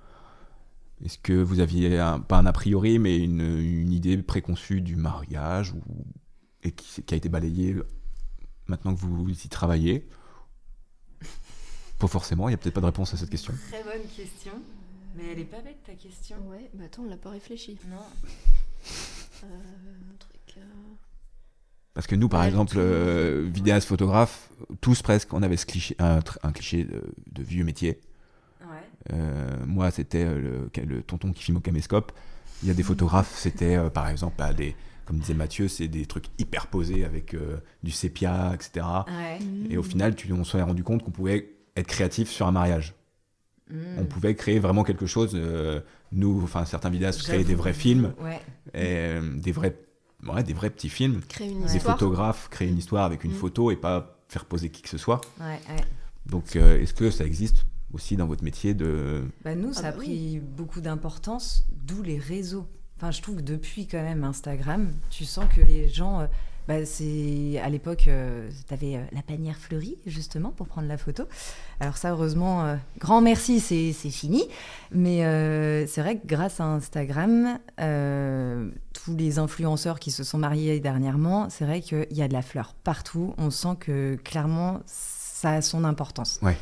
Est-ce 1.04 1.18
que 1.18 1.34
vous 1.34 1.60
aviez 1.60 2.00
un- 2.00 2.20
pas 2.20 2.38
un 2.38 2.46
a 2.46 2.54
priori, 2.54 3.00
mais 3.00 3.18
une, 3.18 3.42
une 3.42 3.92
idée 3.92 4.18
préconçue 4.18 4.82
du 4.82 4.96
mariage 4.96 5.74
ou, 5.74 5.82
et 6.64 6.72
qui, 6.72 7.02
qui 7.04 7.14
a 7.14 7.18
été 7.18 7.28
balayée 7.28 7.76
maintenant 8.68 8.94
que 8.96 9.00
vous 9.00 9.28
y 9.30 9.50
travaillez? 9.50 10.08
Pas 12.06 12.12
forcément, 12.12 12.48
il 12.48 12.52
n'y 12.52 12.56
a 12.56 12.58
peut-être 12.58 12.76
pas 12.76 12.82
de 12.82 12.86
réponse 12.86 13.14
à 13.16 13.18
cette 13.18 13.32
question. 13.32 13.52
Très 13.72 13.84
bonne 13.84 14.08
question. 14.16 14.52
Mais 15.18 15.24
elle 15.32 15.40
est 15.40 15.44
pas 15.46 15.60
bête 15.62 15.80
ta 15.86 15.94
question. 15.94 16.36
Ouais, 16.52 16.70
mais 16.78 16.86
attends, 16.86 17.02
on 17.04 17.10
l'a 17.10 17.18
pas 17.18 17.32
réfléchi. 17.32 17.80
Non. 17.90 17.98
Euh, 19.44 19.48
un 19.48 20.16
truc. 20.20 20.36
euh, 20.58 20.62
Parce 21.96 22.06
que 22.06 22.16
nous, 22.16 22.30
par 22.30 22.42
Ouais, 22.42 22.48
exemple, 22.48 22.74
tout- 22.74 22.80
euh, 22.80 23.50
vidéastes, 23.52 23.88
photographes, 23.88 24.50
tous 24.82 25.02
presque, 25.02 25.34
on 25.34 25.42
avait 25.42 25.58
ce 25.58 25.66
cliché, 25.66 25.96
un, 26.00 26.22
cliché 26.52 26.84
de, 26.84 27.02
de 27.32 27.42
vieux 27.44 27.64
métier. 27.64 28.00
Ouais. 28.62 29.14
Euh, 29.14 29.48
moi, 29.66 29.90
c'était 29.90 30.26
le, 30.26 30.70
le 30.86 31.02
tonton 31.02 31.32
qui 31.34 31.42
filme 31.44 31.58
au 31.58 31.62
caméscope. 31.62 32.12
Il 32.62 32.68
y 32.68 32.72
a 32.72 32.76
des 32.76 32.84
photographes, 32.92 33.36
c'était 33.36 33.78
euh, 33.78 33.90
par 33.90 34.10
exemple, 34.10 34.36
bah, 34.38 34.54
des, 34.54 34.76
comme 35.06 35.18
disait 35.20 35.34
Mathieu, 35.34 35.68
c'est 35.70 35.88
des 35.88 36.06
trucs 36.06 36.26
hyper 36.38 36.68
posés 36.68 37.04
avec 37.06 37.34
euh, 37.34 37.58
du 37.84 37.92
sépia, 37.92 38.52
etc. 38.54 38.86
Ouais. 39.08 39.40
Et 39.72 39.78
au 39.78 39.84
final, 39.84 40.16
tu, 40.16 40.32
on 40.34 40.44
s'est 40.44 40.62
rendu 40.62 40.84
compte 40.84 41.04
qu'on 41.04 41.12
pouvait 41.12 41.55
être 41.76 41.88
créatif 41.88 42.30
sur 42.30 42.48
un 42.48 42.52
mariage. 42.52 42.94
Mm. 43.70 43.76
On 44.00 44.06
pouvait 44.06 44.36
créer 44.36 44.60
vraiment 44.60 44.84
quelque 44.84 45.06
chose. 45.06 45.32
euh, 45.36 45.82
nous, 46.12 46.40
enfin, 46.44 46.66
certains 46.66 46.90
vidéastes 46.90 47.24
créaient 47.24 47.44
des 47.44 47.56
vrais 47.56 47.74
films, 47.74 48.14
Ouais. 48.24 48.40
et, 48.74 49.18
euh, 49.18 49.22
des 49.38 49.52
vrais 49.52 49.76
ouais, 50.28 50.44
des 50.44 50.54
vrais 50.54 50.70
petits 50.70 50.90
films. 50.90 51.22
Créer 51.28 51.50
une. 51.50 51.66
Des 51.66 51.76
histoire. 51.76 51.98
photographes 51.98 52.48
créer 52.50 52.68
une 52.70 52.76
Mm. 52.76 52.80
histoire 52.80 53.04
avec 53.06 53.24
une 53.24 53.32
Mm. 53.32 53.36
photo 53.36 53.72
et 53.72 53.76
pas 53.76 54.20
faire 54.30 54.46
poser 54.46 54.70
qui 54.70 54.82
que 54.82 54.90
ce 54.90 54.98
soit. 54.98 55.22
Ouais, 55.40 55.60
ouais. 55.70 55.84
Donc, 56.26 56.56
euh, 56.56 56.80
est-ce 56.82 56.94
que 56.94 57.10
ça 57.12 57.26
existe 57.26 57.66
aussi 57.94 58.16
dans 58.16 58.26
votre 58.28 58.44
métier 58.44 58.74
de. 58.74 59.24
Bah, 59.44 59.56
nous, 59.56 59.70
Ah 59.72 59.74
ça 59.74 59.82
bah 59.84 59.88
a 59.90 59.92
pris 59.94 60.40
beaucoup 60.40 60.82
d'importance, 60.82 61.66
d'où 61.72 62.02
les 62.04 62.18
réseaux. 62.20 62.68
Enfin, 62.98 63.12
je 63.12 63.22
trouve 63.22 63.38
que 63.38 63.42
depuis 63.42 63.88
quand 63.88 64.02
même 64.02 64.24
Instagram, 64.24 64.92
tu 65.10 65.26
sens 65.26 65.46
que 65.54 65.62
les 65.62 65.90
gens. 65.90 66.28
Euh, 66.70 66.80
bah, 66.80 66.86
c'est 66.86 67.60
à 67.64 67.70
l'époque, 67.70 68.10
tu 68.10 68.74
avais 68.74 69.00
la 69.12 69.22
panière 69.22 69.58
fleurie 69.58 69.98
justement 70.06 70.52
pour 70.52 70.68
prendre 70.68 70.88
la 70.88 70.98
photo. 70.98 71.24
Alors 71.80 71.98
ça, 71.98 72.12
heureusement, 72.12 72.66
euh, 72.66 72.76
grand 73.00 73.22
merci, 73.22 73.60
c'est 73.60 73.92
c'est 73.94 74.10
fini. 74.10 74.44
Mais 74.92 75.26
euh, 75.26 75.86
c'est 75.88 76.02
vrai 76.02 76.18
que 76.18 76.26
grâce 76.26 76.60
à 76.60 76.66
Instagram, 76.66 77.60
euh, 77.80 78.70
tous 78.94 79.16
les 79.16 79.40
influenceurs 79.40 80.00
qui 80.00 80.12
se 80.12 80.24
sont 80.24 80.38
mariés 80.38 80.80
dernièrement, 80.80 81.50
c'est 81.50 81.66
vrai 81.66 81.82
qu'il 81.82 82.08
y 82.12 82.22
a 82.22 82.28
de 82.28 82.34
la 82.34 82.42
fleur 82.42 82.76
partout. 82.84 83.34
On 83.38 83.50
sent 83.50 83.76
que 83.80 84.16
clairement, 84.24 84.82
ça 84.86 85.52
a 85.52 85.62
son 85.62 85.84
importance. 85.84 86.40
Ouais. 86.42 86.56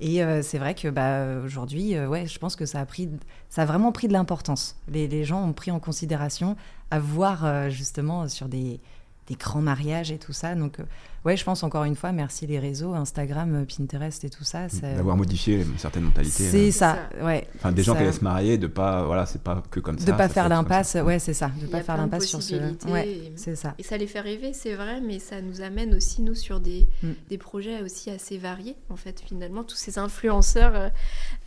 Et 0.00 0.22
euh, 0.22 0.42
c'est 0.42 0.58
vrai 0.58 0.74
que 0.74 0.88
bah, 0.88 1.40
aujourd'hui, 1.44 1.96
euh, 1.96 2.06
ouais, 2.06 2.26
je 2.26 2.38
pense 2.38 2.54
que 2.54 2.66
ça 2.66 2.80
a, 2.80 2.86
pris, 2.86 3.10
ça 3.48 3.62
a 3.62 3.64
vraiment 3.64 3.90
pris 3.90 4.06
de 4.06 4.12
l'importance. 4.12 4.76
Les, 4.88 5.08
les 5.08 5.24
gens 5.24 5.44
ont 5.44 5.52
pris 5.52 5.70
en 5.70 5.80
considération 5.80 6.56
à 6.90 7.00
voir 7.00 7.44
euh, 7.44 7.68
justement 7.68 8.28
sur 8.28 8.48
des, 8.48 8.80
des 9.28 9.36
grands 9.36 9.60
mariages 9.62 10.10
et 10.10 10.18
tout 10.18 10.32
ça. 10.32 10.54
Donc, 10.54 10.80
euh, 10.80 10.84
ouais, 11.28 11.36
je 11.36 11.44
pense 11.44 11.62
encore 11.62 11.84
une 11.84 11.94
fois, 11.94 12.10
merci 12.12 12.46
les 12.46 12.58
réseaux, 12.58 12.94
Instagram, 12.94 13.54
euh, 13.54 13.64
Pinterest 13.64 14.24
et 14.24 14.30
tout 14.30 14.44
ça. 14.44 14.68
ça- 14.68 14.94
D'avoir 14.94 15.16
modifié 15.16 15.60
une 15.62 15.78
certaine 15.78 16.04
mentalité. 16.04 16.42
C'est 16.50 16.68
euh. 16.68 16.72
ça, 16.72 16.98
ça. 17.18 17.24
ouais. 17.24 17.46
Enfin, 17.56 17.70
des 17.72 17.82
gens 17.82 17.92
ça- 17.92 17.98
qui 17.98 18.04
allaient 18.04 18.12
se 18.16 18.24
marier, 18.24 18.56
de 18.58 18.66
pas. 18.66 19.04
Voilà, 19.04 19.26
c'est 19.26 19.42
pas 19.42 19.62
que 19.70 19.80
comme 19.80 19.98
ça. 19.98 20.06
De 20.06 20.12
pas 20.12 20.28
ça 20.28 20.34
faire 20.34 20.48
l'impasse, 20.48 20.94
ouais, 21.04 21.18
c'est 21.18 21.34
ça. 21.34 21.50
De 21.60 21.66
pas 21.66 21.78
a 21.78 21.82
faire 21.82 21.96
l'impasse 21.98 22.24
sur 22.26 22.42
ce. 22.42 22.54
Ouais, 22.90 23.30
c'est 23.36 23.56
ça. 23.56 23.74
Et 23.78 23.82
ça 23.82 23.96
les 23.98 24.06
fait 24.06 24.20
rêver, 24.20 24.52
c'est 24.54 24.74
vrai, 24.74 25.00
mais 25.00 25.18
ça 25.18 25.40
nous 25.42 25.60
amène 25.60 25.94
aussi, 25.94 26.22
nous, 26.22 26.34
sur 26.34 26.60
des, 26.60 26.88
Mm. 27.02 27.08
des 27.28 27.38
projets 27.38 27.82
aussi 27.82 28.10
assez 28.10 28.38
variés, 28.38 28.76
en 28.88 28.96
fait, 28.96 29.20
finalement. 29.24 29.64
Tous 29.64 29.76
ces 29.76 29.98
influenceurs 29.98 30.74
euh, 30.74 30.88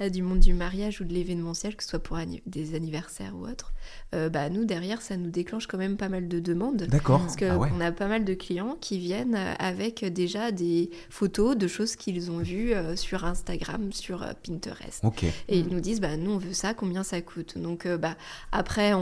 euh, 0.01 0.09
du 0.09 0.21
monde 0.21 0.39
du 0.39 0.53
mariage 0.53 1.01
ou 1.01 1.03
de 1.05 1.13
l'événementiel, 1.13 1.75
que 1.75 1.83
ce 1.83 1.89
soit 1.89 1.99
pour 1.99 2.17
des 2.45 2.75
anniversaires 2.75 3.33
ou 3.35 3.47
autres, 3.47 3.73
euh, 4.13 4.29
bah, 4.29 4.49
nous, 4.49 4.65
derrière, 4.65 5.01
ça 5.01 5.17
nous 5.17 5.29
déclenche 5.31 5.65
quand 5.67 5.77
même 5.77 5.97
pas 5.97 6.09
mal 6.09 6.27
de 6.27 6.39
demandes. 6.39 6.83
D'accord. 6.83 7.21
Parce 7.21 7.35
qu'on 7.35 7.49
Ah 7.49 7.57
ouais. 7.57 7.69
a 7.83 7.91
pas 7.91 8.07
mal 8.07 8.25
de 8.25 8.33
clients 8.33 8.77
qui 8.79 8.99
viennent 8.99 9.35
euh, 9.35 9.53
avec 9.71 10.03
déjà 10.05 10.51
des 10.51 10.89
photos 11.09 11.55
de 11.57 11.67
choses 11.67 11.95
qu'ils 11.95 12.29
ont 12.29 12.39
vues 12.39 12.73
euh, 12.73 12.95
sur 12.95 13.23
Instagram, 13.25 13.91
sur 13.93 14.21
euh, 14.23 14.33
Pinterest. 14.45 15.03
Et 15.47 15.57
ils 15.59 15.65
Mm. 15.65 15.69
nous 15.69 15.79
disent, 15.79 16.01
bah, 16.01 16.17
nous, 16.17 16.31
on 16.31 16.37
veut 16.37 16.53
ça, 16.53 16.73
combien 16.73 17.03
ça 17.03 17.21
coûte? 17.21 17.57
Donc, 17.57 17.85
euh, 17.85 17.97
bah, 17.97 18.15
après, 18.51 18.93
on, 18.93 18.99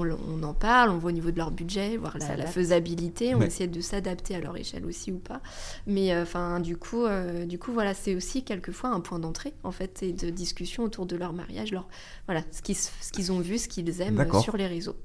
on- 0.00 0.18
on 0.28 0.42
en 0.42 0.54
parle, 0.54 0.90
on 0.90 0.98
voit 0.98 1.10
au 1.10 1.14
niveau 1.14 1.30
de 1.30 1.36
leur 1.36 1.50
budget, 1.50 1.96
voir 1.96 2.16
la, 2.18 2.46
faisabilité, 2.46 3.34
on 3.34 3.38
Ouais. 3.40 3.46
essaie 3.48 3.66
de 3.66 3.80
s'adapter 3.80 4.34
à 4.34 4.40
leur 4.40 4.56
échelle 4.56 4.84
aussi 4.86 5.12
ou 5.12 5.18
pas. 5.18 5.40
Mais 5.86 6.12
euh, 6.12 6.22
enfin, 6.22 6.60
du 6.60 6.76
coup, 6.76 7.04
euh, 7.04 7.44
du 7.46 7.58
coup, 7.58 7.72
voilà, 7.72 7.92
c'est 7.94 8.14
aussi 8.14 8.42
quelquefois 8.44 8.90
un 8.90 9.00
point 9.00 9.18
d'entrée, 9.18 9.52
en 9.64 9.70
fait, 9.72 10.02
et 10.02 10.12
de 10.12 10.30
discussion 10.30 10.82
autour 10.84 11.06
de 11.06 11.16
leur 11.16 11.32
mariage, 11.32 11.72
leur, 11.72 11.86
voilà, 12.26 12.42
ce 12.50 12.62
qu'ils 12.62 12.76
ce 12.76 13.12
qu'ils 13.12 13.30
ont 13.32 13.40
vu, 13.40 13.58
ce 13.58 13.68
qu'ils 13.68 14.00
aiment 14.00 14.26
sur 14.42 14.56
les 14.56 14.66
réseaux. 14.66 14.96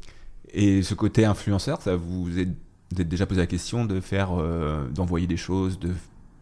Et 0.54 0.84
ce 0.84 0.94
côté 0.94 1.26
influenceur, 1.26 1.82
ça 1.82 1.96
vous 1.96 2.38
est, 2.40 2.46
vous 2.46 2.54
êtes 2.98 3.10
déjà 3.10 3.26
posé 3.26 3.42
la 3.42 3.48
question 3.48 3.86
de 3.86 4.00
faire, 4.00 4.30
euh, 4.40 4.88
d'envoyer 4.90 5.28
des 5.28 5.38
choses, 5.38 5.80
de 5.80 5.92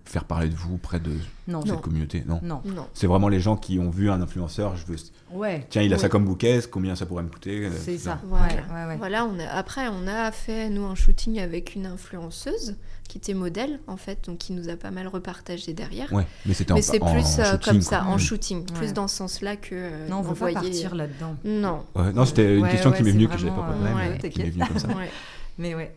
faire 0.06 0.26
parler 0.26 0.50
de 0.50 0.56
vous 0.56 0.78
près 0.78 1.00
de 1.00 1.12
Non, 1.48 1.62
cette 1.62 1.72
Non. 1.72 1.78
communauté 1.78 2.24
Non? 2.28 2.42
non. 2.44 2.62
Non. 2.66 2.86
C'est 2.94 3.08
vraiment 3.08 3.30
les 3.30 3.40
gens 3.40 3.56
qui 3.56 3.80
ont 3.80 3.90
vu 3.90 4.10
un 4.12 4.22
influenceur. 4.22 4.76
Je 4.76 4.86
veux. 4.86 4.98
Ouais, 5.32 5.66
Tiens, 5.70 5.82
il 5.84 5.94
a 5.94 5.98
ça 5.98 6.10
comme 6.10 6.26
bouquet. 6.26 6.60
Combien 6.70 6.96
ça 6.98 7.06
pourrait 7.06 7.24
me 7.24 7.30
coûter 7.30 7.66
euh, 7.68 7.72
c'est 7.72 7.98
ça. 7.98 8.20
Voilà. 8.26 8.46
Ouais, 8.48 8.54
ouais, 8.74 8.86
ouais. 8.88 8.98
Voilà, 8.98 9.24
on 9.26 9.40
a, 9.40 9.46
après, 9.48 9.88
on 9.88 10.08
a 10.08 10.30
fait, 10.34 10.70
nous, 10.70 10.84
un 10.86 10.96
shooting 10.96 11.40
avec 11.40 11.76
une 11.76 11.86
influenceuse 11.86 12.76
qui 13.08 13.18
était 13.20 13.34
modèle, 13.34 13.80
en 13.88 13.96
fait, 13.96 14.26
donc 14.26 14.38
qui 14.40 14.52
nous 14.54 14.68
a 14.70 14.76
pas 14.76 14.92
mal 14.92 15.08
repartagé 15.08 15.72
derrière. 15.74 16.12
Ouais, 16.12 16.26
mais 16.46 16.54
c'était 16.54 16.74
Mais 16.74 16.82
c'est 16.82 17.00
plus 17.00 17.08
en 17.08 17.16
euh, 17.18 17.22
shooting, 17.52 17.60
comme 17.72 17.82
ça, 17.82 18.00
quoi. 18.00 18.08
en 18.08 18.18
shooting, 18.18 18.66
plus 18.66 18.92
dans 18.94 19.08
ce 19.08 19.16
sens-là 19.18 19.56
que 19.56 19.70
euh, 19.74 20.08
Non, 20.10 20.18
on 20.18 20.22
veut 20.24 20.30
envoyer- 20.32 20.56
pas 20.56 20.62
partir 20.62 20.96
là-dedans. 20.96 21.36
Non. 21.46 21.86
Ouais, 21.96 22.12
non, 22.12 22.26
c'était 22.26 22.56
une 22.58 22.64
Ouais, 22.64 22.72
question 22.72 22.90
ouais, 22.92 22.98
qui 22.98 23.04
m'est 23.04 23.12
venue 23.12 23.28
que 23.30 23.38
je 23.38 23.46
n'avais 23.46 23.56
pas 23.58 23.68
euh, 23.70 23.72
préparée, 23.74 23.94
ouais, 23.94 24.10
mais 24.24 24.30
qui 24.30 24.40
m'est 24.40 24.46
t'inquiète. 24.50 24.54
venue 24.54 24.68
comme 24.68 24.80
ça. 24.80 24.88
Ouais. 24.98 25.10
Mais 25.58 25.76
ouais, 25.76 25.94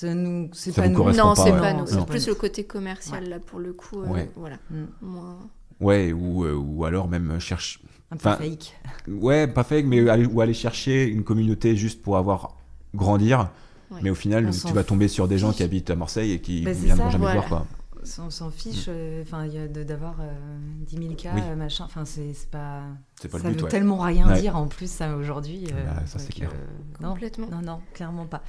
ça 0.00 0.14
nous, 0.14 0.48
c'est 0.52 0.74
pas 0.74 0.88
nous. 0.88 1.12
Non, 1.12 1.34
c'est 1.34 1.50
ouais. 1.52 1.58
pas 1.60 1.72
nous. 1.72 1.86
c'est 1.86 2.04
plus 2.06 2.26
le 2.28 2.34
côté 2.34 2.64
commercial 2.64 3.28
là 3.28 3.38
pour 3.38 3.58
le 3.58 3.72
coup. 3.72 4.02
euh, 4.02 4.06
Ouais. 4.06 4.30
Voilà. 4.36 4.56
Mm. 4.70 4.84
Moins. 5.02 5.38
Ouais, 5.80 6.12
ou, 6.12 6.44
euh, 6.44 6.54
ou 6.54 6.84
alors 6.84 7.08
même 7.08 7.38
cherche. 7.40 7.80
Un 8.10 8.16
peu 8.16 8.30
fake. 8.30 8.74
Ouais, 9.06 9.46
pas 9.46 9.64
fake, 9.64 9.84
mais 9.86 10.08
aller, 10.08 10.24
ou 10.26 10.40
aller 10.40 10.54
chercher 10.54 11.06
une 11.06 11.24
communauté 11.24 11.76
juste 11.76 12.00
pour 12.02 12.16
avoir 12.16 12.56
grandir. 12.94 13.50
Ouais. 13.90 14.00
Mais 14.02 14.10
au 14.10 14.14
final, 14.14 14.46
On 14.46 14.50
tu 14.68 14.72
vas 14.74 14.84
tomber 14.84 15.08
sur 15.08 15.28
des 15.28 15.38
gens 15.38 15.52
qui 15.52 15.62
habitent 15.62 15.90
à 15.90 15.96
Marseille 15.96 16.32
et 16.32 16.40
qui 16.40 16.62
Bah, 16.62 16.72
c'est 16.74 16.86
viendront 16.86 17.04
ça, 17.06 17.10
jamais 17.10 17.24
voilà. 17.24 17.40
voir 17.40 17.48
quoi. 17.48 17.66
On 18.20 18.30
s'en 18.30 18.50
fiche, 18.50 18.86
euh, 18.88 19.22
enfin, 19.22 19.46
d'avoir 19.84 20.16
euh, 20.20 20.32
10 20.86 20.96
000 20.96 21.14
cas, 21.14 21.32
Oui. 21.34 21.42
euh, 21.44 21.56
machin. 21.56 21.84
Enfin, 21.84 22.04
c'est 22.06 22.32
pas. 22.50 22.82
C'est 23.20 23.28
pas 23.30 23.38
ça 23.38 23.48
le 23.48 23.50
but, 23.54 23.58
veut 23.58 23.64
ouais. 23.64 23.70
tellement 23.70 23.98
rien 23.98 24.26
Ouais. 24.28 24.40
dire 24.40 24.56
en 24.56 24.66
plus, 24.66 24.90
ça 24.90 25.14
aujourd'hui. 25.16 25.66
euh, 25.72 25.84
Bah, 25.84 26.02
ça, 26.06 26.18
c'est 26.18 26.32
clair. 26.32 26.48
euh, 26.54 26.66
non, 27.02 27.10
Complètement. 27.10 27.48
non, 27.50 27.60
non, 27.60 27.80
clairement 27.92 28.24
pas. 28.26 28.42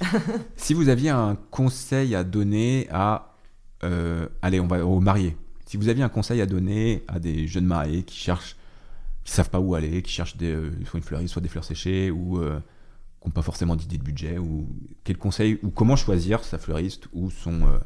Si 0.56 0.74
vous 0.74 0.88
aviez 0.88 1.10
un 1.10 1.36
conseil 1.50 2.14
à 2.14 2.24
donner 2.24 2.88
à. 2.90 3.34
euh, 3.84 4.28
allez, 4.42 4.60
on 4.60 4.66
va 4.66 4.84
aux 4.84 5.00
mariés. 5.00 5.36
Si 5.66 5.76
vous 5.76 5.88
aviez 5.88 6.04
un 6.04 6.08
conseil 6.08 6.40
à 6.40 6.46
donner 6.46 7.04
à 7.08 7.18
des 7.18 7.48
jeunes 7.48 7.66
mariés 7.66 8.04
qui 8.04 8.16
cherchent, 8.16 8.56
qui 9.24 9.32
savent 9.32 9.50
pas 9.50 9.58
où 9.58 9.74
aller, 9.74 10.00
qui 10.02 10.12
cherchent 10.12 10.36
euh, 10.42 10.70
soit 10.84 10.98
une 10.98 11.04
fleuriste, 11.04 11.32
soit 11.32 11.42
des 11.42 11.48
fleurs 11.48 11.64
séchées, 11.64 12.12
ou 12.12 12.38
euh, 12.38 12.60
qui 13.20 13.28
n'ont 13.28 13.32
pas 13.32 13.42
forcément 13.42 13.74
d'idée 13.74 13.98
de 13.98 14.04
budget, 14.04 14.38
ou 14.38 14.68
quel 15.02 15.18
conseil, 15.18 15.58
ou 15.64 15.70
comment 15.70 15.96
choisir 15.96 16.44
sa 16.44 16.58
fleuriste 16.58 17.08
ou 17.12 17.32
son, 17.32 17.62
euh, 17.62 17.78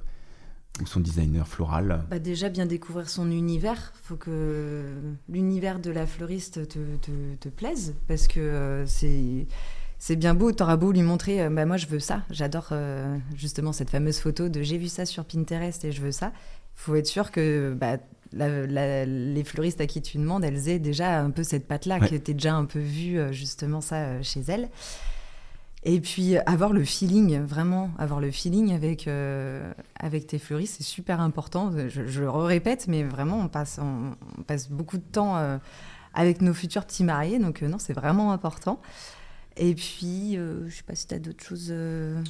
ou 0.82 0.86
son 0.86 1.00
designer 1.00 1.48
floral? 1.48 2.04
Bah 2.10 2.18
déjà 2.18 2.50
bien 2.50 2.66
découvrir 2.66 3.08
son 3.08 3.30
univers. 3.30 3.94
Faut 4.02 4.16
que 4.16 4.84
l'univers 5.30 5.80
de 5.80 5.90
la 5.90 6.06
fleuriste 6.06 6.68
te, 6.68 7.48
plaise 7.48 7.94
parce 8.06 8.28
que 8.28 8.84
c'est 8.86 9.46
c'est 10.02 10.16
bien 10.16 10.34
beau. 10.34 10.50
T'auras 10.50 10.76
beau 10.76 10.90
lui 10.90 11.02
montrer, 11.02 11.42
euh, 11.42 11.50
bah 11.50 11.66
moi 11.66 11.76
je 11.76 11.86
veux 11.86 12.00
ça. 12.00 12.22
J'adore 12.30 12.70
euh, 12.72 13.16
justement 13.36 13.72
cette 13.72 13.90
fameuse 13.90 14.18
photo 14.18 14.48
de 14.48 14.62
j'ai 14.62 14.78
vu 14.78 14.88
ça 14.88 15.06
sur 15.06 15.24
Pinterest 15.24 15.84
et 15.84 15.92
je 15.92 16.00
veux 16.00 16.10
ça. 16.12 16.32
Faut 16.74 16.96
être 16.96 17.06
sûr 17.06 17.30
que 17.30 17.76
bah, 17.78 17.98
la- 18.32 18.66
la- 18.66 19.04
les 19.04 19.44
fleuristes 19.44 19.80
à 19.80 19.86
qui 19.86 20.00
tu 20.02 20.16
demandes, 20.18 20.42
elles 20.44 20.68
aient 20.68 20.78
déjà 20.78 21.20
un 21.20 21.30
peu 21.30 21.42
cette 21.42 21.68
patte-là, 21.68 21.98
Ouais. 21.98 22.08
que 22.08 22.14
t'aies 22.16 22.32
déjà 22.34 22.54
un 22.54 22.64
peu 22.64 22.78
vu 22.80 23.18
euh, 23.18 23.30
justement 23.32 23.80
ça 23.80 24.20
chez 24.22 24.40
elles. 24.48 24.68
Et 25.82 26.00
puis 26.00 26.36
avoir 26.38 26.72
le 26.74 26.84
feeling, 26.84 27.40
vraiment 27.40 27.90
avoir 27.98 28.20
le 28.20 28.30
feeling 28.30 28.72
avec, 28.74 29.08
euh, 29.08 29.72
avec 29.98 30.26
tes 30.26 30.38
fleuristes, 30.38 30.76
c'est 30.78 30.82
super 30.84 31.20
important. 31.20 31.72
Je, 31.88 32.06
je 32.06 32.20
le 32.20 32.28
répète, 32.30 32.86
mais 32.86 33.02
vraiment, 33.02 33.38
on 33.38 33.48
passe, 33.48 33.78
on, 33.82 34.12
on 34.38 34.42
passe 34.42 34.68
beaucoup 34.70 34.98
de 34.98 35.02
temps 35.02 35.38
euh, 35.38 35.56
avec 36.12 36.42
nos 36.42 36.52
futurs 36.52 36.84
petits 36.84 37.04
mariés, 37.04 37.38
donc 37.38 37.62
euh, 37.62 37.68
non, 37.68 37.78
c'est 37.78 37.94
vraiment 37.94 38.30
important. 38.32 38.80
Et 39.60 39.74
puis, 39.74 40.36
euh, 40.38 40.68
je 40.68 40.76
sais 40.76 40.82
pas 40.82 40.94
si 40.94 41.06
tu 41.06 41.14
as 41.14 41.18
d'autres 41.18 41.44
choses. 41.44 41.68
euh, 41.70 42.20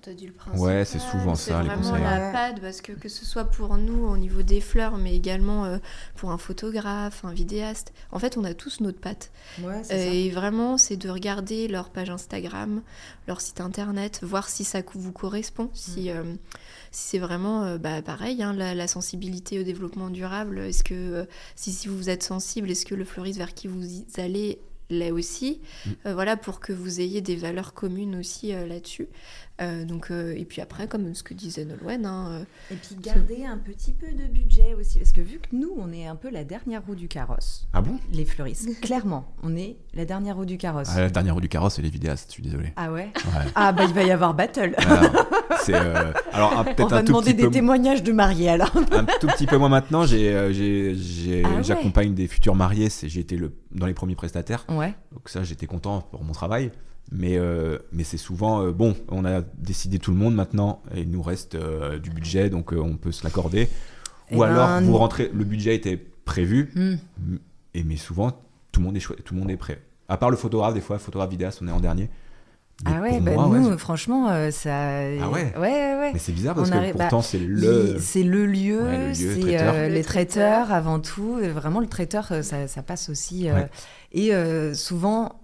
T'as 0.00 0.14
dit 0.14 0.26
le 0.26 0.32
principe. 0.32 0.60
Ouais, 0.60 0.84
c'est 0.84 0.98
souvent 0.98 1.36
ça, 1.36 1.62
les 1.62 1.68
vraiment 1.68 1.90
conseils. 1.90 2.02
la 2.02 2.32
patte, 2.32 2.60
parce 2.60 2.80
que 2.80 2.90
que 2.92 3.08
ce 3.08 3.24
soit 3.24 3.44
pour 3.44 3.76
nous 3.76 4.04
au 4.08 4.16
niveau 4.16 4.42
des 4.42 4.60
fleurs, 4.60 4.96
mais 4.96 5.14
également 5.14 5.64
euh, 5.66 5.78
pour 6.16 6.32
un 6.32 6.38
photographe, 6.38 7.24
un 7.24 7.32
vidéaste. 7.32 7.92
En 8.10 8.18
fait, 8.18 8.36
on 8.36 8.42
a 8.42 8.52
tous 8.54 8.80
notre 8.80 8.98
patte. 8.98 9.30
Ouais, 9.62 9.82
Et 9.94 10.30
vraiment, 10.30 10.76
c'est 10.78 10.96
de 10.96 11.08
regarder 11.08 11.68
leur 11.68 11.90
page 11.90 12.10
Instagram, 12.10 12.82
leur 13.28 13.40
site 13.42 13.60
internet, 13.60 14.20
voir 14.24 14.48
si 14.48 14.64
ça 14.64 14.80
vous 14.94 15.12
correspond, 15.12 15.70
si, 15.74 16.10
euh, 16.10 16.24
si 16.90 17.10
c'est 17.10 17.18
vraiment 17.18 17.62
euh, 17.62 17.78
bah, 17.78 18.02
pareil, 18.02 18.42
hein, 18.42 18.54
la, 18.54 18.74
la 18.74 18.88
sensibilité 18.88 19.60
au 19.60 19.62
développement 19.62 20.08
durable. 20.10 20.58
Est-ce 20.60 20.82
que 20.82 20.94
euh, 20.94 21.24
si, 21.54 21.70
si 21.70 21.86
vous 21.86 22.08
êtes 22.10 22.24
sensible, 22.24 22.70
est-ce 22.70 22.86
que 22.86 22.94
le 22.96 23.04
fleuriste 23.04 23.38
vers 23.38 23.54
qui 23.54 23.68
vous 23.68 23.84
allez 24.16 24.58
l'est 24.92 25.10
aussi 25.10 25.60
Mm. 25.84 25.90
Euh, 26.06 26.14
Voilà, 26.14 26.36
pour 26.36 26.60
que 26.60 26.72
vous 26.72 27.00
ayez 27.00 27.20
des 27.20 27.36
valeurs 27.36 27.74
communes 27.74 28.16
aussi 28.16 28.54
euh, 28.54 28.66
là-dessus. 28.66 29.08
Euh, 29.60 29.84
donc, 29.84 30.10
euh, 30.10 30.34
et 30.36 30.44
puis 30.44 30.60
après, 30.62 30.88
comme 30.88 31.14
ce 31.14 31.22
que 31.22 31.34
disait 31.34 31.64
Nolwenn, 31.64 32.06
hein, 32.06 32.28
euh, 32.30 32.44
Et 32.72 32.76
puis 32.76 32.96
garder 32.96 33.44
un 33.44 33.58
petit 33.58 33.92
peu 33.92 34.06
de 34.06 34.26
budget 34.26 34.74
aussi, 34.74 34.98
parce 34.98 35.12
que 35.12 35.20
vu 35.20 35.38
que 35.38 35.54
nous, 35.54 35.70
on 35.76 35.92
est 35.92 36.06
un 36.06 36.16
peu 36.16 36.30
la 36.30 36.42
dernière 36.42 36.84
roue 36.84 36.94
du 36.94 37.06
carrosse, 37.06 37.68
Ah 37.72 37.82
bon? 37.82 37.98
les 38.12 38.24
fleuristes, 38.24 38.80
clairement, 38.80 39.26
on 39.42 39.54
est 39.54 39.76
la 39.94 40.04
dernière 40.06 40.36
roue 40.36 40.46
du 40.46 40.56
carrosse. 40.56 40.88
ah, 40.92 41.00
La 41.00 41.10
dernière 41.10 41.34
roue 41.34 41.40
du 41.40 41.50
carrosse, 41.50 41.74
c'est 41.74 41.82
les 41.82 41.90
vidéastes, 41.90 42.28
je 42.30 42.32
suis 42.32 42.42
désolé. 42.42 42.72
Ah 42.76 42.90
ouais? 42.90 43.12
Ouais. 43.26 43.50
Ah 43.54 43.72
bah 43.72 43.84
il 43.84 43.92
va 43.94 44.02
y 44.04 44.10
avoir 44.10 44.32
battle. 44.34 44.74
Alors, 44.78 45.26
c'est 45.60 45.74
euh, 45.74 46.12
alors 46.32 46.54
On 46.58 46.64
peut-être 46.64 46.88
va 46.88 46.96
un 46.96 47.00
tout 47.00 47.08
demander 47.08 47.30
petit 47.32 47.36
des 47.36 47.42
peu 47.44 47.50
témoignages 47.50 48.02
de 48.02 48.12
mariés 48.12 48.48
alors. 48.48 48.74
un 48.92 49.04
tout 49.20 49.26
petit 49.28 49.46
peu 49.46 49.58
moins 49.58 49.68
maintenant. 49.68 50.02
Ah 50.04 50.12
ouais. 50.14 51.62
j'accompagne 51.62 52.14
des 52.14 52.26
futurs 52.26 52.54
mariés. 52.54 52.88
C'est, 52.88 53.08
j'ai 53.08 53.20
été 53.20 53.36
le, 53.36 53.52
dans 53.70 53.86
les 53.86 53.94
premiers 53.94 54.16
prestataires. 54.16 54.64
Ouais. 54.70 54.94
Donc 55.12 55.28
ça, 55.28 55.44
j'étais 55.44 55.66
content 55.66 56.00
pour 56.00 56.24
mon 56.24 56.32
travail. 56.32 56.70
Mais, 57.14 57.36
euh, 57.36 57.76
mais 57.92 58.04
c'est 58.04 58.16
souvent, 58.16 58.62
euh, 58.64 58.72
bon, 58.72 58.96
on 59.10 59.26
a 59.26 59.42
décidé 59.58 59.98
tout 59.98 60.12
le 60.12 60.16
monde 60.16 60.34
maintenant, 60.34 60.80
et 60.94 61.02
il 61.02 61.10
nous 61.10 61.20
reste 61.22 61.54
euh, 61.56 61.98
du 61.98 62.08
budget, 62.10 62.48
donc 62.48 62.72
on 62.72 62.96
peut 62.96 63.12
se 63.12 63.22
l'accorder. 63.22 63.68
Eh 64.30 64.36
Ou 64.36 64.42
alors, 64.44 64.66
ben, 64.68 64.80
vous 64.80 64.92
nous- 64.92 64.96
rentrez, 64.96 65.30
le 65.34 65.44
budget 65.44 65.74
était 65.74 65.98
prévu, 66.24 66.70
Hmm. 66.74 67.36
et 67.74 67.84
mais 67.84 67.96
souvent, 67.96 68.30
tout 68.72 68.80
le 68.80 68.86
monde 68.86 68.96
est, 68.96 69.00
tout 69.24 69.34
le 69.34 69.40
monde 69.40 69.50
est 69.50 69.56
prêt. 69.58 69.82
À 70.08 70.16
part 70.16 70.30
le 70.30 70.36
photographe, 70.38 70.72
des 70.72 70.80
fois, 70.80 70.98
photographe 70.98 71.28
vidéaste, 71.30 71.60
on 71.62 71.68
est 71.68 71.72
en 71.72 71.80
dernier. 71.80 72.08
ah 72.86 73.00
ouais, 73.02 73.20
bah 73.20 73.32
nous, 73.36 73.76
franchement, 73.78 74.30
euh, 74.30 74.50
ça. 74.50 74.72
Ah 75.20 75.30
ouais. 75.30 75.52
Ouais, 75.56 75.60
ouais. 75.60 76.10
Mais 76.14 76.18
c'est 76.18 76.32
bizarre 76.32 76.54
parce 76.54 76.70
que 76.70 76.92
pourtant 76.92 77.18
bah, 77.18 77.22
c'est 77.22 77.38
le. 77.38 77.96
C'est 78.00 78.22
le 78.22 78.46
lieu, 78.46 78.80
c'est 79.12 79.60
euh, 79.60 79.88
les 79.88 80.02
traiteurs 80.02 80.72
avant 80.72 80.98
tout. 80.98 81.36
Vraiment, 81.54 81.80
le 81.80 81.86
traiteur, 81.86 82.26
ça, 82.42 82.66
ça 82.68 82.82
passe 82.82 83.10
aussi. 83.10 83.48
Et 84.12 84.32
souvent, 84.74 85.41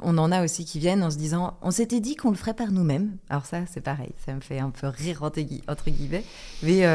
on 0.00 0.18
en 0.18 0.32
a 0.32 0.44
aussi 0.44 0.64
qui 0.64 0.78
viennent 0.78 1.02
en 1.02 1.10
se 1.10 1.16
disant 1.16 1.58
on 1.62 1.70
s'était 1.70 2.00
dit 2.00 2.16
qu'on 2.16 2.30
le 2.30 2.36
ferait 2.36 2.54
par 2.54 2.72
nous-mêmes. 2.72 3.16
Alors, 3.28 3.46
ça, 3.46 3.60
c'est 3.72 3.80
pareil, 3.80 4.12
ça 4.24 4.34
me 4.34 4.40
fait 4.40 4.58
un 4.58 4.70
peu 4.70 4.88
rire 4.88 5.22
entre, 5.22 5.90
guillemets. 5.90 6.24
Mais 6.62 6.86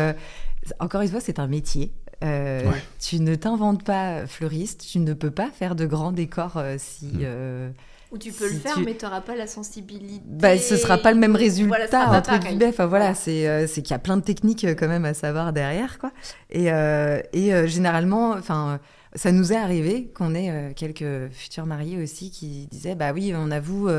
encore 0.79 1.01
une 1.01 1.09
fois, 1.09 1.21
c'est 1.21 1.39
un 1.39 1.47
métier. 1.47 1.91
Tu 2.21 3.19
ne 3.19 3.35
t'inventes 3.35 3.83
pas 3.83 4.27
fleuriste, 4.27 4.85
tu 4.89 4.99
ne 4.99 5.13
peux 5.13 5.31
pas 5.31 5.49
faire 5.49 5.75
de 5.75 5.85
grands 5.85 6.11
décors 6.11 6.61
si. 6.77 7.07
Mm. 7.07 7.73
Ou 8.13 8.19
tu 8.19 8.31
peux 8.31 8.47
le 8.47 8.59
faire, 8.59 8.79
mais 8.79 8.95
tu 8.95 9.05
n'auras 9.05 9.21
pas 9.21 9.35
la 9.35 9.47
sensibilité. 9.47 10.21
Bah, 10.23 10.55
ce 10.59 10.77
sera 10.77 10.99
pas 10.99 11.11
le 11.11 11.17
même 11.17 11.35
résultat, 11.35 12.11
entre 12.11 12.37
guillemets. 12.37 12.67
Enfin, 12.67 12.85
voilà, 12.85 13.15
c'est 13.15 13.47
euh, 13.47 13.65
c'est 13.65 13.81
qu'il 13.81 13.89
y 13.89 13.95
a 13.95 13.99
plein 13.99 14.17
de 14.17 14.21
techniques 14.21 14.65
euh, 14.65 14.75
quand 14.77 14.87
même 14.87 15.03
à 15.03 15.15
savoir 15.15 15.51
derrière. 15.51 15.97
Quoi. 15.97 16.11
Et, 16.51 16.71
euh, 16.71 17.19
et 17.33 17.67
généralement, 17.67 18.33
enfin, 18.33 18.79
ça 19.15 19.31
nous 19.31 19.53
est 19.53 19.57
arrivé 19.57 20.11
qu'on 20.15 20.35
ait 20.35 20.73
quelques 20.75 21.31
futurs 21.31 21.65
mariés 21.65 22.01
aussi 22.01 22.31
qui 22.31 22.67
disaient 22.67 22.95
Bah 22.95 23.11
oui, 23.13 23.33
on 23.35 23.51
avoue. 23.51 23.89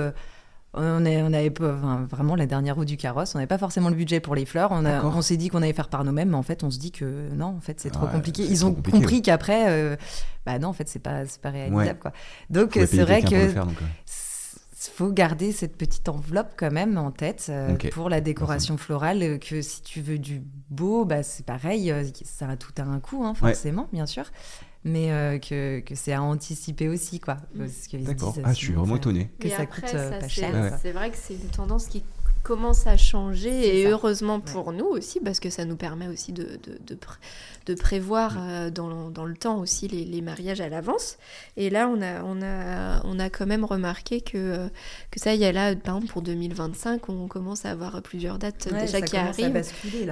on, 0.75 1.05
est, 1.05 1.23
on 1.23 1.33
avait 1.33 1.53
vraiment 2.11 2.37
la 2.37 2.47
dernière 2.47 2.77
roue 2.77 2.85
du 2.85 2.97
carrosse, 2.97 3.35
on 3.35 3.39
n'avait 3.39 3.47
pas 3.47 3.59
forcément 3.59 3.89
le 3.91 3.95
budget 3.95 4.21
pour 4.21 4.35
les 4.35 4.45
fleurs. 4.45 4.73
On, 4.73 4.85
on 4.85 5.23
s'est 5.23 5.37
dit 5.37 5.49
qu'on 5.49 5.63
allait 5.63 5.73
faire 5.73 5.89
par 5.89 6.05
nous-mêmes, 6.05 6.31
mais 6.31 6.37
en 6.37 6.43
fait, 6.43 6.65
on 6.65 6.71
se 6.71 6.79
dit 6.79 6.91
que 6.91 7.29
non, 7.35 7.47
en 7.57 7.61
fait, 7.61 7.81
c'est 7.81 7.91
trop 7.91 8.07
compliqué. 8.07 8.45
Ils 8.45 8.67
ont 8.67 8.75
compris 8.75 9.23
qu'après, 9.23 9.97
bah 10.47 10.59
non, 10.59 10.69
en 10.69 10.73
fait, 10.73 10.89
c'est 10.89 10.99
pas, 10.99 11.23
pas 11.43 11.51
réalisable. 11.51 11.99
Quoi. 12.01 12.13
Donc, 12.51 12.73
c'est 12.75 13.03
vrai 13.03 13.23
que 13.23 13.55
faut 14.95 15.11
garder 15.11 15.53
cette 15.53 15.77
petite 15.77 16.09
enveloppe 16.09 16.55
quand 16.57 16.71
même 16.71 16.99
en 16.99 17.11
tête 17.11 17.47
euh, 17.49 17.77
pour 17.93 18.09
la 18.09 18.21
décoration 18.21 18.77
florale. 18.77 19.23
Euh, 19.23 19.39
que 19.39 19.63
si 19.63 19.83
tu 19.83 20.01
veux 20.01 20.19
du 20.19 20.43
beau, 20.71 21.05
bah, 21.05 21.23
c'est 21.23 21.45
pareil, 21.45 21.91
euh, 21.91 22.05
ça 22.25 22.49
a 22.49 22.57
tout 22.57 22.73
à 22.79 22.83
un 22.83 23.01
coût, 23.01 23.25
hein, 23.25 23.35
forcément, 23.35 23.89
bien 23.93 24.07
sûr. 24.07 24.25
Mais 24.85 25.41
que, 25.41 25.81
que 25.81 25.95
c'est 25.95 26.13
à 26.13 26.23
anticiper 26.23 26.89
aussi, 26.89 27.19
quoi. 27.21 27.39
D'accord. 27.55 28.37
Ah, 28.45 28.53
je 28.53 28.59
suis 28.59 28.73
vraiment 28.73 28.97
étonné. 28.97 29.31
Que 29.41 29.49
ça 29.49 29.67
coûte 29.67 29.91
pas 29.93 30.29
cher. 30.29 30.79
C'est 30.81 30.93
vrai 30.93 31.11
que 31.11 31.17
c'est 31.17 31.35
une 31.35 31.51
tendance 31.51 31.87
qui 31.87 32.03
commence 32.45 32.87
à 32.87 32.99
changer 32.99 33.81
et 33.81 33.87
heureusement 33.89 34.39
pour 34.39 34.73
nous 34.73 34.85
aussi 34.85 35.19
parce 35.19 35.41
que 35.41 35.49
ça 35.49 35.65
nous 35.65 35.77
permet 35.77 36.09
aussi 36.09 36.33
de, 36.33 36.45
de, 36.45 36.79
de, 36.87 36.99
de 37.67 37.75
prévoir 37.75 38.37
euh, 38.39 38.71
dans, 38.71 39.09
dans, 39.09 39.25
le 39.25 39.35
temps 39.35 39.59
aussi 39.59 39.89
les, 39.89 40.05
les 40.05 40.21
mariages 40.21 40.61
à 40.61 40.69
l'avance. 40.69 41.17
Et 41.57 41.71
là, 41.71 41.89
on 41.89 42.03
a, 42.03 42.23
on, 42.23 42.43
a, 42.43 43.03
on 43.05 43.19
a 43.19 43.31
quand 43.31 43.47
même 43.47 43.65
remarqué 43.65 44.21
que, 44.21 44.37
euh, 44.37 44.69
que 45.11 45.19
ça 45.19 45.35
y 45.35 45.43
est 45.43 45.53
là, 45.53 45.75
par 45.75 45.97
exemple 45.97 46.13
pour 46.13 46.21
2025, 46.21 47.09
on 47.09 47.29
commence 47.29 47.65
à 47.65 47.71
avoir 47.71 48.03
plusieurs 48.03 48.39
dates 48.39 48.69
déjà 48.73 49.01
qui 49.01 49.17
arrivent. 49.17 49.63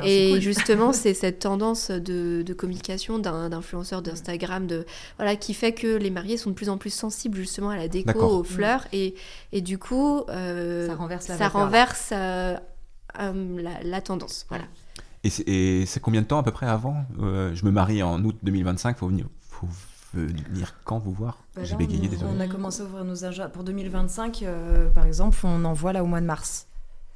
et 0.02 0.40
justement, 0.40 0.92
c'est 0.94 1.14
cette 1.14 1.40
tendance 1.40 1.90
de, 1.90 2.42
de 2.42 2.54
communication 2.54 3.18
d'influenceurs 3.18 4.00
d'Instagram 4.00 4.66
de, 4.66 4.86
voilà, 5.18 5.36
qui 5.36 5.52
fait 5.52 5.72
que 5.72 5.98
les 5.98 6.10
mariés 6.10 6.38
sont 6.38 6.48
de 6.48 6.54
plus 6.54 6.70
en 6.70 6.78
plus 6.78 6.94
sensibles 6.94 7.36
justement 7.36 7.68
à 7.68 7.76
la 7.76 7.88
déco, 7.88 8.20
aux 8.20 8.44
fleurs. 8.44 8.86
Et, 8.94 9.14
et 9.52 9.60
du 9.60 9.78
coup, 9.78 10.24
euh, 10.30 10.88
ça 10.88 10.94
renverse, 10.94 11.26
ça 11.26 11.48
renverse 11.48 12.10
euh, 12.12 12.56
euh, 13.20 13.76
la, 13.82 14.00
tendance. 14.00 14.46
Voilà. 14.48 14.64
Et 15.24 15.86
c'est 15.86 16.00
combien 16.00 16.22
de 16.22 16.26
temps 16.26 16.38
à 16.38 16.42
peu 16.42 16.50
près 16.50 16.66
avant 16.66 17.04
euh, 17.20 17.54
Je 17.54 17.64
me 17.66 17.70
marie 17.70 18.02
en 18.02 18.24
août 18.24 18.36
2025, 18.42 18.96
faut 18.96 19.08
venir, 19.08 19.26
faut 19.42 19.68
venir 20.14 20.74
quand 20.84 20.98
vous 20.98 21.12
voir? 21.12 21.38
Bah 21.54 21.64
J'ai 21.64 21.76
bégayé, 21.76 22.10
On 22.24 22.40
a 22.40 22.48
commencé 22.48 22.80
à 22.80 22.86
ouvrir 22.86 23.04
nos 23.04 23.24
agendas. 23.24 23.50
Pour 23.50 23.62
2025, 23.62 24.44
par 24.94 25.06
exemple, 25.06 25.38
on 25.44 25.64
envoie 25.64 25.92
là 25.92 26.02
au 26.02 26.06
mois 26.06 26.20
de 26.20 26.26
mars. 26.26 26.66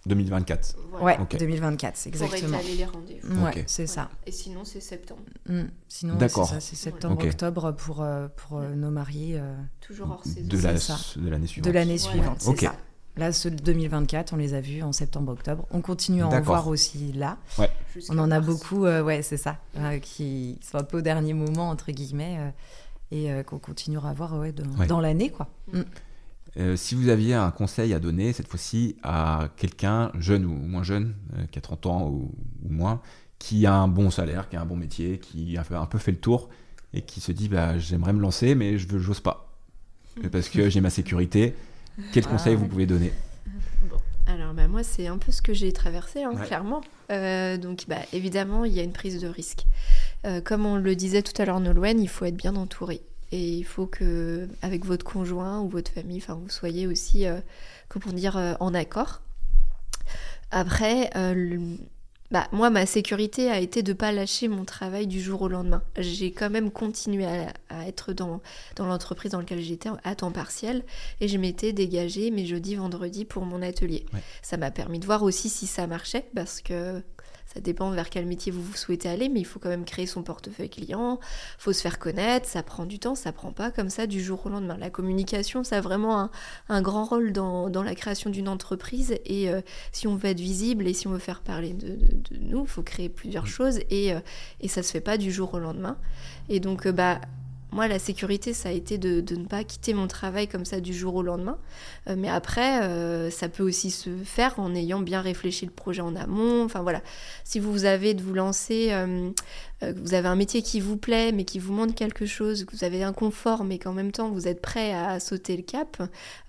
2024 0.06 0.76
Ouais, 1.00 1.18
2024, 1.38 2.06
exactement. 2.06 2.58
Pour 2.58 2.66
les 2.66 2.84
rendez-vous. 2.84 3.44
Ouais, 3.44 3.64
c'est 3.66 3.86
ça. 3.86 4.08
Et 4.24 4.32
sinon, 4.32 4.64
c'est 4.64 4.80
septembre. 4.80 5.20
Mmh. 5.46 5.62
Sinon, 5.88 6.18
c'est 6.18 6.60
c'est 6.60 6.76
septembre-octobre 6.76 7.72
pour, 7.72 8.06
pour 8.36 8.60
nos 8.60 8.90
mariés. 8.90 9.40
Toujours 9.80 10.10
hors 10.10 10.24
saison. 10.24 10.48
De 10.48 11.28
l'année 11.28 11.46
suivante. 11.46 11.66
De 11.66 11.70
l'année 11.70 11.98
suivante, 11.98 12.40
c'est 12.40 12.60
ça. 12.60 12.74
Là, 13.16 13.32
ceux 13.32 13.50
de 13.50 13.56
2024, 13.56 14.34
on 14.34 14.36
les 14.36 14.52
a 14.52 14.60
vus 14.60 14.82
en 14.82 14.92
septembre-octobre. 14.92 15.66
On 15.70 15.80
continue 15.80 16.22
à 16.22 16.28
en 16.28 16.40
voir 16.42 16.68
aussi 16.68 17.12
là. 17.12 17.38
On 18.10 18.18
en 18.18 18.30
a 18.30 18.40
beaucoup, 18.40 18.84
euh, 18.84 19.02
ouais, 19.02 19.22
c'est 19.22 19.38
ça, 19.38 19.56
euh, 19.78 19.98
qui 19.98 20.58
sont 20.60 20.76
un 20.76 20.82
peu 20.82 20.98
au 20.98 21.00
dernier 21.00 21.32
moment, 21.32 21.70
entre 21.70 21.92
guillemets, 21.92 22.52
euh, 23.12 23.40
et 23.40 23.44
qu'on 23.44 23.58
continuera 23.58 24.10
à 24.10 24.12
voir 24.12 24.38
ouais, 24.38 24.52
dans 24.86 25.00
l'année. 25.00 25.30
quoi. 25.30 25.48
Mm. 26.56 26.76
si 26.76 26.94
vous 26.94 27.08
aviez 27.08 27.34
un 27.34 27.50
conseil 27.50 27.92
à 27.94 27.98
donner, 27.98 28.32
cette 28.32 28.48
fois-ci, 28.48 28.96
à 29.02 29.48
quelqu'un, 29.56 30.10
jeune 30.18 30.44
ou 30.44 30.52
moins 30.52 30.82
jeune, 30.82 31.14
qui 31.50 31.58
a 31.58 31.62
30 31.62 31.86
ans 31.86 32.08
ou, 32.08 32.32
moins, 32.68 33.00
qui 33.38 33.66
a 33.66 33.74
un 33.74 33.88
bon 33.88 34.10
salaire, 34.10 34.48
qui 34.48 34.56
a 34.56 34.62
un 34.62 34.66
bon 34.66 34.76
métier, 34.76 35.18
qui 35.18 35.56
a 35.56 35.64
un 35.70 35.86
peu 35.86 35.98
fait 35.98 36.12
le 36.12 36.18
tour, 36.18 36.48
et 36.94 37.02
qui 37.02 37.20
se 37.20 37.32
dit, 37.32 37.48
bah, 37.48 37.78
j'aimerais 37.78 38.12
me 38.12 38.20
lancer, 38.20 38.54
mais 38.54 38.78
je 38.78 38.96
n'ose 38.96 39.20
pas. 39.20 39.52
Parce 40.32 40.48
que 40.48 40.70
j'ai 40.70 40.80
ma 40.80 40.90
sécurité, 40.90 41.54
quel 42.12 42.24
ah 42.26 42.30
conseil 42.30 42.54
vous 42.54 42.66
pouvez 42.66 42.86
donner? 42.86 43.12
Bon. 43.90 43.96
Alors 44.26 44.54
bah, 44.54 44.66
moi 44.66 44.82
c'est 44.82 45.06
un 45.06 45.18
peu 45.18 45.30
ce 45.30 45.40
que 45.40 45.54
j'ai 45.54 45.72
traversé 45.72 46.24
hein, 46.24 46.34
clairement. 46.34 46.80
Euh, 47.10 47.56
donc 47.56 47.84
bah, 47.88 48.00
évidemment 48.12 48.64
il 48.64 48.72
y 48.72 48.80
a 48.80 48.82
une 48.82 48.92
prise 48.92 49.20
de 49.20 49.28
risque. 49.28 49.66
Euh, 50.24 50.40
comme 50.40 50.66
on 50.66 50.76
le 50.76 50.96
disait 50.96 51.22
tout 51.22 51.40
à 51.40 51.44
l'heure 51.44 51.60
Nolwenn, 51.60 52.00
il 52.00 52.08
faut 52.08 52.24
être 52.24 52.36
bien 52.36 52.56
entouré. 52.56 53.02
Et 53.32 53.55
il 53.55 53.65
faut 53.65 53.86
que 53.86 54.48
avec 54.62 54.85
votre 54.85 55.05
conjoint 55.05 55.61
ou 55.61 55.69
votre 55.69 55.90
famille, 55.90 56.19
enfin 56.19 56.35
vous 56.35 56.48
soyez 56.48 56.86
aussi, 56.86 57.27
euh, 57.27 57.40
comment 57.89 58.12
dire, 58.12 58.57
en 58.61 58.74
accord. 58.74 59.20
Après, 60.51 61.11
bah, 62.32 62.48
moi, 62.51 62.70
ma 62.70 62.86
sécurité 62.86 63.51
a 63.51 63.61
été 63.61 63.82
de 63.82 63.93
ne 63.93 63.97
pas 63.97 64.11
lâcher 64.11 64.48
mon 64.48 64.65
travail 64.65 65.07
du 65.07 65.20
jour 65.20 65.43
au 65.43 65.48
lendemain. 65.48 65.82
J'ai 65.97 66.32
quand 66.32 66.51
même 66.51 66.70
continué 66.70 67.24
à, 67.24 67.86
être 67.86 68.12
dans, 68.12 68.40
dans 68.74 68.86
l'entreprise 68.86 69.31
dans 69.31 69.39
laquelle 69.39 69.61
j'étais 69.61 69.90
à 70.03 70.15
temps 70.16 70.32
partiel 70.32 70.82
et 71.20 71.28
je 71.28 71.39
m'étais 71.39 71.73
dégagée 71.73 72.31
mes 72.31 72.44
jeudis, 72.44 72.74
vendredis 72.74 73.24
pour 73.24 73.44
mon 73.44 73.62
atelier. 73.62 74.07
Ça 74.43 74.57
m'a 74.57 74.70
permis 74.70 74.98
de 74.98 75.07
voir 75.07 75.23
aussi 75.23 75.48
si 75.48 75.66
ça 75.66 75.86
marchait 75.86 76.27
parce 76.35 76.61
que 76.61 77.01
ça 77.56 77.62
dépend 77.62 77.90
vers 77.90 78.10
quel 78.10 78.26
métier 78.26 78.52
vous, 78.52 78.62
vous 78.62 78.76
souhaitez 78.76 79.08
aller, 79.08 79.30
mais 79.30 79.40
il 79.40 79.46
faut 79.46 79.58
quand 79.58 79.70
même 79.70 79.86
créer 79.86 80.04
son 80.04 80.22
portefeuille 80.22 80.68
client, 80.68 81.18
faut 81.56 81.72
se 81.72 81.80
faire 81.80 81.98
connaître, 81.98 82.46
ça 82.46 82.62
prend 82.62 82.84
du 82.84 82.98
temps, 82.98 83.14
ça 83.14 83.32
prend 83.32 83.50
pas 83.50 83.70
comme 83.70 83.88
ça 83.88 84.06
du 84.06 84.22
jour 84.22 84.44
au 84.44 84.50
lendemain. 84.50 84.76
La 84.76 84.90
communication, 84.90 85.64
ça 85.64 85.78
a 85.78 85.80
vraiment 85.80 86.28
un, 86.68 86.82
grand 86.82 87.04
rôle 87.04 87.32
dans, 87.32 87.70
la 87.82 87.94
création 87.94 88.28
d'une 88.28 88.50
entreprise 88.50 89.16
et 89.24 89.48
euh, 89.48 89.62
si 89.90 90.06
on 90.06 90.16
veut 90.16 90.28
être 90.28 90.40
visible 90.40 90.86
et 90.86 90.92
si 90.92 91.08
on 91.08 91.12
veut 91.12 91.18
faire 91.18 91.40
parler 91.40 91.72
de, 91.72 91.96
nous, 92.38 92.64
il 92.64 92.68
faut 92.68 92.82
créer 92.82 93.08
plusieurs 93.08 93.46
choses 93.46 93.78
et, 93.88 94.12
euh, 94.12 94.20
et 94.60 94.68
ça 94.68 94.82
se 94.82 94.90
fait 94.90 95.00
pas 95.00 95.16
du 95.16 95.32
jour 95.32 95.54
au 95.54 95.58
lendemain. 95.58 95.96
Et 96.50 96.60
donc, 96.60 96.86
euh, 96.86 96.92
bah, 96.92 97.22
moi, 97.77 97.89
la 97.89 97.98
sécurité, 97.98 98.55
ça 98.55 98.70
a 98.70 98.73
été 98.73 98.97
de, 98.97 99.23
ne 99.36 99.44
pas 99.44 99.62
quitter 99.62 99.93
mon 99.93 100.07
travail 100.07 100.48
comme 100.48 100.65
ça 100.65 100.81
du 100.81 100.94
jour 100.94 101.15
au 101.15 101.23
lendemain. 101.23 101.59
Euh, 102.09 102.15
mais 102.16 102.31
après, 102.31 102.82
euh, 102.82 103.31
ça 103.31 103.51
peut 103.51 103.62
aussi 103.62 103.90
se 103.90 104.09
faire 104.24 104.59
en 104.59 104.74
ayant 104.74 105.01
bien 105.01 105.20
réfléchi 105.20 105.66
le 105.66 105.73
projet 105.73 106.01
en 106.01 106.16
amont. 106.16 106.65
Enfin 106.65 106.81
voilà, 106.81 107.03
si 107.44 107.61
vous 107.61 107.85
avez 107.85 108.15
de 108.15 108.23
vous 108.23 108.32
lancer, 108.32 108.89
euh, 108.93 109.31
vous 109.82 110.15
avez 110.15 110.27
un 110.27 110.36
métier 110.36 110.62
qui 110.62 110.81
vous 110.81 110.97
plaît, 110.97 111.32
mais 111.32 111.44
qui 111.44 111.59
vous 111.59 111.74
manque 111.74 111.94
quelque 111.94 112.24
chose, 112.24 112.65
que 112.65 112.74
vous 112.74 112.82
avez 112.82 113.03
un 113.03 113.12
confort, 113.12 113.62
mais 113.62 113.78
qu'en 113.78 113.93
même 113.93 114.11
temps 114.11 114.31
vous 114.31 114.48
êtes 114.48 114.62
prêt 114.62 114.94
à 114.94 115.20
sauter 115.20 115.55
le 115.55 115.62
cap, 115.62 116.03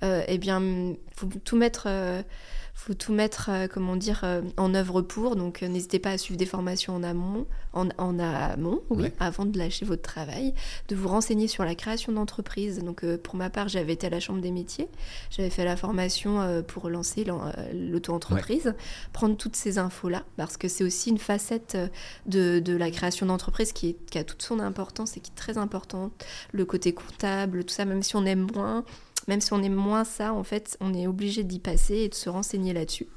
eh 0.03 0.37
bien, 0.37 0.95
faut 1.13 1.27
tout 1.43 1.57
mettre 1.57 1.89
faut 2.87 2.93
tout 2.93 3.13
mettre, 3.13 3.49
euh, 3.51 3.67
comment 3.67 3.97
dire, 3.97 4.21
euh, 4.23 4.41
en 4.55 4.73
œuvre 4.73 5.01
pour. 5.01 5.35
Donc, 5.35 5.61
euh, 5.61 5.67
n'hésitez 5.67 5.99
pas 5.99 6.11
à 6.11 6.17
suivre 6.17 6.37
des 6.37 6.45
formations 6.45 6.95
en 6.95 7.03
amont, 7.03 7.45
en, 7.73 7.89
amont, 8.17 8.81
oui, 8.89 9.11
avant 9.19 9.45
de 9.45 9.57
lâcher 9.57 9.83
votre 9.83 10.01
travail, 10.01 10.53
de 10.87 10.95
vous 10.95 11.09
renseigner 11.09 11.47
sur 11.47 11.65
la 11.65 11.75
création 11.75 12.13
d'entreprise. 12.13 12.79
Donc, 12.79 13.05
pour 13.17 13.35
ma 13.35 13.49
part, 13.49 13.67
j'avais 13.67 13.93
été 13.93 14.07
à 14.07 14.09
la 14.09 14.21
Chambre 14.21 14.39
des 14.41 14.51
métiers, 14.51 14.87
j'avais 15.29 15.49
fait 15.49 15.65
la 15.65 15.75
formation 15.75 16.63
pour 16.67 16.89
lancer 16.89 17.23
l'auto-entreprise, 17.73 18.73
prendre 19.13 19.37
toutes 19.37 19.55
ces 19.55 19.77
infos-là, 19.77 20.23
parce 20.37 20.57
que 20.57 20.67
c'est 20.67 20.83
aussi 20.83 21.11
une 21.11 21.19
facette 21.19 21.77
de, 22.25 22.59
de 22.59 22.75
la 22.75 22.89
création 22.89 23.27
d'entreprise 23.27 23.73
qui, 23.73 23.95
qui 24.09 24.17
a 24.17 24.23
toute 24.23 24.41
son 24.41 24.59
importance 24.59 25.17
et 25.17 25.19
qui 25.19 25.29
est 25.29 25.35
très 25.35 25.59
importante. 25.59 26.25
Le 26.53 26.65
côté 26.65 26.93
comptable, 26.93 27.63
tout 27.63 27.75
ça, 27.75 27.85
même 27.85 28.01
si 28.01 28.15
on 28.15 28.25
aime 28.25 28.47
moins 28.55 28.85
même 29.27 29.41
si 29.41 29.53
on 29.53 29.61
aime 29.61 29.75
moins 29.75 30.03
ça, 30.03 30.33
en 30.33 30.43
fait, 30.43 30.77
on 30.79 30.93
est 30.93 31.07
obligé 31.07 31.43
d'y 31.43 31.59
passer 31.59 31.95
et 31.95 32.09
de 32.09 32.15
se 32.15 32.29
renseigner 32.29 32.73
là-dessus. 32.73 33.07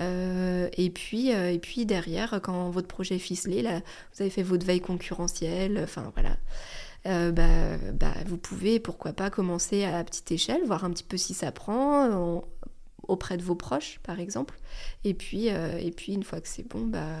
Euh, 0.00 0.68
et, 0.76 0.90
puis, 0.90 1.32
euh, 1.34 1.52
et 1.52 1.58
puis 1.58 1.84
derrière, 1.86 2.40
quand 2.42 2.70
votre 2.70 2.88
projet 2.88 3.16
est 3.16 3.18
ficelé, 3.18 3.62
vous 3.62 4.22
avez 4.22 4.30
fait 4.30 4.42
votre 4.42 4.66
veille 4.66 4.80
concurrentielle, 4.80 5.78
enfin 5.82 6.10
voilà, 6.14 6.36
euh, 7.06 7.32
bah, 7.32 7.76
bah, 7.92 8.14
vous 8.26 8.38
pouvez, 8.38 8.80
pourquoi 8.80 9.12
pas, 9.12 9.30
commencer 9.30 9.84
à 9.84 10.02
petite 10.04 10.30
échelle, 10.32 10.62
voir 10.64 10.84
un 10.84 10.90
petit 10.90 11.04
peu 11.04 11.16
si 11.16 11.34
ça 11.34 11.52
prend 11.52 12.42
auprès 13.08 13.36
de 13.36 13.42
vos 13.42 13.54
proches, 13.54 14.00
par 14.02 14.20
exemple. 14.20 14.58
Et 15.04 15.14
puis, 15.14 15.48
et 15.48 15.90
puis 15.94 16.14
une 16.14 16.22
fois 16.22 16.40
que 16.40 16.48
c'est 16.48 16.66
bon, 16.66 16.86
bah, 16.86 17.16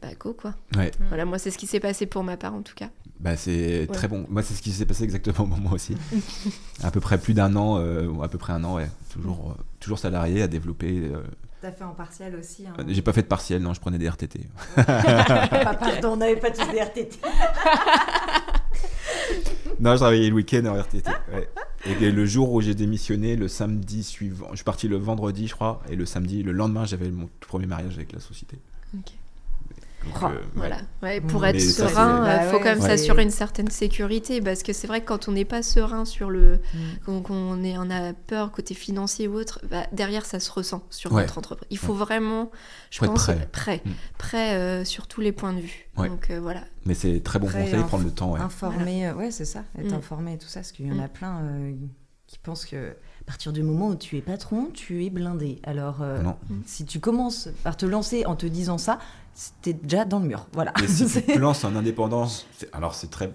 bah 0.00 0.08
go 0.18 0.34
quoi. 0.34 0.54
Ouais. 0.76 0.90
Voilà, 1.08 1.24
moi 1.24 1.38
c'est 1.38 1.50
ce 1.50 1.58
qui 1.58 1.66
s'est 1.66 1.80
passé 1.80 2.06
pour 2.06 2.24
ma 2.24 2.36
part 2.36 2.54
en 2.54 2.62
tout 2.62 2.74
cas. 2.74 2.90
Bah, 3.20 3.36
c'est 3.36 3.88
très 3.92 4.08
bon. 4.08 4.26
Moi, 4.28 4.42
c'est 4.42 4.52
ce 4.54 4.60
qui 4.60 4.70
s'est 4.72 4.84
passé 4.84 5.04
exactement 5.04 5.46
pour 5.48 5.56
moi 5.58 5.72
aussi. 5.72 5.96
à 6.82 6.90
peu 6.90 7.00
près 7.00 7.16
plus 7.16 7.32
d'un 7.32 7.56
an, 7.56 7.78
euh, 7.78 8.06
ou 8.06 8.22
à 8.22 8.28
peu 8.28 8.36
près 8.36 8.52
un 8.52 8.62
an, 8.64 8.74
ouais. 8.74 8.90
Toujours, 9.10 9.52
euh, 9.52 9.62
toujours 9.80 9.98
salarié 9.98 10.42
à 10.42 10.48
développer. 10.48 11.08
euh. 11.10 11.22
T'as 11.62 11.72
fait 11.72 11.84
en 11.84 11.94
partiel 11.94 12.36
aussi. 12.36 12.66
hein. 12.66 12.74
J'ai 12.88 13.00
pas 13.00 13.14
fait 13.14 13.22
de 13.22 13.26
partiel, 13.28 13.62
non, 13.62 13.72
je 13.72 13.80
prenais 13.80 13.96
des 13.96 14.08
RTT. 14.10 14.40
Ah, 14.76 15.74
pardon, 15.80 16.08
on 16.12 16.16
n'avait 16.16 16.36
pas 16.36 16.50
tous 16.50 16.70
des 16.70 16.80
RTT. 16.80 17.18
non, 19.80 19.92
je 19.92 19.96
travaillais 19.96 20.28
le 20.28 20.34
week-end 20.34 20.66
en 20.66 20.74
RTT. 20.78 21.08
ouais. 21.32 21.48
Et 21.86 22.10
le 22.10 22.26
jour 22.26 22.52
où 22.52 22.60
j'ai 22.60 22.74
démissionné, 22.74 23.36
le 23.36 23.48
samedi 23.48 24.02
suivant, 24.02 24.48
je 24.50 24.56
suis 24.56 24.64
parti 24.64 24.86
le 24.88 24.96
vendredi, 24.96 25.48
je 25.48 25.54
crois, 25.54 25.80
et 25.88 25.96
le 25.96 26.04
samedi, 26.04 26.42
le 26.42 26.52
lendemain, 26.52 26.84
j'avais 26.84 27.10
mon 27.10 27.26
tout 27.40 27.48
premier 27.48 27.66
mariage 27.66 27.94
avec 27.96 28.12
la 28.12 28.20
société. 28.20 28.58
Ok. 28.98 29.12
Donc, 30.04 30.14
Oh, 30.22 30.26
euh. 30.26 30.38
Voilà. 30.54 30.76
Ouais, 31.02 31.20
pour 31.20 31.44
être 31.46 31.54
Mais 31.54 31.60
serein, 31.60 32.18
il 32.20 32.24
Bah 32.24 32.50
faut 32.50 32.58
quand 32.58 32.64
même 32.64 32.80
Ouais. 32.80 32.88
s'assurer 32.88 33.22
une 33.22 33.30
certaine 33.30 33.70
sécurité 33.70 34.40
parce 34.40 34.62
que 34.62 34.72
c'est 34.72 34.86
vrai 34.86 35.00
que 35.00 35.06
quand 35.06 35.28
on 35.28 35.32
n'est 35.32 35.44
pas 35.44 35.62
serein 35.62 36.04
sur 36.04 36.30
le, 36.30 36.60
Mm. 37.08 37.22
qu'on 37.22 37.62
est, 37.64 37.76
on 37.78 37.90
a 37.90 38.12
peur 38.12 38.52
côté 38.52 38.74
financier 38.74 39.28
ou 39.28 39.34
autre, 39.34 39.60
bah, 39.70 39.86
derrière 39.92 40.24
ça 40.26 40.40
se 40.40 40.50
ressent 40.50 40.82
sur 40.90 41.12
Ouais. 41.12 41.22
notre 41.22 41.38
entreprise. 41.38 41.66
Il 41.70 41.78
faut 41.78 41.94
vraiment, 41.94 42.50
je 42.90 42.98
Faut 42.98 43.04
être 43.06 43.12
pense, 43.12 43.24
prêt. 43.24 43.48
prêt, 43.52 43.82
Mm. 43.84 43.90
prêt 44.18 44.54
euh, 44.56 44.84
sur 44.84 45.06
tous 45.06 45.20
les 45.20 45.32
points 45.32 45.52
de 45.52 45.60
vue. 45.60 45.88
Ouais. 45.96 46.08
Donc 46.08 46.30
euh, 46.30 46.40
voilà. 46.40 46.64
Mais 46.86 46.94
c'est 46.94 47.20
très 47.22 47.38
bon 47.38 47.46
Après, 47.48 47.62
conseil, 47.64 47.82
prendre 47.84 48.04
le 48.04 48.10
temps. 48.10 48.36
Euh, 48.36 49.14
ouais, 49.14 49.30
c'est 49.30 49.44
ça, 49.44 49.64
être 49.78 49.90
Mm. 49.92 49.94
informé 49.94 50.34
et 50.34 50.38
tout 50.38 50.48
ça, 50.48 50.60
parce 50.60 50.72
qu'il 50.72 50.86
y 50.86 50.92
en 50.92 50.98
a 50.98 51.06
Mm. 51.06 51.10
plein 51.10 51.38
euh, 51.42 51.72
qui 52.26 52.38
pensent 52.38 52.64
que 52.66 52.90
à 52.90 53.24
partir 53.26 53.52
du 53.54 53.62
moment 53.62 53.88
où 53.88 53.94
tu 53.94 54.18
es 54.18 54.20
patron, 54.20 54.68
tu 54.74 55.04
es 55.04 55.08
blindé. 55.10 55.60
Alors, 55.62 56.02
euh, 56.02 56.22
si 56.66 56.84
tu 56.84 57.00
commences 57.00 57.48
par 57.62 57.76
te 57.76 57.86
lancer 57.86 58.26
en 58.26 58.36
te 58.36 58.44
disant 58.44 58.76
ça, 58.76 58.98
t'es 59.62 59.72
déjà 59.72 60.04
dans 60.04 60.18
le 60.20 60.26
mur. 60.26 60.46
Voilà. 60.52 60.72
Mais 60.80 60.86
si 60.88 61.06
tu 61.06 61.22
te 61.34 61.38
lances 61.38 61.64
en 61.64 61.74
indépendance, 61.76 62.46
alors 62.72 62.94
c'est 62.94 63.10
très. 63.10 63.32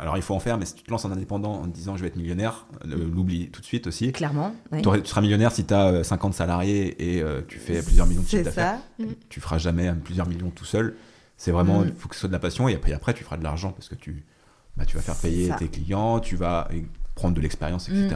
Alors 0.00 0.16
il 0.16 0.22
faut 0.22 0.34
en 0.34 0.38
faire, 0.40 0.58
mais 0.58 0.64
si 0.66 0.74
tu 0.74 0.84
te 0.84 0.90
lances 0.92 1.04
en 1.04 1.10
indépendant 1.10 1.54
en 1.54 1.62
te 1.64 1.74
disant 1.74 1.96
je 1.96 2.02
vais 2.02 2.08
être 2.08 2.16
millionnaire, 2.16 2.66
euh, 2.86 3.08
l'oublie 3.12 3.50
tout 3.50 3.60
de 3.60 3.66
suite 3.66 3.86
aussi. 3.88 4.12
Clairement. 4.12 4.54
oui. 4.70 4.80
Tu 4.82 5.06
seras 5.06 5.20
millionnaire 5.20 5.50
si 5.50 5.64
tu 5.64 5.74
as 5.74 6.04
50 6.04 6.34
salariés 6.34 7.16
et 7.16 7.20
euh, 7.22 7.40
tu 7.48 7.58
fais 7.58 7.82
plusieurs 7.82 8.06
millions 8.06 8.22
de 8.22 8.26
chiffre 8.28 8.38
C'est 8.42 8.44
d'affaires. 8.44 8.78
ça. 9.00 9.04
Tu 9.28 9.40
feras 9.40 9.58
jamais 9.58 9.88
euh, 9.88 9.94
plusieurs 9.94 10.28
millions 10.28 10.50
tout 10.50 10.64
seul. 10.64 10.94
C'est 11.36 11.50
vraiment, 11.50 11.80
Mm. 11.80 11.88
il 11.88 11.94
faut 11.94 12.08
que 12.08 12.14
ce 12.14 12.20
soit 12.20 12.28
de 12.28 12.32
la 12.32 12.38
passion 12.38 12.68
et 12.68 12.74
après, 12.76 12.92
après 12.92 13.12
tu 13.14 13.24
feras 13.24 13.36
de 13.38 13.44
l'argent 13.44 13.72
parce 13.72 13.88
que 13.88 13.94
tu, 13.96 14.24
bah, 14.76 14.84
tu 14.84 14.94
vas 14.96 15.02
faire 15.02 15.16
payer 15.16 15.48
ça. 15.48 15.54
tes 15.56 15.66
clients, 15.68 16.20
tu 16.20 16.36
vas 16.36 16.68
prendre 17.16 17.34
de 17.34 17.40
l'expérience, 17.40 17.88
etc. 17.88 18.14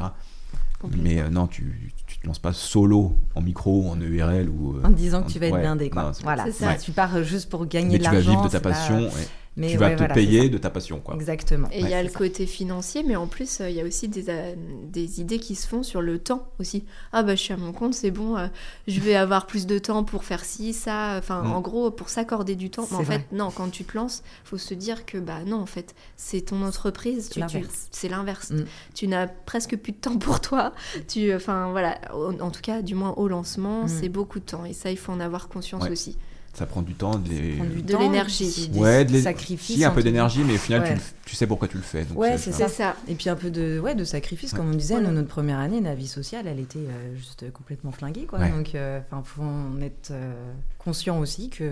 Complètement. 0.80 1.04
Mais 1.04 1.20
euh, 1.20 1.30
non, 1.30 1.46
tu, 1.48 1.92
tu 1.96 2.01
te 2.22 2.26
lances 2.28 2.38
pas 2.38 2.52
solo 2.52 3.14
en 3.34 3.40
micro, 3.40 3.88
en 3.90 3.96
EURL 4.00 4.48
ou. 4.48 4.76
En 4.84 4.90
disant 4.90 5.22
que 5.22 5.30
tu 5.30 5.38
vas 5.38 5.46
être 5.46 5.54
ouais, 5.54 5.60
blindé, 5.60 5.90
quoi. 5.90 6.04
non, 6.04 6.10
voilà. 6.22 6.44
Tu 6.82 6.92
pars 6.92 7.16
euh, 7.16 7.22
juste 7.22 7.50
pour 7.50 7.66
gagner 7.66 7.92
Mais 7.92 7.98
de 7.98 8.04
tu 8.04 8.08
vas 8.08 8.12
l'argent. 8.14 8.30
vivre 8.30 8.44
de 8.44 8.48
ta 8.48 8.60
pas- 8.60 8.70
passion. 8.70 9.08
Mais 9.54 9.70
tu 9.70 9.76
vas 9.76 9.90
te 9.90 9.98
voilà, 9.98 10.14
payer 10.14 10.48
de 10.48 10.56
ta 10.56 10.70
passion. 10.70 10.98
Quoi. 11.00 11.14
Exactement. 11.14 11.68
Et 11.72 11.80
il 11.80 11.88
y 11.88 11.92
a 11.92 12.02
le 12.02 12.08
ça. 12.08 12.16
côté 12.18 12.46
financier, 12.46 13.02
mais 13.06 13.16
en 13.16 13.26
plus, 13.26 13.60
euh, 13.60 13.68
il 13.68 13.76
y 13.76 13.82
a 13.82 13.84
aussi 13.84 14.08
des, 14.08 14.30
euh, 14.30 14.54
des 14.90 15.20
idées 15.20 15.38
qui 15.38 15.54
se 15.56 15.66
font 15.68 15.82
sur 15.82 16.00
le 16.00 16.18
temps 16.18 16.48
aussi. 16.58 16.84
Ah 17.12 17.22
bah 17.22 17.34
je 17.34 17.40
suis 17.42 17.52
à 17.52 17.58
mon 17.58 17.72
compte, 17.72 17.92
c'est 17.92 18.10
bon, 18.10 18.38
euh, 18.38 18.46
je 18.88 18.98
vais 19.00 19.14
avoir 19.14 19.46
plus 19.46 19.66
de 19.66 19.78
temps 19.78 20.04
pour 20.04 20.24
faire 20.24 20.42
ci, 20.44 20.72
ça. 20.72 21.16
Enfin, 21.18 21.42
Mm. 21.42 21.52
en 21.52 21.60
gros, 21.60 21.90
pour 21.90 22.08
s'accorder 22.08 22.54
du 22.56 22.70
temps. 22.70 22.88
Mais 22.92 22.96
en 22.96 23.04
fait, 23.04 23.26
non, 23.30 23.50
quand 23.50 23.68
tu 23.70 23.84
te 23.84 23.94
lances, 23.94 24.22
faut 24.44 24.56
se 24.56 24.72
dire 24.72 25.04
que 25.04 25.18
bah 25.18 25.40
non, 25.46 25.60
en 25.60 25.66
fait, 25.66 25.94
c'est 26.16 26.40
ton 26.40 26.62
entreprise. 26.62 27.28
L'inverse. 27.36 27.88
C'est 27.90 28.08
l'inverse. 28.08 28.52
Mm. 28.52 28.64
Tu 28.94 29.06
n'as 29.06 29.26
presque 29.26 29.76
plus 29.76 29.92
de 29.92 29.98
temps 29.98 30.16
pour 30.16 30.40
toi. 30.40 30.72
Tu, 31.08 31.34
enfin 31.34 31.70
voilà, 31.72 31.98
en, 32.14 32.40
en 32.40 32.50
tout 32.50 32.62
cas, 32.62 32.80
du 32.80 32.94
moins 32.94 33.12
au 33.18 33.28
lancement, 33.28 33.82
Mm. 33.84 33.88
c'est 33.88 34.08
beaucoup 34.08 34.40
de 34.40 34.46
temps. 34.46 34.64
Et 34.64 34.72
ça, 34.72 34.90
il 34.90 34.96
faut 34.96 35.12
en 35.12 35.20
avoir 35.20 35.48
conscience 35.48 35.82
Ouais. 35.84 35.90
aussi. 35.90 36.16
Ça 36.54 36.66
prend 36.66 36.82
du 36.82 36.92
temps. 36.94 37.16
Des... 37.16 37.52
Prendre 37.56 37.70
du 37.70 37.82
De 37.82 37.96
l'énergie. 37.96 38.68
des 38.68 38.78
Ouais, 38.78 39.04
de 39.06 39.18
sacrifices. 39.20 39.76
Si, 39.76 39.84
un 39.86 39.90
peu 39.90 40.02
d'énergie, 40.02 40.42
mais 40.44 40.54
au 40.54 40.58
final, 40.58 40.84
tu, 40.84 40.92
Ouais. 40.92 40.98
sais 41.34 41.46
pourquoi 41.46 41.66
tu 41.66 41.78
le 41.78 41.82
fais. 41.82 42.04
donc 42.04 42.18
Ouais, 42.18 42.36
c'est 42.36 42.52
c'est 42.52 42.68
ça. 42.68 42.68
ça. 42.68 42.96
Et 43.08 43.14
puis 43.14 43.30
un 43.30 43.36
peu 43.36 43.50
de, 43.50 43.78
ouais, 43.80 43.94
de 43.94 44.04
sacrifice, 44.04 44.52
Ouais. 44.52 44.58
comme 44.58 44.68
on 44.70 44.74
disait, 44.74 44.94
Voilà. 44.94 45.12
notre 45.12 45.28
première 45.28 45.58
année, 45.58 45.80
la 45.80 45.94
vie 45.94 46.06
sociale, 46.06 46.46
elle 46.46 46.60
était 46.60 46.78
euh, 46.80 47.16
juste 47.16 47.50
complètement 47.52 47.90
flinguée. 47.90 48.26
Quoi. 48.26 48.38
Ouais. 48.38 48.50
Donc, 48.50 48.74
il 48.74 49.00
faut 49.24 49.42
en 49.42 49.80
être 49.80 50.10
euh, 50.10 50.34
conscient 50.78 51.18
aussi 51.20 51.48
que 51.48 51.64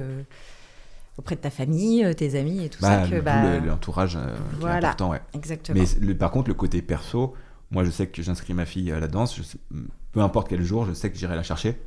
auprès 1.19 1.37
de 1.37 1.41
ta 1.43 1.51
famille, 1.51 2.03
euh, 2.05 2.15
tes 2.15 2.39
amis 2.39 2.65
et 2.65 2.69
tout 2.71 2.79
Bah, 2.81 3.03
ça, 3.03 3.09
que 3.09 3.17
le- 3.17 3.21
bah, 3.21 3.59
le- 3.61 3.67
l'entourage 3.67 4.17
euh, 4.17 4.21
qui 4.25 4.57
est 4.57 4.61
Voilà. 4.61 4.77
important, 4.89 5.11
ouais. 5.11 5.21
exactement. 5.35 5.79
Mais 5.79 5.87
le- 6.07 6.17
par 6.17 6.31
contre, 6.31 6.49
le 6.49 6.55
côté 6.55 6.81
perso, 6.81 7.35
moi, 7.71 7.85
je 7.85 7.91
sais 7.91 8.07
que 8.07 8.23
j'inscris 8.23 8.55
ma 8.55 8.65
fille 8.65 8.91
à 8.91 8.99
la 8.99 9.09
danse. 9.09 9.37
je 9.37 9.43
sais- 9.43 9.59
peu 10.13 10.21
importe 10.21 10.49
quel 10.49 10.63
jour, 10.65 10.87
je 10.87 10.93
sais 10.95 11.11
que 11.11 11.19
j'irai 11.19 11.37
la 11.37 11.43
chercher. 11.43 11.79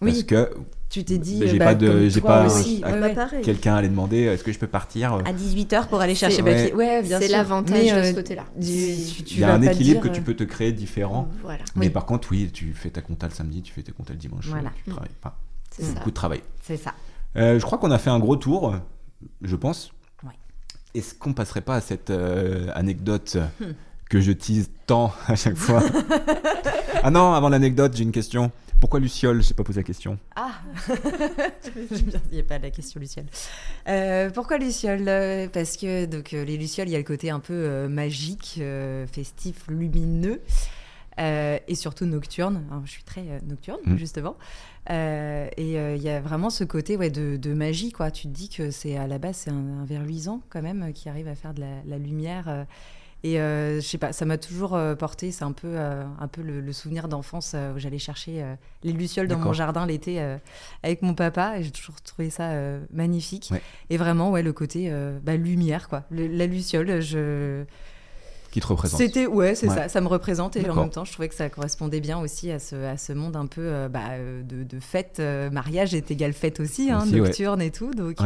Parce 0.00 0.12
oui, 0.16 0.26
que 0.26 0.50
tu 0.88 1.04
t'es 1.04 1.18
dit, 1.18 1.40
j'ai 1.46 1.56
euh, 1.56 1.58
bah, 1.58 1.64
pas 1.66 1.74
de- 1.74 2.08
j'ai 2.08 2.20
Ah, 2.24 2.46
ouais, 2.46 2.80
Bah, 2.80 3.00
ouais. 3.00 3.14
pareil. 3.14 3.42
quelqu'un 3.42 3.74
allait 3.74 3.88
demander 3.88 4.18
est-ce 4.22 4.44
que 4.44 4.52
je 4.52 4.58
peux 4.58 4.66
partir 4.68 5.14
euh, 5.14 5.22
à 5.24 5.32
18h 5.32 5.88
pour 5.88 6.00
aller 6.00 6.14
chercher 6.14 6.40
ma 6.42 6.50
Ouais. 6.50 6.72
Ouais, 6.72 7.02
bien 7.02 7.18
C'est 7.20 7.28
l'avantage 7.28 7.86
de 7.86 7.90
euh, 7.92 8.10
ce 8.10 8.14
côté-là. 8.14 8.44
Il 8.60 9.38
y 9.38 9.44
a 9.44 9.52
un 9.52 9.60
équilibre 9.62 10.00
dire, 10.00 10.00
que 10.00 10.08
tu 10.08 10.20
euh, 10.20 10.24
peux 10.24 10.34
te 10.34 10.44
créer 10.44 10.72
différent. 10.72 11.28
Voilà, 11.42 11.64
Mais 11.76 11.86
Oui. 11.86 11.90
par 11.92 12.06
contre, 12.06 12.28
oui, 12.30 12.50
tu 12.52 12.72
fais 12.74 12.90
ta 12.90 13.02
compta 13.02 13.26
le 13.28 13.34
samedi, 13.34 13.60
tu 13.62 13.72
fais 13.72 13.82
ta 13.82 13.92
compta 13.92 14.12
le 14.12 14.18
dimanche. 14.18 14.46
Voilà. 14.48 14.68
euh, 14.68 14.72
Tu 14.84 14.90
Mm. 14.90 14.92
travailles 14.94 15.10
pas. 15.20 15.36
c'est 15.70 15.82
ça. 15.82 15.92
Beaucoup 15.94 16.10
de 16.10 16.14
travail. 16.14 16.42
C'est 16.62 16.76
ça. 16.76 16.94
Euh, 17.36 17.58
je 17.58 17.64
crois 17.66 17.78
qu'on 17.78 17.90
a 17.90 17.98
fait 17.98 18.10
un 18.10 18.18
gros 18.18 18.36
tour, 18.36 18.74
je 19.42 19.56
pense. 19.56 19.92
Est-ce 20.94 21.14
qu'on 21.14 21.34
passerait 21.34 21.60
pas 21.60 21.74
à 21.76 21.80
cette 21.82 22.08
euh, 22.10 22.68
anecdote 22.74 23.36
Hmm. 23.60 23.72
que 24.08 24.20
je 24.20 24.32
tease 24.32 24.70
tant 24.86 25.12
à 25.26 25.34
chaque 25.36 25.56
fois? 25.56 25.82
Ah 27.02 27.10
non, 27.12 27.32
avant 27.34 27.48
l'anecdote, 27.48 27.92
j'ai 27.94 28.02
une 28.02 28.10
question. 28.10 28.50
Pourquoi 28.80 29.00
Luciole 29.00 29.38
Je 29.42 29.48
sais 29.48 29.54
pas 29.54 29.64
poser 29.64 29.80
la 29.80 29.84
question. 29.84 30.18
Ah 30.36 30.52
bien, 30.88 32.20
il 32.30 32.34
n'y 32.34 32.40
a 32.40 32.44
pas 32.44 32.58
la 32.58 32.70
question 32.70 33.00
Luciole. 33.00 33.26
Euh, 33.88 34.30
pourquoi 34.30 34.58
Luciole? 34.58 35.08
Euh, 35.08 35.48
Parce 35.52 35.76
que 35.76 36.06
donc, 36.06 36.32
euh, 36.32 36.44
les 36.44 36.56
Lucioles, 36.56 36.88
il 36.88 36.92
y 36.92 36.94
a 36.94 36.98
le 36.98 37.04
côté 37.04 37.30
un 37.30 37.40
peu 37.40 37.54
euh, 37.54 37.88
magique, 37.88 38.58
euh, 38.60 39.06
festif, 39.08 39.66
lumineux. 39.68 40.40
et 41.18 41.74
surtout 41.74 42.06
nocturne. 42.06 42.62
Alors, 42.70 42.86
je 42.86 42.92
suis 42.92 43.02
très 43.02 43.24
nocturne, 43.44 43.80
Mm. 43.84 43.96
justement. 43.98 44.36
Et 44.90 45.52
il 45.58 46.02
y 46.02 46.08
a 46.08 46.20
vraiment 46.20 46.48
ce 46.48 46.62
côté 46.62 46.96
ouais, 46.96 47.10
de, 47.10 47.36
de 47.36 47.52
magie. 47.54 47.90
Quoi. 47.90 48.12
Tu 48.12 48.28
te 48.28 48.32
dis 48.32 48.48
que 48.48 48.70
c'est 48.70 48.96
à 48.96 49.08
la 49.08 49.18
base, 49.18 49.38
c'est 49.38 49.50
un, 49.50 49.80
un 49.82 49.84
verre 49.86 50.04
luisant 50.04 50.40
quand 50.50 50.62
même 50.62 50.92
qui 50.92 51.08
arrive 51.08 51.26
à 51.26 51.34
faire 51.34 51.52
de 51.52 51.60
la, 51.62 51.82
la 51.84 51.98
lumière. 51.98 52.66
Et 53.24 53.40
euh, 53.40 53.80
je 53.80 53.86
sais 53.86 53.98
pas, 53.98 54.12
ça 54.12 54.24
m'a 54.24 54.38
toujours 54.38 54.74
euh, 54.76 54.94
porté. 54.94 55.32
C'est 55.32 55.44
un 55.44 55.52
peu, 55.52 55.66
euh, 55.72 56.04
un 56.20 56.28
peu 56.28 56.40
le, 56.42 56.60
le 56.60 56.72
souvenir 56.72 57.08
d'enfance 57.08 57.52
euh, 57.54 57.74
où 57.74 57.78
j'allais 57.78 57.98
chercher 57.98 58.44
les 58.84 58.92
lucioles 58.92 59.26
dans 59.28 59.38
mon 59.38 59.52
jardin 59.52 59.86
l'été 59.86 60.20
avec 60.82 61.02
mon 61.02 61.14
papa. 61.14 61.58
Et 61.58 61.62
j'ai 61.64 61.70
toujours 61.70 62.00
trouvé 62.00 62.30
ça 62.30 62.52
magnifique. 62.92 63.48
Ouais. 63.50 63.62
Et 63.90 63.96
vraiment, 63.96 64.30
ouais, 64.30 64.42
le 64.42 64.52
côté 64.52 64.92
bah, 65.22 65.36
lumière, 65.36 65.88
quoi. 65.88 66.04
Le- 66.10 66.26
la 66.28 66.46
luciole, 66.46 67.00
je. 67.00 67.64
Qui 68.50 68.60
te 68.60 68.66
représente 68.66 68.98
C'était, 68.98 69.26
ouais, 69.26 69.54
c'est 69.54 69.68
Ouais. 69.68 69.74
ça. 69.74 69.88
Ça 69.90 70.00
me 70.00 70.06
représente 70.08 70.56
et 70.56 70.68
en 70.70 70.74
même 70.74 70.90
temps, 70.90 71.04
je 71.04 71.12
trouvais 71.12 71.28
que 71.28 71.34
ça 71.34 71.50
correspondait 71.50 72.00
bien 72.00 72.18
aussi 72.18 72.50
à 72.50 72.58
ce, 72.58 72.76
à 72.76 72.96
ce 72.96 73.12
monde 73.12 73.36
un 73.36 73.46
peu 73.46 73.88
bah, 73.88 74.16
de, 74.18 74.62
de 74.62 74.80
fête. 74.80 75.20
mariage 75.52 75.94
est 75.94 76.10
égal 76.10 76.32
fête 76.32 76.58
aussi, 76.60 76.90
hein, 76.90 77.02
Aussi, 77.02 77.14
ouais. 77.20 77.26
nocturne 77.26 77.60
et 77.60 77.70
tout. 77.70 77.90
Donc, 77.90 78.16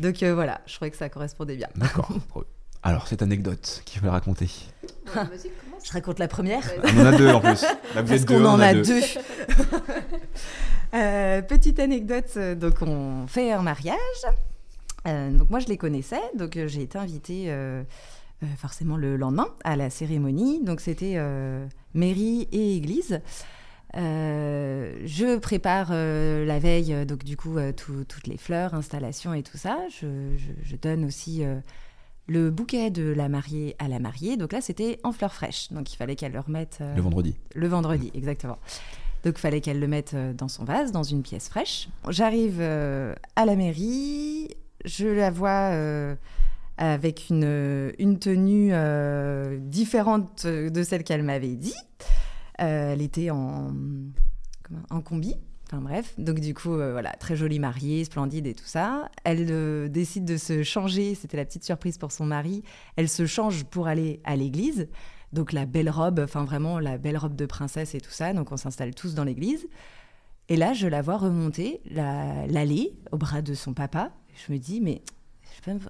donc 0.00 0.22
voilà, 0.24 0.60
je 0.66 0.74
trouvais 0.74 0.90
que 0.90 0.96
ça 0.96 1.08
correspondait 1.08 1.56
bien. 1.56 1.68
D'accord. 1.76 2.08
Alors, 2.82 3.06
cette 3.08 3.22
anecdote, 3.22 3.82
qui 3.84 3.98
veut 3.98 4.06
la 4.06 4.12
raconter. 4.12 4.48
Je 5.84 5.92
raconte 5.92 6.18
la 6.18 6.28
première. 6.28 6.62
On 6.84 7.00
en 7.00 7.06
a 7.06 7.16
deux 7.16 7.28
en 7.30 7.40
plus. 7.40 7.62
Là, 7.94 8.02
vous 8.02 8.08
Parce 8.08 8.24
qu'on 8.24 8.42
on 8.42 8.46
en 8.46 8.54
en 8.54 8.60
a 8.60 8.74
deux. 8.74 8.82
deux. 8.82 9.00
Euh, 10.94 11.42
petite 11.42 11.80
anecdote, 11.80 12.30
euh, 12.38 12.54
donc 12.54 12.80
on 12.80 13.26
fait 13.26 13.52
un 13.52 13.60
mariage. 13.60 13.98
Euh, 15.06 15.30
donc 15.32 15.50
moi 15.50 15.58
je 15.60 15.66
les 15.66 15.76
connaissais, 15.76 16.20
donc 16.34 16.56
euh, 16.56 16.66
j'ai 16.66 16.80
été 16.80 16.96
invitée 16.96 17.44
euh, 17.48 17.82
euh, 18.42 18.46
forcément 18.56 18.96
le 18.96 19.18
lendemain 19.18 19.48
à 19.64 19.76
la 19.76 19.90
cérémonie. 19.90 20.64
Donc 20.64 20.80
c'était 20.80 21.14
euh, 21.16 21.66
mairie 21.92 22.48
et 22.52 22.74
église. 22.76 23.20
Euh, 23.96 24.94
je 25.04 25.36
prépare 25.36 25.88
euh, 25.90 26.46
la 26.46 26.58
veille, 26.58 26.94
euh, 26.94 27.04
donc 27.04 27.22
du 27.22 27.36
coup 27.36 27.58
euh, 27.58 27.72
tout- 27.72 28.04
toutes 28.08 28.26
les 28.26 28.38
fleurs, 28.38 28.72
installations 28.72 29.34
et 29.34 29.42
tout 29.42 29.58
ça. 29.58 29.78
Je, 29.90 30.06
je- 30.38 30.70
je 30.70 30.76
donne 30.76 31.04
aussi 31.04 31.44
euh, 31.44 31.56
le 32.28 32.50
bouquet 32.50 32.90
de 32.90 33.10
la 33.12 33.28
mariée 33.28 33.74
à 33.80 33.88
la 33.88 33.98
mariée. 33.98 34.36
Donc 34.36 34.52
là 34.52 34.60
c'était 34.60 35.00
en 35.02 35.10
fleurs 35.12 35.34
fraîches, 35.34 35.72
donc 35.72 35.92
il 35.92 35.96
fallait 35.96 36.14
qu'elle 36.14 36.32
le 36.32 36.40
remette 36.40 36.78
euh, 36.80 36.94
Le 36.94 37.02
vendredi. 37.02 37.34
le 37.54 37.66
vendredi, 37.68 38.10
exactement. 38.14 38.58
Donc, 39.24 39.34
il 39.36 39.40
fallait 39.40 39.60
qu'elle 39.60 39.80
le 39.80 39.88
mette 39.88 40.14
euh, 40.14 40.32
dans 40.32 40.46
son 40.46 40.62
vase, 40.64 40.92
dans 40.92 41.02
une 41.02 41.22
pièce 41.22 41.48
fraîche. 41.48 41.88
J'arrive 42.08 42.58
euh, 42.60 43.16
à 43.34 43.46
la 43.46 43.56
mairie, 43.56 44.46
je 44.84 45.08
la 45.08 45.32
vois 45.32 45.72
euh, 45.72 46.14
avec 46.76 47.26
une, 47.28 47.92
une 47.98 48.20
tenue 48.20 48.70
différente 49.60 50.46
de 50.46 50.82
celle 50.84 51.02
qu'elle 51.02 51.24
m'avait 51.24 51.56
dit. 51.56 51.74
Elle 52.58 53.02
était 53.02 53.30
en, 53.30 53.72
comment- 54.62 54.82
en 54.90 55.00
combi. 55.00 55.34
Enfin 55.70 55.82
bref, 55.82 56.14
donc 56.16 56.40
du 56.40 56.54
coup, 56.54 56.72
euh, 56.72 56.92
voilà, 56.92 57.10
très 57.12 57.36
jolie 57.36 57.58
mariée, 57.58 58.02
splendide 58.04 58.46
et 58.46 58.54
tout 58.54 58.64
ça. 58.64 59.10
Elle 59.24 59.48
euh, 59.50 59.88
décide 59.88 60.24
de 60.24 60.38
se 60.38 60.62
changer, 60.62 61.14
c'était 61.14 61.36
la 61.36 61.44
petite 61.44 61.64
surprise 61.64 61.98
pour 61.98 62.10
son 62.10 62.24
mari. 62.24 62.62
Elle 62.96 63.08
se 63.10 63.26
change 63.26 63.64
pour 63.64 63.86
aller 63.86 64.20
à 64.24 64.34
l'église. 64.34 64.88
Donc 65.34 65.52
la 65.52 65.66
belle 65.66 65.90
robe, 65.90 66.20
enfin 66.20 66.44
vraiment 66.44 66.78
la 66.78 66.96
belle 66.96 67.18
robe 67.18 67.36
de 67.36 67.44
princesse 67.44 67.94
et 67.94 68.00
tout 68.00 68.10
ça. 68.10 68.32
Donc 68.32 68.50
on 68.50 68.56
s'installe 68.56 68.94
tous 68.94 69.14
dans 69.14 69.24
l'église. 69.24 69.68
Et 70.48 70.56
là, 70.56 70.72
je 70.72 70.86
la 70.86 71.02
vois 71.02 71.18
remonter 71.18 71.82
l'allée 71.90 72.94
au 73.12 73.18
bras 73.18 73.42
de 73.42 73.52
son 73.52 73.74
papa. 73.74 74.12
Je 74.34 74.50
me 74.50 74.58
dis, 74.58 74.80
mais 74.80 75.02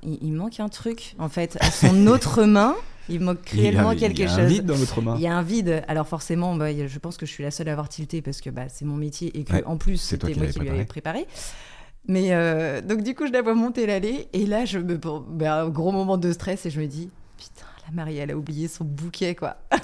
il, 0.02 0.18
il 0.22 0.32
manque 0.32 0.60
un 0.60 0.68
truc, 0.68 1.14
en 1.18 1.28
fait. 1.28 1.56
À 1.60 1.70
son 1.70 2.06
autre 2.08 2.44
main, 2.44 2.74
il 3.08 3.20
manque 3.20 3.48
réellement 3.48 3.94
quelque 3.94 4.26
chose. 4.26 4.36
Il 4.36 4.38
y 4.38 4.40
a 4.40 4.44
un 4.44 4.46
vide 4.46 4.66
dans 4.66 4.74
votre 4.74 5.02
main. 5.02 5.14
Il 5.16 5.22
y 5.22 5.26
a 5.26 5.36
un 5.36 5.42
vide. 5.42 5.82
Alors 5.88 6.06
forcément, 6.06 6.54
bah, 6.54 6.68
je 6.72 6.98
pense 6.98 7.16
que 7.16 7.26
je 7.26 7.32
suis 7.32 7.44
la 7.44 7.50
seule 7.50 7.68
à 7.68 7.72
avoir 7.72 7.88
tilté 7.88 8.22
parce 8.22 8.40
que 8.40 8.50
bah, 8.50 8.68
c'est 8.68 8.84
mon 8.84 8.96
métier 8.96 9.36
et 9.38 9.44
que 9.44 9.64
en 9.64 9.76
plus 9.76 9.96
c'était 9.96 10.34
moi 10.34 10.46
qui 10.46 10.58
lui 10.60 10.68
avais 10.68 10.84
préparé. 10.84 11.26
Mais 12.06 12.28
euh, 12.30 12.80
donc 12.80 13.02
du 13.02 13.14
coup, 13.14 13.26
je 13.26 13.32
la 13.32 13.42
vois 13.42 13.54
monter 13.54 13.86
l'allée 13.86 14.28
et 14.32 14.46
là, 14.46 14.64
je 14.64 14.78
me 14.78 14.96
bah, 14.96 15.62
un 15.62 15.68
gros 15.68 15.92
moment 15.92 16.16
de 16.16 16.32
stress 16.32 16.64
et 16.66 16.70
je 16.70 16.80
me 16.80 16.86
dis 16.86 17.10
putain, 17.36 17.66
la 17.86 17.94
Marie, 17.94 18.16
elle 18.18 18.30
a 18.30 18.36
oublié 18.36 18.66
son 18.68 18.84
bouquet 18.84 19.34
quoi. 19.34 19.56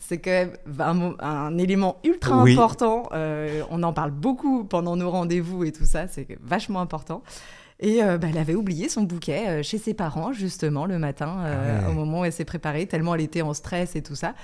c'est 0.00 0.18
quand 0.18 0.30
même 0.30 1.16
un, 1.20 1.58
élément 1.58 1.98
ultra 2.04 2.36
important. 2.36 3.08
Euh, 3.12 3.62
on 3.70 3.82
en 3.82 3.92
parle 3.92 4.12
beaucoup 4.12 4.64
pendant 4.64 4.96
nos 4.96 5.10
rendez-vous 5.10 5.64
et 5.64 5.72
tout 5.72 5.86
ça, 5.86 6.06
c'est 6.08 6.26
vachement 6.40 6.80
important. 6.80 7.22
Et 7.78 8.02
euh, 8.02 8.16
bah, 8.16 8.28
elle 8.30 8.38
avait 8.38 8.54
oublié 8.54 8.88
son 8.88 9.02
bouquet 9.02 9.44
euh, 9.48 9.62
chez 9.62 9.78
ses 9.78 9.92
parents, 9.92 10.32
justement, 10.32 10.86
le 10.86 10.98
matin, 10.98 11.38
euh, 11.44 11.80
ah 11.84 11.90
au 11.90 11.92
moment 11.92 12.20
où 12.20 12.24
elle 12.24 12.32
s'est 12.32 12.46
préparée, 12.46 12.86
tellement 12.86 13.14
elle 13.14 13.20
était 13.20 13.42
en 13.42 13.52
stress 13.52 13.96
et 13.96 14.02
tout 14.02 14.14
ça. 14.14 14.34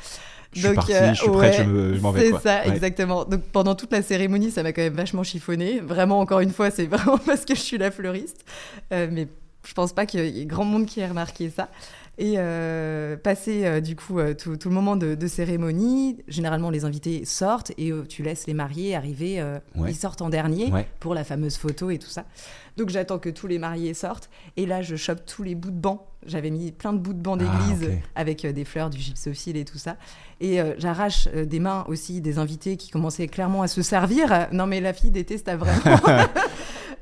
Je 0.53 0.67
suis 0.67 0.75
partie, 0.75 0.93
je 0.93 1.15
suis 1.15 1.31
prête, 1.31 1.65
je 1.65 2.01
m'en 2.01 2.11
vais. 2.11 2.31
C'est 2.31 2.41
ça, 2.41 2.67
exactement. 2.67 3.25
Donc 3.25 3.41
pendant 3.53 3.75
toute 3.75 3.91
la 3.91 4.03
cérémonie, 4.03 4.51
ça 4.51 4.63
m'a 4.63 4.75
quand 4.75 4.83
même 4.83 4.93
vachement 4.93 5.23
chiffonné. 5.23 5.81
Vraiment, 5.81 6.21
encore 6.21 6.41
une 6.41 6.51
fois, 6.51 6.71
c'est 6.71 6.85
vraiment 6.91 7.17
parce 7.17 7.47
que 7.47 7.55
je 7.55 7.61
suis 7.61 7.79
la 7.79 7.91
fleuriste. 7.91 8.45
mais 8.91 9.29
je 9.65 9.75
pense 9.75 9.93
pas 9.93 10.07
qu'il 10.07 10.25
y 10.25 10.41
ait 10.41 10.47
grand 10.47 10.65
monde 10.65 10.87
qui 10.87 11.01
ait 11.01 11.07
remarqué 11.07 11.51
ça. 11.51 11.69
Et 12.19 12.35
euh, 12.37 13.17
passer 13.17 13.65
euh, 13.65 13.81
du 13.81 13.97
coup 13.97 14.19
euh, 14.19 14.35
tout, 14.35 14.59
le 14.65 14.71
moment 14.71 14.97
de, 14.97 15.27
cérémonie, 15.27 16.19
généralement 16.29 16.69
les 16.69 16.85
invités 16.85 17.25
sortent 17.25 17.73
et 17.79 17.91
tu 18.09 18.23
laisses 18.23 18.47
les 18.47 18.55
mariés 18.55 18.95
arriver, 18.95 19.43
ils 19.87 19.97
sortent 19.97 20.21
en 20.21 20.29
dernier 20.29 20.71
pour 21.01 21.15
la 21.15 21.25
fameuse 21.25 21.57
photo 21.57 21.91
et 21.91 21.99
tout 21.99 22.11
ça. 22.11 22.25
Donc 22.77 22.89
j'attends 22.89 23.19
que 23.19 23.29
tous 23.29 23.47
les 23.47 23.59
mariés 23.59 23.95
sortent 23.95 24.31
et 24.57 24.67
là 24.67 24.83
je 24.83 24.97
chope 24.97 25.25
tous 25.25 25.43
les 25.43 25.55
bouts 25.55 25.71
de 25.71 25.81
banc. 25.81 26.07
J'avais 26.27 26.51
mis 26.51 26.71
plein 26.71 26.93
de 26.93 26.99
bouts 26.99 27.13
de 27.15 27.21
banc 27.21 27.35
ah, 27.35 27.37
d'église 27.39 27.91
avec 28.15 28.47
des 28.47 28.65
fleurs, 28.65 28.91
du 28.91 28.99
gypsophile 28.99 29.57
et 29.57 29.65
tout 29.65 29.79
ça. 29.79 29.97
Et 30.41 30.61
j'arrache 30.79 31.29
des 31.29 31.61
mains 31.61 31.85
aussi 31.89 32.21
des 32.21 32.39
invités 32.39 32.77
qui 32.77 32.91
commençaient 32.91 33.29
clairement 33.29 33.63
à 33.63 33.69
se 33.69 33.81
servir. 33.81 34.49
Non 34.53 34.67
mais 34.67 34.81
la 34.81 34.93
fille 34.93 35.11
déteste 35.11 35.51
vraiment. 35.51 35.97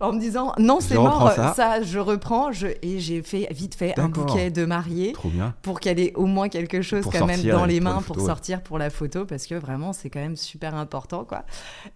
en 0.01 0.13
me 0.13 0.21
disant 0.21 0.53
non 0.59 0.79
c'est 0.81 0.95
mort 0.95 1.31
ça. 1.55 1.83
je 1.83 1.99
reprends 1.99 2.53
je... 2.53 2.69
et 2.83 2.99
j'ai 2.99 3.23
fait 3.23 3.47
vite 3.51 3.75
fait 3.75 3.99
un 3.99 4.09
bouquet 4.09 4.51
de 4.51 4.65
mariée 4.65 5.15
pour 5.63 5.81
qu'elle 5.81 6.01
ait 6.01 6.13
au 6.15 6.27
moins 6.27 6.49
quelque 6.49 6.83
chose 6.83 7.05
quand 7.11 7.27
même 7.27 7.43
dans 7.43 7.67
les 7.67 7.81
mains 7.81 8.03
pour, 8.07 8.21
sortir 8.21 8.63
pour 8.63 8.79
la 8.79 8.91
photo 8.91 9.25
parce 9.25 9.47
que 9.47 9.55
vraiment 9.55 9.93
c'est 9.93 10.11
quand 10.11 10.21
même 10.21 10.37
super 10.37 10.75
important 10.75 11.25
quoi. 11.25 11.45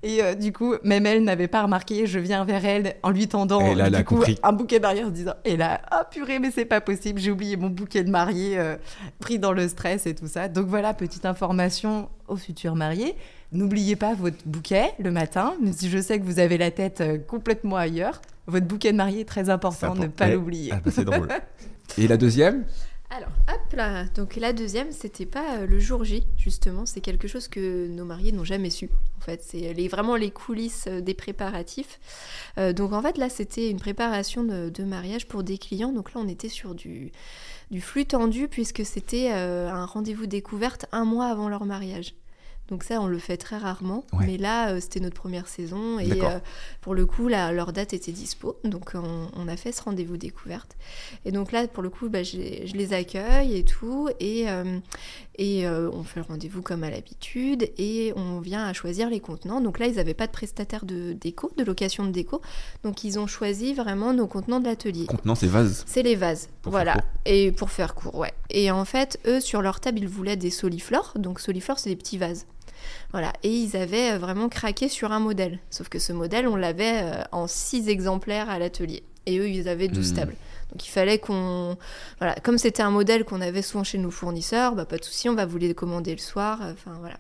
Et 0.03 0.23
euh, 0.23 0.35
du 0.35 0.53
coup 0.53 0.75
même 0.83 1.07
elle 1.07 1.25
n'avait 1.25 1.49
pas 1.49 1.63
remarqué 1.63 2.07
je 2.07 2.19
viens 2.19 2.45
vers 2.45 2.65
elle 2.65 2.97
en 3.03 3.11
lui 3.11 3.27
tendant 3.27 3.75
du 3.75 4.05
coup, 4.05 4.23
un 4.43 4.53
bouquet 4.53 4.79
de 4.79 4.83
mariée 4.83 5.05
en 5.05 5.11
disant 5.11 5.35
et 5.45 5.57
là 5.57 5.81
ah 5.91 6.05
purée 6.05 6.39
mais 6.39 6.51
c'est 6.51 6.65
pas 6.65 6.81
possible 6.81 7.21
j'ai 7.21 7.31
oublié 7.31 7.57
mon 7.57 7.71
bouquet 7.71 8.05
de 8.05 8.11
mariée 8.11 8.59
euh, 8.59 8.77
pris 9.21 9.39
dans 9.39 9.53
le 9.53 9.69
stress 9.69 10.07
et 10.07 10.15
tout 10.15 10.29
ça. 10.29 10.49
Donc 10.49 10.67
voilà 10.67 10.95
petite 10.95 11.25
information 11.25 12.09
aux 12.29 12.37
futurs 12.37 12.75
mariés 12.75 13.15
N'oubliez 13.55 13.95
pas 13.95 14.15
votre 14.15 14.37
bouquet 14.47 14.91
le 14.99 15.13
matin, 15.13 15.55
même 15.63 15.73
si 15.73 15.89
je 15.89 15.99
sais 16.01 16.19
que 16.19 16.25
vous 16.25 16.41
avez 16.41 16.59
la 16.59 16.73
tête 16.73 17.01
euh, 17.01 17.19
complètement 17.19 17.77
ailleurs. 17.77 18.21
Votre 18.49 18.67
bouquet 18.67 18.91
de 18.91 18.97
mariée 18.97 19.21
est 19.21 19.29
très 19.29 19.49
important, 19.49 19.95
ne 19.95 20.09
pas 20.09 20.29
l'oublier. 20.29 20.73
Ah, 20.75 20.81
bah, 20.85 20.91
c'est 20.93 21.05
drôle. 21.05 21.29
Et 21.99 22.09
la 22.09 22.17
deuxième? 22.17 22.65
Alors, 23.11 23.31
hop 23.49 23.77
là. 23.77 24.07
Donc 24.17 24.35
la 24.35 24.53
deuxième, 24.53 24.91
c'était 24.91 25.25
pas 25.25 25.59
euh, 25.59 25.67
le 25.69 25.79
jour 25.79 26.03
J, 26.03 26.25
justement. 26.37 26.85
C'est 26.85 27.01
quelque 27.01 27.29
chose 27.29 27.47
que 27.47 27.87
nos 27.87 28.05
mariés 28.05 28.33
n'ont 28.33 28.43
jamais 28.43 28.71
su. 28.71 28.91
En 29.19 29.25
fait, 29.25 29.41
c'est 29.41 29.73
les, 29.73 29.87
vraiment 29.87 30.17
les 30.17 30.33
coulisses 30.33 30.87
euh, 30.89 31.01
des 31.01 31.15
préparatifs. 31.15 32.01
donc 32.75 32.93
en 32.93 33.03
fait, 33.03 33.17
là, 33.19 33.29
c'était 33.29 33.71
une 33.71 33.79
préparation 33.79 34.43
de, 34.43 34.85
mariage 34.85 35.29
pour 35.29 35.45
des 35.45 35.59
clients. 35.59 35.93
Donc 35.93 36.13
là, 36.13 36.21
on 36.21 36.27
était 36.27 36.49
sur 36.49 36.75
du, 36.75 37.13
du 37.71 37.81
flux 37.81 38.05
tendu 38.05 38.49
puisque 38.49 38.85
c'était 38.85 39.31
un 39.31 39.87
rendez-vous 39.87 40.27
découverte 40.27 40.87
un 40.91 41.05
mois 41.05 41.27
avant 41.27 41.49
leur 41.49 41.67
mariage. 41.67 42.15
Donc 42.69 42.83
ça, 42.83 43.01
on 43.01 43.07
le 43.07 43.19
fait 43.19 43.37
très 43.37 43.59
rarement. 43.59 44.05
Mais 44.21 44.39
là, 44.39 44.71
euh, 44.71 44.81
c'était 44.81 45.01
notre 45.01 45.17
première 45.17 45.49
saison 45.49 45.99
et 45.99 46.23
euh, 46.23 46.39
pour 46.81 46.95
le 46.95 47.05
coup, 47.05 47.29
là, 47.29 47.53
leur 47.53 47.73
date 47.73 47.93
était 47.93 48.13
dispo. 48.13 48.57
Donc 48.65 48.93
on, 48.95 49.49
a 49.49 49.57
fait 49.57 49.73
ce 49.73 49.83
rendez-vous 49.83 50.17
découverte. 50.17 50.77
Et 51.25 51.33
donc 51.33 51.53
là, 51.53 51.69
pour 51.69 51.83
le 51.83 51.91
coup, 51.91 52.09
bah, 52.09 52.23
je, 52.23 52.37
les 52.39 52.93
accueille 52.95 53.57
et 53.57 53.65
tout. 53.65 54.09
Et, 54.21 54.49
euh, 54.49 54.79
et 55.37 55.67
on 55.69 56.05
fait 56.05 56.21
le 56.21 56.27
rendez-vous 56.27 56.63
comme 56.63 56.85
à 56.85 56.91
l'habitude 56.91 57.71
et 57.79 58.13
on 58.17 58.41
vient 58.41 58.65
à 58.65 58.73
choisir 58.73 59.11
les 59.11 59.21
contenants. 59.21 59.61
Donc 59.61 59.79
là, 59.79 59.87
ils 59.87 59.97
n'avaient 59.97 60.15
pas 60.15 60.27
de 60.27 60.33
prestataire 60.33 60.85
de 60.85 61.13
déco, 61.13 61.51
de 61.57 61.65
location 61.65 62.05
de 62.05 62.11
déco. 62.11 62.41
Donc 62.83 63.05
ils 63.05 63.19
ont 63.19 63.27
choisi 63.27 63.75
vraiment 63.75 64.13
nos 64.13 64.27
contenants 64.27 64.61
de 64.61 64.67
l'atelier. 64.67 65.07
Contenants, 65.07 65.35
c'est 65.35 65.47
vases 65.47 65.85
C'est 65.87 66.03
les 66.03 66.15
vases, 66.15 66.49
voilà. 66.65 66.97
Et 67.27 67.53
pour 67.53 67.71
faire 67.71 67.95
court, 67.95 68.15
ouais. 68.15 68.33
Et 68.51 68.71
en 68.71 68.85
fait, 68.85 69.19
eux, 69.27 69.41
sur 69.41 69.63
leur 69.63 69.81
table, 69.81 69.99
ils 69.99 70.09
voulaient 70.09 70.37
des 70.37 70.51
soliflores. 70.51 71.13
Donc 71.17 71.41
soliflores, 71.41 71.79
c'est 71.79 71.91
des 71.91 71.97
petits 71.97 72.19
vases. 72.19 72.47
Voilà. 73.13 73.33
Et 73.43 73.51
ils 73.51 73.77
avaient 73.77 74.13
euh, 74.13 74.19
vraiment 74.19 74.49
craqué 74.49 74.89
sur 74.89 75.13
un 75.13 75.21
modèle. 75.21 75.59
Sauf 75.71 75.89
que 75.89 75.99
ce 75.99 76.13
modèle, 76.13 76.47
on 76.47 76.57
l'avait 76.57 77.03
euh, 77.03 77.23
en 77.33 77.47
6 77.47 77.89
exemplaires 77.89 78.51
à 78.51 78.59
l'atelier. 78.59 79.03
Et 79.27 79.39
eux, 79.39 79.49
ils 79.49 79.69
avaient 79.69 79.89
12 79.89 80.13
hmm. 80.13 80.17
tables. 80.17 80.37
Donc 80.75 80.87
il 80.87 80.91
fallait 80.91 81.19
qu'on. 81.19 81.77
Voilà. 82.19 82.35
Comme 82.43 82.59
c'était 82.59 82.83
un 82.83 82.91
modèle 82.91 83.25
qu'on 83.25 83.41
avait 83.41 83.63
souvent 83.63 83.85
chez 83.85 83.99
nos 83.99 84.11
fournisseurs, 84.11 84.75
bah, 84.75 84.85
pas 84.85 84.99
de 84.99 85.05
souci, 85.05 85.29
on 85.29 85.35
va 85.35 85.47
vous 85.47 85.59
les 85.59 85.73
commander 85.73 86.13
le 86.13 86.21
soir. 86.21 86.61
Euh, 86.63 86.73
enfin, 86.73 86.97
voilà. 87.01 87.17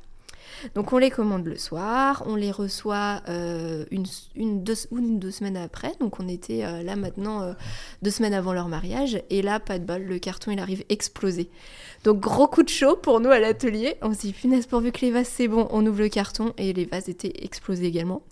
Donc 0.74 0.92
on 0.94 0.98
les 0.98 1.10
commande 1.10 1.44
le 1.44 1.58
soir, 1.58 2.22
on 2.26 2.36
les 2.36 2.50
reçoit 2.50 3.20
une, 3.28 4.06
une, 4.34 4.64
deux, 4.64 4.74
une, 4.92 5.18
deux 5.18 5.30
semaines 5.30 5.58
après. 5.58 5.92
Donc 6.00 6.20
on 6.20 6.28
était 6.28 6.62
là 6.82 6.96
maintenant 6.96 7.54
deux 8.00 8.10
semaines 8.10 8.32
avant 8.32 8.54
leur 8.54 8.68
mariage. 8.68 9.20
Et 9.28 9.42
là, 9.42 9.60
pas 9.60 9.78
de 9.78 9.84
bol, 9.84 10.02
le 10.02 10.18
carton 10.18 10.52
il 10.52 10.60
arrive 10.60 10.82
explosé. 10.88 11.50
Donc 12.04 12.20
gros 12.20 12.46
coup 12.46 12.62
de 12.62 12.70
chaud 12.70 12.96
pour 12.96 13.20
nous 13.20 13.30
à 13.30 13.40
l'atelier. 13.40 13.96
On 14.00 14.14
s'est 14.14 14.28
dit, 14.28 14.32
punaise, 14.32 14.66
pourvu 14.66 14.90
que 14.90 15.00
les 15.00 15.10
vases 15.10 15.28
c'est 15.28 15.48
bon, 15.48 15.68
on 15.70 15.84
ouvre 15.84 15.98
le 15.98 16.08
carton 16.08 16.54
et 16.56 16.72
les 16.72 16.86
vases 16.86 17.10
étaient 17.10 17.44
explosés 17.44 17.86
également. 17.86 18.22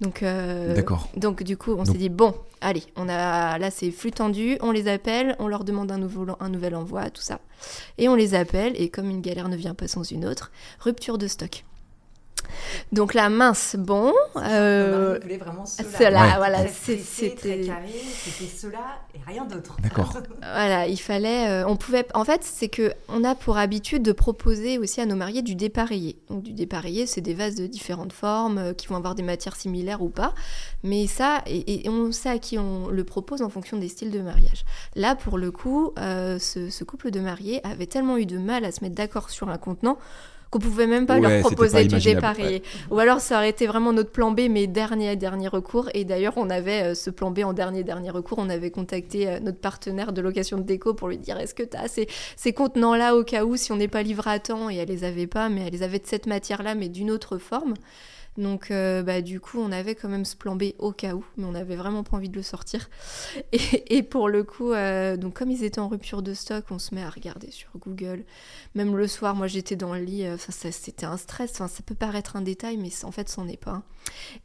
Donc, 0.00 0.22
euh, 0.22 0.82
donc 1.16 1.42
du 1.42 1.56
coup, 1.56 1.74
on 1.78 1.84
s'est 1.84 1.94
dit, 1.94 2.10
bon, 2.10 2.34
allez, 2.60 2.82
on 2.96 3.08
a, 3.08 3.58
là 3.58 3.70
c'est 3.70 3.90
flux 3.90 4.10
tendu, 4.10 4.58
on 4.60 4.70
les 4.70 4.88
appelle, 4.88 5.36
on 5.38 5.48
leur 5.48 5.64
demande 5.64 5.90
un, 5.90 5.98
nouveau, 5.98 6.26
un 6.38 6.48
nouvel 6.50 6.74
envoi, 6.74 7.08
tout 7.08 7.22
ça. 7.22 7.40
Et 7.96 8.08
on 8.08 8.14
les 8.14 8.34
appelle, 8.34 8.74
et 8.76 8.90
comme 8.90 9.08
une 9.08 9.22
galère 9.22 9.48
ne 9.48 9.56
vient 9.56 9.74
pas 9.74 9.88
sans 9.88 10.02
une 10.02 10.26
autre, 10.26 10.50
rupture 10.80 11.16
de 11.16 11.26
stock. 11.26 11.64
Donc 12.92 13.14
la 13.14 13.28
mince, 13.28 13.76
bon. 13.78 14.12
Euh, 14.36 15.18
vraiment 15.38 15.66
cela. 15.66 16.34
voilà, 16.36 16.66
c'était 16.68 16.98
c'était 16.98 17.64
cela 18.46 19.00
et 19.14 19.20
rien 19.26 19.44
d'autre. 19.44 19.76
D'accord. 19.82 20.12
voilà, 20.40 20.86
il 20.86 20.98
fallait, 20.98 21.48
euh, 21.48 21.66
on 21.66 21.76
pouvait. 21.76 22.06
En 22.14 22.24
fait, 22.24 22.42
c'est 22.42 22.68
que 22.68 22.92
on 23.08 23.24
a 23.24 23.34
pour 23.34 23.58
habitude 23.58 24.02
de 24.02 24.12
proposer 24.12 24.78
aussi 24.78 25.00
à 25.00 25.06
nos 25.06 25.16
mariés 25.16 25.42
du 25.42 25.54
dépareillé. 25.54 26.16
Donc 26.28 26.42
du 26.42 26.52
dépareillé, 26.52 27.06
c'est 27.06 27.20
des 27.20 27.34
vases 27.34 27.56
de 27.56 27.66
différentes 27.66 28.12
formes 28.12 28.58
euh, 28.58 28.72
qui 28.72 28.86
vont 28.86 28.96
avoir 28.96 29.14
des 29.14 29.22
matières 29.22 29.56
similaires 29.56 30.02
ou 30.02 30.08
pas. 30.08 30.34
Mais 30.82 31.06
ça, 31.06 31.42
et, 31.46 31.88
on 31.88 32.12
sait 32.12 32.30
à 32.30 32.38
qui 32.38 32.58
on 32.58 32.88
le 32.88 33.04
propose 33.04 33.42
en 33.42 33.48
fonction 33.48 33.76
des 33.76 33.88
styles 33.88 34.10
de 34.10 34.20
mariage. 34.20 34.64
Là, 34.94 35.14
pour 35.14 35.38
le 35.38 35.50
coup, 35.50 35.92
ce, 35.96 36.70
ce 36.70 36.84
couple 36.84 37.10
de 37.10 37.20
mariés 37.20 37.60
avait 37.64 37.86
tellement 37.86 38.16
eu 38.16 38.26
de 38.26 38.38
mal 38.38 38.64
à 38.64 38.72
se 38.72 38.82
mettre 38.82 38.94
d'accord 38.94 39.30
sur 39.30 39.48
un 39.48 39.58
contenant 39.58 39.98
qu'on 40.56 40.68
pouvait 40.68 40.86
même 40.86 41.06
pas 41.06 41.18
leur 41.18 41.40
proposer 41.40 41.84
du 41.84 41.98
dépareillé. 41.98 42.62
Ou 42.90 42.98
alors 42.98 43.20
ça 43.20 43.36
aurait 43.36 43.50
été 43.50 43.66
vraiment 43.66 43.92
notre 43.92 44.10
plan 44.10 44.30
B, 44.30 44.42
mais 44.50 44.66
dernier 44.66 45.16
dernier 45.16 45.48
recours. 45.48 45.88
Et 45.94 46.04
d'ailleurs, 46.04 46.34
on 46.36 46.50
avait 46.50 46.82
euh, 46.82 46.94
ce 46.94 47.10
plan 47.10 47.30
B 47.30 47.40
en 47.40 47.52
dernier 47.52 47.84
dernier 47.84 48.10
recours. 48.10 48.38
On 48.38 48.48
avait 48.48 48.70
contacté 48.70 49.28
euh, 49.28 49.40
notre 49.40 49.58
partenaire 49.58 50.12
de 50.12 50.20
location 50.20 50.58
de 50.58 50.62
déco 50.62 50.94
pour 50.94 51.08
lui 51.08 51.18
dire 51.18 51.38
est-ce 51.38 51.54
que 51.54 51.62
tu 51.62 51.76
as 51.76 51.88
ces, 51.88 52.08
ces 52.36 52.52
contenants-là 52.52 53.16
au 53.16 53.24
cas 53.24 53.44
où 53.44 53.56
si 53.56 53.72
on 53.72 53.76
n'est 53.76 53.88
pas 53.88 54.02
livré 54.02 54.30
à 54.30 54.38
temps? 54.38 54.70
Et 54.70 54.76
elle 54.76 54.88
les 54.88 55.04
avait 55.04 55.26
pas, 55.26 55.48
mais 55.48 55.62
elle 55.66 55.72
les 55.72 55.82
avait 55.82 55.98
de 55.98 56.06
cette 56.06 56.26
matière-là, 56.26 56.74
mais 56.74 56.88
d'une 56.88 57.10
autre 57.10 57.38
forme. 57.38 57.74
Donc, 58.38 58.70
euh, 58.70 59.02
bah, 59.02 59.22
du 59.22 59.40
coup, 59.40 59.58
on 59.60 59.72
avait 59.72 59.94
quand 59.94 60.08
même 60.08 60.24
ce 60.24 60.36
plan 60.36 60.56
B 60.56 60.64
au 60.78 60.92
cas 60.92 61.14
où, 61.14 61.24
mais 61.36 61.44
on 61.44 61.52
n'avait 61.52 61.76
vraiment 61.76 62.02
pas 62.02 62.16
envie 62.16 62.28
de 62.28 62.36
le 62.36 62.42
sortir. 62.42 62.90
Et, 63.52 64.02
pour 64.02 64.28
le 64.28 64.44
coup, 64.44 64.72
euh, 64.72 65.16
donc 65.16 65.34
comme 65.34 65.50
ils 65.50 65.64
étaient 65.64 65.78
en 65.78 65.88
rupture 65.88 66.22
de 66.22 66.34
stock, 66.34 66.64
on 66.70 66.78
se 66.78 66.94
met 66.94 67.02
à 67.02 67.10
regarder 67.10 67.50
sur 67.50 67.70
Google. 67.78 68.24
Même 68.74 68.96
le 68.96 69.06
soir, 69.06 69.34
moi 69.34 69.46
j'étais 69.46 69.76
dans 69.76 69.94
le 69.94 70.00
lit, 70.00 70.24
euh, 70.24 70.36
c'était 70.38 71.06
un 71.06 71.16
stress. 71.16 71.52
Enfin, 71.52 71.68
ça 71.68 71.82
peut 71.84 71.94
paraître 71.94 72.36
un 72.36 72.42
détail, 72.42 72.76
mais 72.76 72.90
en 73.04 73.10
fait, 73.10 73.28
c'en 73.28 73.48
est 73.48 73.56
pas. 73.56 73.82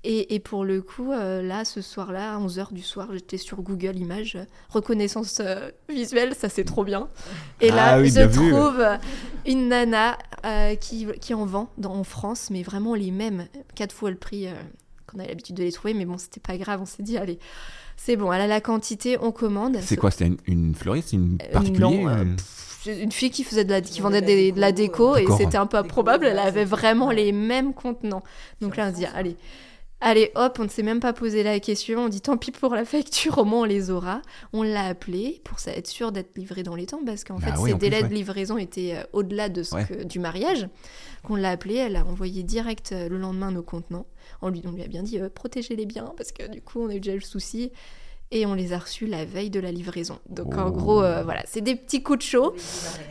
Et, 0.04 0.40
pour 0.40 0.66
le 0.66 0.82
coup, 0.82 1.12
là, 1.12 1.66
ce 1.66 1.82
soir-là, 1.82 2.36
à 2.36 2.40
11h 2.40 2.74
du 2.74 2.82
soir, 2.82 3.10
j'étais 3.14 3.38
sur 3.38 3.62
Google 3.62 3.96
Images, 3.96 4.40
reconnaissance 4.70 5.40
visuelle, 5.88 6.34
ça 6.34 6.50
c'est 6.50 6.64
trop 6.64 6.84
bien. 6.84 7.10
Et 7.60 7.70
là, 7.70 7.94
ah 7.94 8.04
je 8.04 8.22
trouve 8.22 8.84
une 9.46 9.70
nana 9.70 10.18
qui, 10.80 11.06
qui 11.22 11.36
en 11.36 11.46
vend 11.46 11.70
dans, 11.78 11.94
en 11.94 12.04
France, 12.04 12.50
mais 12.50 12.64
vraiment 12.64 12.96
les 12.96 13.12
mêmes 13.12 13.46
quatre 13.82 13.94
fois 13.94 14.10
le 14.12 14.16
prix 14.18 14.48
euh, 14.48 14.52
qu'on 15.08 15.18
a 15.20 15.26
l'habitude 15.26 15.56
de 15.56 15.64
les 15.64 15.72
trouver, 15.72 15.94
mais 15.96 16.06
bon, 16.06 16.18
c'était 16.18 16.40
pas 16.40 16.56
grave, 16.58 16.80
on 16.82 16.86
s'est 16.86 17.02
dit, 17.04 17.18
allez, 17.18 17.40
c'est 17.98 18.16
bon, 18.16 18.32
elle 18.32 18.42
a 18.42 18.48
la 18.48 18.62
quantité, 18.62 19.18
on 19.22 19.32
commande. 19.32 19.78
C'est 19.82 19.98
quoi 19.98 20.12
C'était 20.12 20.32
une, 20.46 20.76
fleuriste, 20.76 21.14
une 21.14 21.38
euh, 21.42 21.52
particulière 21.52 22.08
euh, 22.08 22.26
une 22.88 23.12
fille 23.12 23.30
qui 23.32 23.44
faisait 23.44 23.64
de 23.66 23.70
la, 23.72 23.82
qui 23.82 24.02
vendait 24.02 24.22
de 24.22 24.60
la 24.60 24.72
déco 24.72 25.16
et 25.16 25.26
c'était 25.38 25.58
un 25.58 25.68
peu 25.68 25.78
improbable. 25.78 26.26
Elle 26.26 26.40
avait 26.40 26.66
vraiment 26.66 27.12
les 27.12 27.32
mêmes 27.32 27.74
contenants. 27.76 28.24
Donc 28.60 28.76
là, 28.76 28.88
on 28.88 28.92
se 28.92 28.96
dit, 28.98 29.06
allez, 29.06 29.36
Allez, 30.04 30.32
hop, 30.34 30.58
on 30.60 30.64
ne 30.64 30.68
s'est 30.68 30.82
même 30.82 31.00
pas 31.00 31.14
posé 31.14 31.44
la 31.44 31.60
question. 31.60 32.06
On 32.06 32.10
dit 32.10 32.22
tant 32.22 32.36
pis 32.36 32.50
pour 32.50 32.74
la 32.74 32.86
facture, 32.86 33.38
au 33.38 33.46
moins 33.46 33.62
on 33.62 33.66
les 33.66 33.92
aura. 33.92 34.24
On 34.52 34.64
l'a 34.64 34.86
appelé 34.88 35.42
pour 35.44 35.60
ça- 35.60 35.74
être 35.74 35.86
sûr 35.86 36.12
d'être 36.12 36.36
livré 36.36 36.64
dans 36.64 36.74
les 36.74 36.88
temps 36.88 37.02
parce 37.06 37.24
qu'en 37.24 37.36
Bah 37.38 37.54
fait, 37.54 37.60
oui, 37.60 37.70
ses 37.70 37.76
en 37.76 37.78
plus, 37.78 37.88
délais 37.90 38.02
ouais. 38.02 38.10
de 38.10 38.14
livraison 38.16 38.58
étaient 38.58 38.96
au-delà 39.14 39.48
de 39.48 39.62
ce 39.62 39.76
Ouais. 39.76 39.86
que- 39.86 40.04
du 40.04 40.18
mariage. 40.18 40.68
Qu'on 41.24 41.36
l'a 41.36 41.52
appelé, 41.52 41.76
elle 41.76 41.96
a 41.96 42.06
envoyé 42.06 42.44
direct 42.44 42.94
euh, 42.94 43.08
le 43.08 43.18
lendemain 43.18 43.52
nos 43.52 43.62
contenants. 43.62 44.08
On 44.42 44.50
lui, 44.50 44.64
on 44.66 44.80
a 44.80 44.88
bien 44.88 45.04
dit 45.04 45.20
euh, 45.20 45.30
protégez-les 45.30 45.86
bien 45.86 46.14
parce 46.18 46.32
que 46.32 46.50
du 46.50 46.62
coup, 46.62 46.82
on 46.82 46.90
a 46.90 46.96
eu 46.96 47.00
déjà 47.00 47.16
le 47.16 47.22
souci. 47.22 47.72
Et 48.34 48.46
on 48.46 48.54
les 48.54 48.72
a 48.72 48.78
reçus 48.80 49.08
la 49.08 49.26
veille 49.26 49.50
de 49.50 49.60
la 49.60 49.72
livraison. 49.72 50.20
Donc 50.30 50.58
en 50.58 50.68
Oh. 50.68 50.72
gros, 50.72 51.04
euh, 51.04 51.22
voilà, 51.24 51.42
c'est 51.46 51.60
des 51.62 51.76
petits 51.76 52.02
coups 52.02 52.20
de 52.20 52.24
chaud. 52.24 52.56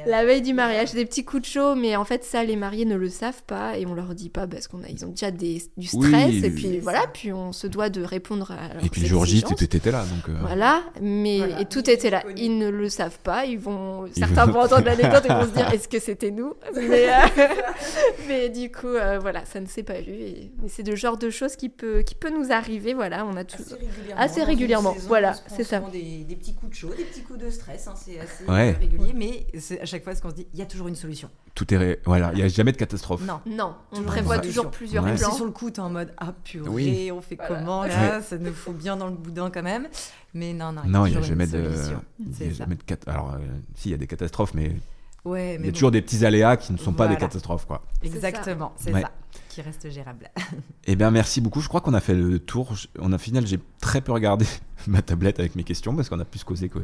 La 0.06 0.24
veille 0.24 0.40
du 0.40 0.54
mariage, 0.54 0.92
des 0.94 1.04
petits 1.04 1.24
coups 1.26 1.42
de 1.42 1.46
chaud, 1.46 1.74
mais 1.74 1.94
en 1.96 2.04
fait 2.04 2.24
ça 2.24 2.42
les 2.42 2.56
mariés 2.56 2.86
ne 2.86 2.96
le 2.96 3.08
savent 3.10 3.42
pas 3.46 3.76
et 3.76 3.84
on 3.84 3.92
leur 3.94 4.14
dit 4.14 4.30
pas 4.30 4.46
parce 4.46 4.66
qu'on 4.66 4.82
a 4.82 4.88
ils 4.88 5.04
ont 5.04 5.10
déjà 5.10 5.30
des, 5.30 5.62
du 5.76 5.86
stress 5.88 6.00
Oui, 6.30 6.42
et 6.44 6.50
puis 6.50 6.78
voilà, 6.78 7.02
puis 7.12 7.32
on 7.34 7.52
se 7.52 7.66
doit 7.66 7.90
de 7.90 8.02
répondre 8.02 8.50
à 8.50 8.72
leurs 8.74 8.84
Et 8.84 8.88
puis 8.88 9.02
le 9.02 9.06
jour 9.08 9.24
J, 9.26 9.42
tu 9.42 9.64
étais 9.64 9.90
là. 9.90 10.04
Donc, 10.04 10.28
euh, 10.34 10.38
Voilà, 10.40 10.82
mais 11.02 11.38
Voilà. 11.38 11.60
et 11.60 11.64
tout 11.66 11.80
Ils 11.86 11.90
était 11.90 12.10
là. 12.10 12.22
Ils 12.36 12.56
ne 12.56 12.68
le 12.70 12.88
savent 12.88 13.18
pas. 13.22 13.44
Ils 13.44 13.58
vont, 13.58 14.06
certains 14.16 14.46
vont- 14.46 14.52
vont 14.52 14.60
entendre 14.62 14.84
l'anecdote 14.86 15.24
et 15.26 15.28
vont 15.28 15.42
se 15.44 15.54
dire 15.54 15.70
est-ce 15.72 15.88
que 15.88 15.98
c'était 16.00 16.30
nous? 16.30 16.54
Mais, 16.74 17.08
euh, 17.10 17.12
mais 18.28 18.48
du 18.48 18.70
coup, 18.70 18.86
euh, 18.86 19.18
voilà, 19.20 19.44
ça 19.44 19.60
ne 19.60 19.66
s'est 19.66 19.82
pas 19.82 20.00
vu. 20.00 20.12
Et, 20.12 20.50
mais 20.62 20.68
c'est 20.68 20.86
le 20.86 20.96
genre 20.96 21.16
de 21.18 21.30
choses 21.30 21.56
qui 21.56 21.68
peut, 21.68 22.02
qui 22.02 22.14
peut 22.14 22.30
nous 22.30 22.52
arriver. 22.52 22.94
Voilà, 22.94 23.26
on 23.26 23.36
a 23.36 23.44
tout. 23.44 23.56
Assez 23.62 23.74
régulièrement. 23.74 24.22
Assez 24.22 24.42
régulièrement, 24.44 24.96
voilà, 25.10 25.34
c'est 25.48 25.62
ça. 25.64 25.78
souvent 25.78 25.90
Des, 25.90 26.24
des 26.24 26.36
petits 26.36 26.54
coups 26.54 26.70
de 26.70 26.74
chaud, 26.76 26.90
des 26.96 27.04
petits 27.04 27.22
coups 27.22 27.38
de 27.38 27.50
stress, 27.50 27.86
hein, 27.86 27.94
c'est 27.96 28.18
assez 28.18 28.44
Ouais. 28.46 28.72
régulier, 28.72 29.12
mais 29.14 29.46
c'est 29.58 29.80
à 29.80 29.84
chaque 29.84 30.02
fois 30.04 30.14
ce 30.14 30.22
qu'on 30.22 30.30
se 30.30 30.34
dit, 30.36 30.46
il 30.54 30.58
y 30.58 30.62
a 30.62 30.66
toujours 30.66 30.88
une 30.88 30.94
solution. 30.96 31.28
tout 31.54 31.72
est. 31.74 31.76
ré- 31.76 32.00
Voilà, 32.06 32.30
il 32.32 32.36
n'y 32.36 32.42
a 32.42 32.48
jamais 32.48 32.72
de 32.72 32.76
catastrophe. 32.78 33.22
Non. 33.26 33.40
Non, 33.44 33.74
on 33.92 34.02
prévoit 34.02 34.38
toujours 34.38 34.70
plusieurs 34.70 35.04
Ouais. 35.04 35.14
Plans. 35.16 35.32
sur 35.32 35.44
le 35.44 35.50
coup, 35.50 35.70
t'es 35.70 35.80
en 35.80 35.90
mode 35.90 36.12
ah 36.16 36.32
purée, 36.44 36.68
Oui. 36.70 37.10
on 37.12 37.20
fait 37.20 37.36
Voilà. 37.36 37.56
comment 37.58 37.84
là 37.84 38.22
Ça 38.22 38.38
nous 38.38 38.52
faut 38.54 38.72
bien 38.72 38.96
dans 38.96 39.08
le 39.08 39.16
boudin 39.16 39.50
quand 39.50 39.62
même. 39.62 39.88
Mais 40.32 40.52
non, 40.52 40.72
non, 40.72 40.82
Non, 40.86 41.06
il 41.06 41.10
n'y 41.10 41.16
a 41.16 41.20
toujours 41.20 41.36
jamais 41.36 41.46
de. 41.46 41.70
solution. 41.74 42.02
il 42.20 42.26
y 42.26 42.30
a 42.30 42.34
C'est 42.38 42.50
ça. 42.50 42.54
jamais 42.58 42.76
de 42.76 42.82
cat- 42.84 42.96
Alors, 43.08 43.34
euh, 43.34 43.38
si, 43.74 43.88
il 43.88 43.92
y 43.92 43.94
a 43.94 43.98
des 43.98 44.06
catastrophes, 44.06 44.54
mais 44.54 44.66
il 44.66 45.30
mais 45.32 45.52
y 45.54 45.56
a 45.56 45.58
bon, 45.58 45.72
toujours 45.72 45.90
des 45.90 46.00
petits 46.02 46.24
aléas 46.24 46.56
qui 46.56 46.72
ne 46.72 46.78
sont 46.78 46.92
pas 46.92 47.08
des 47.08 47.16
catastrophes, 47.16 47.66
quoi. 47.66 47.82
Exactement, 48.02 48.72
c'est 48.76 48.94
Ouais. 48.94 49.02
ça, 49.02 49.10
qui 49.48 49.62
reste 49.62 49.90
gérable. 49.90 50.30
Eh 50.86 50.96
bien, 50.96 51.10
merci 51.10 51.40
beaucoup. 51.40 51.60
Je 51.60 51.68
crois 51.68 51.80
qu'on 51.80 51.94
a 51.94 52.00
fait 52.00 52.14
le 52.14 52.38
tour. 52.40 52.74
On 52.98 53.12
a 53.12 53.18
final, 53.18 53.46
j'ai 53.46 53.60
très 53.80 54.00
peu 54.00 54.10
regardé 54.12 54.46
ma 54.88 55.02
tablette 55.02 55.38
avec 55.38 55.54
mes 55.54 55.62
questions 55.62 55.94
parce 55.94 56.08
qu'on 56.08 56.18
a 56.18 56.24
plus 56.24 56.42
causé 56.42 56.68
que. 56.68 56.78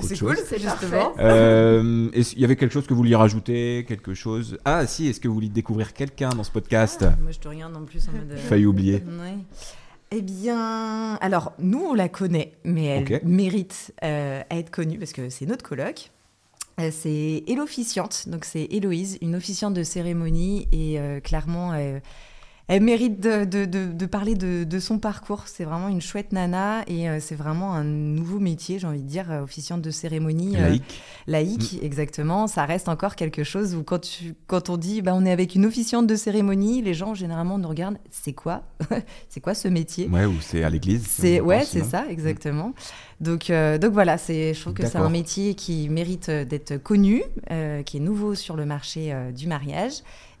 C'est 0.00 0.16
chose. 0.16 0.34
cool, 0.36 0.44
C'est 0.44 0.58
justement. 0.58 1.12
Euh, 1.18 2.08
Il 2.14 2.38
y 2.40 2.44
avait 2.44 2.56
quelque 2.56 2.72
chose 2.72 2.86
que 2.86 2.90
vous 2.94 2.98
vouliez 2.98 3.14
rajouter 3.14 3.84
Quelque 3.86 4.14
chose? 4.14 4.58
Ah, 4.64 4.86
si, 4.86 5.06
est-ce 5.06 5.20
que 5.20 5.28
vous 5.28 5.34
vouliez 5.34 5.48
découvrir 5.48 5.92
quelqu'un 5.92 6.30
dans 6.30 6.42
ce 6.44 6.50
podcast? 6.50 7.04
Ah, 7.06 7.14
Moi, 7.22 7.30
je 7.30 7.38
te 7.38 7.46
regarde 7.48 7.76
en 7.76 7.84
plus 7.84 8.08
en 8.08 8.12
mode. 8.12 8.32
euh, 8.32 8.36
Failli 8.36 8.66
oublier. 8.66 9.02
Ouais. 9.06 9.36
Eh 10.10 10.20
bien, 10.22 11.14
alors 11.22 11.52
nous 11.58 11.80
on 11.90 11.94
la 11.94 12.08
connaît, 12.10 12.52
mais 12.64 12.84
elle 12.84 13.20
mérite 13.24 13.94
euh, 14.04 14.42
à 14.50 14.56
être 14.58 14.70
connue 14.70 14.98
parce 14.98 15.12
que 15.12 15.30
c'est 15.30 15.46
notre 15.46 15.64
coloc. 15.66 16.10
Euh, 16.80 16.90
c'est 16.90 17.42
Elofficiante, 17.46 18.28
donc 18.28 18.44
c'est 18.44 18.66
Héloïse, 18.70 19.18
une 19.20 19.34
officiante 19.36 19.74
de 19.74 19.82
cérémonie 19.82 20.68
et 20.72 20.98
euh, 20.98 21.20
clairement 21.20 21.72
euh, 21.74 21.98
elle 22.68 22.82
mérite 22.82 23.20
de, 23.20 23.44
de- 23.44 23.66
de- 23.66 23.92
de 23.92 24.06
parler 24.06 24.34
de, 24.36 24.78
son 24.78 24.98
parcours. 24.98 25.42
C'est 25.46 25.64
vraiment 25.64 25.88
une 25.88 26.00
chouette 26.00 26.32
nana 26.32 26.82
et 26.86 27.10
euh, 27.10 27.18
c'est 27.20 27.34
vraiment 27.34 27.74
un 27.74 27.84
nouveau 27.84 28.38
métier, 28.38 28.78
j'ai 28.78 28.86
envie 28.86 29.02
de 29.02 29.08
dire, 29.08 29.28
officiante 29.42 29.82
de 29.82 29.90
cérémonie. 29.90 30.52
Laïque. 30.56 31.00
laïque, 31.26 31.78
exactement, 31.82 32.46
ça 32.46 32.64
reste 32.64 32.88
encore 32.88 33.16
quelque 33.16 33.44
chose 33.44 33.74
où 33.74 33.82
quand, 33.82 33.98
tu, 34.00 34.34
quand 34.46 34.70
on 34.70 34.78
dit 34.78 35.02
bah, 35.02 35.12
on 35.14 35.26
est 35.26 35.32
avec 35.32 35.54
une 35.56 35.66
officiante 35.66 36.06
de 36.06 36.14
cérémonie, 36.14 36.80
les 36.80 36.94
gens 36.94 37.12
généralement 37.14 37.58
nous 37.58 37.68
regardent, 37.68 37.98
c'est 38.10 38.32
quoi? 38.32 38.62
C'est 39.28 39.40
quoi 39.40 39.54
ce 39.54 39.68
métier? 39.68 40.08
Ouais, 40.08 40.24
ou 40.24 40.40
c'est 40.40 40.62
à 40.62 40.70
l'église. 40.70 41.04
c'est 41.06 41.40
ouais, 41.40 41.64
c'est 41.64 41.84
ça, 41.84 42.06
exactement. 42.08 42.72
Donc, 43.22 43.48
euh, 43.50 43.78
donc 43.78 43.92
voilà, 43.92 44.18
c'est, 44.18 44.52
je 44.52 44.60
trouve 44.60 44.74
que 44.74 44.82
c'est 44.86 44.98
un 44.98 45.08
métier 45.08 45.54
qui 45.54 45.88
mérite 45.88 46.28
euh, 46.28 46.44
d'être 46.44 46.76
connu, 46.76 47.22
euh, 47.50 47.82
qui 47.82 47.96
est 47.96 48.00
nouveau 48.00 48.34
sur 48.34 48.56
le 48.56 48.66
marché 48.66 49.12
euh, 49.12 49.30
du 49.30 49.46
mariage, 49.46 49.92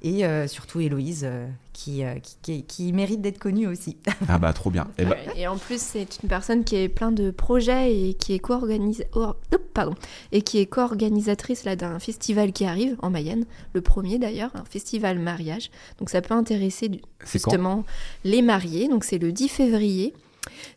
et 0.02 0.24
euh, 0.26 0.48
surtout 0.48 0.80
Héloïse, 0.80 1.22
euh, 1.24 1.46
qui, 1.72 2.02
qui, 2.22 2.36
qui- 2.42 2.64
qui 2.64 2.92
mérite 2.92 3.20
d'être 3.22 3.38
connue 3.38 3.68
aussi. 3.68 3.96
Ah 4.28 4.38
bah 4.38 4.52
trop 4.52 4.70
bien. 4.70 4.88
Eh 4.98 5.04
Ouais, 5.04 5.16
Et 5.36 5.46
en 5.46 5.56
plus, 5.58 5.80
c'est 5.80 6.18
une 6.22 6.28
personne 6.28 6.64
qui 6.64 6.74
est 6.76 6.88
plein 6.88 7.12
de 7.12 7.30
projets 7.30 7.94
et 8.08 8.14
qui 8.14 8.34
est 8.34 8.44
co-organisa- 8.44 9.06
or- 9.12 9.36
Oups, 9.54 9.62
pardon. 9.72 9.94
et 10.32 10.42
qui 10.42 10.58
est 10.58 10.66
co-organisatrice 10.66 11.62
là 11.64 11.76
d'un 11.76 11.98
festival 12.00 12.52
qui 12.52 12.64
arrive 12.64 12.96
en 13.00 13.10
Mayenne, 13.10 13.44
le 13.74 13.80
premier 13.80 14.18
d'ailleurs, 14.18 14.50
un 14.54 14.64
festival 14.64 15.18
mariage. 15.20 15.70
Donc 16.00 16.10
ça 16.10 16.20
peut 16.20 16.34
intéresser 16.34 16.90
justement 17.24 17.84
les 18.24 18.42
mariés. 18.42 18.88
Donc 18.88 19.04
c'est 19.04 19.18
le 19.18 19.30
10 19.32 19.48
février. 19.48 20.14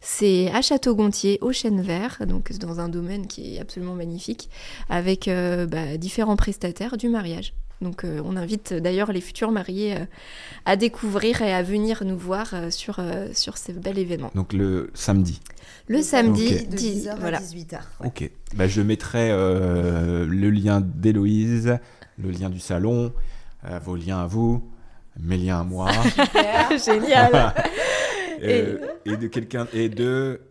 C'est 0.02 0.52
à 0.54 0.62
Château-Gontier, 0.62 1.40
au 1.42 1.52
Chêne 1.52 1.82
Vert, 1.82 2.20
donc 2.28 2.52
dans 2.60 2.80
un 2.80 2.90
domaine 2.90 3.28
qui 3.28 3.56
est 3.56 3.60
absolument 3.60 3.96
magnifique, 3.96 4.50
avec 4.90 5.28
euh, 5.28 5.66
bah, 5.66 5.98
différents 5.98 6.36
prestataires 6.36 6.98
du 6.98 7.10
mariage. 7.10 7.54
Donc 7.82 8.06
euh, 8.06 8.22
on 8.24 8.38
invite 8.38 8.74
d'ailleurs 8.74 9.12
les 9.12 9.20
futurs 9.20 9.52
mariés 9.52 9.96
euh, 9.98 10.06
à 10.66 10.78
découvrir 10.78 11.42
et 11.42 11.54
à 11.54 11.62
venir 11.62 12.04
nous 12.06 12.18
voir 12.18 12.52
euh, 12.54 12.72
sur, 12.72 13.00
euh, 13.00 13.28
sur 13.34 13.58
ce 13.58 13.74
bel 13.74 13.98
événement. 14.00 14.32
Donc 14.34 14.54
le 14.54 14.92
samedi. 14.94 15.42
Le 15.88 16.02
samedi, 16.02 16.48
Ok. 16.56 16.70
de 16.70 16.76
dix- 16.76 17.08
10h 17.08 17.20
voilà. 17.20 17.38
à 17.40 17.42
18h. 17.42 17.80
Ok. 18.06 18.32
Bah, 18.56 18.68
je 18.68 18.82
mettrai 18.82 19.30
euh, 19.32 20.26
le 20.26 20.50
lien 20.52 20.80
d'Héloïse, 20.82 21.78
le 22.18 22.32
lien 22.32 22.50
du 22.50 22.60
salon, 22.62 23.12
euh, 23.70 23.78
vos 23.84 23.98
liens 23.98 24.20
à 24.20 24.26
vous, 24.28 24.64
mes 25.20 25.38
liens 25.38 25.60
à 25.60 25.64
moi. 25.64 25.92
Génial. 26.86 27.54
Euh, 28.44 28.78
et 29.06 29.18
de 29.18 29.28
quelqu'un. 29.28 29.68
Et 29.74 29.90
de. 29.90 30.42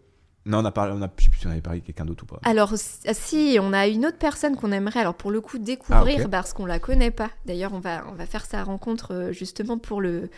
Non, 0.46 0.58
on 0.58 0.64
a 0.66 0.70
parlé. 0.72 0.92
On 0.94 1.00
a, 1.02 1.10
je 1.16 1.24
sais 1.24 1.30
plus 1.30 1.40
si 1.40 1.46
on 1.46 1.50
avait 1.50 1.62
parlé 1.62 1.80
de 1.80 1.86
quelqu'un 1.86 2.04
d'autre 2.04 2.24
ou 2.24 2.26
pas. 2.26 2.38
Alors 2.42 2.74
s- 2.74 3.00
si, 3.14 3.56
on 3.62 3.72
a 3.72 3.86
une 3.86 4.04
autre 4.04 4.18
personne 4.18 4.56
qu'on 4.56 4.72
aimerait, 4.72 5.00
alors 5.00 5.14
pour 5.14 5.30
le 5.30 5.40
coup 5.40 5.56
découvrir 5.58 6.16
Ah, 6.18 6.24
ok. 6.24 6.30
parce 6.30 6.52
qu'on 6.52 6.66
la 6.66 6.78
connaît 6.78 7.10
pas. 7.10 7.30
D'ailleurs, 7.46 7.72
on 7.72 7.78
va 7.80 8.04
on 8.10 8.14
va 8.14 8.26
faire 8.26 8.44
sa 8.44 8.62
rencontre 8.62 9.14
euh, 9.14 9.32
justement 9.32 9.78
pour 9.78 10.02
le 10.02 10.28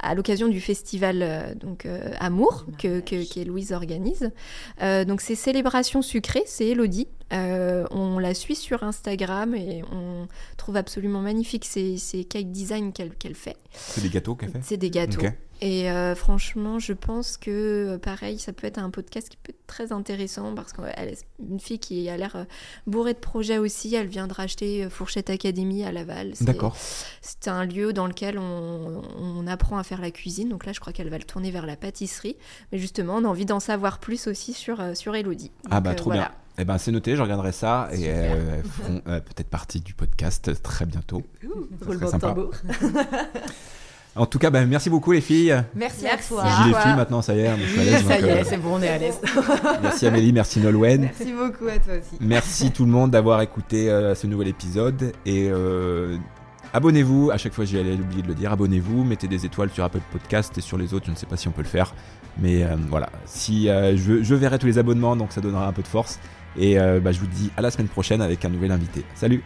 à 0.00 0.14
l'occasion 0.14 0.48
du 0.48 0.60
festival 0.60 1.22
euh, 1.22 1.54
donc 1.54 1.86
euh, 1.86 2.10
Amour 2.18 2.66
que, 2.78 3.00
que, 3.00 3.24
que 3.32 3.40
Louise 3.46 3.72
organise. 3.72 4.30
Euh, 4.82 5.06
donc 5.06 5.22
c'est 5.22 5.34
célébration 5.36 6.02
sucrée, 6.02 6.42
c'est 6.46 6.66
Elodie. 6.66 7.08
Euh, 7.32 7.86
on 7.90 8.18
la 8.18 8.34
suit 8.34 8.56
sur 8.56 8.82
Instagram 8.82 9.54
et 9.54 9.82
on 9.90 10.26
trouve 10.58 10.76
absolument 10.76 11.20
magnifique 11.22 11.64
ces, 11.64 11.96
ces 11.96 12.24
cake 12.24 12.50
design 12.52 12.92
qu'elle 12.92 13.14
qu'elle 13.14 13.34
fait. 13.34 13.56
C'est 13.72 14.02
des 14.02 14.10
gâteaux 14.10 14.34
qu'elle 14.34 14.50
fait? 14.50 14.60
C'est 14.62 14.76
des 14.76 14.90
gâteaux. 14.90 15.20
Ok. 15.22 15.32
Et 15.66 15.90
euh, 15.90 16.14
franchement, 16.14 16.78
je 16.78 16.92
pense 16.92 17.38
que 17.38 17.94
euh, 17.94 17.98
pareil, 17.98 18.38
ça 18.38 18.52
peut 18.52 18.66
être 18.66 18.76
un 18.76 18.90
podcast 18.90 19.30
qui 19.30 19.38
peut 19.38 19.48
être 19.50 19.66
très 19.66 19.92
intéressant 19.92 20.54
parce 20.54 20.74
qu'elle 20.74 21.08
est 21.08 21.24
une 21.40 21.58
fille 21.58 21.78
qui 21.78 22.10
a 22.10 22.18
l'air 22.18 22.36
euh, 22.36 22.44
bourrée 22.86 23.14
de 23.14 23.18
projets 23.18 23.56
aussi. 23.56 23.94
Elle 23.94 24.08
vient 24.08 24.26
de 24.26 24.34
racheter 24.34 24.86
Fourchette 24.90 25.30
Academy 25.30 25.82
à 25.82 25.90
Laval. 25.90 26.34
D'accord. 26.42 26.76
C'est 27.22 27.48
un 27.48 27.64
lieu 27.64 27.94
dans 27.94 28.06
lequel 28.06 28.38
on, 28.38 29.00
on 29.18 29.46
apprend 29.46 29.78
à 29.78 29.84
faire 29.84 30.02
la 30.02 30.10
cuisine. 30.10 30.50
Donc 30.50 30.66
là, 30.66 30.72
je 30.72 30.80
crois 30.80 30.92
qu'elle 30.92 31.08
va 31.08 31.16
le 31.16 31.24
tourner 31.24 31.50
vers 31.50 31.64
la 31.64 31.76
pâtisserie. 31.76 32.36
Mais 32.70 32.78
justement, 32.78 33.14
on 33.16 33.24
a 33.24 33.28
envie 33.28 33.46
d'en 33.46 33.60
savoir 33.60 34.00
plus 34.00 34.26
aussi 34.26 34.52
sur, 34.52 34.82
sur 34.94 35.16
Elodie. 35.16 35.50
Ah 35.70 35.80
bah 35.80 35.92
euh, 35.92 35.94
trop 35.94 36.10
voilà. 36.10 36.26
bien. 36.28 36.30
Eh 36.56 36.64
ben 36.64 36.78
c'est 36.78 36.92
noté, 36.92 37.16
je 37.16 37.22
regarderai 37.22 37.50
ça 37.50 37.88
et 37.92 37.96
Super. 37.96 38.36
euh, 38.36 38.58
elles 38.58 38.64
feront 38.70 39.02
euh, 39.08 39.20
peut-être 39.20 39.48
partie 39.48 39.80
du 39.80 39.92
podcast 39.92 40.62
très 40.62 40.86
bientôt. 40.86 41.22
Ça 41.80 41.92
serait 41.92 42.06
sympa. 42.06 42.36
En 44.16 44.26
tout 44.26 44.38
cas, 44.38 44.50
bah, 44.50 44.64
merci 44.64 44.90
beaucoup 44.90 45.10
les 45.12 45.20
filles. 45.20 45.60
Merci, 45.74 46.06
à 46.06 46.10
Merci 46.10 46.28
toi. 46.28 46.44
à 46.44 46.56
dis 46.62 46.64
les 46.66 46.70
toi. 46.72 46.80
filles 46.82 46.94
maintenant, 46.96 47.20
ça 47.22 47.34
y 47.34 47.40
est, 47.40 47.46
ça 48.06 48.20
y 48.20 48.24
euh, 48.24 48.36
est, 48.40 48.44
c'est 48.44 48.56
bon, 48.58 48.76
on 48.76 48.82
est 48.82 48.88
à 48.88 48.98
l'aise. 48.98 49.20
merci 49.82 50.06
Amélie, 50.06 50.32
merci 50.32 50.60
Nolwenn. 50.60 51.00
Merci 51.02 51.32
beaucoup 51.32 51.66
à 51.66 51.78
toi 51.78 51.94
aussi. 51.94 52.16
Merci 52.20 52.70
tout 52.70 52.84
le 52.84 52.92
monde 52.92 53.10
d'avoir 53.10 53.40
écouté 53.42 53.90
euh, 53.90 54.14
ce 54.14 54.26
nouvel 54.28 54.48
épisode 54.48 55.12
et 55.26 55.48
euh, 55.50 56.16
abonnez-vous. 56.72 57.30
À 57.32 57.38
chaque 57.38 57.54
fois, 57.54 57.64
j'ai 57.64 57.80
oublié 57.80 58.22
de 58.22 58.28
le 58.28 58.34
dire. 58.34 58.52
Abonnez-vous, 58.52 59.02
mettez 59.04 59.26
des 59.26 59.46
étoiles 59.46 59.70
sur 59.70 59.82
Apple 59.82 60.00
Podcast 60.12 60.56
et 60.58 60.60
sur 60.60 60.78
les 60.78 60.94
autres. 60.94 61.06
Je 61.06 61.10
ne 61.10 61.16
sais 61.16 61.26
pas 61.26 61.36
si 61.36 61.48
on 61.48 61.52
peut 61.52 61.62
le 61.62 61.68
faire, 61.68 61.92
mais 62.38 62.62
euh, 62.62 62.76
voilà. 62.88 63.08
Si 63.26 63.68
euh, 63.68 63.96
je, 63.96 64.22
je 64.22 64.34
verrai 64.36 64.58
tous 64.60 64.66
les 64.66 64.78
abonnements, 64.78 65.16
donc 65.16 65.32
ça 65.32 65.40
donnera 65.40 65.66
un 65.66 65.72
peu 65.72 65.82
de 65.82 65.88
force. 65.88 66.20
Et 66.56 66.78
euh, 66.78 67.00
bah, 67.00 67.10
je 67.10 67.18
vous 67.18 67.26
dis 67.26 67.50
à 67.56 67.62
la 67.62 67.70
semaine 67.72 67.88
prochaine 67.88 68.22
avec 68.22 68.44
un 68.44 68.48
nouvel 68.48 68.70
invité. 68.70 69.04
Salut. 69.16 69.42